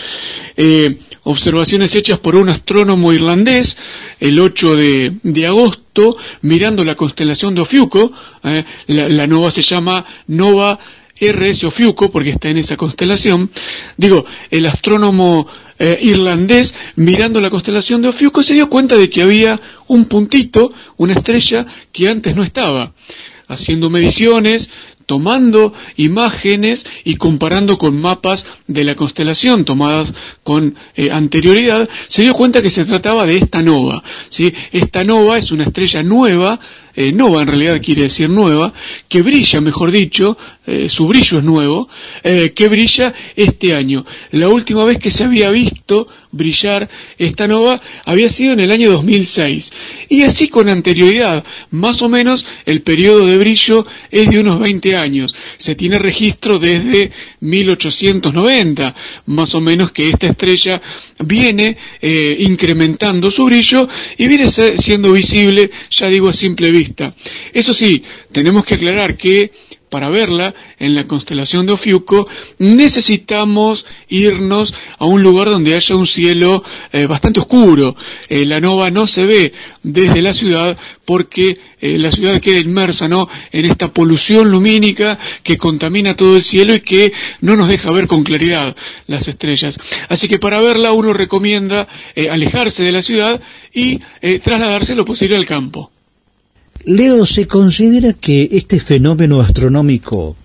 Observaciones 1.28 1.94
hechas 1.96 2.20
por 2.20 2.36
un 2.36 2.50
astrónomo 2.50 3.12
irlandés 3.12 3.78
el 4.20 4.40
8 4.40 4.76
de, 4.76 5.46
agosto, 5.46 6.18
mirando 6.42 6.84
la 6.84 6.96
constelación 6.96 7.54
de 7.54 7.62
Ofiuco, 7.62 8.12
eh, 8.44 8.64
la, 8.88 9.28
nova 9.28 9.52
se 9.52 9.62
llama 9.62 10.06
Nova 10.28 10.80
RS 11.20 11.66
Ofiuco 11.66 12.10
porque 12.12 12.30
está 12.30 12.50
en 12.50 12.58
esa 12.58 12.78
constelación. 12.78 13.50
Digo, 13.98 14.26
el 14.50 14.66
astrónomo 14.68 15.48
eh, 15.80 16.00
irlandés, 16.02 16.74
mirando 16.96 17.42
la 17.42 17.50
constelación 17.50 18.02
de 18.02 18.08
Ofiuco, 18.08 18.42
se 18.42 18.54
dio 18.54 18.70
cuenta 18.70 18.96
de 18.96 19.10
que 19.10 19.22
había 19.22 19.60
un 19.88 20.06
puntito, 20.06 20.74
una 20.96 21.14
estrella 21.14 21.66
que 21.92 22.08
antes 22.08 22.36
no 22.36 22.44
estaba. 22.44 22.94
Haciendo 23.50 23.90
mediciones, 23.90 24.70
tomando 25.08 25.74
imágenes 25.96 26.86
y 27.06 27.16
comparando 27.16 27.78
con 27.80 28.00
mapas 28.00 28.46
de 28.68 28.84
la 28.84 28.94
constelación 28.94 29.66
tomadas 29.66 30.14
con 30.44 30.76
eh, 30.96 31.10
anterioridad, 31.10 31.90
se 32.10 32.22
dio 32.22 32.34
cuenta 32.34 32.62
que 32.62 32.70
se 32.70 32.86
trataba 32.86 33.26
de 33.26 33.38
esta 33.38 33.64
nova. 33.64 34.04
Esta 34.72 35.04
nova 35.04 35.38
es 35.38 35.52
una 35.52 35.64
estrella 35.64 36.04
nueva 36.04 36.60
eh, 37.00 37.12
nova 37.12 37.44
en 37.44 37.48
realidad 37.48 37.80
quiere 37.80 38.02
decir 38.04 38.28
nueva, 38.28 38.74
que 39.08 39.22
brilla, 39.22 39.62
mejor 39.62 39.92
dicho, 39.92 40.36
eh, 40.66 40.90
su 40.90 41.08
brillo 41.08 41.38
es 41.38 41.44
nuevo, 41.44 41.88
que 42.24 42.68
brilla 42.68 43.14
este 43.36 43.76
año. 43.76 44.04
La 44.32 44.50
última 44.50 44.84
vez 44.84 44.98
que 44.98 45.12
se 45.12 45.24
había 45.24 45.52
visto 45.52 46.08
brillar 46.38 46.88
esta 47.18 47.48
nova 47.48 47.82
había 48.06 48.30
sido 48.30 48.54
en 48.54 48.60
el 48.62 48.72
año 48.72 48.92
2006. 48.92 49.72
Y 50.10 50.24
así 50.24 50.48
con 50.48 50.70
anterioridad, 50.70 51.44
más 51.72 52.02
o 52.02 52.10
menos 52.10 52.46
el 52.66 52.82
periodo 52.82 53.26
de 53.26 53.38
brillo 53.38 53.86
es 54.12 54.30
de 54.30 54.40
unos 54.40 54.60
20 54.60 54.96
años. 54.96 55.36
Se 55.58 55.76
tiene 55.76 56.00
registro 56.00 56.60
desde 56.60 57.12
1890, 57.42 58.96
más 59.26 59.56
o 59.56 59.62
menos 59.62 59.92
que 59.92 60.10
esta 60.10 60.28
estrella 60.28 60.82
viene 61.20 61.76
incrementando 62.40 63.32
su 63.32 63.46
brillo 63.46 63.88
y 64.18 64.28
viene 64.28 64.48
siendo 64.50 65.12
visible, 65.12 65.70
ya 65.90 66.08
digo 66.08 66.30
a 66.30 66.34
simple 66.34 66.72
vista 66.72 67.14
eso 67.54 67.74
sí, 67.74 68.04
tenemos 68.32 68.66
que 68.66 68.76
aclarar 68.76 69.16
que 69.18 69.52
para 69.90 70.10
verla 70.10 70.54
en 70.80 70.96
la 70.96 71.08
constelación 71.08 71.66
de 71.66 71.74
Ofiuco 71.74 72.28
necesitamos 72.58 73.86
irnos 74.10 74.74
a 74.98 75.06
un 75.06 75.24
lugar 75.24 75.50
donde 75.50 75.76
haya 75.76 75.96
un 75.96 76.06
cielo 76.08 76.64
eh, 76.92 77.06
bastante 77.08 77.40
oscuro. 77.40 77.96
Eh, 78.30 78.46
la 78.46 78.60
nova 78.60 78.92
no 78.92 79.08
se 79.08 79.26
ve 79.26 79.54
desde 79.84 80.22
la 80.22 80.34
ciudad 80.34 80.78
porque 81.06 81.60
eh, 81.80 81.98
la 81.98 82.12
ciudad 82.12 82.42
queda 82.42 82.60
inmersa 82.60 83.08
¿no? 83.08 83.30
en 83.52 83.66
esta 83.66 83.94
polución 83.94 84.52
lumínica 84.52 85.18
que 85.44 85.58
contamina 85.58 86.16
todo 86.16 86.36
el 86.36 86.44
cielo 86.44 86.76
y 86.76 86.82
que 86.82 87.14
no 87.42 87.56
nos 87.56 87.70
deja 87.70 87.92
ver 87.92 88.08
con 88.08 88.24
claridad 88.24 88.76
las 89.08 89.28
estrellas. 89.28 89.80
Así 90.10 90.28
que 90.28 90.40
para 90.40 90.60
verla 90.60 90.92
uno 90.92 91.14
recomienda 91.14 91.88
alejarse 92.30 92.84
de 92.84 92.92
la 92.92 93.02
ciudad 93.02 93.40
y 93.74 94.00
trasladarse 94.44 94.96
lo 94.96 95.06
posible 95.06 95.36
al 95.36 95.46
campo. 95.46 95.92
Leo, 96.88 97.26
¿se 97.26 97.48
considera 97.48 98.14
que 98.14 98.48
este 98.54 98.80
fenómeno 98.80 99.42
astronómico 99.42 100.38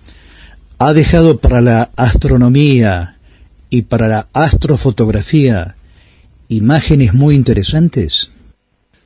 ha 0.77 0.91
dejado 0.91 1.37
para 1.37 1.61
la 1.61 1.91
astronomía 1.95 3.15
y 3.69 3.83
para 3.83 4.09
la 4.09 4.27
astrofotografía 4.33 5.77
imágenes 6.49 7.13
muy 7.13 7.35
interesantes? 7.35 8.31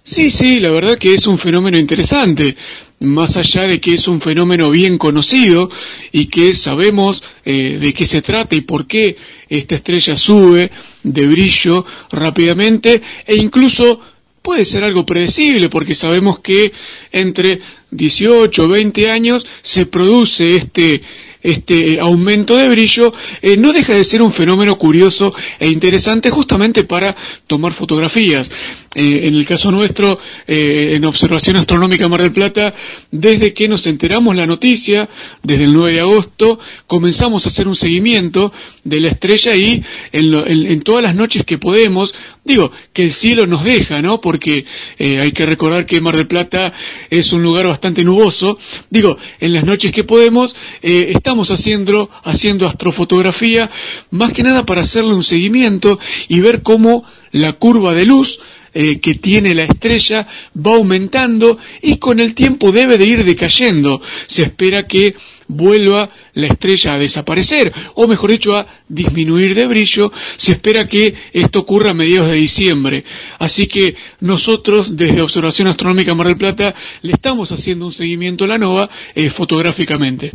Sí, 0.02 0.32
sí, 0.32 0.60
la 0.60 0.72
verdad 0.72 0.98
que 0.98 1.14
es 1.14 1.28
un 1.28 1.38
fenómeno 1.38 1.78
interesante, 1.78 2.58
más 3.02 3.38
allá 3.38 3.68
de 3.68 3.80
que 3.80 3.94
es 3.94 4.08
un 4.08 4.20
fenómeno 4.20 4.72
bien 4.72 4.98
conocido 4.98 5.70
y 6.12 6.26
que 6.28 6.56
sabemos 6.56 7.22
eh, 7.46 7.78
de 7.80 7.94
qué 7.94 8.08
se 8.08 8.24
trata 8.24 8.56
y 8.56 8.62
por 8.62 8.88
qué 8.88 9.16
esta 9.48 9.76
estrella 9.76 10.16
sube 10.16 10.72
de 11.04 11.28
brillo 11.28 11.86
rápidamente 12.10 13.00
e 13.28 13.36
incluso 13.36 14.02
puede 14.48 14.64
ser 14.64 14.86
algo 14.86 15.06
predecible 15.06 15.68
porque 15.68 15.94
sabemos 15.94 16.40
que 16.40 16.72
entre 17.12 17.60
18 17.92 18.64
o 18.64 18.68
20 18.70 19.12
años 19.12 19.46
se 19.62 19.86
produce 19.86 20.56
este 20.56 21.02
este 21.44 22.00
aumento 22.00 22.58
de 22.58 22.68
brillo, 22.68 23.14
eh, 23.42 23.56
no 23.58 23.72
deja 23.72 23.94
de 23.94 24.04
ser 24.04 24.22
un 24.22 24.32
fenómeno 24.32 24.78
curioso 24.78 25.34
e 25.60 25.70
interesante 25.70 26.30
justamente 26.30 26.84
para 26.84 27.16
tomar 27.46 27.74
fotografías. 27.74 28.52
Eh, 28.96 29.28
en 29.28 29.36
el 29.36 29.46
caso 29.46 29.72
nuestro, 29.72 30.20
eh, 30.48 30.94
en 30.96 31.06
Observación 31.06 31.56
Astronómica 31.56 32.08
Mar 32.08 32.22
del 32.22 32.32
Plata, 32.32 32.74
desde 33.12 33.54
que 33.54 33.68
nos 33.68 33.86
enteramos 33.86 34.36
la 34.36 34.48
noticia, 34.48 35.08
desde 35.44 35.66
el 35.66 35.74
9 35.74 35.94
de 35.94 36.00
agosto, 36.02 36.60
comenzamos 36.88 37.46
a 37.46 37.50
hacer 37.50 37.68
un 37.68 37.76
seguimiento 37.76 38.52
de 38.84 39.00
la 39.00 39.10
estrella 39.10 39.56
y 39.56 39.84
en, 40.12 40.82
todas 40.82 41.04
las 41.04 41.16
noches 41.16 41.46
que 41.46 41.58
podemos, 41.58 42.14
digo, 42.48 42.72
que 42.94 43.04
el 43.04 43.14
cielo 43.14 43.46
nos 43.46 43.64
deja, 43.64 44.02
¿no? 44.02 44.22
Porque 44.22 44.66
hay 45.00 45.32
que 45.32 45.46
recordar 45.46 45.86
que 45.86 46.02
Mar 46.02 46.16
del 46.16 46.28
Plata 46.28 46.74
es 47.10 47.34
un 47.34 47.44
lugar 47.44 47.68
bastante 47.68 48.04
nuboso, 48.04 48.58
digo, 48.90 49.18
en 49.40 49.54
las 49.54 49.64
noches 49.64 49.92
que 49.92 50.04
podemos, 50.04 50.56
estamos 50.82 51.52
haciendo, 51.52 52.10
haciendo 52.24 52.66
astrofotografía, 52.68 53.70
más 54.12 54.34
que 54.34 54.44
nada 54.44 54.66
para 54.66 54.82
hacerle 54.82 55.14
un 55.14 55.24
seguimiento 55.24 56.00
y 56.28 56.40
ver 56.40 56.64
cómo 56.64 57.04
la 57.32 57.54
curva 57.54 57.94
de 57.94 58.06
luz 58.06 58.40
eh, 58.74 59.00
que 59.00 59.16
tiene 59.16 59.56
la 59.56 59.64
estrella 59.64 60.28
va 60.56 60.76
aumentando 60.76 61.58
y 61.82 61.98
con 61.98 62.20
el 62.20 62.34
tiempo 62.34 62.72
debe 62.72 62.98
de 62.98 63.06
ir 63.08 63.24
decayendo. 63.24 64.02
Se 64.28 64.44
espera 64.44 64.86
que 64.86 65.16
vuelva 65.48 66.10
la 66.34 66.48
estrella 66.48 66.94
a 66.94 66.98
desaparecer, 66.98 67.74
o 67.96 68.08
mejor 68.08 68.32
dicho, 68.32 68.56
a 68.56 68.68
disminuir 68.88 69.56
de 69.56 69.68
brillo. 69.68 70.12
Se 70.38 70.54
espera 70.54 70.88
que 70.88 71.14
esto 71.34 71.60
ocurra 71.60 71.92
a 71.92 71.94
mediados 71.94 72.30
de 72.30 72.36
diciembre. 72.36 73.04
Así 73.40 73.68
que 73.68 73.96
nosotros, 74.20 74.96
desde 74.96 75.22
Observación 75.22 75.68
Astronómica 75.68 76.16
Mar 76.16 76.28
del 76.28 76.38
Plata, 76.38 76.76
le 77.02 77.14
estamos 77.14 77.52
haciendo 77.52 77.86
un 77.86 77.94
seguimiento 77.94 78.46
a 78.46 78.48
la 78.48 78.58
nova 78.58 78.90
eh, 79.16 79.30
fotográficamente. 79.30 80.34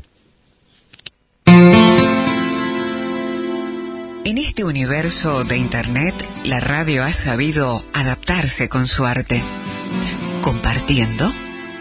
En 4.24 4.39
este 4.39 4.64
universo 4.64 5.44
de 5.44 5.56
Internet, 5.59 6.14
la 6.44 6.60
radio 6.60 7.02
ha 7.02 7.12
sabido 7.12 7.84
adaptarse 7.93 8.68
con 8.68 8.86
su 8.86 9.05
arte, 9.05 9.43
compartiendo 10.43 11.26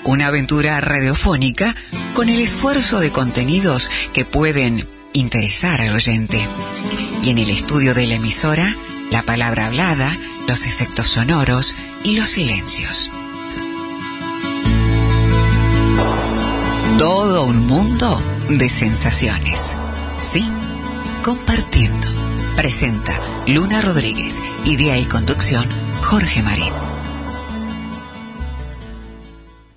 una 0.03 0.27
aventura 0.27 0.79
radiofónica 0.81 1.75
con 2.13 2.29
el 2.29 2.39
esfuerzo 2.39 2.99
de 2.99 3.11
contenidos 3.11 3.89
que 4.13 4.25
pueden 4.25 4.87
interesar 5.13 5.81
al 5.81 5.95
oyente. 5.95 6.39
Y 7.23 7.29
en 7.29 7.37
el 7.37 7.49
estudio 7.49 7.93
de 7.93 8.07
la 8.07 8.15
emisora, 8.15 8.75
la 9.11 9.23
palabra 9.23 9.67
hablada, 9.67 10.11
los 10.47 10.65
efectos 10.65 11.07
sonoros 11.07 11.75
y 12.03 12.15
los 12.15 12.29
silencios. 12.29 13.11
Todo 16.97 17.45
un 17.45 17.65
mundo 17.67 18.21
de 18.49 18.69
sensaciones. 18.69 19.75
Sí, 20.21 20.47
compartiendo. 21.23 22.07
Presenta 22.55 23.19
Luna 23.47 23.81
Rodríguez. 23.81 24.39
Idea 24.65 24.97
y 24.97 25.05
conducción 25.05 25.65
Jorge 26.01 26.43
Marín. 26.43 26.73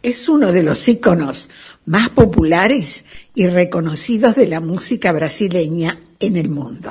Es 0.04 0.28
uno 0.28 0.52
de 0.52 0.62
los 0.62 0.86
íconos 0.86 1.48
más 1.86 2.10
populares 2.10 3.06
y 3.34 3.46
reconocidos 3.46 4.36
de 4.36 4.46
la 4.46 4.60
música 4.60 5.10
brasileña 5.12 5.98
en 6.20 6.36
el 6.36 6.50
mundo. 6.50 6.90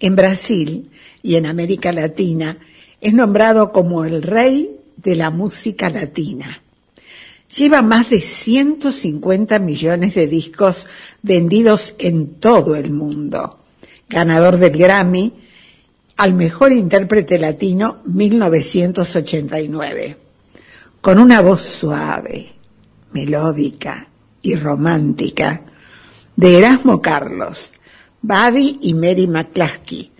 En 0.00 0.16
Brasil 0.16 0.90
y 1.22 1.36
en 1.36 1.46
América 1.46 1.92
Latina 1.92 2.58
es 3.00 3.14
nombrado 3.14 3.70
como 3.70 4.04
el 4.04 4.22
rey 4.22 4.80
de 4.96 5.14
la 5.14 5.30
música 5.30 5.90
latina. 5.90 6.60
Lleva 7.56 7.82
más 7.82 8.10
de 8.10 8.20
150 8.20 9.60
millones 9.60 10.16
de 10.16 10.26
discos 10.26 10.88
vendidos 11.22 11.94
en 12.00 12.40
todo 12.40 12.74
el 12.74 12.90
mundo. 12.90 13.60
Ganador 14.08 14.56
del 14.56 14.76
Grammy 14.76 15.34
al 16.16 16.34
mejor 16.34 16.72
intérprete 16.72 17.38
latino 17.38 18.02
1989. 18.06 20.26
Con 21.00 21.18
una 21.18 21.40
voz 21.40 21.62
suave, 21.62 22.52
melódica 23.12 24.08
y 24.42 24.56
romántica 24.56 25.62
de 26.36 26.58
Erasmo 26.58 27.00
Carlos, 27.00 27.72
Buddy 28.22 28.78
y 28.82 28.94
Mary 28.94 29.26
McCluskey 29.26 30.10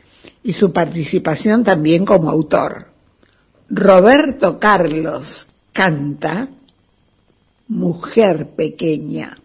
y 0.43 0.53
su 0.53 0.73
participación 0.73 1.65
también 1.65 2.05
como 2.05 2.31
autor. 2.31 2.87
Roberto 3.69 4.59
Carlos 4.59 5.49
canta 5.73 6.49
Mujer 7.69 8.49
Pequeña. 8.49 9.39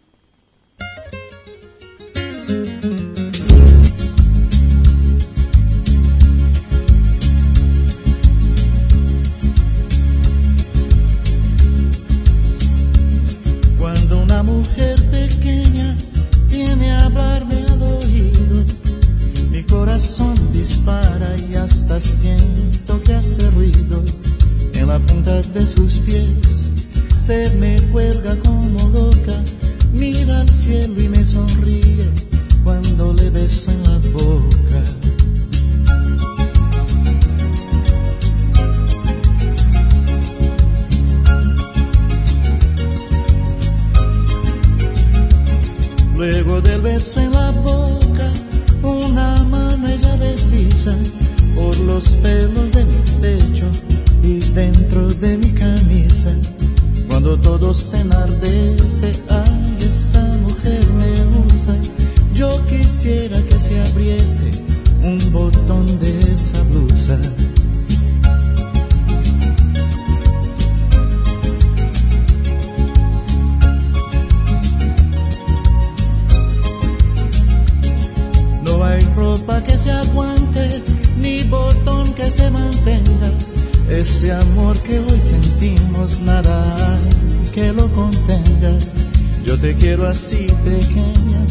Siento 22.01 23.01
que 23.03 23.13
hace 23.13 23.49
ruido 23.51 24.03
en 24.73 24.87
la 24.87 24.99
punta 24.99 25.41
de 25.41 25.67
sus 25.67 25.99
pies. 25.99 26.29
Se 27.19 27.49
me 27.57 27.79
cuelga 27.91 28.35
como 28.37 28.89
loca, 28.89 29.41
mira 29.93 30.41
al 30.41 30.49
cielo 30.49 31.01
y 31.01 31.09
me 31.09 31.23
sonríe 31.23 32.09
cuando 32.63 33.13
le 33.13 33.29
beso 33.29 33.71
en 33.71 33.83
la 33.83 33.97
boca. 34.11 34.83
Luego 46.15 46.61
del 46.61 46.81
beso 46.81 47.19
en 47.19 47.31
la 47.31 47.51
boca, 47.51 48.31
una 48.81 49.43
mano 49.43 49.87
ella 49.87 50.17
desliza 50.17 50.95
por 51.55 51.77
los 51.79 52.07
pelos 52.23 52.71
de 52.71 52.85
mi 52.85 53.01
pecho 53.21 53.69
y 54.21 54.39
dentro 54.53 55.07
de 55.07 55.37
mi 55.37 55.51
camisa. 55.51 56.29
Cuando 57.07 57.37
todo 57.37 57.73
se 57.73 58.01
enardece, 58.01 59.11
ay, 59.29 59.77
esa 59.79 60.23
mujer 60.41 60.85
me 60.93 61.11
usa. 61.45 61.75
Yo 62.33 62.49
quisiera 62.65 63.39
que 63.43 63.59
se 63.59 63.79
abriese 63.79 64.49
un 65.03 65.19
botón 65.31 65.85
de 65.99 66.19
esa 66.33 66.61
blusa. 66.63 67.19
No 78.63 78.83
hay 78.83 79.03
ropa 79.15 79.61
que 79.63 79.77
se 79.77 79.91
aguante, 79.91 80.42
que 82.15 82.29
se 82.29 82.49
mantenga. 82.49 83.31
Ese 83.89 84.31
amor 84.31 84.77
que 84.79 84.99
hoy 84.99 85.21
sentimos, 85.21 86.19
nada 86.19 86.75
hay 86.75 87.49
que 87.51 87.71
lo 87.73 87.91
contenga. 87.93 88.77
Yo 89.45 89.57
te 89.59 89.75
quiero 89.75 90.07
así 90.07 90.47
pequeña, 90.63 91.45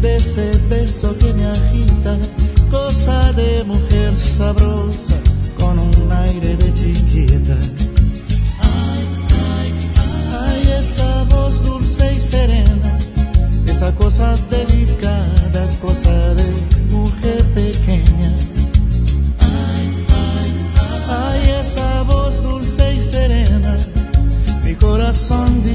de 0.00 0.16
ese 0.16 0.52
beso 0.68 1.16
que 1.16 1.32
me 1.32 1.46
agita, 1.46 2.16
cosa 2.70 3.32
de 3.32 3.64
mujer 3.64 4.16
sabrosa, 4.16 5.14
con 5.58 5.78
un 5.78 6.12
aire 6.12 6.56
de 6.56 6.74
chiquita. 6.74 7.56
Ay, 8.60 9.06
ay, 9.54 9.72
ay, 10.40 10.72
esa 10.80 11.24
voz 11.24 11.62
dulce 11.62 12.14
y 12.14 12.20
serena, 12.20 12.98
esa 13.66 13.94
cosa 13.94 14.34
delicada, 14.50 15.68
cosa 15.80 16.34
de 16.34 16.75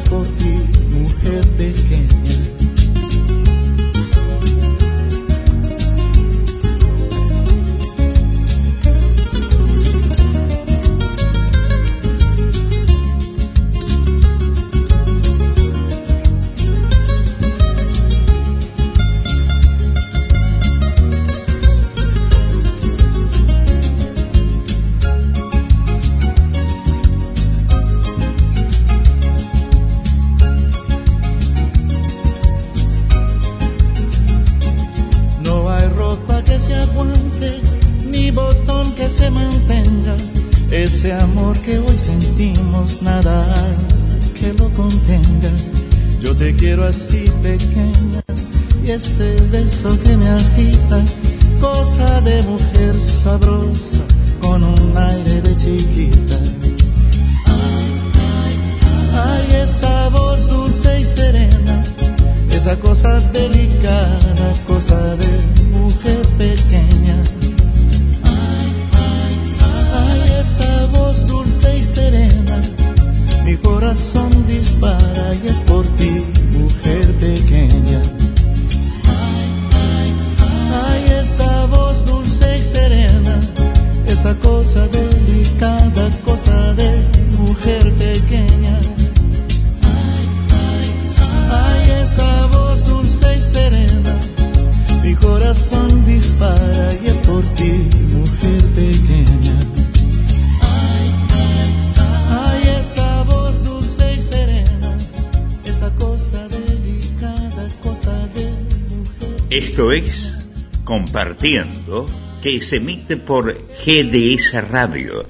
Que 111.41 112.61
se 112.61 112.77
emite 112.77 113.17
por 113.17 113.57
GDS 113.57 114.69
Radio, 114.69 115.27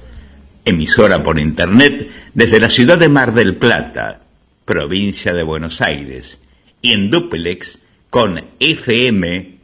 emisora 0.65 1.23
por 1.23 1.39
internet 1.39 2.11
desde 2.33 2.59
la 2.59 2.69
ciudad 2.69 2.97
de 2.97 3.07
Mar 3.07 3.33
del 3.33 3.55
Plata, 3.55 4.19
provincia 4.65 5.31
de 5.31 5.43
Buenos 5.43 5.79
Aires, 5.79 6.41
y 6.81 6.91
en 6.91 7.09
duplex 7.09 7.79
con 8.09 8.43
FM 8.59 9.55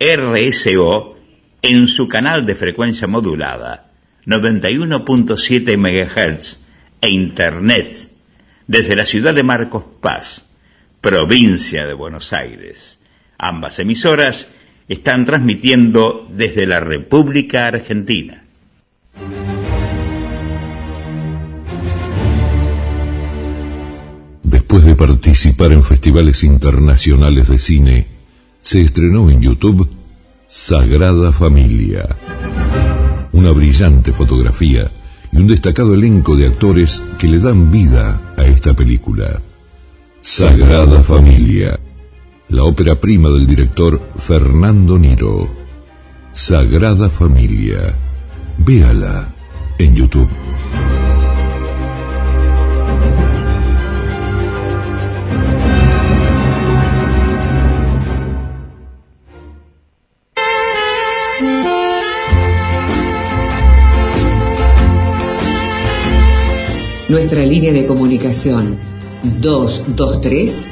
RSO 0.00 1.18
en 1.60 1.88
su 1.88 2.08
canal 2.08 2.46
de 2.46 2.54
frecuencia 2.54 3.06
modulada 3.06 3.90
91.7 4.24 5.76
MHz 5.76 6.58
e 7.02 7.10
internet 7.10 8.08
desde 8.66 8.96
la 8.96 9.04
ciudad 9.04 9.34
de 9.34 9.42
Marcos 9.42 9.84
Paz, 10.00 10.46
provincia 11.02 11.86
de 11.86 11.92
Buenos 11.92 12.32
Aires. 12.32 12.98
Ambas 13.36 13.78
emisoras 13.78 14.48
están 14.88 15.24
transmitiendo 15.24 16.28
desde 16.34 16.66
la 16.66 16.80
República 16.80 17.66
Argentina. 17.66 18.42
Después 24.42 24.84
de 24.84 24.94
participar 24.94 25.72
en 25.72 25.84
festivales 25.84 26.44
internacionales 26.44 27.48
de 27.48 27.58
cine, 27.58 28.06
se 28.60 28.82
estrenó 28.82 29.30
en 29.30 29.40
YouTube 29.40 29.88
Sagrada 30.46 31.32
Familia. 31.32 32.06
Una 33.32 33.50
brillante 33.52 34.12
fotografía 34.12 34.90
y 35.32 35.38
un 35.38 35.46
destacado 35.46 35.94
elenco 35.94 36.36
de 36.36 36.46
actores 36.46 37.02
que 37.18 37.28
le 37.28 37.38
dan 37.38 37.70
vida 37.70 38.34
a 38.36 38.44
esta 38.44 38.74
película. 38.74 39.40
Sagrada 40.20 41.02
Familia, 41.02 41.80
la 42.52 42.64
ópera 42.64 42.94
prima 43.00 43.30
del 43.30 43.46
director 43.46 43.98
Fernando 44.16 44.98
Niro. 44.98 45.48
Sagrada 46.32 47.08
Familia, 47.08 47.94
véala 48.58 49.26
en 49.78 49.94
YouTube. 49.94 50.28
Nuestra 67.08 67.46
línea 67.46 67.72
de 67.72 67.86
comunicación 67.86 68.76
223 69.40 70.70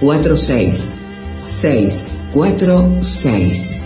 4246 0.00 0.90
646. 1.38 3.85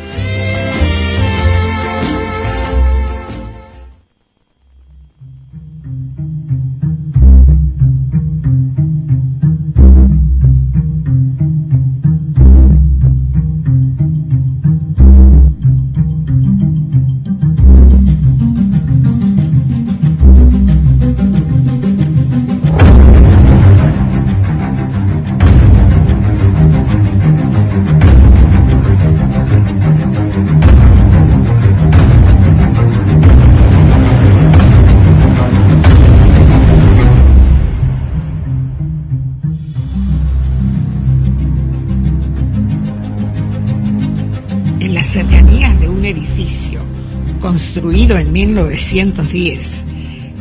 1910, 48.64 49.84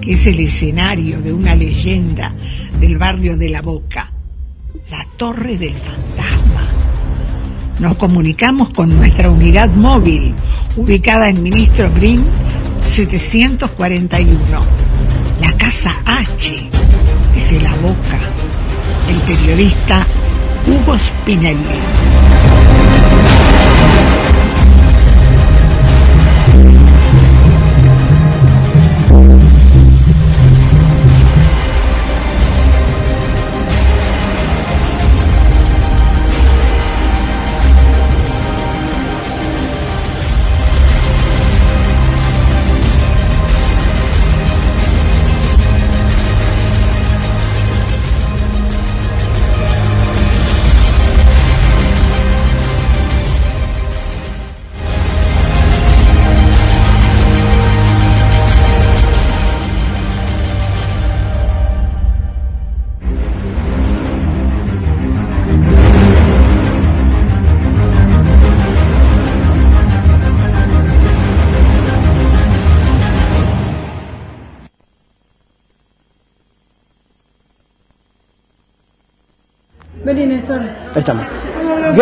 que 0.02 0.14
es 0.14 0.28
el 0.28 0.40
escenario 0.40 1.22
de 1.22 1.32
una 1.32 1.56
leyenda 1.56 2.36
del 2.80 2.98
barrio 2.98 3.38
de 3.38 3.50
La 3.50 3.62
Boca, 3.62 4.12
la 4.90 5.06
Torre 5.18 5.58
del 5.58 5.76
Fantasma. 5.76 6.68
Nos 7.80 7.96
comunicamos 7.96 8.72
con 8.72 8.96
nuestra 8.98 9.30
unidad 9.30 9.70
móvil, 9.70 10.34
ubicada 10.76 11.30
en 11.30 11.42
Ministro 11.42 11.90
Green 11.96 12.26
741, 12.86 14.38
la 15.40 15.52
Casa 15.58 15.96
H, 16.06 16.70
desde 17.36 17.62
La 17.62 17.74
Boca, 17.76 18.20
el 19.10 19.36
periodista 19.36 20.06
Hugo 20.68 20.98
Spinelli. 20.98 22.59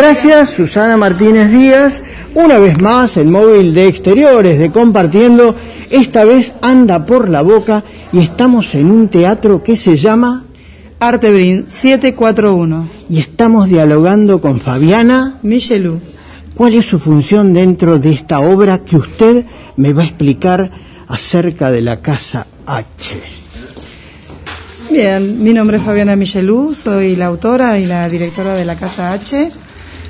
Gracias, 0.07 0.51
Susana 0.51 0.95
Martínez 0.95 1.51
Díaz. 1.51 2.01
Una 2.33 2.59
vez 2.59 2.81
más, 2.81 3.17
el 3.17 3.27
móvil 3.27 3.73
de 3.73 3.87
exteriores 3.87 4.57
de 4.57 4.71
Compartiendo, 4.71 5.53
esta 5.89 6.23
vez 6.23 6.53
anda 6.61 7.05
por 7.05 7.27
la 7.27 7.41
boca 7.41 7.83
y 8.13 8.19
estamos 8.19 8.73
en 8.73 8.89
un 8.89 9.09
teatro 9.09 9.61
que 9.61 9.75
se 9.75 9.97
llama 9.97 10.45
Artebrin 10.97 11.65
741. 11.67 12.89
y 13.09 13.19
estamos 13.19 13.67
dialogando 13.67 14.39
con 14.39 14.61
Fabiana 14.61 15.39
Michelou. 15.43 15.99
¿Cuál 16.55 16.75
es 16.75 16.85
su 16.85 16.99
función 16.99 17.53
dentro 17.53 17.99
de 17.99 18.13
esta 18.13 18.39
obra 18.39 18.85
que 18.85 18.95
usted 18.95 19.43
me 19.75 19.91
va 19.91 20.03
a 20.03 20.05
explicar 20.05 20.71
acerca 21.09 21.69
de 21.69 21.81
la 21.81 21.99
Casa 21.99 22.47
H? 22.65 23.13
Bien, 24.89 25.43
mi 25.43 25.51
nombre 25.51 25.75
es 25.75 25.83
Fabiana 25.83 26.15
Michelou, 26.15 26.73
soy 26.73 27.17
la 27.17 27.25
autora 27.25 27.77
y 27.77 27.85
la 27.85 28.07
directora 28.07 28.55
de 28.55 28.63
la 28.63 28.77
Casa 28.77 29.11
H. 29.11 29.51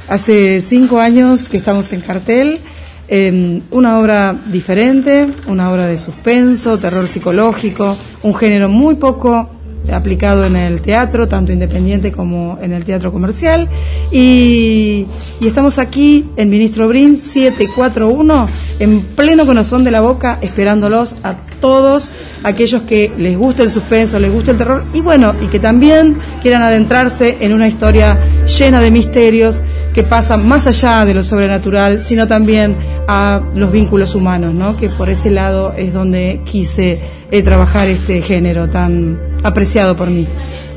Hace 0.07 0.61
cinco 0.61 0.99
años 0.99 1.49
que 1.49 1.57
estamos 1.57 1.91
en 1.91 1.99
cartel, 1.99 2.61
eh, 3.09 3.61
una 3.71 3.99
obra 3.99 4.33
diferente, 4.51 5.33
una 5.47 5.69
obra 5.69 5.85
de 5.85 5.97
suspenso, 5.97 6.77
terror 6.79 7.07
psicológico, 7.07 7.97
un 8.23 8.33
género 8.33 8.69
muy 8.69 8.95
poco 8.95 9.49
aplicado 9.91 10.45
en 10.45 10.55
el 10.55 10.81
teatro, 10.81 11.27
tanto 11.27 11.51
independiente 11.51 12.11
como 12.11 12.57
en 12.61 12.71
el 12.71 12.85
teatro 12.85 13.11
comercial. 13.11 13.67
Y, 14.09 15.07
y 15.41 15.47
estamos 15.47 15.77
aquí 15.77 16.29
en 16.37 16.49
Ministro 16.49 16.87
Brin 16.87 17.17
741, 17.17 18.47
en 18.79 19.01
pleno 19.01 19.45
corazón 19.45 19.83
de 19.83 19.91
la 19.91 19.99
boca, 19.99 20.39
esperándolos 20.41 21.17
a 21.23 21.35
todos 21.59 22.11
aquellos 22.43 22.83
que 22.83 23.11
les 23.17 23.37
guste 23.37 23.63
el 23.63 23.71
suspenso, 23.71 24.19
les 24.19 24.31
guste 24.31 24.51
el 24.51 24.57
terror 24.57 24.85
y 24.93 25.01
bueno, 25.01 25.35
y 25.41 25.47
que 25.47 25.59
también 25.59 26.17
quieran 26.41 26.61
adentrarse 26.61 27.37
en 27.41 27.53
una 27.53 27.67
historia 27.67 28.17
llena 28.45 28.81
de 28.81 28.91
misterios 28.91 29.61
que 29.93 30.03
pasan 30.03 30.47
más 30.47 30.67
allá 30.67 31.05
de 31.05 31.13
lo 31.13 31.23
sobrenatural, 31.23 32.01
sino 32.01 32.27
también 32.27 32.75
a 33.07 33.41
los 33.55 33.71
vínculos 33.71 34.13
humanos, 34.13 34.53
¿no? 34.53 34.77
Que 34.77 34.89
por 34.89 35.09
ese 35.09 35.31
lado 35.31 35.73
es 35.75 35.93
donde 35.93 36.41
quise 36.45 36.99
eh, 37.31 37.41
trabajar 37.41 37.87
este 37.87 38.21
género 38.21 38.69
tan 38.69 39.19
apreciado 39.43 39.95
por 39.95 40.09
mí. 40.09 40.27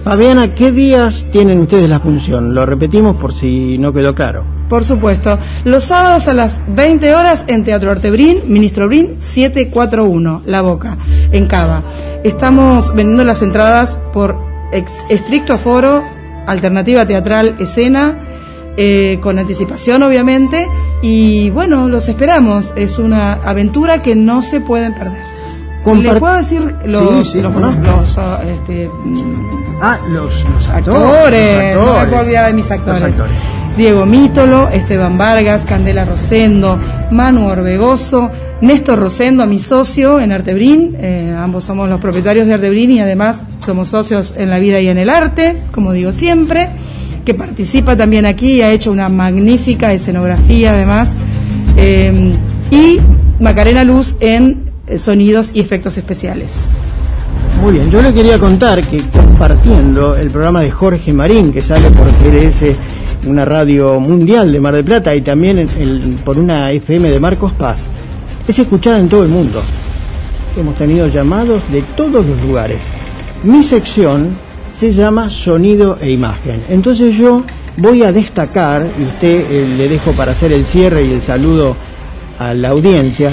Fabiana, 0.04 0.54
¿qué 0.54 0.72
días 0.72 1.26
tienen 1.30 1.58
ustedes 1.58 1.88
la 1.88 2.00
función? 2.00 2.54
Lo 2.54 2.64
repetimos 2.64 3.16
por 3.16 3.34
si 3.34 3.76
no 3.76 3.92
quedó 3.92 4.14
claro. 4.14 4.59
Por 4.70 4.84
supuesto. 4.84 5.38
Los 5.64 5.84
sábados 5.84 6.28
a 6.28 6.32
las 6.32 6.62
20 6.68 7.12
horas 7.14 7.44
en 7.48 7.64
Teatro 7.64 7.90
Artebrín, 7.90 8.42
Ministro 8.46 8.86
Brin 8.86 9.16
741, 9.18 10.42
La 10.46 10.62
Boca, 10.62 10.96
en 11.32 11.46
Cava. 11.48 11.82
Estamos 12.24 12.94
vendiendo 12.94 13.24
las 13.24 13.42
entradas 13.42 13.98
por 14.12 14.36
ex- 14.72 15.04
estricto 15.08 15.52
aforo, 15.54 16.04
alternativa 16.46 17.04
teatral 17.04 17.56
escena, 17.58 18.14
eh, 18.76 19.18
con 19.20 19.38
anticipación 19.40 20.02
obviamente, 20.04 20.66
y 21.02 21.50
bueno, 21.50 21.88
los 21.88 22.08
esperamos. 22.08 22.72
Es 22.76 22.98
una 23.00 23.32
aventura 23.44 24.02
que 24.02 24.14
no 24.14 24.40
se 24.40 24.60
pueden 24.60 24.94
perder. 24.94 25.28
¿Le 26.12 26.14
puedo 26.20 26.36
decir 26.36 26.74
los, 26.84 27.24
Sí, 27.26 27.32
sí, 27.32 27.40
los, 27.42 27.52
los, 27.54 28.18
este, 28.46 28.88
Ah, 29.82 29.98
los, 30.10 30.30
actores, 30.72 31.74
no 31.74 31.98
me 32.00 32.06
puedo 32.06 32.22
olvidar 32.22 32.46
de 32.46 32.52
mis 32.52 32.70
actores. 32.70 33.14
Diego 33.76 34.04
Mítolo, 34.06 34.68
Esteban 34.68 35.16
Vargas, 35.16 35.64
Candela 35.64 36.04
Rosendo, 36.04 36.78
Manu 37.10 37.46
Orbegoso, 37.46 38.30
Néstor 38.60 38.98
Rosendo, 38.98 39.46
mi 39.46 39.58
socio 39.58 40.20
en 40.20 40.32
Artebrín, 40.32 40.96
eh, 40.98 41.34
ambos 41.36 41.64
somos 41.64 41.88
los 41.88 42.00
propietarios 42.00 42.46
de 42.46 42.54
Artebrín 42.54 42.90
y 42.90 43.00
además 43.00 43.42
somos 43.64 43.88
socios 43.88 44.34
en 44.36 44.50
la 44.50 44.58
vida 44.58 44.80
y 44.80 44.88
en 44.88 44.98
el 44.98 45.08
arte, 45.08 45.62
como 45.72 45.92
digo 45.92 46.12
siempre, 46.12 46.68
que 47.24 47.34
participa 47.34 47.96
también 47.96 48.26
aquí 48.26 48.54
y 48.54 48.62
ha 48.62 48.70
hecho 48.70 48.90
una 48.90 49.08
magnífica 49.08 49.92
escenografía 49.92 50.72
además, 50.72 51.16
eh, 51.76 52.34
y 52.70 53.00
Macarena 53.40 53.84
Luz 53.84 54.16
en 54.20 54.70
eh, 54.86 54.98
sonidos 54.98 55.52
y 55.54 55.60
efectos 55.60 55.96
especiales. 55.96 56.52
Muy 57.62 57.74
bien, 57.74 57.90
yo 57.90 58.00
le 58.00 58.12
quería 58.12 58.38
contar 58.38 58.80
que 58.82 58.98
compartiendo 59.10 60.16
el 60.16 60.30
programa 60.30 60.62
de 60.62 60.70
Jorge 60.70 61.12
Marín, 61.12 61.52
que 61.52 61.60
sale 61.60 61.90
por 61.90 62.06
GDS, 62.06 62.76
una 63.26 63.44
radio 63.44 64.00
mundial 64.00 64.52
de 64.52 64.60
Mar 64.60 64.74
del 64.74 64.84
Plata, 64.84 65.14
y 65.14 65.20
también 65.22 65.58
en- 65.58 66.18
por 66.24 66.38
una 66.38 66.70
FM 66.72 67.10
de 67.10 67.20
Marcos 67.20 67.52
Paz, 67.52 67.84
es 68.48 68.58
escuchada 68.58 68.98
en 68.98 69.08
todo 69.08 69.22
el 69.22 69.28
mundo. 69.28 69.60
Hemos 70.58 70.74
tenido 70.76 71.06
llamados 71.08 71.62
de 71.70 71.82
todos 71.96 72.26
los 72.26 72.40
lugares. 72.42 72.78
Mi 73.44 73.62
sección 73.62 74.30
se 74.76 74.92
llama 74.92 75.30
Sonido 75.30 75.98
e 76.00 76.10
Imagen. 76.10 76.62
Entonces 76.68 77.16
yo 77.16 77.42
voy 77.76 78.02
a 78.02 78.12
destacar, 78.12 78.86
y 78.98 79.02
usted 79.04 79.44
eh, 79.50 79.74
le 79.76 79.88
dejo 79.88 80.12
para 80.12 80.32
hacer 80.32 80.52
el 80.52 80.64
cierre 80.64 81.04
y 81.04 81.12
el 81.12 81.22
saludo 81.22 81.76
a 82.38 82.54
la 82.54 82.70
audiencia, 82.70 83.32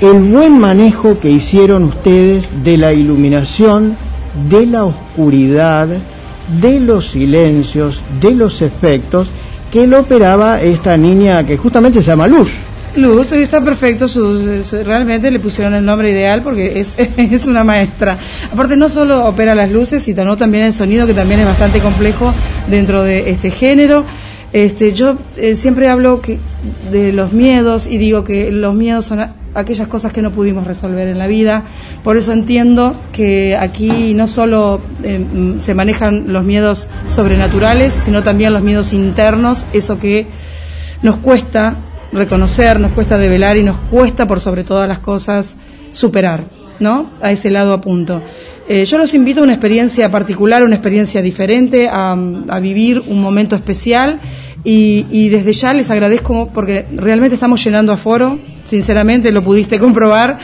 el 0.00 0.18
buen 0.20 0.58
manejo 0.58 1.18
que 1.18 1.30
hicieron 1.30 1.84
ustedes 1.84 2.48
de 2.62 2.76
la 2.76 2.92
iluminación, 2.92 3.96
de 4.48 4.66
la 4.66 4.84
oscuridad, 4.84 5.88
de 6.60 6.80
los 6.80 7.10
silencios, 7.10 7.98
de 8.20 8.32
los 8.32 8.60
efectos 8.62 9.28
que 9.70 9.86
lo 9.86 10.00
operaba 10.00 10.60
esta 10.60 10.96
niña 10.96 11.44
que 11.46 11.56
justamente 11.56 12.00
se 12.00 12.06
llama 12.08 12.26
Luz. 12.26 12.50
Luz, 12.94 13.32
está 13.32 13.64
perfecto, 13.64 14.06
su- 14.06 14.62
realmente 14.84 15.30
le 15.30 15.40
pusieron 15.40 15.72
el 15.72 15.82
nombre 15.82 16.10
ideal 16.10 16.42
porque 16.42 16.78
es, 16.78 16.94
es 17.16 17.46
una 17.46 17.64
maestra. 17.64 18.18
Aparte 18.52 18.76
no 18.76 18.90
solo 18.90 19.24
opera 19.24 19.54
las 19.54 19.70
luces, 19.70 20.02
sino 20.02 20.36
también 20.36 20.64
el 20.64 20.72
sonido, 20.74 21.06
que 21.06 21.14
también 21.14 21.40
es 21.40 21.46
bastante 21.46 21.78
complejo 21.80 22.34
dentro 22.68 23.02
de 23.02 23.30
este 23.30 23.50
género. 23.50 24.04
Este, 24.52 24.92
yo 24.92 25.16
eh, 25.38 25.54
siempre 25.54 25.88
hablo 25.88 26.20
que, 26.20 26.38
de 26.90 27.12
los 27.12 27.32
miedos 27.32 27.86
y 27.86 27.96
digo 27.96 28.22
que 28.22 28.52
los 28.52 28.74
miedos 28.74 29.06
son 29.06 29.20
aquellas 29.54 29.88
cosas 29.88 30.12
que 30.12 30.20
no 30.20 30.30
pudimos 30.30 30.66
resolver 30.66 31.08
en 31.08 31.18
la 31.18 31.26
vida. 31.26 31.64
Por 32.04 32.18
eso 32.18 32.32
entiendo 32.32 32.94
que 33.12 33.56
aquí 33.56 34.12
no 34.14 34.28
solo 34.28 34.80
eh, 35.02 35.18
mm, 35.18 35.60
se 35.60 35.72
manejan 35.72 36.32
los 36.32 36.44
miedos 36.44 36.88
sobrenaturales, 37.06 37.94
sino 37.94 38.22
también 38.22 38.52
los 38.52 38.62
miedos 38.62 38.92
internos, 38.92 39.64
eso 39.72 39.98
que 39.98 40.26
nos 41.02 41.16
cuesta 41.16 41.76
reconocer, 42.12 42.78
nos 42.78 42.92
cuesta 42.92 43.16
develar 43.16 43.56
y 43.56 43.62
nos 43.62 43.78
cuesta 43.90 44.26
por 44.26 44.40
sobre 44.40 44.64
todas 44.64 44.86
las 44.86 44.98
cosas 44.98 45.56
superar, 45.92 46.44
¿no? 46.78 47.10
A 47.22 47.32
ese 47.32 47.50
lado 47.50 47.72
a 47.72 47.80
punto. 47.80 48.22
Eh, 48.68 48.84
yo 48.84 48.98
los 48.98 49.12
invito 49.14 49.40
a 49.40 49.44
una 49.44 49.54
experiencia 49.54 50.10
particular, 50.10 50.62
una 50.62 50.76
experiencia 50.76 51.22
diferente, 51.22 51.88
a 51.90 52.14
vivir 52.60 53.00
un 53.00 53.20
momento 53.20 53.56
especial 53.56 54.20
y, 54.64 55.06
y 55.10 55.28
desde 55.28 55.52
ya 55.52 55.74
les 55.74 55.90
agradezco 55.90 56.50
porque 56.54 56.86
realmente 56.94 57.34
estamos 57.34 57.62
llenando 57.64 57.92
aforo, 57.92 58.38
sinceramente 58.64 59.32
lo 59.32 59.42
pudiste 59.42 59.78
comprobar. 59.78 60.38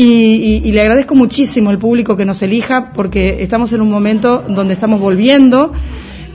Y, 0.00 0.70
le 0.70 0.80
agradezco 0.80 1.16
muchísimo 1.16 1.70
al 1.70 1.78
público 1.78 2.16
que 2.16 2.24
nos 2.24 2.40
elija 2.42 2.92
porque 2.92 3.42
estamos 3.42 3.72
en 3.72 3.80
un 3.80 3.90
momento 3.90 4.44
donde 4.48 4.74
estamos 4.74 5.00
volviendo 5.00 5.72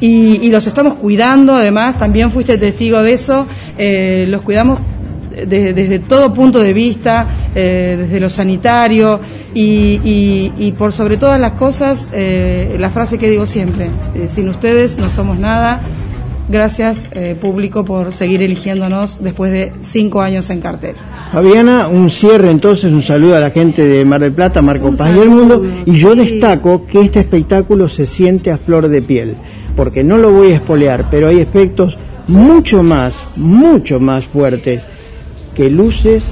y, 0.02 0.50
los 0.50 0.68
estamos 0.68 0.96
cuidando, 0.96 1.56
además, 1.56 1.98
también 1.98 2.30
fuiste 2.30 2.58
testigo 2.58 3.02
de 3.02 3.14
eso, 3.14 3.48
eh, 3.78 4.26
los 4.28 4.42
cuidamos 4.42 4.82
de- 5.48 5.72
desde 5.74 6.00
todo 6.00 6.34
punto 6.34 6.60
de 6.60 6.74
vista, 6.74 7.26
eh, 7.56 7.96
desde 8.02 8.20
lo 8.20 8.30
sanitario 8.30 9.22
y, 9.54 10.00
y- 10.04 10.52
y 10.60 10.72
por 10.74 10.92
sobre 10.92 11.16
todas 11.16 11.40
las 11.40 11.54
cosas, 11.54 12.10
eh, 12.12 12.76
la 12.78 12.90
frase 12.90 13.18
que 13.18 13.30
digo 13.30 13.46
siempre, 13.46 13.90
eh, 14.14 14.28
sin 14.28 14.50
ustedes 14.50 14.98
no 14.98 15.10
somos 15.10 15.40
nada. 15.40 15.80
Gracias, 16.50 17.08
eh, 17.14 17.38
público, 17.40 17.86
por 17.86 18.12
seguir 18.12 18.42
eligiéndonos 18.42 19.24
después 19.24 19.52
de 19.52 19.72
cinco 19.80 20.22
años 20.22 20.50
en 20.50 20.60
cartel. 20.60 20.96
Fabiana, 21.32 21.88
un 21.88 22.10
cierre 22.10 22.52
entonces, 22.52 22.92
un 22.92 23.04
saludo 23.04 23.38
a 23.38 23.40
la 23.40 23.52
gente 23.52 23.88
de 23.88 24.04
Mar 24.04 24.22
del 24.22 24.34
Plata, 24.34 24.62
Marco 24.62 24.88
Un 24.88 24.98
Paz 24.98 25.16
y 25.16 25.20
el 25.20 25.30
mundo. 25.30 25.66
Y 25.86 25.94
yo 25.94 26.16
destaco 26.16 26.86
que 26.86 27.02
este 27.02 27.22
espectáculo 27.22 27.88
se 27.88 28.08
siente 28.08 28.52
a 28.52 28.58
flor 28.58 28.90
de 28.90 29.02
piel, 29.02 29.38
porque 29.76 30.04
no 30.04 30.18
lo 30.18 30.32
voy 30.32 30.52
a 30.52 30.56
espolear, 30.56 31.08
pero 31.10 31.30
hay 31.30 31.40
efectos 31.40 31.98
mucho 32.28 32.84
más, 32.84 33.28
mucho 33.38 34.00
más 34.00 34.26
fuertes 34.26 34.84
que 35.56 35.70
luces, 35.70 36.24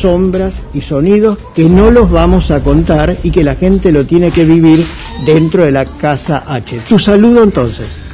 sombras 0.00 0.62
y 0.72 0.80
sonidos 0.80 1.38
que 1.54 1.64
no 1.64 1.90
los 1.90 2.10
vamos 2.10 2.50
a 2.50 2.60
contar 2.60 3.16
y 3.22 3.30
que 3.30 3.44
la 3.44 3.56
gente 3.56 3.92
lo 3.92 4.04
tiene 4.06 4.30
que 4.30 4.44
vivir 4.44 4.84
dentro 5.26 5.64
de 5.64 5.72
la 5.72 5.84
Casa 5.84 6.44
H. 6.46 6.80
Tu 6.88 6.98
saludo 6.98 7.42
entonces. 7.42 8.07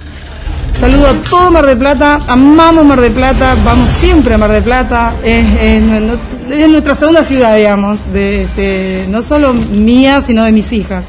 Saludo 0.78 1.06
a 1.06 1.14
todo 1.22 1.50
Mar 1.50 1.66
del 1.66 1.78
Plata, 1.78 2.20
amamos 2.26 2.84
Mar 2.84 3.00
del 3.00 3.12
Plata, 3.12 3.56
vamos 3.64 3.88
siempre 4.00 4.34
a 4.34 4.38
Mar 4.38 4.52
del 4.52 4.62
Plata, 4.62 5.14
es 5.22 6.68
nuestra 6.68 6.94
segunda 6.94 7.22
ciudad, 7.22 7.56
digamos, 7.56 7.98
de, 8.12 8.42
este, 8.42 9.06
no 9.08 9.22
solo 9.22 9.54
mía, 9.54 10.20
sino 10.20 10.44
de 10.44 10.52
mis 10.52 10.72
hijas. 10.72 11.04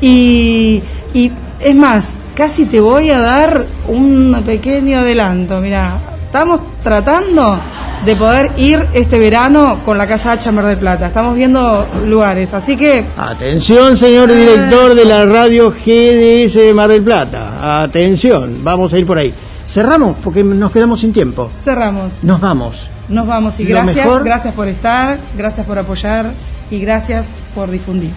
Y, 0.00 0.82
y 1.14 1.30
es 1.60 1.74
más, 1.74 2.08
casi 2.34 2.64
te 2.64 2.80
voy 2.80 3.10
a 3.10 3.20
dar 3.20 3.66
un 3.86 4.42
pequeño 4.44 5.00
adelanto, 5.00 5.60
mira, 5.60 5.98
estamos 6.30 6.60
tratando 6.84 7.58
de 8.06 8.14
poder 8.14 8.52
ir 8.56 8.86
este 8.94 9.18
verano 9.18 9.80
con 9.84 9.98
la 9.98 10.06
Casa 10.06 10.30
H 10.30 10.48
a 10.48 10.52
Mar 10.52 10.64
del 10.66 10.78
Plata, 10.78 11.08
estamos 11.08 11.34
viendo 11.34 11.84
lugares, 12.06 12.54
así 12.54 12.76
que 12.76 13.04
Atención, 13.18 13.98
señor 13.98 14.32
director 14.32 14.94
de 14.94 15.04
la 15.06 15.24
radio 15.24 15.70
GDS 15.72 16.54
de 16.54 16.72
Mar 16.72 16.88
del 16.88 17.02
Plata. 17.02 17.82
Atención, 17.82 18.58
vamos 18.62 18.92
a 18.92 18.98
ir 18.98 19.06
por 19.06 19.18
ahí. 19.18 19.34
Cerramos 19.68 20.16
porque 20.22 20.44
nos 20.44 20.70
quedamos 20.70 21.00
sin 21.00 21.12
tiempo. 21.12 21.50
cerramos. 21.64 22.12
Nos 22.22 22.40
vamos. 22.40 22.76
Nos 23.08 23.26
vamos 23.26 23.58
y 23.58 23.64
Lo 23.64 23.70
gracias, 23.70 23.96
mejor- 24.06 24.22
gracias 24.24 24.54
por 24.54 24.68
estar, 24.68 25.18
gracias 25.36 25.66
por 25.66 25.78
apoyar 25.80 26.26
y 26.70 26.78
gracias 26.78 27.26
por 27.56 27.70
difundir. 27.72 28.12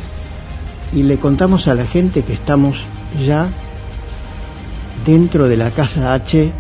Y 0.96 1.02
le 1.02 1.18
contamos 1.18 1.68
a 1.68 1.74
la 1.74 1.86
gente 1.86 2.22
que 2.22 2.34
estamos 2.34 2.78
ya 3.26 3.48
dentro 5.04 5.48
de 5.48 5.58
la 5.58 5.72
casa 5.72 6.14
H 6.14 6.54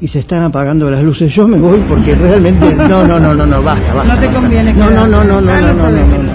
y 0.00 0.08
se 0.08 0.18
están 0.18 0.42
apagando 0.42 0.90
las 0.90 1.02
luces. 1.02 1.32
Yo 1.32 1.48
me 1.48 1.58
voy 1.58 1.82
porque 1.88 2.14
realmente 2.14 2.74
no, 2.74 3.06
no, 3.06 3.18
no, 3.18 3.34
no, 3.34 3.46
no, 3.46 3.62
basta, 3.62 3.94
basta. 3.94 4.14
No 4.14 4.20
te 4.20 4.28
conviene 4.28 4.72
No, 4.72 4.90
no, 4.90 5.06
no, 5.06 5.24
no, 5.24 5.40
no, 5.40 5.60
no, 5.60 5.72
no, 5.72 5.90
no. 5.90 6.25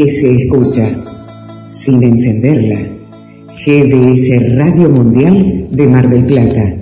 Que 0.00 0.08
se 0.08 0.34
escucha, 0.34 0.88
sin 1.68 2.02
encenderla. 2.02 2.88
GDS 3.48 4.56
Radio 4.56 4.88
Mundial 4.88 5.68
de 5.70 5.86
Mar 5.86 6.08
del 6.08 6.24
Plata. 6.24 6.74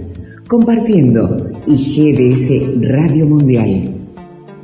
Compartiendo 0.46 1.50
y 1.66 1.74
GDS 1.74 2.80
Radio 2.80 3.26
Mundial. 3.26 3.92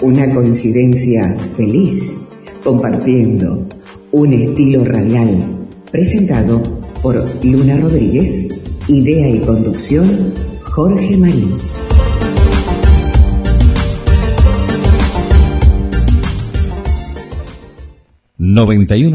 Una 0.05 0.33
coincidencia 0.33 1.36
feliz. 1.36 2.15
Compartiendo. 2.62 3.66
Un 4.12 4.33
estilo 4.34 4.84
radial. 4.84 5.66
Presentado 5.91 6.62
por 7.02 7.24
Luna 7.42 7.76
Rodríguez. 7.78 8.50
Idea 8.86 9.31
y 9.31 9.41
conducción 9.41 10.33
Jorge 10.62 11.16
Marín. 11.16 11.55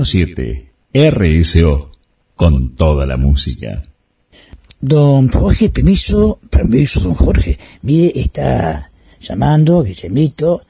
Siete 0.05 0.71
RSO 0.93 1.91
con 2.35 2.75
toda 2.75 3.05
la 3.05 3.17
música. 3.17 3.83
Don 4.81 5.27
Jorge, 5.29 5.69
permiso, 5.69 6.39
permiso, 6.49 7.01
don 7.01 7.13
Jorge. 7.13 7.59
Mire, 7.81 8.13
está 8.15 8.89
llamando 9.19 9.83
Guillemito 9.83 10.61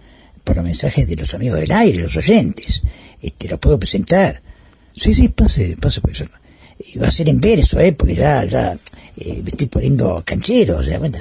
por 0.44 0.56
los 0.56 0.66
mensajes 0.66 1.08
de 1.08 1.16
los 1.16 1.34
amigos 1.36 1.60
del 1.60 1.72
aire, 1.72 2.02
los 2.02 2.18
oyentes. 2.18 2.84
Este, 3.22 3.48
lo 3.48 3.60
puedo 3.60 3.78
presentar. 3.78 4.42
Sí, 4.94 5.14
sí, 5.14 5.30
pase, 5.30 5.78
pase, 5.80 6.02
paisano. 6.02 6.32
Y 6.80 6.98
va 6.98 7.08
a 7.08 7.12
ser 7.12 7.30
en 7.30 7.40
verso, 7.40 7.80
¿eh? 7.80 7.94
Porque 7.94 8.16
ya, 8.16 8.44
ya, 8.46 8.74
eh, 9.18 9.42
me 9.44 9.50
estoy 9.50 9.68
poniendo 9.68 10.24
canchero, 10.26 10.82
¿se 10.82 10.92
da 10.92 11.00
cuenta? 11.00 11.20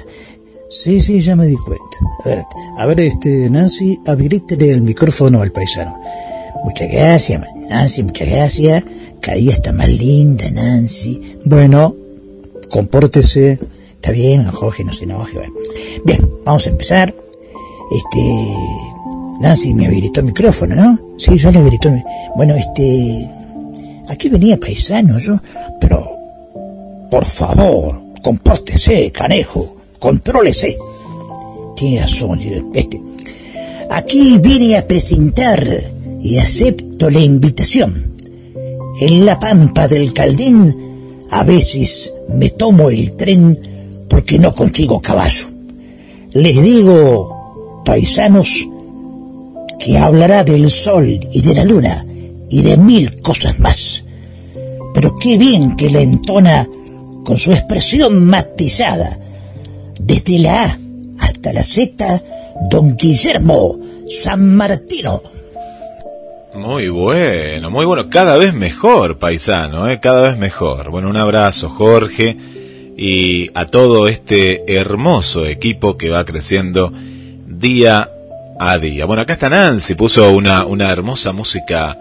Sí, 0.69 0.99
sí, 0.99 1.21
ya 1.21 1.35
me 1.35 1.47
di 1.47 1.55
cuenta. 1.55 1.97
A 2.25 2.29
ver, 2.29 2.43
a 2.77 2.85
ver 2.85 3.01
este, 3.01 3.49
Nancy, 3.49 3.99
habilítele 4.05 4.71
el 4.71 4.81
micrófono 4.81 5.41
al 5.41 5.51
paisano. 5.51 5.99
Muchas 6.63 6.91
gracias, 6.91 7.41
Nancy, 7.69 8.03
muchas 8.03 8.29
gracias. 8.29 8.83
Cada 9.21 9.37
día 9.37 9.51
está 9.51 9.73
más 9.73 9.89
linda, 9.89 10.49
Nancy. 10.51 11.37
Bueno, 11.45 11.95
compórtese. 12.69 13.59
Está 13.95 14.11
bien, 14.11 14.45
Jorge, 14.49 14.83
no 14.83 14.93
se 14.93 15.03
enoje. 15.03 15.37
Bueno. 15.37 15.53
Bien, 16.05 16.29
vamos 16.45 16.65
a 16.67 16.69
empezar. 16.69 17.13
Este, 17.91 18.55
Nancy 19.39 19.73
me 19.73 19.87
habilitó 19.87 20.21
el 20.21 20.27
micrófono, 20.27 20.75
¿no? 20.75 20.99
Sí, 21.17 21.37
ya 21.37 21.51
le 21.51 21.59
habilitó. 21.59 21.91
Bueno, 22.35 22.55
este, 22.55 23.29
aquí 24.07 24.29
venía 24.29 24.59
paisano 24.59 25.17
yo, 25.17 25.37
pero, 25.79 26.07
por 27.09 27.25
favor, 27.25 27.99
compórtese, 28.21 29.11
canejo, 29.11 29.77
contrólese. 29.99 30.77
Tiene 31.75 32.01
razón, 32.01 32.39
este. 32.73 33.01
Aquí 33.89 34.37
vine 34.37 34.77
a 34.77 34.87
presentar 34.87 35.98
y 36.21 36.37
acepto 36.37 37.09
la 37.09 37.19
invitación. 37.19 38.15
En 39.01 39.25
la 39.25 39.39
pampa 39.39 39.87
del 39.87 40.13
Caldín 40.13 40.75
a 41.29 41.43
veces 41.43 42.11
me 42.29 42.49
tomo 42.49 42.89
el 42.89 43.15
tren 43.15 43.59
porque 44.09 44.39
no 44.39 44.53
consigo 44.53 45.01
caballo. 45.01 45.45
Les 46.33 46.61
digo, 46.61 47.81
paisanos, 47.85 48.67
que 49.79 49.97
hablará 49.97 50.43
del 50.43 50.69
sol 50.69 51.19
y 51.31 51.41
de 51.41 51.55
la 51.55 51.63
luna 51.63 52.05
y 52.49 52.61
de 52.61 52.77
mil 52.77 53.21
cosas 53.21 53.59
más. 53.59 54.03
Pero 54.93 55.15
qué 55.15 55.37
bien 55.37 55.75
que 55.75 55.89
la 55.89 56.01
entona 56.01 56.67
con 57.23 57.37
su 57.37 57.51
expresión 57.51 58.25
matizada, 58.25 59.17
desde 60.01 60.39
la 60.39 60.63
A 60.63 60.79
hasta 61.19 61.53
la 61.53 61.63
Z, 61.63 62.21
don 62.69 62.97
Guillermo 62.97 63.77
San 64.07 64.55
Martino. 64.55 65.21
Muy 66.53 66.89
bueno, 66.89 67.69
muy 67.69 67.85
bueno, 67.85 68.09
cada 68.09 68.35
vez 68.35 68.55
mejor, 68.55 69.19
paisano, 69.19 69.87
¿eh? 69.87 69.99
cada 70.01 70.29
vez 70.29 70.37
mejor. 70.37 70.89
Bueno, 70.89 71.07
un 71.07 71.15
abrazo, 71.15 71.69
Jorge, 71.69 72.35
y 72.97 73.51
a 73.53 73.67
todo 73.67 74.07
este 74.07 74.75
hermoso 74.75 75.45
equipo 75.45 75.95
que 75.95 76.09
va 76.09 76.25
creciendo 76.25 76.91
día 77.45 78.09
a 78.59 78.77
día. 78.79 79.05
Bueno, 79.05 79.21
acá 79.21 79.33
está 79.33 79.49
Nancy, 79.49 79.93
puso 79.93 80.31
una, 80.31 80.65
una 80.65 80.89
hermosa 80.89 81.33
música 81.33 81.99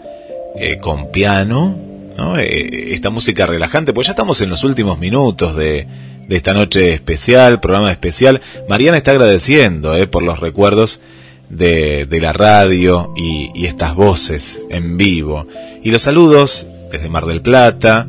eh, 0.56 0.78
con 0.78 1.10
piano, 1.10 1.76
¿no? 2.16 2.38
Eh, 2.38 2.94
esta 2.94 3.10
música 3.10 3.44
relajante, 3.44 3.92
pues 3.92 4.06
ya 4.06 4.12
estamos 4.12 4.40
en 4.40 4.48
los 4.48 4.64
últimos 4.64 4.98
minutos 4.98 5.56
de, 5.56 5.86
de 6.26 6.36
esta 6.36 6.54
noche 6.54 6.94
especial, 6.94 7.60
programa 7.60 7.92
especial. 7.92 8.40
Mariana 8.66 8.96
está 8.96 9.10
agradeciendo 9.10 9.94
eh, 9.94 10.06
por 10.06 10.22
los 10.22 10.40
recuerdos 10.40 11.02
de, 11.50 12.06
de 12.06 12.20
la 12.20 12.32
radio 12.32 13.12
y, 13.16 13.66
estas 13.66 13.94
voces 13.94 14.62
en 14.70 14.96
vivo. 14.96 15.46
Y 15.82 15.90
los 15.90 16.02
saludos 16.02 16.66
desde 16.90 17.08
Mar 17.08 17.26
del 17.26 17.42
Plata, 17.42 18.06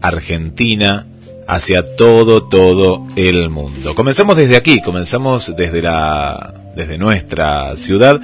Argentina, 0.00 1.06
hacia 1.46 1.96
todo, 1.96 2.44
todo 2.44 3.06
el 3.16 3.50
mundo. 3.50 3.94
Comenzamos 3.94 4.36
desde 4.36 4.56
aquí, 4.56 4.80
comenzamos 4.80 5.54
desde 5.56 5.82
la, 5.82 6.54
desde 6.76 6.98
nuestra 6.98 7.76
ciudad. 7.76 8.20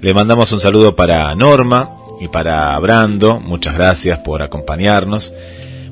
Le 0.00 0.14
mandamos 0.14 0.52
un 0.52 0.60
saludo 0.60 0.96
para 0.96 1.34
Norma 1.34 1.90
y 2.20 2.28
para 2.28 2.78
Brando. 2.78 3.38
Muchas 3.38 3.74
gracias 3.74 4.18
por 4.18 4.42
acompañarnos. 4.42 5.32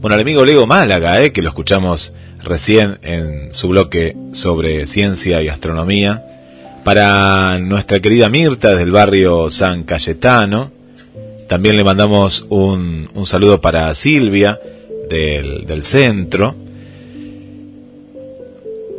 Bueno, 0.00 0.14
al 0.14 0.20
amigo 0.20 0.44
Lego 0.44 0.66
Málaga, 0.66 1.22
eh, 1.22 1.32
que 1.32 1.42
lo 1.42 1.48
escuchamos 1.48 2.12
recién 2.42 2.98
en 3.02 3.52
su 3.52 3.68
bloque 3.68 4.16
sobre 4.32 4.86
ciencia 4.86 5.42
y 5.42 5.48
astronomía 5.48 6.24
para 6.88 7.58
nuestra 7.58 8.00
querida 8.00 8.30
Mirta 8.30 8.70
desde 8.70 8.84
el 8.84 8.92
barrio 8.92 9.50
San 9.50 9.82
Cayetano. 9.82 10.70
También 11.46 11.76
le 11.76 11.84
mandamos 11.84 12.46
un, 12.48 13.10
un 13.12 13.26
saludo 13.26 13.60
para 13.60 13.94
Silvia 13.94 14.58
del, 15.10 15.66
del, 15.66 15.82
centro. 15.82 16.56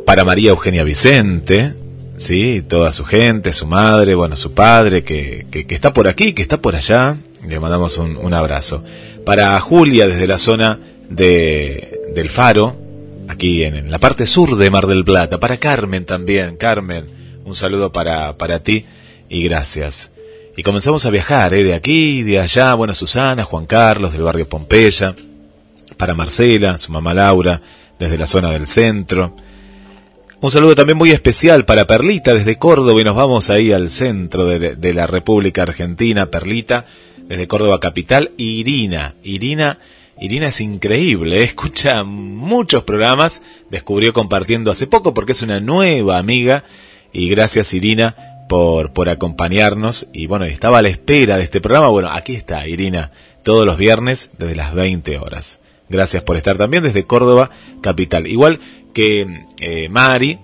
Para 0.06 0.24
María 0.24 0.50
Eugenia 0.50 0.84
Vicente, 0.84 1.74
sí, 2.16 2.62
toda 2.62 2.92
su 2.92 3.04
gente, 3.04 3.52
su 3.52 3.66
madre, 3.66 4.14
bueno, 4.14 4.36
su 4.36 4.52
padre, 4.52 5.02
que, 5.02 5.46
que, 5.50 5.66
que 5.66 5.74
está 5.74 5.92
por 5.92 6.06
aquí, 6.06 6.32
que 6.32 6.42
está 6.42 6.58
por 6.62 6.76
allá. 6.76 7.16
Le 7.44 7.58
mandamos 7.58 7.98
un, 7.98 8.16
un, 8.16 8.32
abrazo. 8.34 8.84
Para 9.26 9.58
Julia 9.58 10.06
desde 10.06 10.28
la 10.28 10.38
zona 10.38 10.78
de, 11.08 12.02
del 12.14 12.28
Faro, 12.28 12.76
aquí 13.26 13.64
en 13.64 13.90
la 13.90 13.98
parte 13.98 14.28
sur 14.28 14.56
de 14.56 14.70
Mar 14.70 14.86
del 14.86 15.04
Plata. 15.04 15.40
Para 15.40 15.56
Carmen 15.56 16.04
también, 16.04 16.56
Carmen 16.56 17.18
un 17.44 17.54
saludo 17.54 17.92
para, 17.92 18.36
para 18.36 18.62
ti 18.62 18.86
y 19.28 19.44
gracias. 19.44 20.10
Y 20.56 20.62
comenzamos 20.62 21.06
a 21.06 21.10
viajar, 21.10 21.54
¿eh? 21.54 21.62
de 21.62 21.74
aquí 21.74 22.22
de 22.22 22.40
allá. 22.40 22.74
Bueno, 22.74 22.94
Susana, 22.94 23.44
Juan 23.44 23.66
Carlos, 23.66 24.12
del 24.12 24.22
barrio 24.22 24.48
Pompeya. 24.48 25.14
Para 25.96 26.14
Marcela, 26.14 26.78
su 26.78 26.92
mamá 26.92 27.14
Laura, 27.14 27.60
desde 27.98 28.18
la 28.18 28.26
zona 28.26 28.50
del 28.50 28.66
centro. 28.66 29.36
Un 30.40 30.50
saludo 30.50 30.74
también 30.74 30.96
muy 30.96 31.10
especial 31.10 31.66
para 31.66 31.86
Perlita, 31.86 32.32
desde 32.32 32.56
Córdoba, 32.56 33.00
y 33.00 33.04
nos 33.04 33.14
vamos 33.14 33.50
ahí 33.50 33.72
al 33.72 33.90
centro 33.90 34.46
de, 34.46 34.76
de 34.76 34.94
la 34.94 35.06
República 35.06 35.62
Argentina. 35.62 36.26
Perlita, 36.26 36.86
desde 37.28 37.46
Córdoba 37.46 37.78
Capital. 37.80 38.32
Irina, 38.38 39.14
Irina, 39.22 39.78
Irina 40.20 40.48
es 40.48 40.60
increíble, 40.60 41.40
¿eh? 41.40 41.44
escucha 41.44 42.04
muchos 42.04 42.82
programas. 42.82 43.42
Descubrió 43.70 44.12
compartiendo 44.12 44.70
hace 44.70 44.86
poco 44.86 45.14
porque 45.14 45.32
es 45.32 45.42
una 45.42 45.60
nueva 45.60 46.18
amiga 46.18 46.64
y 47.12 47.28
gracias 47.28 47.74
Irina 47.74 48.16
por, 48.48 48.92
por 48.92 49.08
acompañarnos 49.08 50.08
y 50.12 50.26
bueno, 50.26 50.44
estaba 50.44 50.78
a 50.78 50.82
la 50.82 50.88
espera 50.88 51.36
de 51.36 51.44
este 51.44 51.60
programa, 51.60 51.88
bueno, 51.88 52.10
aquí 52.10 52.34
está 52.34 52.66
Irina, 52.66 53.12
todos 53.42 53.64
los 53.64 53.76
viernes 53.76 54.30
desde 54.38 54.56
las 54.56 54.74
20 54.74 55.18
horas. 55.18 55.60
Gracias 55.88 56.22
por 56.22 56.36
estar 56.36 56.56
también 56.56 56.82
desde 56.82 57.04
Córdoba, 57.04 57.50
capital, 57.80 58.26
igual 58.26 58.60
que 58.92 59.44
eh, 59.60 59.88
Mari 59.88 60.38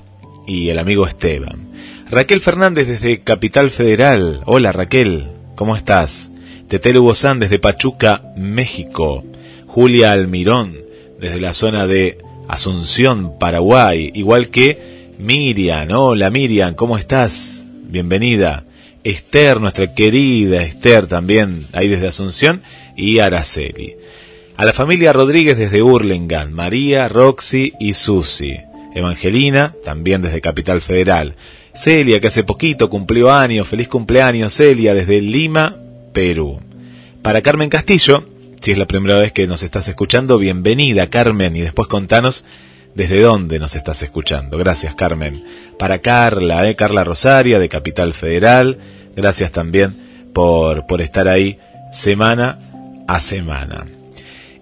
y 0.46 0.68
el 0.68 0.78
amigo 0.78 1.06
Esteban. 1.06 1.66
Raquel 2.10 2.40
Fernández 2.40 2.86
desde 2.86 3.20
Capital 3.20 3.70
Federal, 3.70 4.42
hola 4.46 4.72
Raquel, 4.72 5.28
¿cómo 5.54 5.76
estás? 5.76 6.30
Tetelu 6.68 7.02
Bozán 7.02 7.38
desde 7.40 7.58
Pachuca, 7.58 8.22
México. 8.36 9.24
Julia 9.66 10.12
Almirón 10.12 10.72
desde 11.20 11.38
la 11.40 11.52
zona 11.52 11.86
de 11.86 12.18
Asunción, 12.48 13.38
Paraguay, 13.38 14.10
igual 14.14 14.48
que 14.48 14.95
Miriam, 15.18 15.88
hola 15.92 16.28
Miriam, 16.28 16.74
¿cómo 16.74 16.98
estás? 16.98 17.64
Bienvenida. 17.88 18.64
Esther, 19.02 19.62
nuestra 19.62 19.94
querida 19.94 20.62
Esther 20.62 21.06
también, 21.06 21.66
ahí 21.72 21.88
desde 21.88 22.08
Asunción, 22.08 22.62
y 22.96 23.20
Araceli. 23.20 23.96
A 24.56 24.66
la 24.66 24.74
familia 24.74 25.14
Rodríguez 25.14 25.56
desde 25.56 25.82
Hurlingham, 25.82 26.50
María, 26.50 27.08
Roxy 27.08 27.72
y 27.80 27.94
Susi. 27.94 28.56
Evangelina, 28.94 29.74
también 29.84 30.20
desde 30.20 30.42
Capital 30.42 30.82
Federal. 30.82 31.34
Celia, 31.74 32.20
que 32.20 32.26
hace 32.26 32.44
poquito 32.44 32.90
cumplió 32.90 33.32
años, 33.32 33.68
feliz 33.68 33.88
cumpleaños 33.88 34.52
Celia, 34.52 34.92
desde 34.92 35.22
Lima, 35.22 35.76
Perú. 36.12 36.60
Para 37.22 37.40
Carmen 37.40 37.70
Castillo, 37.70 38.28
si 38.60 38.72
es 38.72 38.78
la 38.78 38.86
primera 38.86 39.18
vez 39.18 39.32
que 39.32 39.46
nos 39.46 39.62
estás 39.62 39.88
escuchando, 39.88 40.36
bienvenida 40.36 41.08
Carmen, 41.08 41.56
y 41.56 41.62
después 41.62 41.88
contanos 41.88 42.44
desde 42.96 43.20
dónde 43.20 43.58
nos 43.58 43.76
estás 43.76 44.02
escuchando. 44.02 44.56
Gracias, 44.56 44.94
Carmen. 44.94 45.44
Para 45.78 46.00
Carla, 46.00 46.68
eh, 46.68 46.74
Carla 46.74 47.04
Rosaria, 47.04 47.58
de 47.58 47.68
Capital 47.68 48.14
Federal, 48.14 48.78
gracias 49.14 49.52
también 49.52 49.94
por, 50.32 50.86
por 50.86 51.02
estar 51.02 51.28
ahí 51.28 51.58
semana 51.92 52.58
a 53.06 53.20
semana. 53.20 53.86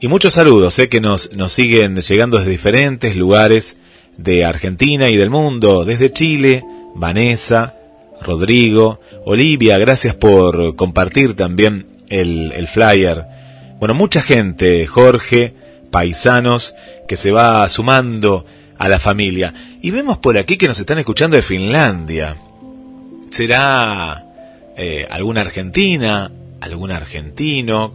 Y 0.01 0.09
muchos 0.09 0.35
saludos 0.35 0.77
eh, 0.81 0.89
que 0.89 1.01
nos, 1.01 1.33
nos 1.33 1.53
siguen 1.53 1.97
llegando 1.97 2.39
desde 2.39 2.51
diferentes 2.51 3.17
lugares 3.17 3.79
de 4.17 4.45
Argentina 4.45 5.09
y 5.09 5.17
del 5.17 5.31
mundo, 5.31 5.85
desde 5.85 6.13
Chile, 6.13 6.65
Vanessa, 6.97 7.77
Rodrigo, 8.21 9.01
Olivia, 9.25 9.79
gracias 9.79 10.17
por 10.17 10.75
compartir 10.75 11.35
también 11.35 11.87
el, 12.09 12.51
el 12.53 12.67
flyer. 12.67 13.27
Bueno, 13.79 13.95
mucha 13.95 14.23
gente, 14.23 14.87
Jorge, 14.87 15.55
paisanos 15.95 16.75
que 17.07 17.17
se 17.17 17.31
va 17.31 17.69
sumando 17.69 18.45
a 18.79 18.89
la 18.89 18.99
familia. 18.99 19.55
Y 19.81 19.93
vemos 19.93 20.19
por 20.19 20.37
aquí 20.37 20.57
que 20.57 20.67
nos 20.67 20.81
están 20.81 20.99
escuchando 20.99 21.37
de 21.37 21.43
Finlandia. 21.43 22.37
¿Será 23.31 24.27
eh, 24.77 25.07
alguna 25.09 25.43
argentina, 25.43 26.33
algún 26.61 26.91
argentino, 26.91 27.95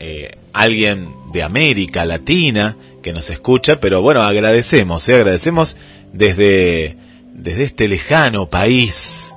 eh, 0.00 0.32
alguien 0.52 1.10
de 1.32 1.44
América 1.44 2.04
Latina 2.04 2.76
que 3.04 3.12
nos 3.12 3.30
escucha? 3.30 3.78
Pero 3.78 4.02
bueno, 4.02 4.22
agradecemos, 4.22 5.08
¿eh? 5.08 5.14
agradecemos 5.14 5.76
desde, 6.12 6.96
desde 7.34 7.62
este 7.62 7.86
lejano 7.86 8.50
país. 8.50 9.32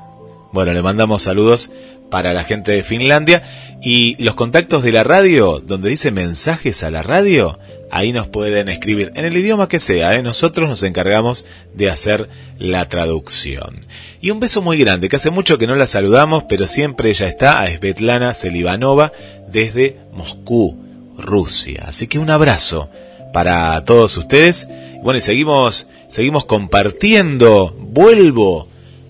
Bueno, 0.51 0.73
le 0.73 0.81
mandamos 0.81 1.21
saludos 1.21 1.71
para 2.09 2.33
la 2.33 2.45
gente 2.45 2.71
de 2.71 2.83
Finlandia. 2.83 3.43
Y 3.83 4.15
los 4.23 4.33
contactos 4.33 4.81
de 4.81 4.91
la 4.91 5.03
radio, 5.03 5.59
donde 5.59 5.89
dice 5.89 6.09
mensajes 6.09 6.83
a 6.83 6.89
la 6.89 7.03
radio, 7.03 7.59
ahí 7.91 8.13
nos 8.13 8.27
pueden 8.27 8.69
escribir 8.69 9.11
en 9.15 9.25
el 9.25 9.37
idioma 9.37 9.67
que 9.67 9.79
sea. 9.79 10.15
¿eh? 10.15 10.23
Nosotros 10.23 10.67
nos 10.67 10.81
encargamos 10.83 11.45
de 11.73 11.89
hacer 11.89 12.29
la 12.57 12.87
traducción. 12.87 13.75
Y 14.21 14.31
un 14.31 14.39
beso 14.39 14.61
muy 14.61 14.77
grande, 14.77 15.09
que 15.09 15.17
hace 15.17 15.29
mucho 15.29 15.57
que 15.57 15.67
no 15.67 15.75
la 15.75 15.87
saludamos, 15.87 16.45
pero 16.45 16.67
siempre 16.67 17.09
ella 17.09 17.27
está, 17.27 17.61
a 17.61 17.67
Svetlana 17.67 18.33
Selivanova, 18.33 19.11
desde 19.51 19.97
Moscú, 20.13 20.77
Rusia. 21.17 21.85
Así 21.87 22.07
que 22.07 22.17
un 22.17 22.29
abrazo 22.29 22.89
para 23.33 23.83
todos 23.83 24.15
ustedes. 24.17 24.69
Bueno, 25.03 25.17
y 25.17 25.21
seguimos, 25.21 25.87
seguimos 26.07 26.45
compartiendo. 26.45 27.75
Vuelvo 27.77 28.67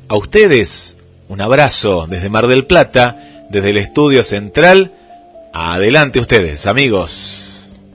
a 0.07 0.17
ustedes. 0.17 0.97
Un 1.27 1.39
abrazo 1.39 2.07
desde 2.09 2.29
Mar 2.29 2.47
del 2.47 2.65
Plata, 2.65 3.45
desde 3.49 3.69
el 3.69 3.77
estudio 3.77 4.23
central. 4.23 4.91
Adelante 5.53 6.19
ustedes, 6.19 6.65
amigos. 6.65 7.50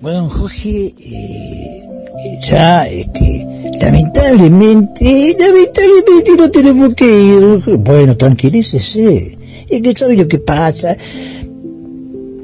Bueno, 0.07 0.31
Jorge, 0.31 0.95
eh, 1.01 2.39
ya, 2.41 2.87
este, 2.87 3.45
lamentablemente, 3.81 5.37
lamentablemente 5.37 6.37
no 6.39 6.49
tenemos 6.49 6.95
que 6.95 7.05
ir. 7.05 7.77
Bueno, 7.79 8.17
tranquilícese. 8.17 9.37
Es 9.69 9.83
que 9.83 9.97
sabe 9.97 10.17
lo 10.17 10.29
que 10.29 10.39
pasa. 10.39 10.97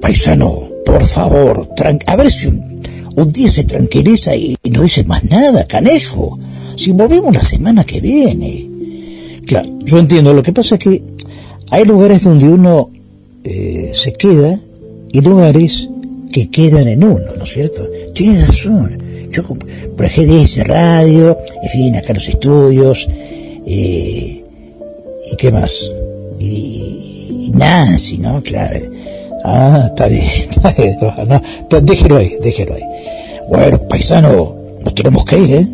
Paisano, 0.01 0.71
por 0.85 1.07
favor, 1.07 1.69
a 2.07 2.17
ver 2.17 2.33
si 2.33 2.49
un, 2.49 3.29
día 3.29 3.53
se 3.53 3.63
tranquiliza 3.63 4.35
y, 4.35 4.57
no 4.69 4.83
dice 4.83 5.05
más 5.05 5.23
nada, 5.23 5.65
canejo. 5.65 6.41
Si 6.75 6.91
volvemos 6.91 7.33
la 7.33 7.45
semana 7.45 7.85
que 7.85 8.01
viene. 8.01 8.69
Claro, 9.47 9.71
yo 9.85 10.01
entiendo. 10.01 10.35
Lo 10.35 10.43
que 10.43 10.53
pasa 10.53 10.75
es 10.75 10.81
que 10.81 11.03
hay 11.71 11.85
lugares 11.85 12.25
donde 12.25 12.49
uno 12.49 12.91
eh, 13.45 13.93
se 13.95 14.13
queda 14.15 14.59
y 15.13 15.21
lugares 15.21 15.91
que 16.33 16.51
quedan 16.51 16.89
en 16.89 17.05
uno, 17.05 17.27
¿no 17.37 17.45
es 17.45 17.53
cierto? 17.53 17.87
Tiene 18.15 18.45
razón. 18.45 18.99
Yo 19.31 19.43
por 19.45 20.09
GDS 20.09 20.67
Radio, 20.67 21.39
en 21.63 21.69
fin, 21.69 21.97
acá 21.97 22.13
los 22.13 22.29
estudios, 22.29 23.09
eh, 23.67 24.45
¿y 25.31 25.37
qué 25.37 25.53
más? 25.53 25.91
Y, 26.39 27.51
Nancy, 27.55 28.19
¿no? 28.19 28.41
Claro. 28.43 28.81
Ah, 29.45 29.85
está 29.87 30.09
bien, 30.09 30.23
está 30.25 30.73
bien. 30.73 30.97
No, 31.71 31.81
déjelo 31.81 32.17
ahí, 32.17 32.37
déjelo 32.43 32.75
ahí. 32.75 32.83
Bueno, 33.49 33.79
paisano, 33.89 34.57
nos 34.85 34.95
tenemos 34.95 35.25
que 35.25 35.39
ir, 35.39 35.51
¿eh? 35.55 35.69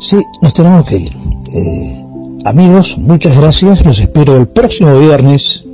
Sí, 0.00 0.16
nos 0.42 0.54
tenemos 0.54 0.86
que 0.86 0.96
ir. 0.98 1.10
Eh, 1.54 2.04
amigos, 2.44 2.96
muchas 2.98 3.36
gracias. 3.36 3.84
Los 3.84 3.98
espero 3.98 4.36
el 4.36 4.46
próximo 4.46 4.98
viernes 4.98 5.64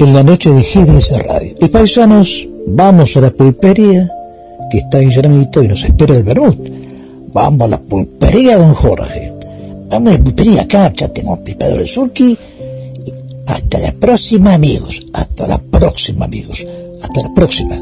en 0.00 0.14
la 0.14 0.22
noche 0.22 0.50
de 0.50 0.62
GDS 0.62 1.18
Radio. 1.26 1.54
Y 1.60 1.68
paisanos, 1.68 2.48
vamos 2.66 3.16
a 3.16 3.20
la 3.20 3.30
pulpería 3.30 4.10
que 4.70 4.78
está 4.78 4.98
en 5.00 5.10
Granito 5.10 5.62
y 5.62 5.68
nos 5.68 5.84
espera 5.84 6.16
el 6.16 6.24
Bermud. 6.24 6.56
Vamos 7.32 7.62
a 7.62 7.68
la 7.68 7.78
pulpería, 7.78 8.56
don 8.56 8.72
Jorge. 8.72 9.32
Vamos 9.90 10.08
a 10.08 10.18
la 10.18 10.24
pulpería 10.24 10.62
acá, 10.62 10.90
ya 10.96 11.08
tenemos 11.08 11.40
pipado 11.40 11.76
del 11.76 11.86
surki. 11.86 12.36
Hasta 13.46 13.78
la 13.78 13.92
próxima, 13.92 14.54
amigos. 14.54 15.04
Hasta 15.12 15.46
la 15.46 15.58
próxima, 15.58 16.24
amigos. 16.24 16.64
Hasta 17.02 17.22
la 17.22 17.34
próxima. 17.34 17.76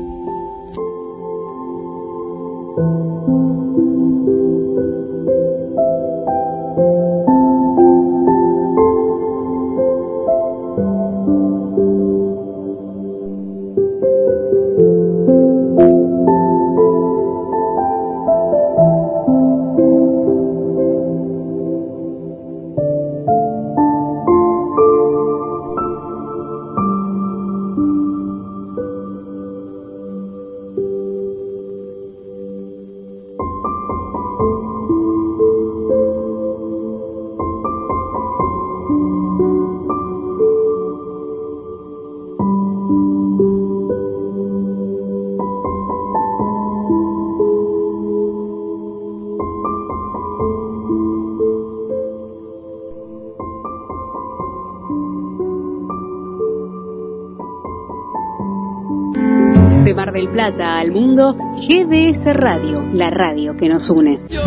Plata 60.49 60.79
al 60.79 60.93
mundo, 60.93 61.37
GDS 61.57 62.33
Radio, 62.33 62.83
la 62.95 63.11
radio 63.11 63.55
que 63.55 63.69
nos 63.69 63.91
une. 63.91 64.19
Yo 64.31 64.41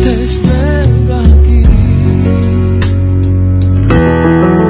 te 0.00 0.22
espero 0.22 1.16
aquí. 1.18 1.64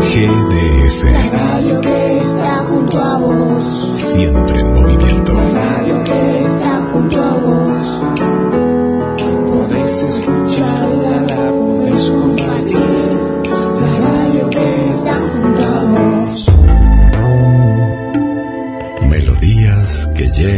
GDS. 0.01 1.05
La 1.05 1.31
radio 1.31 1.81
que 1.81 2.17
está 2.19 2.57
junto 2.65 2.99
a 2.99 3.19
vos. 3.19 3.89
Siempre 3.93 4.59
en 4.59 4.75
movimiento. 4.75 5.38